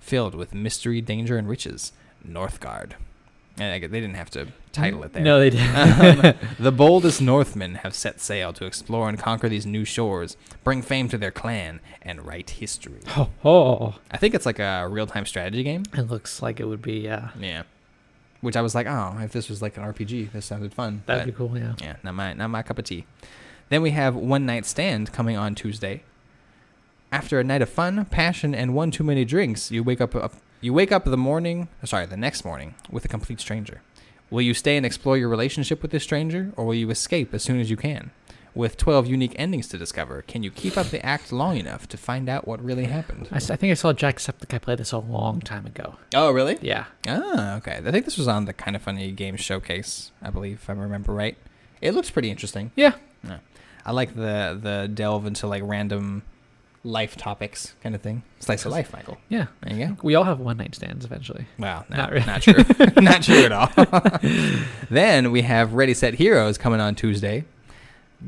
filled 0.00 0.34
with 0.34 0.52
mystery, 0.54 1.00
danger, 1.00 1.36
and 1.36 1.48
riches. 1.48 1.92
Northgard. 2.26 2.92
And 3.58 3.72
I, 3.72 3.78
gu- 3.78 3.88
they 3.88 4.00
didn't 4.00 4.16
have 4.16 4.28
to 4.30 4.48
title 4.72 5.02
it 5.04 5.14
there. 5.14 5.22
No, 5.22 5.40
they 5.40 5.48
didn't. 5.50 5.74
Um, 5.74 6.34
the 6.58 6.70
boldest 6.72 7.22
Northmen 7.22 7.76
have 7.76 7.94
set 7.94 8.20
sail 8.20 8.52
to 8.52 8.66
explore 8.66 9.08
and 9.08 9.18
conquer 9.18 9.48
these 9.48 9.64
new 9.64 9.84
shores, 9.86 10.36
bring 10.62 10.82
fame 10.82 11.08
to 11.08 11.16
their 11.16 11.30
clan, 11.30 11.80
and 12.02 12.26
write 12.26 12.50
history. 12.50 13.00
oh, 13.16 13.30
oh, 13.44 13.94
I 14.10 14.18
think 14.18 14.34
it's 14.34 14.44
like 14.44 14.58
a 14.58 14.86
real 14.88 15.06
time 15.06 15.24
strategy 15.24 15.62
game. 15.62 15.84
it 15.94 16.02
looks 16.10 16.42
like 16.42 16.60
it 16.60 16.66
would 16.66 16.82
be. 16.82 16.98
Yeah, 17.00 17.30
Yeah. 17.40 17.62
Which 18.42 18.54
I 18.56 18.60
was 18.60 18.74
like, 18.74 18.86
oh, 18.86 19.16
if 19.22 19.32
this 19.32 19.48
was 19.48 19.62
like 19.62 19.78
an 19.78 19.82
RPG, 19.82 20.30
this 20.32 20.44
sounded 20.44 20.74
fun. 20.74 21.02
that'd 21.06 21.24
But, 21.24 21.32
be 21.32 21.36
cool. 21.36 21.58
Yeah. 21.58 21.74
Yeah, 21.80 21.96
not 22.04 22.14
my 22.14 22.34
not 22.34 22.48
my 22.48 22.62
cup 22.62 22.78
of 22.78 22.84
tea. 22.84 23.06
Then 23.70 23.80
we 23.80 23.90
have 23.92 24.14
One 24.14 24.44
Night 24.44 24.66
Stand 24.66 25.12
coming 25.12 25.36
on 25.36 25.54
Tuesday. 25.54 26.02
After 27.10 27.40
a 27.40 27.44
night 27.44 27.62
of 27.62 27.68
fun, 27.70 28.04
passion, 28.04 28.54
and 28.54 28.74
one 28.74 28.90
too 28.90 29.02
many 29.04 29.24
drinks, 29.24 29.70
you 29.70 29.82
wake 29.82 30.00
up, 30.00 30.14
up 30.14 30.34
you 30.66 30.72
wake 30.74 30.92
up 30.92 31.04
the 31.04 31.16
morning, 31.16 31.68
sorry, 31.84 32.04
the 32.06 32.16
next 32.16 32.44
morning 32.44 32.74
with 32.90 33.04
a 33.04 33.08
complete 33.08 33.40
stranger. 33.40 33.80
Will 34.30 34.42
you 34.42 34.52
stay 34.54 34.76
and 34.76 34.84
explore 34.84 35.16
your 35.16 35.28
relationship 35.28 35.80
with 35.82 35.92
this 35.92 36.02
stranger, 36.02 36.52
or 36.56 36.66
will 36.66 36.74
you 36.74 36.90
escape 36.90 37.32
as 37.32 37.42
soon 37.42 37.60
as 37.60 37.70
you 37.70 37.76
can? 37.76 38.10
With 38.54 38.76
12 38.78 39.06
unique 39.06 39.34
endings 39.36 39.68
to 39.68 39.78
discover, 39.78 40.22
can 40.22 40.42
you 40.42 40.50
keep 40.50 40.76
up 40.78 40.86
the 40.88 41.04
act 41.04 41.30
long 41.30 41.58
enough 41.58 41.86
to 41.88 41.96
find 41.98 42.28
out 42.28 42.48
what 42.48 42.64
really 42.64 42.84
happened? 42.86 43.28
I, 43.30 43.36
s- 43.36 43.50
I 43.50 43.56
think 43.56 43.70
I 43.70 43.74
saw 43.74 43.92
Jacksepticeye 43.92 44.60
play 44.62 44.74
this 44.76 44.92
a 44.92 44.98
long 44.98 45.40
time 45.40 45.66
ago. 45.66 45.96
Oh, 46.14 46.30
really? 46.32 46.58
Yeah. 46.62 46.86
Ah, 47.06 47.56
okay. 47.58 47.80
I 47.84 47.90
think 47.90 48.04
this 48.06 48.16
was 48.16 48.26
on 48.28 48.46
the 48.46 48.54
Kind 48.54 48.74
of 48.74 48.80
Funny 48.82 49.12
Games 49.12 49.40
Showcase, 49.40 50.10
I 50.22 50.30
believe, 50.30 50.60
if 50.62 50.70
I 50.70 50.72
remember 50.72 51.12
right. 51.12 51.36
It 51.82 51.92
looks 51.94 52.10
pretty 52.10 52.30
interesting. 52.30 52.72
Yeah. 52.74 52.94
I 53.84 53.92
like 53.92 54.16
the 54.16 54.58
the 54.60 54.90
delve 54.92 55.26
into 55.26 55.46
like 55.46 55.62
random 55.64 56.22
life 56.86 57.16
topics 57.16 57.74
kind 57.82 57.94
of 57.94 58.00
thing. 58.00 58.22
Slice 58.38 58.64
of 58.64 58.72
life, 58.72 58.92
Michael. 58.92 59.18
Yeah. 59.28 59.46
There 59.62 59.76
you 59.76 59.86
go. 59.88 59.96
We 60.02 60.14
all 60.14 60.24
have 60.24 60.38
one 60.38 60.56
night 60.56 60.74
stands 60.74 61.04
eventually. 61.04 61.46
Wow, 61.58 61.84
Not 61.90 61.96
not, 61.98 62.12
really. 62.12 62.26
not 62.26 62.42
true. 62.42 62.64
not 63.02 63.22
true 63.22 63.44
at 63.44 63.52
all. 63.52 63.70
then 64.90 65.32
we 65.32 65.42
have 65.42 65.74
Ready 65.74 65.94
Set 65.94 66.14
Heroes 66.14 66.56
coming 66.56 66.80
on 66.80 66.94
Tuesday. 66.94 67.44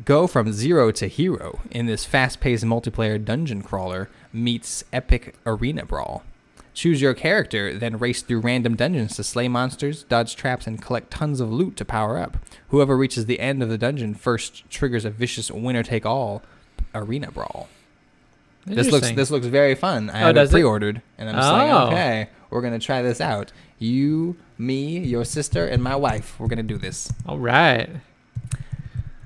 Go 0.04 0.26
from 0.26 0.52
zero 0.52 0.90
to 0.90 1.06
hero 1.06 1.60
in 1.70 1.86
this 1.86 2.04
fast-paced 2.04 2.64
multiplayer 2.64 3.22
dungeon 3.24 3.62
crawler 3.62 4.10
meets 4.32 4.84
epic 4.92 5.34
arena 5.46 5.86
brawl. 5.86 6.24
Choose 6.74 7.00
your 7.00 7.14
character, 7.14 7.76
then 7.76 7.98
race 7.98 8.22
through 8.22 8.40
random 8.40 8.76
dungeons 8.76 9.16
to 9.16 9.24
slay 9.24 9.48
monsters, 9.48 10.02
dodge 10.04 10.36
traps, 10.36 10.66
and 10.66 10.80
collect 10.80 11.10
tons 11.10 11.40
of 11.40 11.50
loot 11.52 11.76
to 11.76 11.84
power 11.84 12.18
up. 12.18 12.36
Whoever 12.68 12.96
reaches 12.96 13.26
the 13.26 13.40
end 13.40 13.62
of 13.62 13.68
the 13.68 13.78
dungeon 13.78 14.14
first 14.14 14.68
triggers 14.70 15.04
a 15.04 15.10
vicious 15.10 15.50
winner-take-all 15.50 16.42
arena 16.94 17.30
brawl. 17.32 17.68
This 18.68 18.90
looks 18.90 19.10
this 19.12 19.30
looks 19.30 19.46
very 19.46 19.74
fun. 19.74 20.10
I 20.10 20.22
Oh, 20.22 20.26
have 20.26 20.36
it 20.36 20.42
it? 20.44 20.50
pre-ordered, 20.50 21.02
and 21.18 21.28
I'm 21.28 21.34
just 21.34 21.50
like, 21.52 21.70
Oh. 21.70 21.86
okay, 21.88 22.28
we're 22.50 22.60
gonna 22.62 22.78
try 22.78 23.02
this 23.02 23.20
out. 23.20 23.52
You, 23.78 24.36
me, 24.58 24.98
your 24.98 25.24
sister, 25.24 25.66
and 25.66 25.82
my 25.82 25.94
wife. 25.96 26.34
We're 26.38 26.48
gonna 26.48 26.62
do 26.62 26.78
this. 26.78 27.12
All 27.26 27.38
right. 27.38 27.88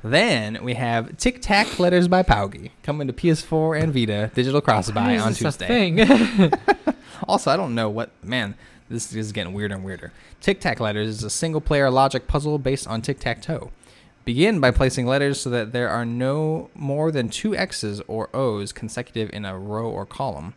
Then 0.04 0.64
we 0.64 0.74
have 0.74 1.16
Tic 1.16 1.40
Tac 1.40 1.78
Letters 1.78 2.08
by 2.08 2.22
POWGI 2.24 2.70
coming 2.82 3.06
to 3.06 3.12
PS4 3.12 3.80
and 3.80 3.94
Vita 3.94 4.30
digital 4.34 4.60
cross-buy 4.60 5.16
on 5.18 5.28
this 5.28 5.40
a 5.40 5.44
Tuesday. 5.44 5.66
thing? 5.68 6.52
Also, 7.28 7.52
I 7.52 7.56
don't 7.56 7.76
know 7.76 7.88
what 7.88 8.10
man. 8.24 8.56
This 8.90 9.14
is 9.14 9.30
getting 9.30 9.52
weirder 9.54 9.76
and 9.76 9.84
weirder. 9.84 10.12
Tic 10.40 10.60
Tac 10.60 10.80
Letters 10.80 11.06
is 11.08 11.22
a 11.22 11.30
single-player 11.30 11.88
logic 11.88 12.26
puzzle 12.26 12.58
based 12.58 12.88
on 12.88 13.00
tic 13.00 13.20
tac 13.20 13.40
toe. 13.40 13.70
Begin 14.24 14.60
by 14.60 14.70
placing 14.70 15.06
letters 15.06 15.40
so 15.40 15.50
that 15.50 15.72
there 15.72 15.88
are 15.88 16.04
no 16.04 16.70
more 16.74 17.10
than 17.10 17.28
two 17.28 17.56
X's 17.56 18.00
or 18.06 18.34
O's 18.34 18.72
consecutive 18.72 19.30
in 19.32 19.44
a 19.44 19.58
row 19.58 19.88
or 19.90 20.06
column. 20.06 20.54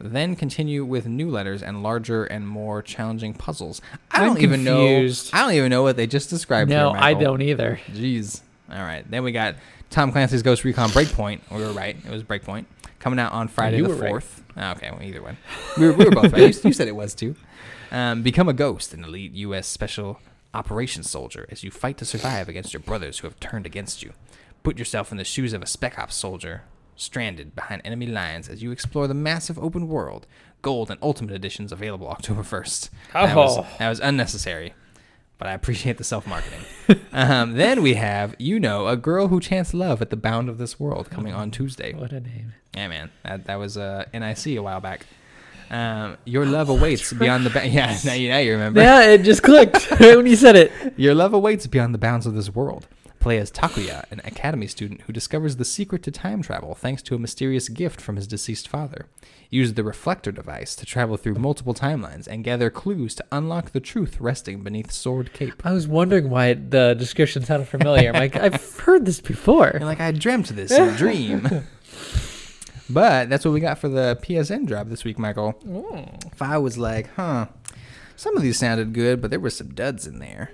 Then 0.00 0.36
continue 0.36 0.84
with 0.84 1.06
new 1.06 1.28
letters 1.28 1.62
and 1.62 1.82
larger 1.82 2.24
and 2.24 2.46
more 2.48 2.82
challenging 2.82 3.34
puzzles. 3.34 3.80
I 4.10 4.20
I'm 4.22 4.26
don't 4.34 4.42
even 4.42 4.64
confused. 4.64 5.32
know. 5.32 5.38
I 5.38 5.42
don't 5.42 5.54
even 5.54 5.70
know 5.70 5.82
what 5.82 5.96
they 5.96 6.06
just 6.06 6.30
described. 6.30 6.70
no, 6.70 6.92
here, 6.92 7.00
I 7.00 7.14
don't 7.14 7.42
either. 7.42 7.80
Jeez. 7.90 8.42
All 8.70 8.78
right. 8.82 9.08
Then 9.10 9.24
we 9.24 9.32
got 9.32 9.56
Tom 9.90 10.12
Clancy's 10.12 10.42
Ghost 10.42 10.64
Recon 10.64 10.90
Breakpoint. 10.90 11.40
We 11.50 11.62
were 11.62 11.72
right. 11.72 11.96
It 12.04 12.10
was 12.10 12.22
Breakpoint. 12.22 12.66
Coming 13.00 13.18
out 13.18 13.32
on 13.32 13.48
Friday 13.48 13.78
you 13.78 13.84
the 13.84 13.90
were 13.90 13.94
right. 13.96 14.12
4th. 14.14 14.42
Oh, 14.56 14.70
okay, 14.72 14.90
well, 14.90 15.02
either 15.02 15.22
one. 15.22 15.36
We 15.78 15.86
were, 15.86 15.92
we 15.92 16.04
were 16.04 16.10
both 16.10 16.32
right. 16.32 16.54
You, 16.54 16.60
you 16.68 16.72
said 16.72 16.88
it 16.88 16.96
was 16.96 17.14
too. 17.14 17.36
Um, 17.92 18.22
become 18.22 18.48
a 18.48 18.52
ghost, 18.52 18.92
an 18.92 19.04
elite 19.04 19.32
U.S. 19.34 19.66
Special 19.68 20.20
Operations 20.54 21.10
soldier, 21.10 21.46
as 21.50 21.62
you 21.62 21.70
fight 21.70 21.98
to 21.98 22.04
survive 22.04 22.48
against 22.48 22.72
your 22.72 22.80
brothers 22.80 23.18
who 23.18 23.26
have 23.26 23.38
turned 23.38 23.66
against 23.66 24.02
you. 24.02 24.12
Put 24.62 24.78
yourself 24.78 25.12
in 25.12 25.18
the 25.18 25.24
shoes 25.24 25.52
of 25.52 25.62
a 25.62 25.66
Spec 25.66 25.98
Ops 25.98 26.14
soldier, 26.14 26.62
stranded 26.96 27.54
behind 27.54 27.82
enemy 27.84 28.06
lines 28.06 28.48
as 28.48 28.62
you 28.62 28.70
explore 28.70 29.06
the 29.06 29.14
massive 29.14 29.58
open 29.58 29.88
world. 29.88 30.26
Gold 30.62 30.90
and 30.90 30.98
Ultimate 31.02 31.34
Editions 31.34 31.70
available 31.70 32.08
October 32.08 32.42
1st. 32.42 32.90
That, 33.12 33.36
was, 33.36 33.58
Oh. 33.58 33.66
that 33.78 33.88
was 33.88 34.00
unnecessary 34.00 34.74
but 35.38 35.46
I 35.46 35.52
appreciate 35.52 35.96
the 35.98 36.04
self 36.04 36.26
marketing. 36.26 36.60
um, 37.12 37.54
then 37.54 37.80
we 37.80 37.94
have, 37.94 38.34
you 38.38 38.58
know, 38.60 38.88
a 38.88 38.96
girl 38.96 39.28
who 39.28 39.40
chants 39.40 39.72
love 39.72 40.02
at 40.02 40.10
the 40.10 40.16
bound 40.16 40.48
of 40.48 40.58
this 40.58 40.78
world 40.78 41.10
coming 41.10 41.32
on 41.32 41.50
Tuesday. 41.50 41.94
What 41.94 42.12
a 42.12 42.20
name. 42.20 42.54
Yeah, 42.74 42.88
man, 42.88 43.10
that, 43.24 43.44
that 43.46 43.56
was 43.56 43.76
uh, 43.76 44.04
NIC 44.12 44.46
a 44.48 44.58
while 44.58 44.80
back. 44.80 45.06
Um, 45.70 46.16
your 46.24 46.46
love 46.46 46.68
awaits 46.68 47.12
beyond 47.12 47.44
the 47.44 47.50
ba- 47.50 47.68
yeah. 47.68 47.96
Now 48.04 48.14
you, 48.14 48.28
now 48.28 48.38
you 48.38 48.52
remember. 48.52 48.80
Yeah, 48.80 49.02
it 49.10 49.22
just 49.22 49.42
clicked 49.42 49.90
right 49.92 50.00
when 50.16 50.26
you 50.26 50.36
said 50.36 50.56
it. 50.56 50.72
Your 50.96 51.14
love 51.14 51.32
awaits 51.32 51.66
beyond 51.66 51.94
the 51.94 51.98
bounds 51.98 52.26
of 52.26 52.34
this 52.34 52.54
world. 52.54 52.86
Play 53.20 53.38
as 53.38 53.50
Takuya, 53.50 54.04
an 54.12 54.20
academy 54.24 54.68
student 54.68 55.00
who 55.02 55.12
discovers 55.12 55.56
the 55.56 55.64
secret 55.64 56.04
to 56.04 56.12
time 56.12 56.40
travel 56.40 56.76
thanks 56.76 57.02
to 57.02 57.16
a 57.16 57.18
mysterious 57.18 57.68
gift 57.68 58.00
from 58.00 58.14
his 58.14 58.28
deceased 58.28 58.68
father. 58.68 59.06
Use 59.50 59.74
the 59.74 59.82
reflector 59.82 60.30
device 60.30 60.76
to 60.76 60.86
travel 60.86 61.16
through 61.16 61.34
multiple 61.34 61.74
timelines 61.74 62.28
and 62.28 62.44
gather 62.44 62.70
clues 62.70 63.16
to 63.16 63.24
unlock 63.32 63.72
the 63.72 63.80
truth 63.80 64.20
resting 64.20 64.62
beneath 64.62 64.92
Sword 64.92 65.32
Cape. 65.32 65.66
I 65.66 65.72
was 65.72 65.88
wondering 65.88 66.30
why 66.30 66.54
the 66.54 66.94
description 66.96 67.44
sounded 67.44 67.66
familiar. 67.66 68.10
I'm 68.10 68.14
like, 68.14 68.36
I've 68.36 68.78
heard 68.78 69.04
this 69.04 69.20
before. 69.20 69.72
You're 69.74 69.84
like, 69.88 70.00
I 70.00 70.12
dreamt 70.12 70.48
this 70.48 70.70
in 70.70 70.88
a 70.88 70.96
dream. 70.96 71.64
But 72.90 73.28
that's 73.28 73.44
what 73.44 73.52
we 73.52 73.60
got 73.60 73.78
for 73.78 73.88
the 73.88 74.18
PSN 74.22 74.66
drop 74.66 74.88
this 74.88 75.04
week, 75.04 75.18
Michael. 75.18 75.58
If 76.32 76.42
I 76.42 76.58
was 76.58 76.78
like, 76.78 77.14
huh, 77.14 77.46
some 78.16 78.36
of 78.36 78.42
these 78.42 78.58
sounded 78.58 78.92
good, 78.92 79.20
but 79.20 79.30
there 79.30 79.40
were 79.40 79.50
some 79.50 79.74
duds 79.74 80.06
in 80.06 80.18
there. 80.18 80.52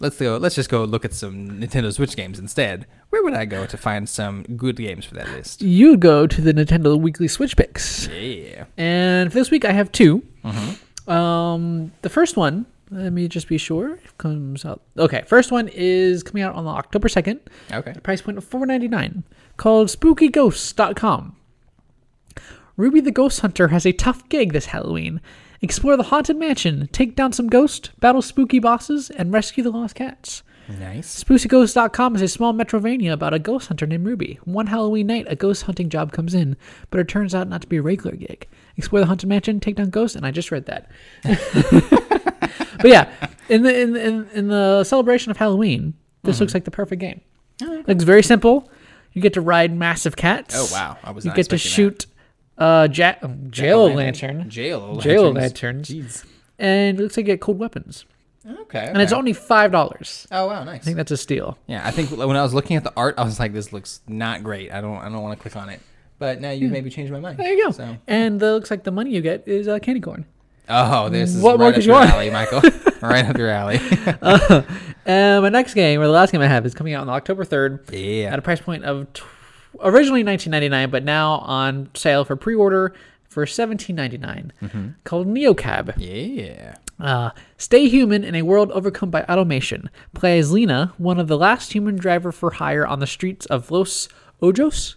Let's 0.00 0.18
go. 0.18 0.36
Let's 0.36 0.54
just 0.54 0.70
go 0.70 0.84
look 0.84 1.04
at 1.04 1.12
some 1.12 1.60
Nintendo 1.60 1.92
Switch 1.92 2.14
games 2.14 2.38
instead. 2.38 2.86
Where 3.10 3.22
would 3.24 3.34
I 3.34 3.46
go 3.46 3.66
to 3.66 3.76
find 3.76 4.08
some 4.08 4.44
good 4.56 4.76
games 4.76 5.04
for 5.04 5.14
that 5.14 5.28
list? 5.30 5.60
You 5.60 5.96
go 5.96 6.26
to 6.26 6.40
the 6.40 6.52
Nintendo 6.54 6.98
Weekly 7.00 7.26
Switch 7.26 7.56
Picks. 7.56 8.06
Yeah. 8.08 8.66
And 8.76 9.32
for 9.32 9.38
this 9.38 9.50
week, 9.50 9.64
I 9.64 9.72
have 9.72 9.90
two. 9.90 10.22
Mm-hmm. 10.44 11.10
Um, 11.10 11.92
the 12.02 12.10
first 12.10 12.36
one, 12.36 12.66
let 12.90 13.12
me 13.12 13.26
just 13.28 13.48
be 13.48 13.58
sure, 13.58 13.94
it 13.94 14.18
comes 14.18 14.64
out. 14.64 14.82
Okay, 14.96 15.22
first 15.26 15.50
one 15.50 15.68
is 15.68 16.22
coming 16.22 16.42
out 16.42 16.54
on 16.54 16.66
October 16.66 17.08
2nd. 17.08 17.40
Okay. 17.72 17.92
The 17.92 18.00
price 18.00 18.22
point 18.22 18.38
of 18.38 18.48
$4.99 18.48 19.24
called 19.56 19.88
SpookyGhosts.com. 19.88 21.36
Ruby 22.78 23.00
the 23.00 23.10
Ghost 23.10 23.40
Hunter 23.40 23.68
has 23.68 23.84
a 23.84 23.92
tough 23.92 24.26
gig 24.28 24.52
this 24.52 24.66
Halloween. 24.66 25.20
Explore 25.60 25.96
the 25.96 26.04
haunted 26.04 26.36
mansion, 26.36 26.88
take 26.92 27.16
down 27.16 27.32
some 27.32 27.48
ghosts, 27.48 27.88
battle 27.98 28.22
spooky 28.22 28.60
bosses, 28.60 29.10
and 29.10 29.32
rescue 29.32 29.64
the 29.64 29.72
lost 29.72 29.96
cats. 29.96 30.44
Nice. 30.68 31.24
SpookyGhost.com 31.24 32.14
is 32.14 32.22
a 32.22 32.28
small 32.28 32.54
Metroidvania 32.54 33.12
about 33.12 33.34
a 33.34 33.40
ghost 33.40 33.66
hunter 33.66 33.84
named 33.84 34.06
Ruby. 34.06 34.38
One 34.44 34.68
Halloween 34.68 35.08
night, 35.08 35.26
a 35.28 35.34
ghost 35.34 35.64
hunting 35.64 35.88
job 35.88 36.12
comes 36.12 36.34
in, 36.34 36.56
but 36.90 37.00
it 37.00 37.08
turns 37.08 37.34
out 37.34 37.48
not 37.48 37.62
to 37.62 37.66
be 37.66 37.78
a 37.78 37.82
regular 37.82 38.14
gig. 38.14 38.46
Explore 38.76 39.00
the 39.00 39.06
haunted 39.06 39.28
mansion, 39.28 39.58
take 39.58 39.74
down 39.74 39.90
ghosts, 39.90 40.14
and 40.14 40.24
I 40.24 40.30
just 40.30 40.52
read 40.52 40.66
that. 40.66 40.88
but 41.24 42.86
yeah, 42.86 43.10
in 43.48 43.64
the 43.64 43.76
in, 43.76 43.96
in 43.96 44.28
in 44.28 44.48
the 44.48 44.84
celebration 44.84 45.32
of 45.32 45.36
Halloween, 45.36 45.94
this 46.22 46.36
mm-hmm. 46.36 46.44
looks 46.44 46.54
like 46.54 46.64
the 46.64 46.70
perfect 46.70 47.00
game. 47.00 47.22
Oh, 47.60 47.82
looks 47.88 48.04
very 48.04 48.22
simple. 48.22 48.70
You 49.14 49.22
get 49.22 49.32
to 49.32 49.40
ride 49.40 49.76
massive 49.76 50.14
cats. 50.14 50.54
Oh 50.56 50.68
wow, 50.70 50.96
I 51.02 51.10
was 51.10 51.24
You 51.24 51.32
get 51.32 51.48
to 51.48 51.58
shoot 51.58 52.06
uh, 52.58 52.88
ja- 52.92 53.14
um, 53.22 53.50
jail 53.50 53.92
lantern, 53.92 54.48
Jail 54.50 54.96
jail 54.96 55.30
lanterns. 55.32 55.88
lanterns, 55.88 55.88
Jeez. 55.90 56.24
and 56.58 56.98
it 56.98 57.02
looks 57.02 57.16
like 57.16 57.26
you 57.26 57.32
get 57.34 57.40
cold 57.40 57.58
weapons. 57.58 58.04
Okay. 58.62 58.86
And 58.86 59.02
it's 59.02 59.12
okay. 59.12 59.18
only 59.18 59.32
five 59.34 59.70
dollars. 59.72 60.26
Oh 60.32 60.46
wow, 60.46 60.64
nice. 60.64 60.76
I 60.80 60.84
think 60.84 60.96
that's 60.96 61.10
a 61.10 61.16
steal. 61.16 61.58
Yeah, 61.66 61.82
I 61.86 61.90
think 61.90 62.10
when 62.10 62.36
I 62.36 62.42
was 62.42 62.54
looking 62.54 62.76
at 62.76 62.84
the 62.84 62.92
art, 62.96 63.14
I 63.18 63.24
was 63.24 63.38
like, 63.38 63.52
"This 63.52 63.72
looks 63.72 64.00
not 64.08 64.42
great. 64.42 64.72
I 64.72 64.80
don't, 64.80 64.96
I 64.96 65.04
don't 65.10 65.22
want 65.22 65.38
to 65.38 65.42
click 65.42 65.56
on 65.56 65.68
it." 65.68 65.80
But 66.18 66.40
now 66.40 66.50
you 66.50 66.68
maybe 66.68 66.88
changed 66.90 67.12
my 67.12 67.20
mind. 67.20 67.38
There 67.38 67.52
you 67.52 67.64
go. 67.64 67.70
So, 67.70 67.96
And 68.08 68.40
the, 68.40 68.52
looks 68.54 68.70
like 68.72 68.82
the 68.84 68.90
money 68.90 69.10
you 69.12 69.20
get 69.20 69.46
is 69.46 69.68
uh, 69.68 69.78
candy 69.78 70.00
corn. 70.00 70.24
oh, 70.68 71.08
this 71.10 71.34
is 71.34 71.40
What 71.42 71.58
more 71.58 71.68
right 71.68 71.74
could 71.74 71.82
up 71.82 71.86
you 71.86 71.92
your 71.92 72.00
want? 72.00 72.10
alley, 72.10 72.30
Michael. 72.30 72.60
right 73.08 73.24
up 73.24 73.36
your 73.36 73.50
alley. 73.50 73.78
Uh, 74.22 74.62
and 75.06 75.42
my 75.42 75.48
next 75.48 75.74
game, 75.74 76.00
or 76.00 76.06
the 76.06 76.12
last 76.12 76.32
game 76.32 76.40
I 76.40 76.46
have, 76.48 76.66
is 76.66 76.74
coming 76.74 76.92
out 76.92 77.02
on 77.02 77.08
October 77.08 77.44
3rd 77.44 77.90
yeah. 77.92 78.32
at 78.32 78.38
a 78.38 78.42
price 78.42 78.60
point 78.60 78.84
of 78.84 79.10
tw- 79.12 79.22
originally 79.82 80.24
19.99, 80.24 80.90
but 80.90 81.04
now 81.04 81.34
on 81.38 81.90
sale 81.94 82.24
for 82.24 82.36
pre-order 82.36 82.92
for 83.28 83.44
17.99, 83.44 84.50
Mm-hmm. 84.62 84.88
called 85.04 85.26
Neocab. 85.28 85.94
Yeah. 85.98 86.76
Uh, 86.98 87.30
stay 87.56 87.88
human 87.88 88.24
in 88.24 88.34
a 88.34 88.42
world 88.42 88.72
overcome 88.72 89.10
by 89.10 89.22
automation. 89.24 89.88
Play 90.14 90.38
as 90.38 90.50
Lina, 90.50 90.92
one 90.98 91.20
of 91.20 91.28
the 91.28 91.38
last 91.38 91.72
human 91.72 91.96
driver 91.96 92.32
for 92.32 92.52
hire 92.52 92.86
on 92.86 92.98
the 92.98 93.06
streets 93.06 93.46
of 93.46 93.70
Los 93.70 94.08
Ojos. 94.42 94.96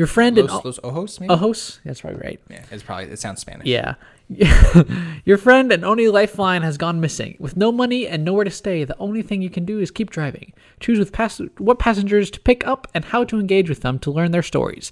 Your 0.00 0.06
friend 0.06 0.38
Los, 0.38 0.50
and 0.50 0.64
Los 0.64 0.80
Ojos, 0.82 1.20
maybe. 1.20 1.30
Ojos, 1.30 1.78
that's 1.84 2.00
probably 2.00 2.20
right. 2.22 2.40
Yeah, 2.48 2.64
it's 2.70 2.82
probably 2.82 3.04
it 3.04 3.18
sounds 3.18 3.42
Spanish. 3.42 3.66
Yeah. 3.66 3.96
Your 5.26 5.36
friend 5.36 5.70
and 5.70 5.84
only 5.84 6.08
lifeline 6.08 6.62
has 6.62 6.78
gone 6.78 7.02
missing. 7.02 7.36
With 7.38 7.54
no 7.54 7.70
money 7.70 8.08
and 8.08 8.24
nowhere 8.24 8.44
to 8.44 8.50
stay, 8.50 8.82
the 8.84 8.96
only 8.96 9.20
thing 9.20 9.42
you 9.42 9.50
can 9.50 9.66
do 9.66 9.78
is 9.78 9.90
keep 9.90 10.08
driving. 10.08 10.54
Choose 10.80 10.98
with 10.98 11.12
pass- 11.12 11.42
what 11.58 11.78
passengers 11.78 12.30
to 12.30 12.40
pick 12.40 12.66
up 12.66 12.88
and 12.94 13.04
how 13.04 13.24
to 13.24 13.38
engage 13.38 13.68
with 13.68 13.82
them 13.82 13.98
to 13.98 14.10
learn 14.10 14.30
their 14.30 14.42
stories. 14.42 14.90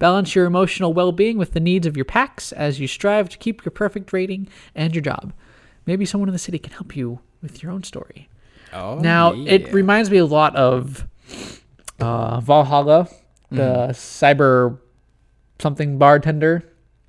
Balance 0.00 0.34
your 0.34 0.46
emotional 0.46 0.92
well 0.92 1.12
being 1.12 1.38
with 1.38 1.52
the 1.52 1.60
needs 1.60 1.86
of 1.86 1.96
your 1.96 2.04
packs 2.04 2.50
as 2.50 2.80
you 2.80 2.88
strive 2.88 3.28
to 3.28 3.38
keep 3.38 3.64
your 3.64 3.70
perfect 3.70 4.12
rating 4.12 4.48
and 4.74 4.92
your 4.92 5.02
job. 5.02 5.32
Maybe 5.86 6.04
someone 6.04 6.28
in 6.28 6.32
the 6.32 6.38
city 6.40 6.58
can 6.58 6.72
help 6.72 6.96
you 6.96 7.20
with 7.42 7.62
your 7.62 7.70
own 7.70 7.84
story. 7.84 8.28
Oh. 8.72 8.98
Now, 8.98 9.34
yeah. 9.34 9.52
it 9.52 9.72
reminds 9.72 10.10
me 10.10 10.16
a 10.16 10.26
lot 10.26 10.56
of 10.56 11.06
uh, 12.00 12.40
Valhalla, 12.40 13.08
the 13.50 13.56
Mm-hmm. 13.62 13.90
cyber 13.92 14.78
something 15.58 15.98
bartender, 15.98 16.62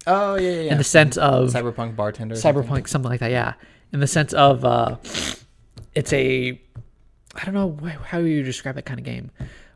Oh 0.08 0.36
yeah, 0.36 0.50
yeah. 0.50 0.62
yeah. 0.62 0.72
in 0.72 0.78
the 0.78 0.84
sense 0.84 1.18
of 1.18 1.50
cyberpunk 1.50 1.96
bartender. 1.96 2.34
or 2.34 2.38
something. 2.38 2.64
cyberpunk 2.64 2.88
something 2.88 3.10
like 3.12 3.20
that 3.20 3.32
yeah 3.32 3.54
in 3.94 4.00
the 4.00 4.08
sense 4.08 4.34
of 4.34 4.64
uh 4.66 4.98
it's 5.94 6.12
a 6.14 6.60
i 7.36 7.46
don't 7.46 7.54
know 7.54 7.78
wh- 7.84 8.02
how 8.06 8.18
you 8.20 8.42
describe 8.44 8.76
that 8.76 8.86
kind 8.86 9.00
of 9.00 9.06
game 9.06 9.30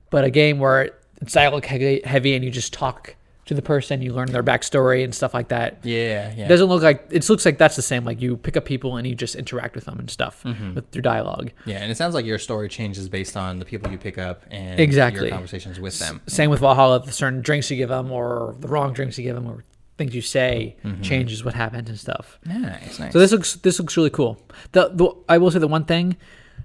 but 0.09 0.23
a 0.23 0.29
game 0.31 0.59
where 0.59 0.91
it's 1.21 1.33
dialogue 1.33 1.65
heavy, 1.65 2.01
heavy 2.05 2.35
and 2.35 2.43
you 2.45 2.49
just 2.51 2.73
talk 2.73 3.15
to 3.45 3.53
the 3.53 3.61
person 3.61 4.01
you 4.01 4.13
learn 4.13 4.31
their 4.31 4.41
backstory 4.43 5.03
and 5.03 5.13
stuff 5.13 5.33
like 5.33 5.49
that 5.49 5.79
Yeah, 5.83 6.33
yeah. 6.35 6.45
it 6.45 6.47
doesn't 6.47 6.67
look 6.67 6.81
like 6.81 7.07
it 7.11 7.27
looks 7.29 7.45
like 7.45 7.57
that's 7.57 7.75
the 7.75 7.81
same 7.81 8.05
like 8.05 8.21
you 8.21 8.37
pick 8.37 8.55
up 8.55 8.63
people 8.65 8.95
and 8.97 9.05
you 9.05 9.15
just 9.15 9.35
interact 9.35 9.75
with 9.75 9.85
them 9.85 9.99
and 9.99 10.09
stuff 10.09 10.43
Mm-hmm. 10.43 10.75
with 10.75 10.89
through 10.91 11.01
dialogue 11.01 11.51
yeah, 11.65 11.77
and 11.79 11.91
it 11.91 11.95
sounds 11.97 12.13
like 12.13 12.25
your 12.25 12.39
story 12.39 12.69
changes 12.69 13.09
based 13.09 13.35
on 13.35 13.59
the 13.59 13.65
people 13.65 13.91
you 13.91 13.97
pick 13.97 14.17
up 14.17 14.43
and 14.49 14.79
Exactly. 14.79 15.23
your 15.27 15.31
conversations 15.31 15.79
with 15.79 15.99
them. 15.99 16.21
same 16.27 16.49
with 16.49 16.61
valhalla 16.61 16.99
the 17.05 17.11
certain 17.11 17.41
drinks 17.41 17.69
you 17.69 17.77
give 17.77 17.89
them 17.89 18.11
or 18.11 18.55
the 18.59 18.67
wrong 18.67 18.93
drinks 18.93 19.17
you 19.17 19.23
give 19.25 19.35
them 19.35 19.47
or 19.47 19.63
things 19.97 20.15
you 20.15 20.21
say 20.21 20.75
changes 21.01 21.43
what 21.45 21.53
happens 21.53 21.89
and 21.89 21.99
stuff 21.99 22.39
Nice, 22.45 22.97
nice. 22.99 23.11
So 23.13 23.19
this 23.19 23.31
looks 23.31 23.55
this 23.57 23.77
looks 23.79 23.95
really 23.97 24.09
cool. 24.09 24.41
The, 24.71 24.89
the 24.89 25.11
I 25.29 25.37
will 25.37 25.51
say 25.51 25.59
the 25.59 25.67
one 25.67 25.85
thing, 25.85 26.17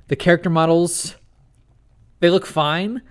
the 0.08 0.16
character 0.16 0.48
models, 0.48 1.14
they 2.20 2.30
look 2.30 2.46
fine, 2.46 3.02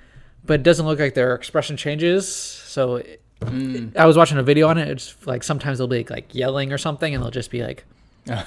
but 0.43 0.55
it 0.61 0.63
doesn't 0.63 0.85
look 0.85 0.99
like 0.99 1.13
their 1.13 1.35
expression 1.35 1.77
changes. 1.77 2.27
So 2.33 2.95
it- 2.97 3.21
I 3.41 4.05
was 4.05 4.17
watching 4.17 4.37
a 4.37 4.43
video 4.43 4.67
on 4.67 4.77
it. 4.77 4.87
It's 4.89 5.15
like 5.27 5.43
sometimes 5.43 5.77
they'll 5.77 5.87
be 5.87 6.03
like 6.09 6.33
yelling 6.33 6.71
or 6.73 6.77
something, 6.77 7.13
and 7.13 7.23
they'll 7.23 7.31
just 7.31 7.51
be 7.51 7.63
like, 7.63 7.85
like 8.27 8.45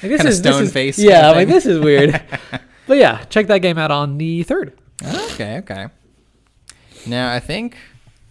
this 0.00 0.24
is 0.24 0.40
this 0.42 0.54
stone 0.54 0.62
is- 0.64 0.72
face 0.72 0.98
Yeah, 0.98 1.30
like 1.30 1.48
this 1.48 1.66
is 1.66 1.78
weird. 1.80 2.20
but 2.86 2.96
yeah, 2.98 3.24
check 3.24 3.46
that 3.48 3.58
game 3.58 3.78
out 3.78 3.90
on 3.90 4.18
the 4.18 4.42
third. 4.42 4.78
Okay, 5.02 5.58
okay. 5.58 5.86
Now 7.06 7.32
I 7.32 7.40
think 7.40 7.76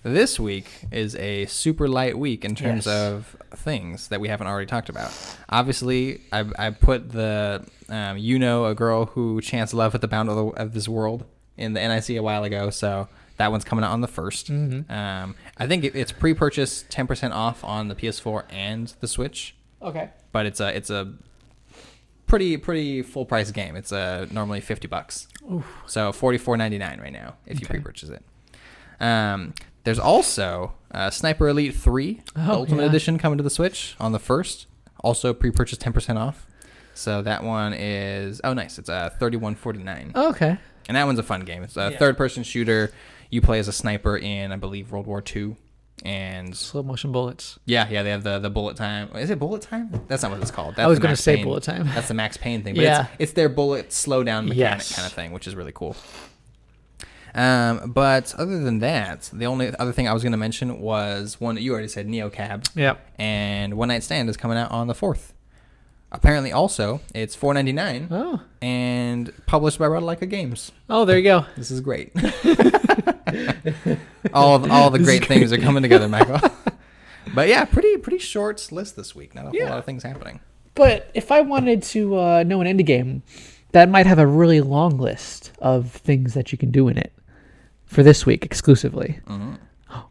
this 0.03 0.39
week 0.39 0.67
is 0.91 1.15
a 1.15 1.45
super 1.47 1.87
light 1.87 2.17
week 2.17 2.45
in 2.45 2.53
terms 2.55 2.85
Yes. 2.85 2.95
of 2.95 3.35
things 3.55 4.09
that 4.09 4.19
we 4.21 4.27
haven't 4.27 4.47
already 4.47 4.67
talked 4.67 4.89
about. 4.89 5.11
Obviously, 5.49 6.21
I, 6.31 6.45
I 6.59 6.69
put 6.69 7.11
the 7.11 7.65
um, 7.89 8.17
you 8.17 8.37
know 8.37 8.65
a 8.65 8.75
girl 8.75 9.05
who 9.07 9.41
chants 9.41 9.73
love 9.73 9.95
at 9.95 10.01
the 10.01 10.07
bound 10.07 10.29
of, 10.29 10.35
the, 10.35 10.45
of 10.61 10.73
this 10.73 10.87
world 10.87 11.25
in 11.57 11.73
the 11.73 11.79
NIC 11.79 12.09
a 12.11 12.19
while 12.19 12.43
ago, 12.43 12.69
so 12.69 13.07
that 13.37 13.51
one's 13.51 13.63
coming 13.63 13.83
out 13.83 13.91
on 13.91 14.01
the 14.01 14.07
1st 14.07 14.89
Um, 14.89 15.35
I 15.57 15.67
think 15.67 15.83
it, 15.83 15.95
it's 15.95 16.11
pre-purchase 16.11 16.85
ten 16.89 17.05
percent 17.07 17.33
off 17.33 17.63
on 17.63 17.87
the 17.89 17.95
PS4 17.95 18.43
and 18.49 18.93
the 19.01 19.07
Switch, 19.07 19.55
Okay. 19.81 20.09
but 20.31 20.45
it's 20.45 20.59
a 20.59 20.75
it's 20.75 20.89
a 20.89 21.13
pretty 22.27 22.57
pretty 22.57 23.01
full 23.01 23.25
price 23.25 23.51
game. 23.51 23.75
It's 23.75 23.91
uh, 23.91 24.25
normally 24.31 24.61
fifty 24.61 24.87
bucks. 24.87 25.27
So 25.85 26.11
forty 26.11 26.37
four 26.37 26.57
ninety 26.57 26.77
nine 26.77 26.99
right 26.99 27.13
now 27.13 27.35
if 27.45 27.59
you 27.59 27.65
Okay. 27.65 27.73
pre-purchase 27.75 28.09
it. 28.09 28.23
Um, 28.99 29.53
there's 29.83 29.99
also 29.99 30.73
uh, 30.91 31.09
Sniper 31.09 31.47
Elite 31.49 31.75
Three 31.75 32.21
Oh, 32.35 32.51
Ultimate 32.53 32.83
yeah. 32.83 32.89
Edition 32.89 33.17
coming 33.17 33.37
to 33.37 33.43
the 33.43 33.49
Switch 33.49 33.95
on 33.99 34.11
the 34.11 34.19
first. 34.19 34.67
Also 35.01 35.33
pre-purchase 35.33 35.77
ten 35.77 35.93
percent 35.93 36.17
off. 36.17 36.47
So 36.93 37.21
that 37.21 37.43
one 37.43 37.73
is 37.73 38.39
oh 38.43 38.53
nice. 38.53 38.79
It's 38.79 38.89
uh, 38.89 39.09
thirty 39.19 39.37
one 39.37 39.53
forty 39.55 39.83
nine, 39.83 40.11
Okay. 40.15 40.57
and 40.87 40.95
that 40.97 41.05
one's 41.05 41.19
a 41.19 41.23
fun 41.23 41.41
game. 41.41 41.61
It's 41.61 41.77
a 41.77 41.91
Yeah. 41.91 41.97
third 41.97 42.17
person 42.17 42.41
shooter. 42.43 42.91
You 43.35 43.41
play 43.41 43.59
as 43.59 43.67
a 43.67 43.73
sniper 43.73 44.17
in 44.17 44.51
I 44.53 44.55
believe 44.55 44.91
World 44.93 45.07
War 45.07 45.21
Two, 45.21 45.57
and 46.05 46.55
Slow 46.55 46.83
motion 46.83 47.11
bullets. 47.11 47.59
yeah, 47.65 47.85
yeah, 47.89 48.01
they 48.01 48.09
have 48.11 48.23
the 48.23 48.39
the 48.39 48.49
bullet 48.49 48.77
time. 48.77 49.09
Is 49.15 49.29
it 49.29 49.39
bullet 49.39 49.61
time? 49.61 49.91
That's 50.07 50.23
not 50.23 50.31
what 50.31 50.39
it's 50.41 50.51
called. 50.51 50.75
That's 50.77 50.85
I 50.85 50.87
was 50.87 50.99
gonna 50.99 51.17
say 51.17 51.35
Payne- 51.35 51.43
bullet 51.45 51.63
time. 51.63 51.85
That's 51.93 52.07
the 52.07 52.13
Max 52.13 52.37
Payne 52.37 52.63
thing. 52.63 52.75
But 52.75 52.83
Yeah. 52.85 53.01
it's, 53.01 53.09
it's 53.19 53.31
their 53.33 53.49
bullet 53.49 53.89
slowdown 53.89 54.43
mechanic 54.47 54.57
Yes. 54.57 54.95
kind 54.95 55.05
of 55.05 55.11
thing, 55.11 55.33
which 55.33 55.47
is 55.47 55.55
really 55.55 55.73
cool. 55.73 55.97
Um, 57.33 57.91
but 57.91 58.33
other 58.35 58.59
than 58.63 58.79
that, 58.79 59.29
the 59.33 59.45
only 59.45 59.75
other 59.75 59.91
thing 59.91 60.07
I 60.07 60.13
was 60.13 60.23
going 60.23 60.31
to 60.31 60.37
mention 60.37 60.79
was 60.79 61.41
one 61.41 61.55
that 61.55 61.61
you 61.61 61.73
already 61.73 61.89
said, 61.89 62.07
Neo 62.07 62.29
Cab, 62.29 62.63
Yep. 62.75 63.05
and 63.19 63.73
One 63.73 63.89
Night 63.89 64.03
Stand 64.03 64.29
is 64.29 64.37
coming 64.37 64.57
out 64.57 64.71
on 64.71 64.87
the 64.87 64.95
fourth. 64.95 65.33
Apparently, 66.13 66.53
also 66.53 67.01
it's 67.13 67.35
four 67.35 67.53
ninety 67.53 67.73
nine 67.73 68.07
Oh. 68.09 68.39
and 68.61 69.33
published 69.47 69.79
by 69.79 69.85
Ratalaika 69.87 70.29
Games. 70.29 70.71
Oh, 70.89 71.03
there 71.03 71.17
you 71.17 71.23
go. 71.25 71.45
This 71.57 71.71
is 71.71 71.81
great. 71.81 72.13
all 74.33 74.69
all 74.71 74.89
the 74.89 74.99
great 74.99 75.25
things 75.25 75.51
are 75.53 75.57
coming 75.57 75.83
together, 75.83 76.07
Michael. 76.07 76.39
but 77.33 77.47
yeah, 77.47 77.65
pretty 77.65 77.97
pretty 77.97 78.17
short 78.19 78.71
list 78.71 78.95
this 78.95 79.15
week. 79.15 79.35
Not 79.35 79.45
a 79.45 79.47
whole 79.49 79.55
Yeah. 79.57 79.69
lot 79.69 79.79
of 79.79 79.85
things 79.85 80.03
happening. 80.03 80.39
But 80.75 81.09
if 81.13 81.31
I 81.31 81.41
wanted 81.41 81.83
to 81.83 82.17
uh, 82.17 82.43
know 82.43 82.59
an 82.61 82.67
indie 82.67 82.85
game, 82.85 83.23
that 83.71 83.89
might 83.89 84.05
have 84.05 84.19
a 84.19 84.27
really 84.27 84.61
long 84.61 84.97
list 84.97 85.51
of 85.59 85.91
things 85.91 86.33
that 86.33 86.51
you 86.51 86.57
can 86.57 86.71
do 86.71 86.87
in 86.87 86.97
it 86.97 87.13
for 87.85 88.03
this 88.03 88.25
week 88.25 88.43
exclusively. 88.45 89.19
Mhm. 89.27 89.57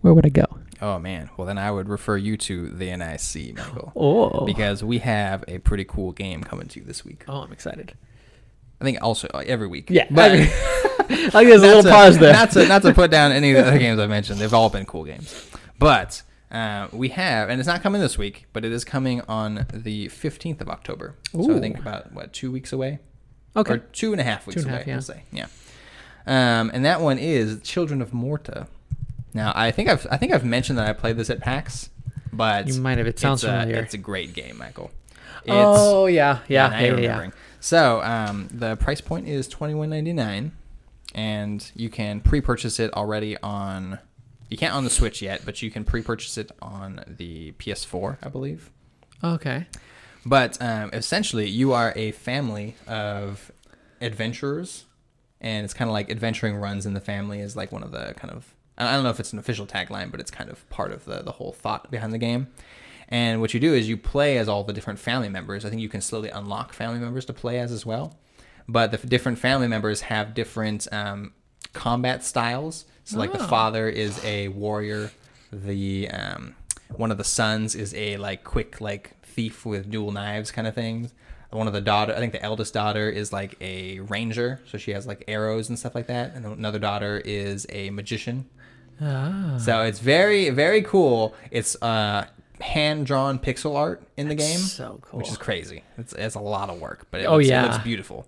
Where 0.00 0.14
would 0.14 0.26
I 0.26 0.30
go? 0.30 0.44
Oh 0.82 0.98
man, 0.98 1.30
well 1.36 1.46
then 1.46 1.56
I 1.56 1.70
would 1.70 1.88
refer 1.88 2.16
you 2.16 2.36
to 2.38 2.68
the 2.68 2.86
NIC, 2.96 3.56
Michael, 3.56 3.92
Oh, 3.96 4.44
because 4.44 4.82
we 4.82 4.98
have 4.98 5.44
a 5.48 5.58
pretty 5.58 5.84
cool 5.84 6.12
game 6.12 6.42
coming 6.42 6.66
to 6.68 6.80
you 6.80 6.84
this 6.86 7.04
week. 7.04 7.24
oh, 7.28 7.38
I'm 7.42 7.52
excited. 7.52 7.94
I 8.84 8.90
think 8.90 9.02
also 9.02 9.28
uh, 9.34 9.42
every 9.46 9.66
week. 9.66 9.88
Yeah, 9.90 10.06
but 10.10 10.30
I 10.30 10.34
mean, 10.34 10.48
like 11.34 11.46
there's 11.46 11.62
a 11.62 11.66
little 11.66 11.90
pause 11.90 12.18
there. 12.18 12.32
Not 12.32 12.50
to 12.52 12.68
not 12.68 12.82
to 12.82 12.92
put 12.92 13.10
down 13.10 13.32
any 13.32 13.50
of 13.52 13.56
the 13.56 13.70
other 13.70 13.78
games 13.84 13.98
I've 13.98 14.10
mentioned. 14.10 14.38
They've 14.38 14.52
all 14.54 14.70
been 14.70 14.86
cool 14.86 15.04
games, 15.04 15.50
but. 15.78 16.22
Uh, 16.50 16.86
we 16.92 17.08
have, 17.08 17.48
and 17.48 17.58
it's 17.58 17.66
not 17.66 17.82
coming 17.82 18.00
this 18.00 18.16
week, 18.16 18.46
but 18.52 18.64
it 18.64 18.70
is 18.70 18.84
coming 18.84 19.20
on 19.22 19.66
the 19.72 20.06
15th 20.06 20.60
of 20.60 20.68
October. 20.68 21.16
So 21.32 21.56
I 21.56 21.58
think 21.58 21.76
about, 21.80 22.12
what, 22.12 22.32
two 22.32 22.52
weeks 22.52 22.72
away? 22.72 23.00
okay. 23.56 23.74
or 23.74 23.78
two 23.78 24.12
and 24.12 24.20
a 24.20 24.24
half 24.24 24.46
weeks 24.46 24.62
Two 24.62 24.68
and 24.68 24.70
a 24.70 24.74
away. 24.74 24.78
half, 24.78 24.86
yeah. 24.86 24.94
We'll 24.94 25.02
say, 25.02 25.22
yeah. 25.32 25.46
Um, 26.60 26.70
and 26.72 26.84
that 26.84 27.00
one 27.00 27.18
is 27.18 27.60
Children 27.62 28.00
of 28.00 28.14
Morta. 28.14 28.68
Now, 29.32 29.52
I 29.56 29.72
think 29.72 29.88
I've 29.88 30.06
I 30.10 30.16
think 30.16 30.32
I've 30.32 30.44
mentioned 30.44 30.78
that 30.78 30.88
I 30.88 30.92
played 30.92 31.16
this 31.16 31.28
at 31.28 31.40
PAX, 31.40 31.90
but 32.32 32.68
You 32.68 32.80
might 32.80 32.98
have. 32.98 33.06
It 33.08 33.18
sounds 33.18 33.42
it's 33.42 33.48
a, 33.48 33.60
familiar. 33.60 33.82
It's 33.82 33.94
a 33.94 33.98
great 33.98 34.32
game, 34.32 34.56
Michael. 34.58 34.92
oh 35.48 36.06
yeah, 36.06 36.38
yeah, 36.46 36.68
now 36.68 36.78
yeah, 36.78 36.86
you're 36.86 37.00
yeah, 37.00 37.22
yeah. 37.22 37.30
So 37.64 38.02
um, 38.02 38.50
the 38.52 38.76
price 38.76 39.00
point 39.00 39.26
is 39.26 39.48
twenty 39.48 39.72
one 39.72 39.88
ninety 39.88 40.12
nine, 40.12 40.52
and 41.14 41.66
you 41.74 41.88
can 41.88 42.20
pre 42.20 42.42
purchase 42.42 42.78
it 42.78 42.92
already 42.92 43.38
on. 43.38 44.00
You 44.50 44.58
can't 44.58 44.74
on 44.74 44.84
the 44.84 44.90
Switch 44.90 45.22
yet, 45.22 45.46
but 45.46 45.62
you 45.62 45.70
can 45.70 45.82
pre 45.82 46.02
purchase 46.02 46.36
it 46.36 46.52
on 46.60 47.02
the 47.08 47.52
PS4, 47.52 48.18
I 48.22 48.28
believe. 48.28 48.70
Okay. 49.24 49.64
But 50.26 50.60
um, 50.60 50.90
essentially, 50.92 51.48
you 51.48 51.72
are 51.72 51.94
a 51.96 52.12
family 52.12 52.76
of 52.86 53.50
adventurers, 54.02 54.84
and 55.40 55.64
it's 55.64 55.72
kind 55.72 55.88
of 55.88 55.94
like 55.94 56.10
adventuring 56.10 56.56
runs 56.56 56.84
in 56.84 56.92
the 56.92 57.00
family 57.00 57.40
is 57.40 57.56
like 57.56 57.72
one 57.72 57.82
of 57.82 57.92
the 57.92 58.12
kind 58.18 58.30
of 58.30 58.54
I 58.76 58.92
don't 58.92 59.04
know 59.04 59.10
if 59.10 59.20
it's 59.20 59.32
an 59.32 59.38
official 59.38 59.66
tagline, 59.66 60.10
but 60.10 60.20
it's 60.20 60.30
kind 60.30 60.50
of 60.50 60.68
part 60.68 60.92
of 60.92 61.06
the 61.06 61.22
the 61.22 61.32
whole 61.32 61.52
thought 61.52 61.90
behind 61.90 62.12
the 62.12 62.18
game. 62.18 62.48
And 63.08 63.40
what 63.40 63.54
you 63.54 63.60
do 63.60 63.74
is 63.74 63.88
you 63.88 63.96
play 63.96 64.38
as 64.38 64.48
all 64.48 64.64
the 64.64 64.72
different 64.72 64.98
family 64.98 65.28
members. 65.28 65.64
I 65.64 65.70
think 65.70 65.80
you 65.82 65.88
can 65.88 66.00
slowly 66.00 66.30
unlock 66.30 66.72
family 66.72 66.98
members 66.98 67.24
to 67.26 67.32
play 67.32 67.58
as 67.58 67.70
as 67.72 67.84
well. 67.84 68.18
But 68.68 68.90
the 68.92 68.98
f- 68.98 69.08
different 69.08 69.38
family 69.38 69.68
members 69.68 70.02
have 70.02 70.32
different 70.34 70.88
um, 70.92 71.32
combat 71.72 72.24
styles. 72.24 72.86
So 73.04 73.18
like 73.18 73.32
the 73.32 73.42
Oh. 73.42 73.46
father 73.46 73.88
is 73.88 74.22
a 74.24 74.48
warrior, 74.48 75.10
the 75.52 76.08
um, 76.10 76.54
one 76.96 77.10
of 77.10 77.18
the 77.18 77.24
sons 77.24 77.74
is 77.74 77.92
a 77.94 78.16
like 78.16 78.42
quick 78.44 78.80
like 78.80 79.14
thief 79.22 79.66
with 79.66 79.90
dual 79.90 80.10
knives 80.12 80.50
kind 80.50 80.66
of 80.66 80.74
things. 80.74 81.12
One 81.50 81.66
of 81.68 81.72
the 81.72 81.80
daughter, 81.82 82.12
I 82.12 82.18
think 82.18 82.32
the 82.32 82.42
eldest 82.42 82.74
daughter 82.74 83.08
is 83.08 83.32
like 83.32 83.54
a 83.60 84.00
ranger, 84.00 84.60
so 84.68 84.76
she 84.78 84.90
has 84.92 85.06
like 85.06 85.22
arrows 85.28 85.68
and 85.68 85.78
stuff 85.78 85.94
like 85.94 86.06
that. 86.08 86.34
And 86.34 86.44
another 86.46 86.78
daughter 86.80 87.20
is 87.24 87.66
a 87.68 87.90
magician. 87.90 88.46
Ah. 89.00 89.56
So 89.58 89.82
it's 89.82 89.98
very 90.00 90.50
very 90.50 90.82
cool. 90.82 91.34
It's 91.50 91.80
uh 91.82 92.26
hand 92.60 93.06
drawn 93.06 93.38
pixel 93.38 93.76
art 93.76 94.02
in 94.16 94.28
the 94.28 94.34
game, 94.34 94.58
so 94.58 94.98
cool. 95.02 95.18
which 95.18 95.28
is 95.28 95.36
crazy. 95.36 95.82
It's 95.98 96.12
it's 96.12 96.34
a 96.34 96.40
lot 96.40 96.70
of 96.70 96.80
work, 96.80 97.06
but 97.10 97.20
it, 97.20 97.24
Oh, 97.26 97.36
looks, 97.36 97.48
yeah. 97.48 97.64
it 97.64 97.70
looks 97.72 97.84
beautiful. 97.84 98.26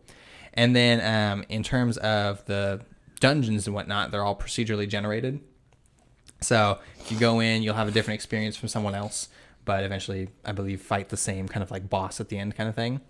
And 0.54 0.74
then 0.74 1.00
um, 1.32 1.44
in 1.48 1.62
terms 1.62 1.96
of 1.98 2.44
the 2.46 2.80
dungeons 3.20 3.66
and 3.66 3.74
whatnot, 3.74 4.10
they're 4.10 4.24
all 4.24 4.36
procedurally 4.36 4.88
generated. 4.88 5.40
So 6.40 6.78
if 6.98 7.10
you 7.12 7.18
go 7.18 7.40
in, 7.40 7.62
you'll 7.62 7.74
have 7.74 7.88
a 7.88 7.90
different 7.90 8.16
experience 8.16 8.56
from 8.56 8.68
someone 8.68 8.94
else, 8.94 9.28
but 9.64 9.84
eventually, 9.84 10.28
I 10.44 10.52
believe, 10.52 10.80
fight 10.82 11.08
the 11.08 11.16
same 11.16 11.48
kind 11.48 11.62
of 11.62 11.70
like 11.70 11.88
boss 11.88 12.20
at 12.20 12.28
the 12.28 12.38
end 12.38 12.56
kind 12.56 12.68
of 12.68 12.74
thing. 12.74 13.00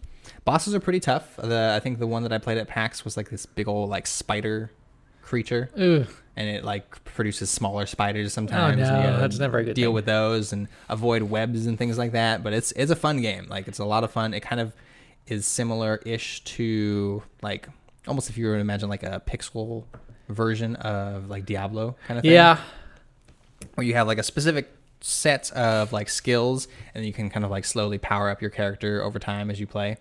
Bosses 0.44 0.74
are 0.74 0.80
pretty 0.80 1.00
tough. 1.00 1.36
The 1.36 1.72
I 1.76 1.80
think 1.80 1.98
the 1.98 2.06
one 2.06 2.22
that 2.24 2.32
I 2.32 2.38
played 2.38 2.58
at 2.58 2.68
PAX 2.68 3.04
was 3.04 3.16
like 3.16 3.30
this 3.30 3.46
big 3.46 3.68
old 3.68 3.88
like 3.90 4.06
spider 4.06 4.70
creature 5.22 5.70
Ooh. 5.78 6.06
And 6.36 6.48
it 6.48 6.64
like 6.64 7.02
produces 7.04 7.50
smaller 7.50 7.86
spiders 7.86 8.26
oh, 8.26 8.28
sometimes. 8.28 8.82
Oh, 8.82 9.02
no, 9.02 9.20
that's 9.20 9.38
never 9.38 9.58
a 9.58 9.64
good 9.64 9.74
deal 9.74 9.88
thing. 9.88 9.94
with 9.94 10.06
those 10.06 10.52
and 10.52 10.68
avoid 10.88 11.22
webs 11.22 11.66
and 11.66 11.78
things 11.78 11.98
like 11.98 12.12
that. 12.12 12.44
But 12.44 12.52
it's 12.52 12.72
it's 12.72 12.90
a 12.90 12.96
fun 12.96 13.20
game. 13.22 13.46
Like 13.48 13.68
it's 13.68 13.78
a 13.78 13.84
lot 13.84 14.04
of 14.04 14.10
fun. 14.10 14.34
It 14.34 14.40
kind 14.40 14.60
of 14.60 14.72
is 15.26 15.46
similar 15.46 16.00
ish 16.04 16.44
to 16.44 17.22
like 17.42 17.68
almost 18.06 18.30
if 18.30 18.38
you 18.38 18.46
were 18.46 18.54
to 18.54 18.60
imagine 18.60 18.88
like 18.88 19.02
a 19.02 19.22
pixel 19.26 19.84
version 20.28 20.76
of 20.76 21.28
like 21.28 21.46
Diablo 21.46 21.96
kind 22.06 22.18
of 22.18 22.22
thing. 22.22 22.32
Yeah. 22.32 22.60
Where 23.74 23.86
you 23.86 23.94
have 23.94 24.06
like 24.06 24.18
a 24.18 24.22
specific 24.22 24.70
set 25.00 25.50
of 25.52 25.92
like 25.92 26.08
skills 26.08 26.68
and 26.94 27.04
you 27.04 27.12
can 27.12 27.30
kind 27.30 27.44
of 27.44 27.50
like 27.50 27.64
slowly 27.64 27.98
power 27.98 28.28
up 28.28 28.40
your 28.40 28.50
character 28.50 29.02
over 29.02 29.18
time 29.18 29.50
as 29.50 29.58
you 29.58 29.66
play. 29.66 29.96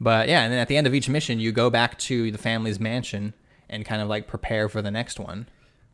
But 0.00 0.28
yeah, 0.28 0.42
and 0.42 0.52
then 0.52 0.60
at 0.60 0.68
the 0.68 0.76
end 0.76 0.86
of 0.86 0.94
each 0.94 1.08
mission, 1.08 1.40
you 1.40 1.50
go 1.50 1.70
back 1.70 1.98
to 2.00 2.30
the 2.30 2.38
family's 2.38 2.78
mansion 2.78 3.34
and 3.68 3.84
kind 3.84 4.00
of 4.00 4.08
like 4.08 4.26
prepare 4.26 4.68
for 4.68 4.80
the 4.80 4.90
next 4.90 5.18
one, 5.18 5.48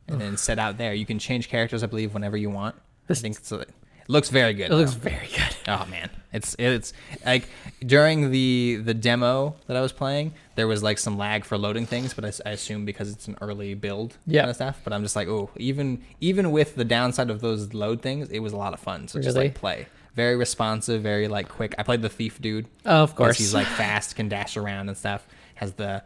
and 0.09 0.21
then 0.21 0.37
set 0.37 0.59
out 0.59 0.77
there. 0.79 0.95
You 0.95 1.07
can 1.07 1.19
change 1.19 1.49
characters, 1.49 1.83
I 1.83 1.87
believe, 1.87 2.15
whenever 2.15 2.37
you 2.37 2.51
want. 2.51 2.77
This- 3.07 3.19
I 3.21 3.23
think 3.23 3.37
it's, 3.37 3.53
it 3.53 3.69
looks 4.09 4.29
very 4.31 4.55
good. 4.55 4.71
It 4.71 4.75
looks 4.75 4.93
very 4.95 5.27
good. 5.29 5.57
Oh 5.67 5.87
man, 5.91 6.11
it's 6.33 6.55
it's 6.59 6.93
like 7.25 7.49
during 7.85 8.31
the 8.31 8.81
the 8.85 8.93
demo 8.95 9.57
that 9.67 9.77
I 9.77 9.81
was 9.81 9.93
playing, 9.93 10.33
there 10.57 10.67
was 10.67 10.83
like 10.83 10.99
some 10.99 11.17
lag 11.17 11.45
for 11.45 11.57
loading 11.57 11.87
things, 11.87 12.13
but 12.15 12.25
I 12.45 12.51
assume 12.51 12.85
because 12.85 13.11
it's 13.11 13.29
an 13.29 13.37
early 13.41 13.73
build 13.75 14.17
Yeah. 14.27 14.43
kind 14.43 14.51
of 14.51 14.57
stuff. 14.57 14.81
But 14.85 14.93
I'm 14.93 15.03
just 15.03 15.17
like, 15.17 15.29
oh, 15.29 15.51
even 15.57 16.03
even 16.21 16.51
with 16.51 16.75
the 16.77 16.85
downside 16.85 17.31
of 17.31 17.41
those 17.41 17.73
load 17.73 18.03
things, 18.03 18.29
it 18.31 18.41
was 18.41 18.53
a 18.53 18.57
lot 18.59 18.75
of 18.75 18.81
fun. 18.81 19.09
So 19.09 19.21
just 19.21 19.37
Really? 19.37 19.49
like 19.49 19.55
play, 19.55 19.87
very 20.15 20.37
responsive, 20.37 21.03
very 21.03 21.29
like 21.29 21.49
quick. 21.49 21.75
I 21.79 21.83
played 21.83 22.03
the 22.03 22.11
thief 22.11 22.41
dude. 22.43 22.67
Oh, 22.85 23.03
of 23.05 23.11
'cause 23.11 23.17
course. 23.17 23.39
he's 23.39 23.55
like 23.55 23.67
fast, 23.67 24.17
can 24.17 24.29
dash 24.29 24.57
around 24.59 24.89
and 24.89 24.99
stuff. 24.99 25.27
Has 25.57 25.73
the 25.75 26.03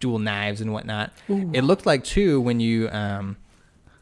dual 0.00 0.18
knives 0.18 0.60
and 0.62 0.72
whatnot. 0.72 1.12
It 1.28 1.64
looked 1.64 1.84
like 1.86 2.02
too 2.02 2.40
when 2.40 2.60
you 2.60 2.88
um, 2.90 3.36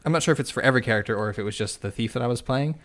I'm 0.04 0.12
not 0.12 0.22
sure 0.22 0.32
if 0.32 0.40
it's 0.40 0.50
for 0.50 0.62
every 0.62 0.82
character 0.82 1.16
or 1.16 1.30
if 1.30 1.38
it 1.38 1.42
was 1.42 1.56
just 1.56 1.82
the 1.82 1.90
thief 1.90 2.12
that 2.14 2.22
I 2.22 2.26
was 2.26 2.40
playing. 2.42 2.78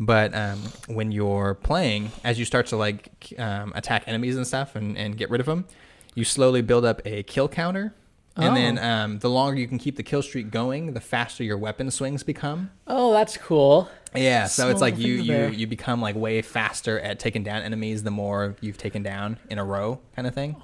But 0.00 0.34
um, 0.34 0.58
when 0.86 1.12
you're 1.12 1.54
playing, 1.54 2.10
as 2.24 2.38
you 2.38 2.44
start 2.44 2.66
to 2.68 2.76
like 2.76 3.32
um, 3.38 3.72
attack 3.76 4.04
enemies 4.06 4.36
and 4.36 4.46
stuff 4.46 4.74
and, 4.74 4.96
and 4.96 5.16
get 5.16 5.30
rid 5.30 5.40
of 5.40 5.46
them, 5.46 5.66
you 6.14 6.24
slowly 6.24 6.62
build 6.62 6.84
up 6.84 7.02
a 7.04 7.22
kill 7.24 7.48
counter. 7.48 7.94
And 8.34 8.56
then 8.56 8.78
Oh. 8.78 8.82
um, 8.82 9.18
the 9.18 9.28
longer 9.28 9.60
you 9.60 9.68
can 9.68 9.76
keep 9.78 9.96
the 9.96 10.02
kill 10.02 10.22
streak 10.22 10.50
going, 10.50 10.94
the 10.94 11.00
faster 11.02 11.44
your 11.44 11.58
weapon 11.58 11.90
swings 11.90 12.22
become. 12.22 12.70
oh, 12.86 13.12
that's 13.12 13.36
cool. 13.36 13.90
Yeah, 14.14 14.46
so 14.46 14.70
it's 14.70 14.80
like 14.80 14.96
you 14.98 15.14
you 15.16 15.32
there. 15.32 15.48
you 15.50 15.66
become 15.66 16.00
like 16.00 16.16
way 16.16 16.40
faster 16.40 16.98
at 17.00 17.18
taking 17.18 17.42
down 17.42 17.60
enemies 17.62 18.02
the 18.02 18.10
more 18.10 18.56
you've 18.62 18.78
taken 18.78 19.02
down 19.02 19.38
in 19.50 19.58
a 19.58 19.64
row, 19.64 20.00
kind 20.16 20.26
of 20.26 20.34
thing. 20.34 20.56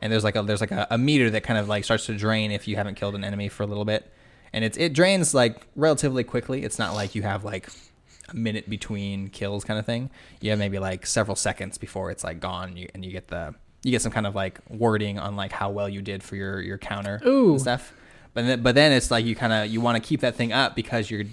And 0.00 0.10
there's 0.10 0.24
like 0.24 0.36
a 0.36 0.42
there's 0.42 0.62
like 0.62 0.70
a, 0.72 0.86
a 0.90 0.96
meter 0.98 1.28
that 1.30 1.42
kind 1.42 1.58
of 1.58 1.68
like 1.68 1.84
starts 1.84 2.06
to 2.06 2.16
drain 2.16 2.50
if 2.50 2.66
you 2.66 2.76
haven't 2.76 2.94
killed 2.94 3.14
an 3.14 3.24
enemy 3.24 3.48
for 3.50 3.62
a 3.62 3.66
little 3.66 3.84
bit, 3.84 4.10
and 4.52 4.64
it's 4.64 4.76
it 4.78 4.92
drains 4.92 5.34
like 5.34 5.66
relatively 5.76 6.24
quickly. 6.24 6.62
It's 6.64 6.78
not 6.78 6.94
like 6.94 7.14
you 7.14 7.22
have 7.22 7.44
like 7.44 7.68
a 8.28 8.34
minute 8.36 8.68
between 8.68 9.28
kills 9.28 9.64
kind 9.64 9.78
of 9.78 9.86
thing. 9.86 10.10
You 10.40 10.50
have 10.50 10.58
maybe 10.58 10.78
like 10.78 11.06
several 11.06 11.36
seconds 11.36 11.78
before 11.78 12.10
it's 12.10 12.24
like 12.24 12.40
gone, 12.40 12.76
you, 12.76 12.88
and 12.94 13.04
you 13.04 13.12
get 13.12 13.28
the 13.28 13.54
you 13.82 13.90
get 13.92 14.02
some 14.02 14.10
kind 14.12 14.26
of 14.26 14.34
like 14.34 14.58
wording 14.68 15.18
on 15.18 15.36
like 15.36 15.52
how 15.52 15.70
well 15.70 15.88
you 15.88 16.02
did 16.02 16.22
for 16.22 16.34
your 16.36 16.60
your 16.60 16.78
counter 16.78 17.20
Ooh. 17.26 17.52
and 17.52 17.60
stuff. 17.60 17.92
But 18.34 18.46
then, 18.46 18.62
but 18.62 18.74
then 18.74 18.92
it's 18.92 19.10
like 19.10 19.24
you 19.24 19.34
kind 19.36 19.52
of 19.52 19.68
you 19.70 19.80
want 19.80 20.02
to 20.02 20.06
keep 20.06 20.20
that 20.20 20.34
thing 20.34 20.52
up 20.52 20.74
because 20.76 21.10
you're 21.10 21.24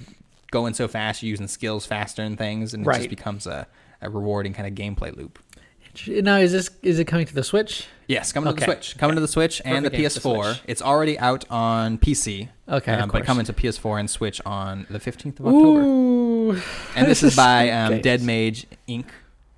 going 0.51 0.73
so 0.73 0.87
fast, 0.87 1.23
you're 1.23 1.31
using 1.31 1.47
skills 1.47 1.85
faster 1.85 2.21
and 2.21 2.37
things, 2.37 2.73
and 2.73 2.85
it 2.85 2.87
Right. 2.87 2.97
just 2.97 3.09
becomes 3.09 3.47
a, 3.47 3.67
a 4.01 4.09
rewarding 4.09 4.53
kind 4.53 4.67
of 4.67 4.75
gameplay 4.75 5.15
loop. 5.17 5.39
Now 6.07 6.37
is 6.37 6.51
this 6.51 6.69
is 6.81 6.99
it 6.99 7.05
coming 7.05 7.25
to 7.25 7.33
the 7.33 7.43
Switch? 7.43 7.85
Yes, 8.07 8.31
coming 8.31 8.53
to 8.53 8.59
the 8.59 8.65
Switch, 8.65 8.97
coming 8.97 9.15
to 9.15 9.21
the 9.21 9.27
Switch 9.27 9.61
and 9.63 9.85
the 9.85 9.91
Perfect 9.91 10.15
the 10.15 10.19
PS4. 10.29 10.43
Switch. 10.43 10.61
It's 10.67 10.81
already 10.81 11.17
out 11.19 11.45
on 11.49 11.97
PC. 11.97 12.49
Okay, 12.67 12.93
um, 12.93 13.09
but 13.09 13.25
coming 13.25 13.45
to 13.45 13.53
PS4 13.53 13.99
and 13.99 14.09
Switch 14.09 14.41
on 14.45 14.87
the 14.89 14.99
15th 14.99 15.39
of 15.39 15.47
October. 15.47 15.81
Ooh. 15.81 16.61
And 16.95 17.07
this 17.07 17.23
is 17.23 17.35
by 17.35 17.69
um, 17.69 18.01
Dead 18.01 18.21
Mage 18.21 18.65
Inc. 18.87 19.05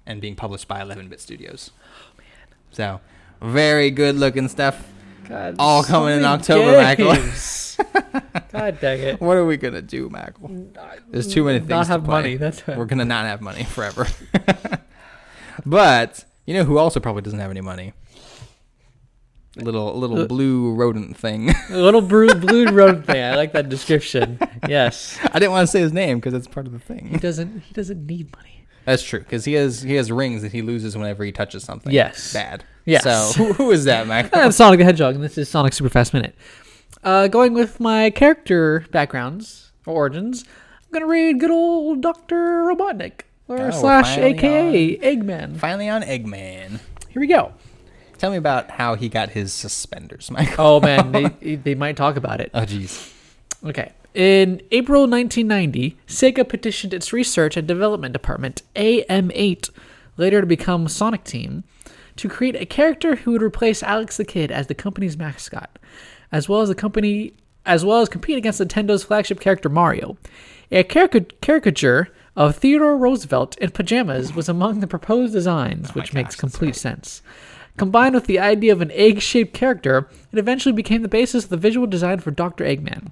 and 0.05 0.21
being 0.21 0.35
published 0.35 0.67
by 0.67 0.81
11-bit 0.81 1.19
Studios. 1.21 1.71
Oh 1.83 2.17
man! 2.17 2.57
So 2.71 3.01
very 3.41 3.89
good 3.91 4.15
looking 4.15 4.47
stuff. 4.47 4.91
God, 5.27 5.55
all 5.57 5.83
so 5.83 5.89
coming 5.89 6.17
in 6.17 6.25
October, 6.25 6.81
Michael. 6.81 7.13
games. 7.13 7.77
God 8.51 8.79
dang 8.79 8.99
it. 8.99 9.21
What 9.21 9.37
are 9.37 9.45
we 9.45 9.57
gonna 9.57 9.81
do, 9.81 10.09
Michael? 10.09 10.67
There's 11.09 11.33
too 11.33 11.43
many 11.43 11.59
things. 11.59 11.69
Not 11.69 11.85
to 11.85 11.91
have 11.93 12.05
money. 12.05 12.37
That's 12.37 12.67
right. 12.67 12.77
We're 12.77 12.85
gonna 12.85 13.05
not 13.05 13.25
have 13.25 13.41
money 13.41 13.63
forever. 13.63 14.07
but 15.65 16.25
you 16.45 16.53
know 16.53 16.63
who 16.63 16.77
also 16.77 16.99
probably 16.99 17.21
doesn't 17.21 17.39
have 17.39 17.51
any 17.51 17.61
money? 17.61 17.93
Little 19.57 19.97
little 19.97 20.27
blue 20.27 20.73
rodent 20.73 21.15
thing. 21.15 21.53
Little 21.69 22.01
blue, 22.01 22.27
blue 22.35 22.67
rodent 22.67 23.05
thing. 23.05 23.23
I 23.23 23.35
like 23.35 23.53
that 23.53 23.69
description. 23.69 24.37
Yes. 24.67 25.17
I 25.31 25.39
didn't 25.39 25.51
want 25.51 25.65
to 25.65 25.71
say 25.71 25.79
his 25.79 25.93
name 25.93 26.17
because 26.17 26.33
it's 26.33 26.47
part 26.47 26.67
of 26.67 26.73
the 26.73 26.79
thing. 26.79 27.07
He 27.07 27.17
doesn't. 27.17 27.61
He 27.61 27.73
doesn't 27.73 28.05
need 28.05 28.35
money. 28.35 28.65
That's 28.83 29.01
true 29.01 29.19
because 29.19 29.45
he 29.45 29.53
has 29.53 29.81
he 29.81 29.95
has 29.95 30.11
rings 30.11 30.41
that 30.41 30.51
he 30.51 30.61
loses 30.61 30.97
whenever 30.97 31.23
he 31.23 31.31
touches 31.31 31.63
something. 31.63 31.91
Yes. 31.91 32.33
bad. 32.33 32.65
Yes. 32.85 33.03
So 33.03 33.31
who, 33.43 33.53
who 33.53 33.71
is 33.71 33.85
that, 33.85 34.07
Michael? 34.07 34.39
I'm 34.39 34.51
Sonic 34.51 34.79
the 34.79 34.85
Hedgehog, 34.85 35.15
and 35.15 35.23
this 35.23 35.37
is 35.37 35.49
Sonic 35.49 35.73
Super 35.73 35.89
Fast 35.89 36.13
Minute. 36.13 36.35
Uh, 37.03 37.27
going 37.27 37.53
with 37.53 37.79
my 37.79 38.09
character 38.09 38.85
backgrounds 38.91 39.71
or 39.85 39.95
origins, 39.95 40.43
I'm 40.83 40.91
gonna 40.91 41.07
read 41.07 41.39
good 41.39 41.51
old 41.51 42.01
Doctor 42.01 42.65
Robotnik 42.65 43.21
or 43.47 43.67
Oh, 43.67 43.71
slash 43.71 44.17
AKA 44.17 44.97
Eggman. 44.99 45.57
Finally 45.57 45.89
on 45.89 46.01
Eggman. 46.01 46.79
Here 47.09 47.19
we 47.19 47.27
go. 47.27 47.53
Tell 48.17 48.31
me 48.31 48.37
about 48.37 48.71
how 48.71 48.95
he 48.95 49.09
got 49.09 49.29
his 49.31 49.53
suspenders, 49.53 50.31
Michael. 50.31 50.55
Oh 50.65 50.79
man, 50.79 51.11
they 51.11 51.55
they 51.55 51.75
might 51.75 51.97
talk 51.97 52.15
about 52.15 52.39
it. 52.41 52.49
Oh 52.53 52.61
jeez. 52.61 53.11
Okay. 53.65 53.91
In 54.13 54.61
April 54.71 55.01
1990, 55.01 55.97
Sega 56.07 56.47
petitioned 56.47 56.93
its 56.93 57.11
research 57.11 57.57
and 57.57 57.67
development 57.67 58.13
department, 58.13 58.61
AM8, 58.75 59.69
later 60.15 60.39
to 60.39 60.47
become 60.47 60.87
Sonic 60.87 61.25
Team, 61.25 61.65
to 62.15 62.29
create 62.29 62.55
a 62.55 62.65
character 62.65 63.17
who 63.17 63.31
would 63.31 63.41
replace 63.41 63.83
Alex 63.83 64.15
the 64.15 64.23
Kid 64.23 64.51
as 64.51 64.67
the 64.67 64.73
company's 64.73 65.17
mascot, 65.17 65.77
as 66.31 66.47
well 66.47 66.61
as 66.61 66.69
the 66.69 66.75
company 66.75 67.33
as 67.65 67.83
well 67.83 67.99
as 67.99 68.07
compete 68.07 68.37
against 68.37 68.61
Nintendo's 68.61 69.03
flagship 69.03 69.39
character 69.41 69.67
Mario. 69.67 70.17
A 70.71 70.83
caricature 70.83 72.07
of 72.35 72.55
Theodore 72.55 72.97
Roosevelt 72.97 73.57
in 73.57 73.71
pajamas 73.71 74.33
was 74.33 74.49
among 74.49 74.79
the 74.79 74.87
proposed 74.87 75.33
designs, 75.33 75.95
which 75.95 76.13
makes 76.13 76.35
gosh, 76.35 76.41
that's 76.41 76.53
complete 76.53 76.75
sense. 76.75 77.21
Combined 77.77 78.15
with 78.15 78.25
the 78.25 78.39
idea 78.39 78.71
of 78.71 78.81
an 78.81 78.91
egg-shaped 78.91 79.53
character, 79.53 80.09
it 80.31 80.39
eventually 80.39 80.73
became 80.73 81.01
the 81.01 81.07
basis 81.07 81.45
of 81.45 81.49
the 81.49 81.57
visual 81.57 81.87
design 81.87 82.19
for 82.19 82.31
Dr. 82.31 82.63
Eggman 82.63 83.11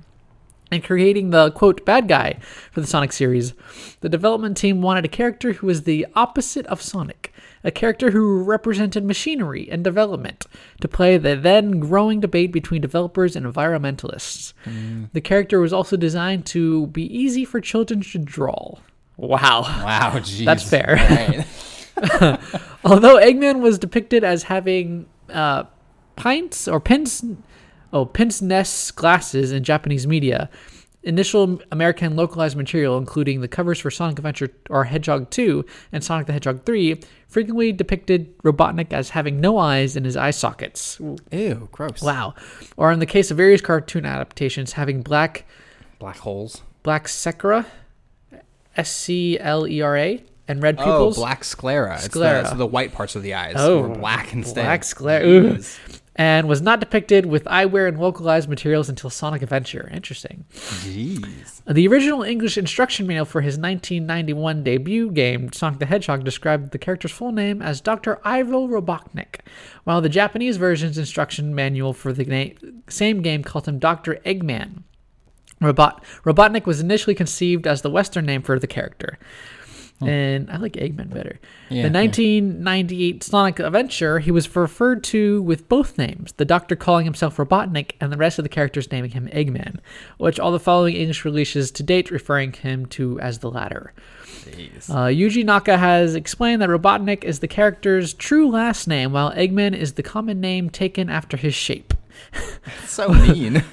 and 0.71 0.83
creating 0.83 1.29
the 1.29 1.51
quote 1.51 1.85
bad 1.85 2.07
guy 2.07 2.37
for 2.71 2.81
the 2.81 2.87
Sonic 2.87 3.11
series. 3.11 3.53
The 4.01 4.09
development 4.09 4.57
team 4.57 4.81
wanted 4.81 5.05
a 5.05 5.09
character 5.09 5.53
who 5.53 5.67
was 5.67 5.83
the 5.83 6.07
opposite 6.15 6.65
of 6.67 6.81
Sonic, 6.81 7.31
a 7.63 7.71
character 7.71 8.11
who 8.11 8.41
represented 8.43 9.05
machinery 9.05 9.69
and 9.69 9.83
development 9.83 10.45
to 10.81 10.87
play 10.87 11.17
the 11.17 11.35
then 11.35 11.79
growing 11.79 12.19
debate 12.21 12.51
between 12.51 12.81
developers 12.81 13.35
and 13.35 13.45
environmentalists. 13.45 14.53
The 15.13 15.21
character 15.21 15.59
was 15.59 15.73
also 15.73 15.95
designed 15.95 16.45
to 16.47 16.87
be 16.87 17.03
easy 17.05 17.45
for 17.45 17.61
children 17.61 18.01
to 18.01 18.17
draw. 18.17 18.79
Wow. 19.17 19.61
Wow, 19.61 20.11
jeez. 20.19 20.45
That's 20.45 20.67
fair. 20.67 20.95
Right. 20.97 21.45
Although 22.83 23.17
Eggman 23.17 23.61
was 23.61 23.77
depicted 23.79 24.23
as 24.23 24.43
having 24.43 25.05
uh, 25.29 25.63
pints 26.15 26.67
or 26.67 26.79
pins, 26.79 27.23
oh, 27.93 28.05
pince 28.05 28.41
nez 28.41 28.91
glasses 28.91 29.51
in 29.51 29.63
Japanese 29.63 30.07
media, 30.07 30.49
initial 31.03 31.61
American 31.71 32.15
localized 32.15 32.57
material, 32.57 32.97
including 32.97 33.41
the 33.41 33.47
covers 33.47 33.79
for 33.79 33.91
Sonic 33.91 34.17
Adventure 34.17 34.49
or 34.69 34.85
Hedgehog 34.85 35.29
2 35.29 35.63
and 35.91 36.03
Sonic 36.03 36.27
the 36.27 36.33
Hedgehog 36.33 36.65
3, 36.65 36.99
frequently 37.27 37.71
depicted 37.71 38.35
Robotnik 38.39 38.91
as 38.91 39.11
having 39.11 39.39
no 39.39 39.57
eyes 39.57 39.95
in 39.95 40.03
his 40.03 40.17
eye 40.17 40.31
sockets. 40.31 40.99
Ew, 41.31 41.69
gross. 41.71 42.01
Wow. 42.01 42.33
Or 42.75 42.91
in 42.91 42.99
the 42.99 43.05
case 43.05 43.29
of 43.31 43.37
various 43.37 43.61
cartoon 43.61 44.05
adaptations, 44.05 44.73
having 44.73 45.01
black 45.03 45.45
Black 45.99 46.17
holes. 46.17 46.63
black 46.81 47.07
sclera, 47.07 47.65
S 48.75 48.91
C 48.91 49.39
L 49.39 49.67
E 49.67 49.81
R 49.81 49.97
A, 49.97 50.23
and 50.47 50.61
red 50.61 50.75
oh, 50.79 50.83
pupils. 50.83 51.17
Oh, 51.17 51.21
black 51.21 51.43
sclera. 51.43 51.95
It's 51.95 52.05
the, 52.05 52.11
Sclera. 52.11 52.41
it's 52.41 52.53
the 52.53 52.65
white 52.65 52.93
parts 52.93 53.15
of 53.15 53.23
the 53.23 53.33
eyes. 53.33 53.55
Oh, 53.57 53.81
were 53.81 53.89
black 53.89 54.33
instead. 54.33 54.65
black 54.65 54.83
sclera. 54.83 55.25
Ooh. 55.25 55.59
And 56.15 56.47
was 56.47 56.61
not 56.61 56.79
depicted 56.79 57.25
with 57.25 57.43
eyewear 57.45 57.87
and 57.87 57.99
localized 57.99 58.47
materials 58.47 58.87
until 58.87 59.09
Sonic 59.09 59.41
Adventure. 59.41 59.89
Interesting. 59.91 60.45
Jeez. 60.53 61.63
The 61.67 61.87
original 61.87 62.21
English 62.21 62.55
instruction 62.55 63.07
manual 63.07 63.25
for 63.25 63.41
his 63.41 63.57
1991 63.57 64.63
debut 64.63 65.09
game, 65.09 65.51
Sonic 65.51 65.79
the 65.79 65.87
Hedgehog, 65.87 66.23
described 66.23 66.69
the 66.69 66.77
character's 66.77 67.11
full 67.11 67.31
name 67.31 67.63
as 67.63 67.81
Dr. 67.81 68.19
Ivo 68.23 68.67
Robotnik, 68.67 69.39
while 69.85 70.01
the 70.01 70.09
Japanese 70.09 70.57
version's 70.57 70.99
instruction 70.99 71.55
manual 71.55 71.93
for 71.93 72.13
the 72.13 72.25
na- 72.25 72.69
same 72.89 73.23
game 73.23 73.43
called 73.43 73.67
him 73.67 73.79
Dr. 73.79 74.19
Eggman. 74.23 74.83
Robot- 75.63 76.03
Robotnik 76.23 76.65
was 76.65 76.79
initially 76.79 77.15
conceived 77.15 77.67
as 77.67 77.81
the 77.81 77.89
Western 77.89 78.25
name 78.25 78.41
for 78.41 78.59
the 78.59 78.67
character. 78.67 79.17
And 80.01 80.49
I 80.51 80.57
like 80.57 80.73
Eggman 80.73 81.13
better. 81.13 81.39
Yeah, 81.69 81.83
the 81.83 81.89
yeah. 81.89 82.01
1998 82.01 83.23
Sonic 83.23 83.59
Adventure, 83.59 84.19
he 84.19 84.31
was 84.31 84.53
referred 84.55 85.03
to 85.05 85.41
with 85.43 85.69
both 85.69 85.97
names, 85.97 86.33
the 86.33 86.45
Doctor 86.45 86.75
calling 86.75 87.05
himself 87.05 87.37
Robotnik 87.37 87.91
and 88.01 88.11
the 88.11 88.17
rest 88.17 88.39
of 88.39 88.43
the 88.43 88.49
characters 88.49 88.91
naming 88.91 89.11
him 89.11 89.27
Eggman, 89.29 89.79
which 90.17 90.39
all 90.39 90.51
the 90.51 90.59
following 90.59 90.95
English 90.95 91.25
releases 91.25 91.71
to 91.71 91.83
date 91.83 92.11
referring 92.11 92.53
him 92.53 92.85
to 92.87 93.19
as 93.19 93.39
the 93.39 93.49
latter. 93.49 93.93
Uh, 94.89 95.07
Yuji 95.07 95.45
Naka 95.45 95.77
has 95.77 96.15
explained 96.15 96.61
that 96.61 96.69
Robotnik 96.69 97.23
is 97.23 97.39
the 97.39 97.47
character's 97.47 98.13
true 98.13 98.49
last 98.49 98.87
name, 98.87 99.13
while 99.13 99.31
Eggman 99.31 99.75
is 99.75 99.93
the 99.93 100.03
common 100.03 100.41
name 100.41 100.69
taken 100.69 101.09
after 101.09 101.37
his 101.37 101.53
shape. 101.53 101.93
so 102.85 103.09
mean. 103.13 103.63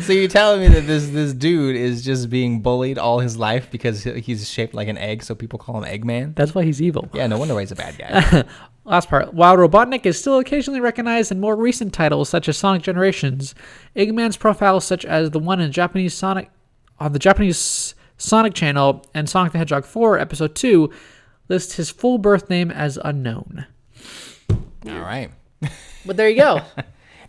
so 0.00 0.12
you're 0.12 0.28
telling 0.28 0.60
me 0.60 0.68
that 0.68 0.86
this 0.86 1.08
this 1.08 1.32
dude 1.32 1.76
is 1.76 2.04
just 2.04 2.30
being 2.30 2.60
bullied 2.60 2.98
all 2.98 3.18
his 3.20 3.36
life 3.36 3.70
because 3.70 4.04
he's 4.04 4.48
shaped 4.48 4.74
like 4.74 4.88
an 4.88 4.98
egg, 4.98 5.22
so 5.22 5.34
people 5.34 5.58
call 5.58 5.82
him 5.82 5.84
Eggman? 5.84 6.34
That's 6.34 6.54
why 6.54 6.64
he's 6.64 6.80
evil. 6.80 7.08
Yeah, 7.12 7.26
no 7.26 7.38
wonder 7.38 7.54
why 7.54 7.60
he's 7.60 7.72
a 7.72 7.76
bad 7.76 7.98
guy. 7.98 8.44
Last 8.84 9.08
part. 9.08 9.32
While 9.32 9.56
Robotnik 9.56 10.04
is 10.04 10.18
still 10.18 10.38
occasionally 10.38 10.80
recognized 10.80 11.32
in 11.32 11.40
more 11.40 11.56
recent 11.56 11.94
titles 11.94 12.28
such 12.28 12.48
as 12.48 12.58
Sonic 12.58 12.82
Generations, 12.82 13.54
Eggman's 13.96 14.36
profile, 14.36 14.78
such 14.80 15.06
as 15.06 15.30
the 15.30 15.38
one 15.38 15.60
in 15.60 15.72
Japanese 15.72 16.12
Sonic 16.12 16.50
on 17.00 17.12
the 17.12 17.18
Japanese 17.18 17.94
Sonic 18.18 18.52
channel 18.54 19.04
and 19.14 19.28
Sonic 19.28 19.52
the 19.52 19.58
Hedgehog 19.58 19.86
4 19.86 20.18
Episode 20.18 20.54
2, 20.54 20.90
lists 21.48 21.76
his 21.76 21.90
full 21.90 22.18
birth 22.18 22.50
name 22.50 22.70
as 22.70 22.98
unknown. 23.04 23.66
all 24.50 25.00
right. 25.00 25.30
But 26.06 26.16
there 26.18 26.28
you 26.28 26.36
go. 26.36 26.60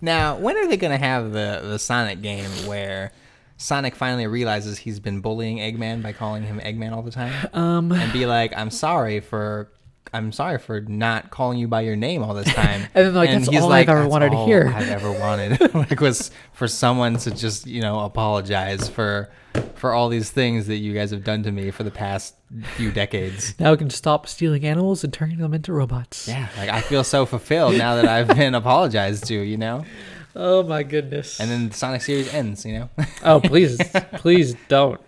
Now, 0.06 0.38
when 0.38 0.56
are 0.56 0.68
they 0.68 0.78
gonna 0.78 1.00
have 1.00 1.32
the 1.32 1.62
the 1.64 1.80
Sonic 1.80 2.22
game 2.22 2.50
where 2.68 3.12
Sonic 3.58 3.96
finally 3.96 4.28
realizes 4.28 4.78
he's 4.78 5.00
been 5.00 5.20
bullying 5.20 5.58
Eggman 5.58 6.04
by 6.04 6.14
calling 6.14 6.44
him 6.44 6.60
Eggman 6.60 6.92
all 6.92 7.02
the 7.02 7.10
time, 7.10 7.34
um, 7.54 7.92
and 7.92 8.14
be 8.14 8.28
like, 8.28 8.54
"I'm 8.56 8.70
sorry 8.70 9.20
for." 9.20 9.68
I'm 10.16 10.32
sorry 10.32 10.58
for 10.58 10.82
not 10.82 11.30
calling 11.30 11.58
you 11.58 11.68
by 11.68 11.82
your 11.82 11.96
name 11.96 12.24
all 12.24 12.34
this 12.34 12.54
time. 12.54 12.84
And 12.96 13.08
then, 13.08 13.14
like, 13.14 13.30
that's 13.30 13.48
all 13.50 13.72
I've 13.72 13.90
ever 13.90 14.08
wanted 14.08 14.32
to 14.32 14.46
hear." 14.46 14.72
I've 14.74 14.90
ever 14.90 15.12
wanted, 15.12 15.74
like, 15.74 16.00
was 16.00 16.32
for 16.54 16.68
someone 16.68 17.18
to 17.18 17.32
just, 17.32 17.68
you 17.68 17.82
know, 17.82 18.00
apologize 18.00 18.88
for 18.90 19.30
for 19.76 19.94
all 19.94 20.10
these 20.10 20.32
things 20.32 20.68
that 20.68 20.78
you 20.78 20.94
guys 20.94 21.12
have 21.12 21.24
done 21.24 21.44
to 21.44 21.52
me 21.52 21.72
for 21.72 21.84
the 21.84 21.92
past 21.92 22.36
few 22.76 22.92
decades. 22.92 23.58
now 23.60 23.72
we 23.72 23.78
can 23.78 23.90
stop 23.90 24.28
stealing 24.28 24.66
animals 24.66 25.04
and 25.04 25.14
turning 25.14 25.38
them 25.38 25.54
into 25.54 25.74
robots. 25.74 26.28
Yeah, 26.28 26.48
like 26.58 26.70
I 26.70 26.82
feel 26.82 27.04
so 27.04 27.26
fulfilled 27.26 27.78
now 27.78 27.96
that 27.96 28.06
I've 28.06 28.28
been 28.28 28.56
apologized 28.64 29.26
to, 29.28 29.34
you 29.34 29.58
know. 29.58 29.86
Oh 30.36 30.64
my 30.64 30.84
goodness. 30.84 31.40
And 31.40 31.50
then 31.50 31.70
the 31.70 31.74
Sonic 31.74 32.02
series 32.02 32.34
ends, 32.34 32.66
you 32.66 32.74
know. 32.80 32.90
oh 33.24 33.40
please, 33.40 33.78
please 34.16 34.56
don't. 34.68 35.00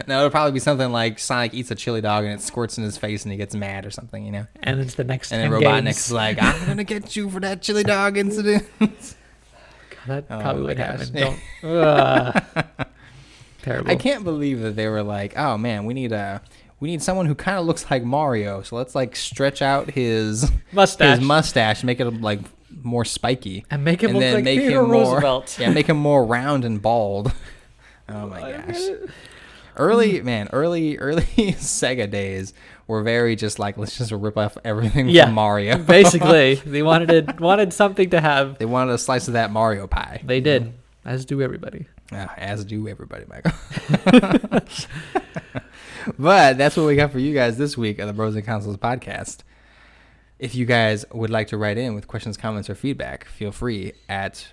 No, 0.06 0.18
it'll 0.18 0.30
probably 0.30 0.52
be 0.52 0.60
something 0.60 0.90
like 0.92 1.18
Sonic 1.18 1.54
eats 1.54 1.70
a 1.70 1.74
chili 1.74 2.00
dog 2.00 2.24
and 2.24 2.32
it 2.34 2.40
squirts 2.40 2.78
in 2.78 2.84
his 2.84 2.96
face 2.96 3.24
and 3.24 3.32
he 3.32 3.38
gets 3.38 3.54
mad 3.54 3.84
or 3.84 3.90
something, 3.90 4.24
you 4.24 4.32
know. 4.32 4.46
And 4.62 4.80
it's 4.80 4.94
the 4.94 5.04
next 5.04 5.32
And 5.32 5.42
then 5.42 5.50
10 5.50 5.60
Robotnik's 5.60 5.84
games. 6.08 6.12
like, 6.12 6.38
"I'm 6.42 6.66
gonna 6.66 6.84
get 6.84 7.16
you 7.16 7.28
for 7.30 7.40
that 7.40 7.62
chili 7.62 7.82
dog 7.84 8.16
incident." 8.16 8.64
That 10.06 10.24
Oh 10.30 10.40
probably 10.40 10.62
would 10.62 10.78
happen. 10.78 11.12
Don't. 11.12 11.38
Terrible. 13.62 13.90
I 13.90 13.96
can't 13.96 14.24
believe 14.24 14.60
that 14.60 14.74
they 14.74 14.88
were 14.88 15.02
like, 15.02 15.36
"Oh 15.36 15.58
man, 15.58 15.84
we 15.84 15.92
need 15.92 16.12
a 16.12 16.40
we 16.80 16.88
need 16.88 17.02
someone 17.02 17.26
who 17.26 17.34
kind 17.34 17.58
of 17.58 17.66
looks 17.66 17.90
like 17.90 18.04
Mario, 18.04 18.62
so 18.62 18.76
let's 18.76 18.94
like 18.94 19.16
stretch 19.16 19.60
out 19.60 19.90
his 19.90 20.50
Mustache. 20.72 21.18
his 21.18 21.26
mustache, 21.26 21.84
make 21.84 22.00
it 22.00 22.08
like 22.22 22.38
more 22.82 23.04
spiky, 23.04 23.66
And 23.70 23.84
make 23.84 24.02
him 24.02 24.10
and 24.10 24.18
look 24.18 24.22
then 24.22 24.34
like 24.36 24.44
make 24.44 24.60
him 24.60 24.88
more 24.88 25.44
yeah, 25.58 25.70
make 25.70 25.88
him 25.88 25.98
more 25.98 26.24
round 26.24 26.64
and 26.64 26.80
bald." 26.80 27.32
Oh 28.08 28.26
my 28.28 28.40
gosh. 28.40 28.80
Early 29.78 30.20
mm. 30.20 30.24
man, 30.24 30.48
early 30.52 30.98
early 30.98 31.22
Sega 31.22 32.10
days 32.10 32.52
were 32.86 33.02
very 33.02 33.36
just 33.36 33.58
like 33.58 33.78
let's 33.78 33.96
just 33.96 34.12
rip 34.12 34.36
off 34.36 34.58
everything 34.64 35.08
Yeah. 35.08 35.26
from 35.26 35.34
Mario. 35.34 35.78
Basically, 35.84 36.56
they 36.56 36.82
wanted 36.82 37.10
it, 37.10 37.40
wanted 37.40 37.72
something 37.72 38.10
to 38.10 38.20
have. 38.20 38.58
They 38.58 38.66
wanted 38.66 38.92
a 38.92 38.98
slice 38.98 39.28
of 39.28 39.34
that 39.34 39.50
Mario 39.50 39.86
pie. 39.86 40.20
They 40.24 40.40
did, 40.40 40.74
as 41.04 41.24
do 41.24 41.40
everybody. 41.40 41.86
Yeah, 42.10 42.28
as 42.36 42.64
do 42.64 42.88
everybody, 42.88 43.26
Michael. 43.28 43.52
but 46.18 46.56
that's 46.56 46.76
what 46.76 46.86
we 46.86 46.96
got 46.96 47.12
for 47.12 47.18
you 47.18 47.34
guys 47.34 47.58
this 47.58 47.76
week 47.76 48.00
on 48.00 48.06
the 48.06 48.14
Bros 48.14 48.34
and 48.34 48.44
Consoles 48.44 48.78
podcast. 48.78 49.38
If 50.38 50.54
you 50.54 50.64
guys 50.64 51.04
would 51.12 51.30
like 51.30 51.48
to 51.48 51.56
write 51.58 51.76
in 51.78 51.94
with 51.94 52.06
questions, 52.06 52.36
comments, 52.36 52.70
or 52.70 52.74
feedback, 52.74 53.26
feel 53.26 53.52
free 53.52 53.92
at 54.08 54.48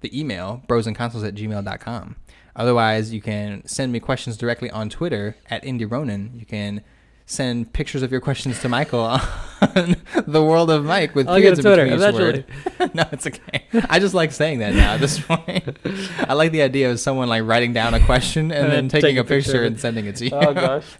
the 0.00 0.18
email 0.18 0.62
brosandconsoles 0.68 1.26
at 1.26 1.34
gmail.com. 1.34 2.16
Otherwise, 2.58 3.12
you 3.12 3.22
can 3.22 3.64
send 3.66 3.92
me 3.92 4.00
questions 4.00 4.36
directly 4.36 4.70
on 4.70 4.90
Twitter 4.90 5.36
at 5.48 5.64
Indy 5.64 5.84
Ronan. 5.84 6.32
You 6.34 6.44
can 6.44 6.82
send 7.24 7.72
pictures 7.72 8.02
of 8.02 8.10
your 8.10 8.20
questions 8.20 8.60
to 8.60 8.68
Michael 8.68 9.00
on 9.76 9.96
the 10.26 10.42
world 10.42 10.70
of 10.70 10.84
Mike 10.84 11.14
with 11.14 11.28
I'll 11.28 11.40
get 11.40 11.56
periods 11.56 11.64
a 11.64 11.68
in 11.68 11.74
Twitter 11.76 11.84
between 11.84 12.00
each 12.00 12.08
eventually. 12.08 12.78
word. 12.80 12.94
no, 12.94 13.04
it's 13.12 13.26
okay. 13.26 13.64
I 13.88 14.00
just 14.00 14.14
like 14.14 14.32
saying 14.32 14.58
that 14.58 14.74
now 14.74 14.94
at 14.94 15.00
this 15.00 15.20
point. 15.20 15.78
I 16.18 16.32
like 16.34 16.52
the 16.52 16.62
idea 16.62 16.90
of 16.90 16.98
someone 16.98 17.28
like 17.28 17.44
writing 17.44 17.72
down 17.72 17.94
a 17.94 18.04
question 18.04 18.50
and, 18.50 18.52
And 18.64 18.72
then 18.72 18.88
then 18.88 18.88
taking 18.88 19.10
take 19.10 19.16
a 19.18 19.20
a 19.20 19.24
picture 19.24 19.52
picture 19.52 19.64
and 19.64 19.78
sending 19.78 20.06
it 20.06 20.16
to 20.16 20.30
oh, 20.30 20.40
you. 20.40 20.48
Oh 20.48 20.54
gosh. 20.54 20.96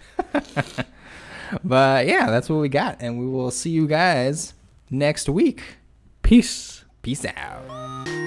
But 1.65 2.07
yeah, 2.07 2.31
that's 2.31 2.49
what 2.49 2.61
we 2.61 2.69
got. 2.69 2.99
And 3.01 3.19
we 3.19 3.27
will 3.27 3.51
see 3.51 3.71
you 3.71 3.87
guys 3.87 4.55
next 4.91 5.29
week. 5.29 5.63
Peace. 6.23 6.85
Peace 7.03 7.25
out. 7.25 8.18